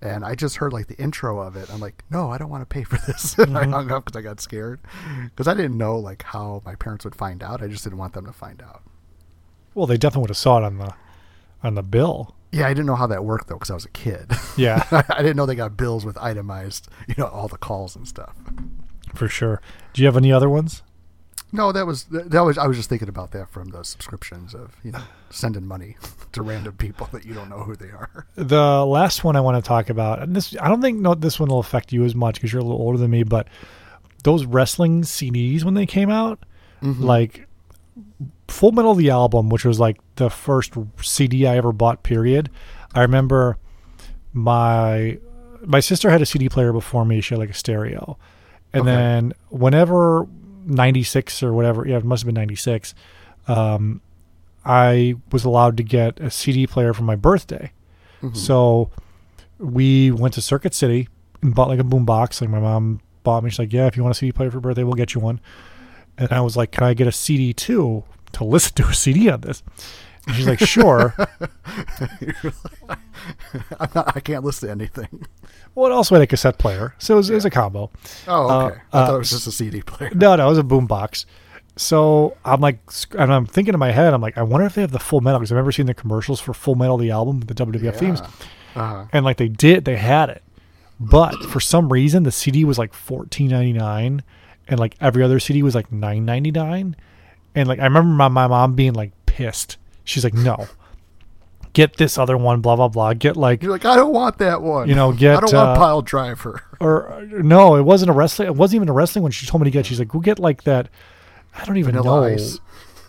And 0.00 0.24
I 0.24 0.34
just 0.34 0.56
heard 0.56 0.72
like 0.72 0.86
the 0.86 0.96
intro 0.96 1.40
of 1.40 1.56
it. 1.56 1.72
I'm 1.72 1.80
like, 1.80 2.04
no, 2.10 2.30
I 2.30 2.38
don't 2.38 2.50
want 2.50 2.62
to 2.62 2.66
pay 2.66 2.84
for 2.84 2.98
this. 3.06 3.36
And 3.38 3.56
I 3.58 3.66
hung 3.66 3.90
up 3.90 4.04
because 4.04 4.18
I 4.18 4.22
got 4.22 4.40
scared 4.40 4.80
because 5.24 5.48
I 5.48 5.54
didn't 5.54 5.76
know 5.76 5.98
like 5.98 6.22
how 6.22 6.62
my 6.64 6.74
parents 6.76 7.04
would 7.04 7.14
find 7.14 7.42
out. 7.42 7.62
I 7.62 7.68
just 7.68 7.84
didn't 7.84 7.98
want 7.98 8.12
them 8.12 8.26
to 8.26 8.32
find 8.32 8.62
out. 8.62 8.82
Well, 9.74 9.86
they 9.86 9.96
definitely 9.96 10.22
would 10.22 10.30
have 10.30 10.36
saw 10.36 10.58
it 10.58 10.64
on 10.64 10.78
the 10.78 10.94
on 11.62 11.74
the 11.74 11.82
bill. 11.82 12.34
Yeah, 12.50 12.66
I 12.66 12.70
didn't 12.70 12.86
know 12.86 12.96
how 12.96 13.06
that 13.08 13.24
worked 13.24 13.48
though 13.48 13.54
because 13.54 13.70
I 13.70 13.74
was 13.74 13.84
a 13.84 13.90
kid. 13.90 14.32
Yeah. 14.56 14.84
I 15.10 15.18
didn't 15.18 15.36
know 15.36 15.46
they 15.46 15.54
got 15.54 15.76
bills 15.76 16.04
with 16.04 16.16
itemized, 16.18 16.88
you 17.06 17.14
know, 17.18 17.26
all 17.26 17.48
the 17.48 17.58
calls 17.58 17.94
and 17.94 18.08
stuff. 18.08 18.34
For 19.14 19.28
sure. 19.28 19.60
Do 19.92 20.02
you 20.02 20.06
have 20.06 20.16
any 20.16 20.32
other 20.32 20.48
ones? 20.48 20.82
No, 21.50 21.72
that 21.72 21.86
was 21.86 22.04
that 22.04 22.40
was 22.40 22.58
I 22.58 22.66
was 22.66 22.76
just 22.76 22.90
thinking 22.90 23.08
about 23.08 23.30
that 23.32 23.48
from 23.48 23.70
the 23.70 23.82
subscriptions 23.82 24.54
of 24.54 24.76
you 24.82 24.92
know 24.92 25.00
sending 25.30 25.66
money 25.66 25.96
to 26.32 26.42
random 26.42 26.76
people 26.76 27.08
that 27.12 27.24
you 27.24 27.32
don't 27.32 27.48
know 27.48 27.60
who 27.60 27.74
they 27.74 27.86
are. 27.86 28.26
The 28.34 28.84
last 28.84 29.24
one 29.24 29.34
I 29.34 29.40
want 29.40 29.62
to 29.62 29.66
talk 29.66 29.88
about, 29.88 30.22
and 30.22 30.36
this 30.36 30.54
I 30.60 30.68
don't 30.68 30.82
think 30.82 30.98
no 30.98 31.14
this 31.14 31.40
one 31.40 31.48
will 31.48 31.58
affect 31.58 31.92
you 31.92 32.04
as 32.04 32.14
much 32.14 32.34
because 32.34 32.52
you're 32.52 32.60
a 32.60 32.64
little 32.64 32.80
older 32.80 32.98
than 32.98 33.10
me, 33.10 33.22
but 33.22 33.48
those 34.24 34.44
wrestling 34.44 35.02
CDs 35.02 35.64
when 35.64 35.72
they 35.72 35.86
came 35.86 36.10
out, 36.10 36.44
mm-hmm. 36.82 37.02
like 37.02 37.47
Full 38.48 38.72
Metal 38.72 38.92
of 38.92 38.98
the 38.98 39.10
album, 39.10 39.48
which 39.50 39.64
was 39.64 39.78
like 39.78 39.98
the 40.16 40.30
first 40.30 40.72
CD 41.02 41.46
I 41.46 41.56
ever 41.56 41.72
bought. 41.72 42.02
Period. 42.02 42.50
I 42.94 43.02
remember 43.02 43.58
my 44.32 45.18
my 45.64 45.80
sister 45.80 46.10
had 46.10 46.22
a 46.22 46.26
CD 46.26 46.48
player 46.48 46.72
before 46.72 47.04
me. 47.04 47.20
She 47.20 47.34
had 47.34 47.40
like 47.40 47.50
a 47.50 47.54
stereo, 47.54 48.16
and 48.72 48.82
Okay. 48.82 48.90
then 48.90 49.32
whenever 49.50 50.26
ninety 50.64 51.02
six 51.02 51.42
or 51.42 51.52
whatever, 51.52 51.86
yeah, 51.86 51.96
it 51.98 52.04
must 52.04 52.22
have 52.22 52.26
been 52.26 52.34
ninety 52.40 52.56
six. 52.56 52.94
Um, 53.46 54.00
I 54.64 55.14
was 55.32 55.44
allowed 55.44 55.76
to 55.78 55.82
get 55.82 56.20
a 56.20 56.30
CD 56.30 56.66
player 56.66 56.92
for 56.92 57.02
my 57.02 57.16
birthday. 57.16 57.72
So 58.32 58.90
we 59.58 60.10
went 60.10 60.34
to 60.34 60.42
Circuit 60.42 60.74
City 60.74 61.08
and 61.40 61.54
bought 61.54 61.68
like 61.68 61.78
a 61.78 61.84
boombox. 61.84 62.40
Like 62.40 62.50
my 62.50 62.58
mom 62.58 63.00
bought 63.22 63.44
me. 63.44 63.50
She's 63.50 63.60
like, 63.60 63.72
"Yeah, 63.72 63.86
if 63.86 63.96
you 63.96 64.02
want 64.02 64.16
a 64.16 64.18
CD 64.18 64.32
player 64.32 64.50
for 64.50 64.56
your 64.56 64.60
birthday, 64.62 64.82
we'll 64.82 64.94
get 64.94 65.14
you 65.14 65.20
one." 65.20 65.40
And 66.16 66.32
I 66.32 66.40
was 66.40 66.56
like, 66.56 66.72
"Can 66.72 66.82
I 66.82 66.94
get 66.94 67.06
a 67.06 67.12
CD 67.12 67.52
too 67.52 68.02
to 68.32 68.44
listen 68.44 68.74
to 68.74 68.84
a 68.88 68.94
CD 68.94 69.28
on 69.30 69.40
this?" 69.42 69.62
And 70.26 70.36
she's 70.36 70.46
like, 70.48 70.60
"Sure." 70.60 71.14
Not, 73.94 74.16
I 74.16 74.20
can't 74.20 74.44
listen 74.44 74.68
to 74.68 74.72
anything. 74.72 75.26
well, 75.74 75.86
it 75.90 75.92
also 75.92 76.14
had 76.14 76.22
a 76.22 76.26
cassette 76.26 76.58
player, 76.58 76.94
so 76.98 77.14
it 77.14 77.16
was, 77.18 77.30
it 77.30 77.34
was 77.34 77.44
a 77.44 77.50
combo. 77.50 77.90
Oh, 78.26 78.48
Uh, 78.48 78.66
okay. 78.66 78.80
I 78.92 78.98
uh, 79.00 79.06
thought 79.06 79.14
it 79.14 79.18
was 79.18 79.30
just 79.30 79.46
a 79.46 79.52
CD 79.52 79.82
player. 79.82 80.10
No, 80.14 80.36
no, 80.36 80.46
it 80.46 80.50
was 80.50 80.58
a 80.58 80.62
boombox. 80.62 81.24
So 81.76 82.36
I'm 82.44 82.60
like, 82.60 82.80
and 83.16 83.32
I'm 83.32 83.46
thinking 83.46 83.72
in 83.74 83.78
my 83.80 83.92
head, 83.92 84.12
I'm 84.12 84.20
like, 84.20 84.36
I 84.36 84.42
wonder 84.42 84.66
if 84.66 84.74
they 84.74 84.80
have 84.80 84.90
the 84.90 84.98
Full 84.98 85.20
Metal 85.20 85.38
because 85.38 85.52
I've 85.52 85.56
never 85.56 85.70
seen 85.72 85.86
the 85.86 85.94
commercials 85.94 86.40
for 86.40 86.52
Full 86.52 86.74
Metal 86.74 86.96
the 86.96 87.10
album, 87.10 87.40
the 87.40 87.54
WWF 87.54 87.96
themes, 87.96 88.20
Uh-huh. 88.74 89.04
and 89.12 89.24
like 89.24 89.36
they 89.36 89.48
did, 89.48 89.84
they 89.84 89.96
had 89.96 90.28
it, 90.28 90.42
but 90.98 91.32
for 91.44 91.60
some 91.60 91.92
reason 91.92 92.24
the 92.24 92.32
CD 92.32 92.64
was 92.64 92.78
like 92.78 92.92
14.99, 92.92 94.20
and 94.66 94.80
like 94.80 94.96
every 95.00 95.22
other 95.22 95.38
CD 95.38 95.62
was 95.62 95.74
like 95.76 95.90
9.99, 95.90 96.94
and 97.54 97.68
like 97.68 97.78
I 97.80 97.84
remember 97.84 98.10
my 98.14 98.28
my 98.28 98.46
mom 98.46 98.74
being 98.74 98.92
like 98.94 99.12
pissed. 99.26 99.76
She's 100.04 100.24
like, 100.24 100.34
no, 100.34 100.66
get 101.72 101.96
this 101.96 102.16
other 102.18 102.36
one, 102.36 102.60
blah 102.60 102.76
blah 102.76 102.88
blah. 102.88 103.14
Get 103.14 103.36
like 103.36 103.62
You're 103.62 103.72
like, 103.72 103.84
I 103.84 103.96
don't 103.96 104.12
want 104.12 104.38
that 104.38 104.62
one. 104.62 104.88
You 104.88 104.94
know, 104.94 105.12
get 105.12 105.36
I 105.36 105.40
don't 105.40 105.54
uh, 105.54 105.76
want 105.78 106.06
Piledriver. 106.06 106.60
or 106.80 107.12
uh, 107.12 107.20
no, 107.20 107.76
it 107.76 107.82
wasn't 107.82 108.10
a 108.10 108.14
wrestling. 108.14 108.48
It 108.48 108.54
wasn't 108.54 108.76
even 108.76 108.88
a 108.88 108.92
wrestling 108.92 109.22
one. 109.22 109.32
She 109.32 109.46
told 109.46 109.62
me 109.62 109.66
to 109.66 109.70
get. 109.70 109.86
She's 109.86 109.98
like, 109.98 110.08
go 110.08 110.20
get 110.20 110.38
like 110.38 110.64
that. 110.64 110.88
I 111.56 111.64
don't 111.64 111.76
even 111.76 111.94
Vanilla 111.94 112.20
know. 112.28 112.34
Ice. 112.34 112.60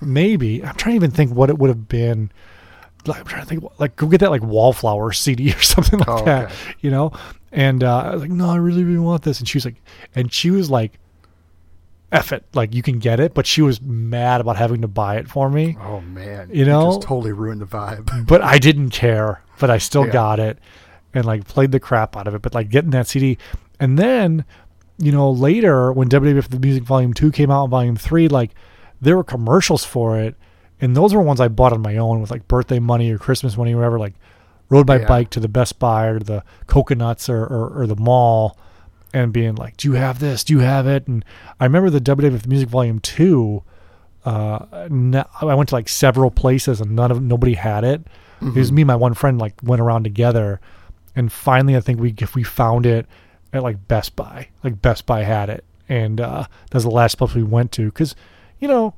Maybe 0.01 0.63
I'm 0.63 0.75
trying 0.75 0.93
to 0.93 0.95
even 0.97 1.11
think 1.11 1.31
what 1.33 1.49
it 1.49 1.57
would 1.57 1.69
have 1.69 1.87
been. 1.87 2.31
Like, 3.05 3.19
I'm 3.19 3.25
trying 3.25 3.43
to 3.43 3.47
think. 3.47 3.63
Like, 3.79 3.95
go 3.95 4.07
get 4.07 4.19
that 4.21 4.31
like 4.31 4.43
Wallflower 4.43 5.11
CD 5.13 5.51
or 5.53 5.61
something 5.61 5.99
like 5.99 6.09
Oh, 6.09 6.25
that. 6.25 6.45
okay. 6.45 6.55
You 6.81 6.91
know. 6.91 7.11
And 7.51 7.83
uh, 7.83 7.97
I 8.03 8.13
was 8.13 8.21
like, 8.21 8.31
no, 8.31 8.49
I 8.49 8.57
really, 8.57 8.83
really 8.83 8.99
want 8.99 9.23
this. 9.23 9.39
And 9.39 9.47
she 9.47 9.57
was 9.57 9.65
like, 9.65 9.81
and 10.13 10.31
she 10.31 10.51
was 10.51 10.69
like, 10.69 10.99
F 12.11 12.31
it, 12.31 12.43
like 12.53 12.73
you 12.73 12.81
can 12.81 12.99
get 12.99 13.19
it. 13.19 13.33
But 13.33 13.45
she 13.45 13.61
was 13.61 13.81
mad 13.81 14.41
about 14.41 14.55
having 14.57 14.81
to 14.81 14.87
buy 14.87 15.17
it 15.17 15.27
for 15.29 15.49
me. 15.49 15.77
Oh 15.81 16.01
man, 16.01 16.49
You 16.51 16.65
know? 16.65 16.87
just 16.87 17.01
totally 17.03 17.31
ruined 17.33 17.61
the 17.61 17.65
vibe. 17.65 18.25
but 18.27 18.41
I 18.41 18.57
didn't 18.57 18.89
care. 18.89 19.41
But 19.59 19.69
I 19.69 19.77
still 19.77 20.05
Yeah. 20.05 20.11
got 20.13 20.39
it 20.39 20.57
and 21.13 21.25
like 21.25 21.45
played 21.45 21.71
the 21.71 21.79
crap 21.79 22.15
out 22.17 22.27
of 22.27 22.33
it. 22.35 22.41
But 22.41 22.53
like 22.55 22.69
getting 22.69 22.91
that 22.91 23.07
CD, 23.07 23.37
and 23.79 23.97
then 23.99 24.45
you 24.97 25.11
know 25.11 25.29
later 25.29 25.91
when 25.93 26.09
WWF 26.09 26.49
the 26.49 26.59
Music 26.59 26.83
Volume 26.83 27.13
Two 27.13 27.31
came 27.31 27.51
out, 27.51 27.63
and 27.63 27.71
Volume 27.71 27.95
Three, 27.95 28.27
like 28.27 28.51
there 29.01 29.15
were 29.15 29.23
commercials 29.23 29.85
for 29.85 30.17
it, 30.19 30.35
and 30.81 30.95
those 30.95 31.13
were 31.13 31.21
ones 31.21 31.39
I 31.39 31.47
bought 31.47 31.73
on 31.73 31.81
my 31.81 31.97
own 31.97 32.21
with 32.21 32.31
like 32.31 32.47
birthday 32.47 32.79
money 32.79 33.11
or 33.11 33.17
Christmas 33.17 33.55
money, 33.57 33.73
or 33.73 33.77
whatever. 33.77 33.99
Like 33.99 34.15
rode 34.69 34.87
my 34.87 34.99
Yeah. 34.99 35.07
bike 35.07 35.29
to 35.31 35.39
the 35.39 35.47
Best 35.47 35.77
Buy 35.79 36.05
or 36.07 36.19
the 36.19 36.43
Coconuts 36.67 37.29
or, 37.29 37.43
or 37.43 37.81
or 37.83 37.87
the 37.87 37.95
mall. 37.95 38.57
And 39.13 39.33
being 39.33 39.55
like, 39.55 39.77
"Do 39.77 39.87
you 39.87 39.95
have 39.95 40.19
this? 40.19 40.43
Do 40.43 40.53
you 40.53 40.59
have 40.59 40.85
it?" 40.85 41.07
And 41.07 41.25
I 41.59 41.65
remember 41.65 41.89
the 41.89 41.99
WWF 41.99 42.45
Music 42.45 42.69
Volume 42.69 42.99
Two 42.99 43.63
uh, 44.25 44.87
no, 44.91 45.25
I 45.41 45.55
went 45.55 45.69
to 45.69 45.75
like 45.75 45.87
several 45.87 46.29
places 46.29 46.81
and 46.81 46.95
none 46.95 47.11
of 47.11 47.21
nobody 47.21 47.53
had 47.53 47.83
it. 47.83 48.05
It 48.41 48.59
was 48.59 48.71
me 48.71 48.83
and 48.83 48.87
my 48.87 48.95
one 48.95 49.13
friend 49.13 49.39
like 49.39 49.53
went 49.63 49.81
around 49.81 50.03
together, 50.03 50.61
and 51.15 51.31
finally 51.31 51.75
I 51.75 51.81
think 51.81 51.99
we 51.99 52.13
if 52.17 52.35
we 52.35 52.43
found 52.43 52.85
it 52.85 53.05
at 53.51 53.63
like 53.63 53.87
Best 53.87 54.15
Buy. 54.15 54.49
Like 54.63 54.81
Best 54.81 55.05
Buy 55.05 55.23
had 55.23 55.49
it, 55.49 55.65
and 55.89 56.21
uh, 56.21 56.45
that's 56.71 56.85
the 56.85 56.91
last 56.91 57.15
place 57.15 57.33
we 57.33 57.43
went 57.43 57.71
to 57.73 57.85
because 57.85 58.15
you 58.59 58.67
know 58.67 58.93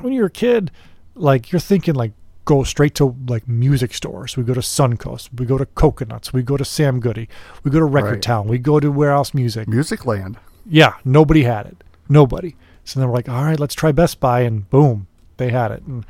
when 0.00 0.12
you're 0.12 0.26
a 0.26 0.30
kid, 0.30 0.70
like 1.14 1.52
you're 1.52 1.60
thinking 1.60 1.94
like 1.94 2.12
go 2.48 2.64
straight 2.64 2.94
to 2.94 3.14
like 3.28 3.46
music 3.46 3.92
stores. 3.92 4.34
We 4.34 4.42
go 4.42 4.54
to 4.54 4.60
Suncoast, 4.60 5.28
we 5.38 5.44
go 5.44 5.58
to 5.58 5.66
Coconuts, 5.66 6.32
we 6.32 6.42
go 6.42 6.56
to 6.56 6.64
Sam 6.64 6.98
Goody, 6.98 7.28
we 7.62 7.70
go 7.70 7.78
to 7.78 7.84
Record 7.84 8.12
Right. 8.12 8.22
Town, 8.22 8.48
we 8.48 8.56
go 8.56 8.80
to 8.80 8.90
Wherehouse 8.90 9.34
Music. 9.34 9.68
Musicland. 9.68 10.36
Yeah, 10.64 10.94
nobody 11.04 11.42
had 11.42 11.66
it. 11.66 11.84
Nobody. 12.08 12.56
So 12.84 12.98
then 12.98 13.08
we're 13.10 13.14
like, 13.16 13.28
all 13.28 13.44
right, 13.44 13.60
let's 13.60 13.74
try 13.74 13.92
Best 13.92 14.18
Buy, 14.18 14.40
and 14.40 14.68
boom, 14.70 15.08
they 15.36 15.50
had 15.50 15.72
it. 15.72 15.82
And 15.82 16.06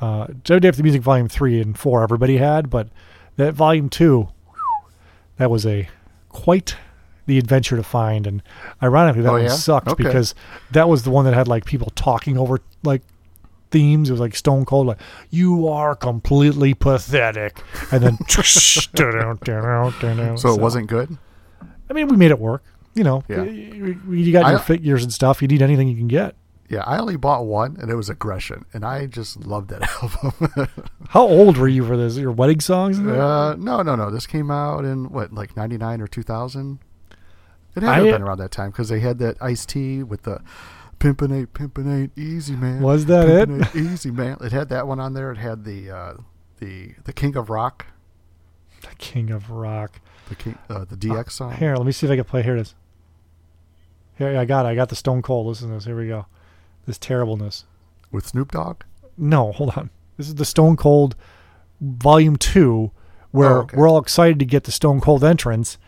uh, 0.00 0.28
WWF 0.28 0.76
the 0.76 0.82
Music 0.82 1.02
Volume 1.02 1.28
three 1.28 1.60
and 1.60 1.78
four, 1.78 2.02
everybody 2.02 2.38
had, 2.38 2.70
but 2.70 2.88
that 3.36 3.52
Volume 3.52 3.90
two, 3.90 4.28
that 5.36 5.50
was 5.50 5.66
a 5.66 5.88
quite 6.30 6.74
the 7.26 7.36
adventure 7.38 7.76
to 7.76 7.82
find. 7.82 8.26
And 8.26 8.42
ironically, 8.82 9.20
that 9.22 9.28
Oh, 9.28 9.32
one 9.34 9.42
yeah? 9.42 9.48
sucked 9.50 9.88
Okay. 9.88 10.04
because 10.04 10.34
that 10.70 10.88
was 10.88 11.02
the 11.02 11.10
one 11.10 11.26
that 11.26 11.34
had 11.34 11.48
like 11.48 11.66
people 11.66 11.92
talking 11.94 12.38
over 12.38 12.60
like 12.82 13.02
themes. 13.72 14.08
It 14.08 14.12
was 14.12 14.20
like 14.20 14.36
Stone 14.36 14.64
Cold, 14.66 14.86
like 14.86 15.00
"You 15.30 15.66
are 15.68 15.96
completely 15.96 16.74
pathetic," 16.74 17.62
and 17.90 18.02
then 18.02 18.18
So 18.28 20.54
it 20.54 20.60
wasn't 20.60 20.86
good. 20.88 21.16
I 21.90 21.92
mean, 21.92 22.08
we 22.08 22.16
made 22.16 22.30
it 22.30 22.38
work. 22.38 22.62
You 22.94 23.04
know, 23.04 23.24
Yeah. 23.28 23.42
you, 23.44 23.98
you 24.10 24.32
got 24.32 24.50
your 24.50 24.60
I- 24.60 24.62
figures 24.62 25.02
and 25.02 25.12
stuff. 25.12 25.42
You 25.42 25.48
need 25.48 25.62
anything 25.62 25.88
you 25.88 25.96
can 25.96 26.08
get. 26.08 26.36
Yeah, 26.68 26.84
I 26.86 26.98
only 26.98 27.16
bought 27.16 27.44
one, 27.44 27.76
and 27.80 27.90
it 27.90 27.96
was 27.96 28.08
Aggression, 28.08 28.64
and 28.72 28.82
I 28.82 29.04
just 29.04 29.44
loved 29.44 29.68
that 29.70 29.82
album. 30.02 30.68
How 31.08 31.26
old 31.26 31.58
were 31.58 31.68
you 31.68 31.84
for 31.84 31.98
this? 31.98 32.16
Your 32.16 32.32
wedding 32.32 32.60
songs? 32.60 32.98
uh, 32.98 33.56
no, 33.58 33.82
no, 33.82 33.94
no. 33.94 34.10
This 34.10 34.26
came 34.26 34.50
out 34.50 34.84
in 34.84 35.10
what, 35.10 35.34
like 35.34 35.54
'99 35.56 36.00
or 36.00 36.06
2000. 36.06 36.78
It 37.74 37.82
had 37.82 37.82
to 37.82 37.86
I- 37.92 37.94
have 37.96 38.04
been 38.04 38.22
around 38.22 38.38
that 38.38 38.52
time 38.52 38.70
because 38.70 38.88
they 38.88 39.00
had 39.00 39.18
that 39.18 39.36
iced 39.40 39.68
tea 39.70 40.02
with 40.02 40.22
the 40.22 40.40
"Pimpin' 41.02 41.32
ain't 41.36 41.52
pimpin' 41.52 41.86
ain't 42.02 42.16
easy 42.18 42.54
man." 42.56 42.80
Was 42.80 43.06
that 43.06 43.26
Pimpin' 43.26 43.60
it? 43.62 43.76
ain't 43.76 43.92
easy 43.92 44.10
man. 44.10 44.36
It 44.40 44.52
had 44.52 44.68
that 44.70 44.86
one 44.86 45.00
on 45.00 45.14
there. 45.14 45.30
It 45.32 45.38
had 45.38 45.64
the 45.64 45.90
uh, 45.90 46.14
the 46.58 46.94
the 47.04 47.12
King 47.12 47.36
of 47.36 47.50
Rock, 47.50 47.86
The 48.82 48.94
King 48.98 49.30
of 49.30 49.50
Rock. 49.50 50.00
the 50.28 50.34
King, 50.36 50.58
uh, 50.70 50.84
the 50.84 50.96
DX 50.96 51.32
song. 51.32 51.52
Here, 51.56 51.76
let 51.76 51.84
me 51.86 51.92
see 51.92 52.06
if 52.06 52.12
I 52.12 52.16
can 52.16 52.24
play. 52.24 52.42
Here 52.42 52.56
it 52.56 52.60
is. 52.60 52.74
Here, 54.16 54.38
I 54.38 54.44
got 54.44 54.66
it. 54.66 54.68
I 54.70 54.74
got 54.74 54.88
the 54.90 54.96
Stone 54.96 55.22
Cold. 55.22 55.46
Listen 55.46 55.68
to 55.68 55.74
this. 55.74 55.84
Here 55.86 55.96
we 55.96 56.06
go. 56.08 56.26
This 56.86 56.98
terribleness. 56.98 57.64
with 58.10 58.26
Snoop 58.26 58.52
Dogg. 58.52 58.82
No, 59.16 59.52
hold 59.52 59.70
on. 59.76 59.90
This 60.16 60.28
is 60.28 60.34
the 60.36 60.44
Stone 60.44 60.76
Cold 60.76 61.16
Volume 61.80 62.36
2, 62.36 62.90
where 63.30 63.50
Oh, 63.58 63.60
okay. 63.62 63.76
we're 63.76 63.88
all 63.88 63.98
excited 63.98 64.38
to 64.38 64.44
get 64.44 64.64
the 64.64 64.70
Stone 64.72 65.00
Cold 65.00 65.24
entrance. 65.24 65.78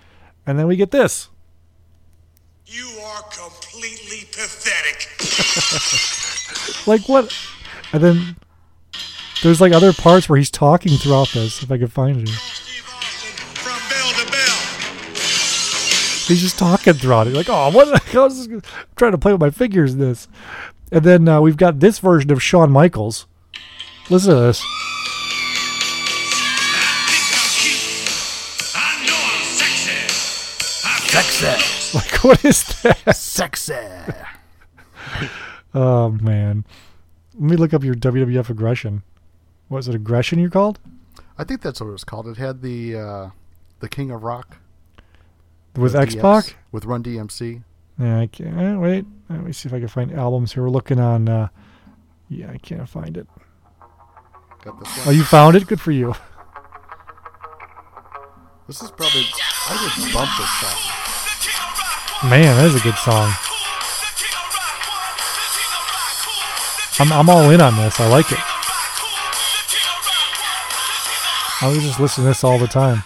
And 0.46 0.58
then 0.58 0.66
we 0.66 0.76
get 0.76 0.90
this. 0.90 1.28
You 2.66 2.86
are 3.04 3.22
completely 3.22 3.34
pathetic. 3.34 3.53
Like, 6.86 7.08
what? 7.08 7.34
And 7.92 8.02
then 8.02 8.36
there's 9.42 9.60
like 9.60 9.72
other 9.72 9.92
parts 9.94 10.28
where 10.28 10.36
he's 10.36 10.50
talking 10.50 10.96
throughout 10.98 11.30
this, 11.32 11.62
if 11.62 11.70
I 11.70 11.78
could 11.78 11.92
find 11.92 12.20
it. 12.22 12.28
From 12.28 13.78
bell 13.88 14.12
to 14.12 14.30
bell. 14.30 14.56
He's 16.26 16.42
just 16.42 16.58
talking 16.58 16.92
throughout 16.94 17.26
it. 17.26 17.32
Like, 17.34 17.48
oh, 17.48 17.70
what? 17.70 17.86
the 17.86 17.98
hell 18.10 18.26
is 18.26 18.46
this? 18.48 18.62
I'm 18.62 18.86
trying 18.96 19.12
to 19.12 19.18
play 19.18 19.32
with 19.32 19.40
my 19.40 19.48
fingers. 19.50 19.94
in 19.94 19.98
This, 19.98 20.28
and 20.92 21.04
then 21.04 21.26
uh, 21.28 21.40
we've 21.40 21.56
got 21.56 21.80
this 21.80 21.98
version 22.00 22.30
of 22.30 22.42
Shawn 22.42 22.70
Michaels. 22.70 23.26
Listen 24.10 24.34
to 24.34 24.40
this. 24.40 24.62
I 28.74 29.04
know 29.06 29.16
I'm 29.16 29.44
sexy. 29.56 30.08
Sexy, 31.08 31.94
Like, 31.98 32.24
what 32.24 32.44
is 32.44 32.64
that? 32.82 33.16
sexy. 33.16 33.74
Oh 35.76 36.10
man. 36.10 36.64
Let 37.34 37.42
me 37.50 37.56
look 37.56 37.74
up 37.74 37.82
your 37.82 37.96
WWF 37.96 38.48
aggression. 38.48 39.02
Was 39.68 39.88
it 39.88 39.94
aggression 39.96 40.38
you 40.38 40.48
called? 40.48 40.78
I 41.36 41.42
think 41.42 41.62
that's 41.62 41.80
what 41.80 41.88
it 41.88 41.92
was 41.92 42.04
called. 42.04 42.28
It 42.28 42.36
had 42.36 42.62
the 42.62 42.96
uh, 42.96 43.30
the 43.80 43.88
King 43.88 44.12
of 44.12 44.22
Rock 44.22 44.58
With 45.74 45.96
X 45.96 46.14
Pac? 46.14 46.54
with 46.70 46.84
Run 46.84 47.02
DMC. 47.02 47.64
Yeah, 47.98 48.20
I 48.20 48.26
can't. 48.28 48.56
eh, 48.56 48.76
Wait, 48.76 49.04
let 49.28 49.42
me 49.42 49.52
see 49.52 49.68
if 49.68 49.72
I 49.74 49.80
can 49.80 49.88
find 49.88 50.12
albums 50.12 50.52
here. 50.54 50.62
We're 50.62 50.70
looking 50.70 51.00
on. 51.00 51.28
Uh, 51.28 51.48
yeah, 52.28 52.50
I 52.52 52.58
can't 52.58 52.88
find 52.88 53.16
it. 53.16 53.26
Oh, 55.06 55.10
you 55.10 55.24
found 55.24 55.56
it? 55.56 55.66
Good 55.66 55.80
for 55.80 55.90
you. 55.90 56.14
This 58.68 58.80
is 58.80 58.90
probably 58.92 59.26
I 59.68 59.74
would 59.82 60.12
bump 60.14 60.30
this 60.38 60.50
song. 60.60 62.30
Man, 62.30 62.56
that 62.56 62.66
is 62.66 62.76
a 62.76 62.80
good 62.80 62.94
song. 62.96 63.32
I'm, 67.00 67.12
I'm 67.12 67.28
all 67.28 67.50
in 67.50 67.60
on 67.60 67.76
this. 67.76 67.98
I 67.98 68.08
like 68.08 68.30
it. 68.30 68.38
I 71.60 71.68
was 71.68 71.82
just 71.82 71.98
listening 71.98 72.26
to 72.26 72.28
this 72.30 72.44
all 72.44 72.58
the 72.58 72.66
time. 72.66 73.02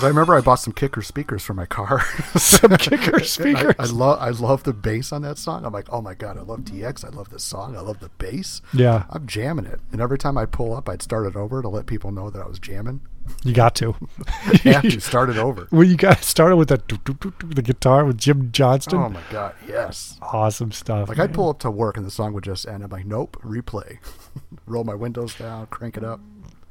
Because 0.00 0.06
I 0.06 0.16
remember 0.16 0.34
I 0.34 0.40
bought 0.40 0.54
some 0.54 0.72
kicker 0.72 1.02
speakers 1.02 1.44
for 1.44 1.52
my 1.52 1.66
car. 1.66 2.00
Some 2.38 2.74
kicker 2.78 3.16
I, 3.16 3.22
speakers. 3.22 3.74
I 3.78 3.84
love 3.84 4.18
I 4.18 4.30
love 4.30 4.62
the 4.62 4.72
bass 4.72 5.12
on 5.12 5.20
that 5.22 5.36
song. 5.36 5.66
I'm 5.66 5.74
like, 5.74 5.92
oh 5.92 6.00
my 6.00 6.14
god, 6.14 6.38
I 6.38 6.40
love 6.40 6.60
DX. 6.60 7.04
I 7.04 7.10
love 7.10 7.28
this 7.28 7.44
song. 7.44 7.76
I 7.76 7.80
love 7.80 8.00
the 8.00 8.08
bass. 8.16 8.62
Yeah, 8.72 9.04
I'm 9.10 9.26
jamming 9.26 9.66
it, 9.66 9.78
and 9.92 10.00
every 10.00 10.16
time 10.16 10.38
I 10.38 10.46
pull 10.46 10.74
up, 10.74 10.88
I'd 10.88 11.02
start 11.02 11.26
it 11.26 11.36
over 11.36 11.60
to 11.60 11.68
let 11.68 11.84
people 11.84 12.12
know 12.12 12.30
that 12.30 12.40
I 12.40 12.48
was 12.48 12.58
jamming. 12.58 13.02
you 13.44 13.52
got 13.52 13.74
to. 13.76 13.94
Yeah, 14.64 14.80
to 14.80 15.00
start 15.00 15.28
it 15.28 15.36
over. 15.36 15.68
Well, 15.70 15.84
you 15.84 15.96
got 15.96 16.24
started 16.24 16.56
with 16.56 16.68
that 16.68 16.88
the 16.88 17.62
guitar 17.62 18.06
with 18.06 18.16
Jim 18.16 18.52
Johnston. 18.52 18.98
Oh 18.98 19.10
my 19.10 19.22
god, 19.30 19.54
yes. 19.68 20.18
awesome 20.22 20.72
stuff. 20.72 21.10
Like 21.10 21.18
man. 21.18 21.28
I'd 21.28 21.34
pull 21.34 21.50
up 21.50 21.58
to 21.58 21.70
work 21.70 21.98
and 21.98 22.06
the 22.06 22.10
song 22.10 22.32
would 22.32 22.44
just 22.44 22.66
end. 22.66 22.82
I'm 22.82 22.90
like, 22.90 23.04
nope, 23.04 23.36
replay. 23.44 23.98
Roll 24.66 24.84
my 24.84 24.94
windows 24.94 25.34
down, 25.34 25.66
crank 25.66 25.98
it 25.98 26.04
up. 26.04 26.20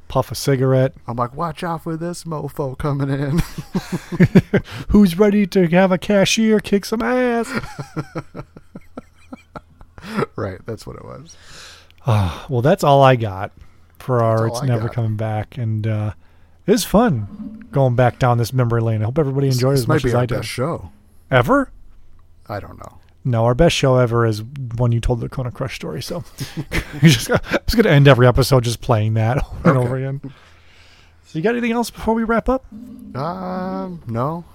Puff 0.10 0.32
a 0.32 0.36
cigarette. 0.36 0.94
I'm 1.08 1.16
like, 1.16 1.34
watch 1.34 1.64
out 1.64 1.84
for 1.84 1.96
this 1.96 2.26
mofo 2.26 2.78
coming 2.78 3.10
in. 3.10 3.42
Who's 4.90 5.18
ready 5.18 5.48
to 5.48 5.68
have 5.68 5.94
a 5.94 5.98
cashier 5.98 6.60
kick 6.60 6.84
some 6.84 7.02
ass? 7.02 7.50
right, 10.36 10.60
that's 10.66 10.86
what 10.86 10.98
it 10.98 11.06
was. 11.06 11.38
well, 12.06 12.62
that's 12.62 12.84
all 12.84 13.02
I 13.02 13.16
got 13.16 13.54
for 14.00 14.22
our 14.22 14.48
It's 14.48 14.62
I 14.62 14.66
Never 14.66 14.88
got. 14.88 14.96
Coming 14.96 15.16
Back. 15.16 15.58
And 15.58 15.88
uh, 15.88 16.14
it 16.66 16.72
was 16.72 16.84
fun 16.84 17.66
going 17.72 17.96
back 17.96 18.20
down 18.20 18.38
this 18.38 18.52
memory 18.52 18.82
lane. 18.82 19.02
I 19.02 19.06
hope 19.06 19.20
everybody 19.20 19.48
enjoyed 19.48 19.72
it 19.72 19.76
this 19.76 19.82
as 19.84 19.88
might 19.88 19.96
much 19.96 20.04
be 20.04 20.10
as 20.10 20.16
our 20.16 20.22
I 20.22 20.26
did. 20.26 20.36
best 20.36 20.50
show. 20.50 20.92
Ever? 21.32 21.72
I 22.48 22.60
don't 22.60 22.78
know. 22.80 22.99
No, 23.26 23.46
our 23.46 23.54
best 23.54 23.76
show 23.76 23.98
ever 23.98 24.26
is 24.26 24.44
when 24.78 24.92
you 24.92 25.00
told 25.00 25.20
the 25.20 25.30
Kona 25.30 25.52
Crush 25.52 25.76
story. 25.76 26.02
So 26.02 26.24
you 27.02 27.10
just, 27.10 27.30
I'm 27.30 27.40
just 27.42 27.76
going 27.76 27.84
to 27.84 27.92
end 27.92 28.08
every 28.08 28.26
episode 28.26 28.64
just 28.64 28.82
playing 28.82 29.16
that 29.16 29.38
over 29.52 29.70
and 29.70 29.78
over 29.78 29.98
again. 29.98 30.22
So 31.26 31.38
you 31.38 31.42
got 31.44 31.52
anything 31.52 31.72
else 31.74 31.90
before 31.92 32.14
we 32.14 32.24
wrap 32.24 32.50
up? 32.50 32.66
Um, 33.16 34.02
no. 34.08 34.46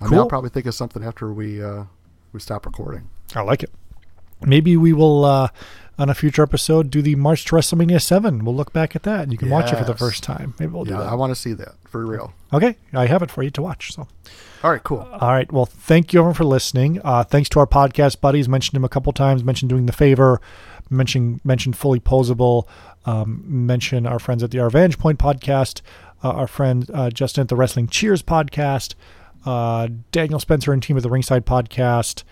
I 0.00 0.04
mean, 0.04 0.10
Cool. 0.10 0.18
I'll 0.20 0.28
probably 0.28 0.50
think 0.50 0.66
of 0.66 0.74
something 0.74 1.04
after 1.04 1.32
we 1.32 1.62
uh, 1.62 1.84
we 2.32 2.40
stop 2.40 2.66
recording. 2.66 3.08
I 3.34 3.42
like 3.42 3.62
it. 3.62 3.70
Maybe 4.40 4.76
we 4.76 4.92
will, 4.92 5.24
uh, 5.24 5.48
on 5.98 6.08
a 6.08 6.14
future 6.14 6.42
episode, 6.42 6.90
do 6.90 7.02
the 7.02 7.16
March 7.16 7.44
to 7.46 7.56
WrestleMania 7.56 8.00
7. 8.00 8.44
We'll 8.44 8.54
look 8.54 8.72
back 8.72 8.94
at 8.94 9.02
that 9.02 9.22
and 9.22 9.32
you 9.32 9.38
can 9.38 9.50
watch 9.50 9.72
it 9.72 9.76
for 9.76 9.84
the 9.84 9.96
first 9.96 10.22
time. 10.22 10.54
Maybe 10.58 10.72
we'll 10.72 10.84
do 10.84 10.92
yeah, 10.92 10.98
that. 10.98 11.08
I 11.08 11.14
want 11.14 11.32
to 11.32 11.34
see 11.34 11.52
that 11.54 11.74
for 11.86 12.06
real. 12.06 12.32
okay, 12.52 12.76
I 12.92 13.06
have 13.06 13.22
it 13.22 13.30
for 13.30 13.42
you 13.42 13.50
to 13.50 13.62
watch. 13.62 13.92
So. 13.92 14.06
All 14.62 14.70
right, 14.70 14.82
cool. 14.82 15.08
All 15.12 15.30
right. 15.30 15.50
Well, 15.52 15.66
thank 15.66 16.12
you 16.12 16.20
everyone 16.20 16.34
for 16.34 16.44
listening. 16.44 17.00
Uh, 17.04 17.24
thanks 17.24 17.48
to 17.50 17.60
our 17.60 17.66
podcast 17.66 18.20
buddies. 18.20 18.48
Mentioned 18.48 18.76
him 18.76 18.84
a 18.84 18.88
couple 18.88 19.12
times. 19.12 19.42
Mentioned 19.42 19.68
doing 19.68 19.86
the 19.86 19.92
favor. 19.92 20.40
Mentioned 20.90 21.40
mentioned 21.44 21.76
fully 21.76 22.00
posable. 22.00 22.66
Um, 23.04 23.42
mention 23.46 24.06
our 24.06 24.18
friends 24.18 24.42
at 24.42 24.50
the 24.50 24.58
Our 24.58 24.70
Vantage 24.70 24.98
Point 24.98 25.18
podcast. 25.18 25.80
Uh, 26.22 26.30
our 26.30 26.48
friend 26.48 26.90
uh, 26.92 27.10
Justin 27.10 27.42
at 27.42 27.48
the 27.48 27.56
Wrestling 27.56 27.88
Cheers 27.88 28.22
podcast. 28.22 28.94
Uh, 29.44 29.88
Daniel 30.12 30.40
Spencer 30.40 30.72
and 30.72 30.82
team 30.82 30.96
at 30.96 31.02
the 31.02 31.10
Ringside 31.10 31.46
podcast. 31.46 32.24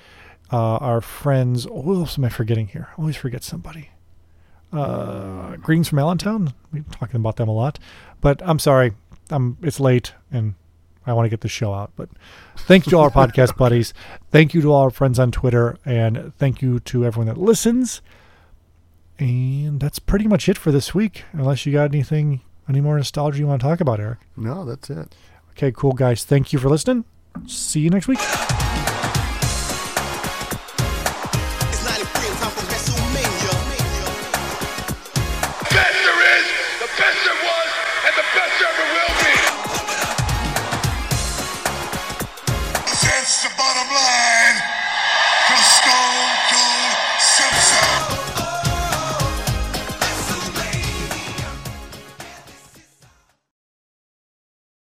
Uh, 0.53 0.77
our 0.77 1.01
friends. 1.01 1.65
Who 1.65 1.95
else 1.97 2.19
am 2.19 2.25
I 2.25 2.29
forgetting 2.29 2.69
here? 2.69 2.89
I 2.97 3.01
always 3.01 3.17
forget 3.17 3.43
somebody. 3.43 3.91
Uh, 4.73 5.57
Greetings 5.57 5.89
from 5.89 5.99
Allentown. 5.99 6.53
We're 6.73 6.85
talking 6.93 7.17
about 7.17 7.37
them 7.37 7.49
a 7.49 7.53
lot, 7.53 7.79
but 8.21 8.41
I'm 8.45 8.59
sorry. 8.59 8.93
I'm. 9.31 9.57
It's 9.63 9.81
late 9.81 10.13
and 10.31 10.55
I 11.07 11.13
want 11.13 11.27
to 11.27 11.31
get 11.31 11.41
the 11.41 11.49
show 11.49 11.73
out. 11.73 11.93
But 11.97 12.09
thank 12.57 12.87
you 12.87 12.91
to 12.91 12.97
all 12.97 13.05
our 13.05 13.11
podcast 13.11 13.57
buddies. 13.59 13.95
Thank 14.31 14.55
you 14.55 14.61
to 14.63 14.73
all 14.73 14.83
our 14.83 14.91
friends 14.91 15.19
on 15.19 15.31
Twitter. 15.31 15.79
And 15.85 16.35
thank 16.35 16.61
you 16.63 16.81
to 16.81 17.05
everyone 17.05 17.27
that 17.29 17.39
listens. 17.39 18.03
And 19.19 19.81
that's 19.81 19.99
pretty 19.99 20.27
much 20.27 20.49
it 20.49 20.59
for 20.59 20.71
this 20.73 20.95
week. 20.95 21.25
Unless 21.33 21.65
you 21.65 21.73
got 21.73 21.93
anything, 21.95 22.43
any 22.69 22.81
more 22.81 22.97
nostalgia 22.97 23.39
you 23.39 23.47
want 23.47 23.63
to 23.63 23.67
talk 23.67 23.81
about, 23.81 24.01
Eric. 24.01 24.19
No, 24.37 24.65
that's 24.65 24.91
it. 24.91 25.15
Okay, 25.53 25.73
cool, 25.73 25.93
guys. 25.93 26.25
Thank 26.25 26.53
you 26.53 26.59
for 26.59 26.69
listening. 26.69 27.05
See 27.47 27.81
you 27.81 27.91
next 27.91 28.09
week. 28.09 28.19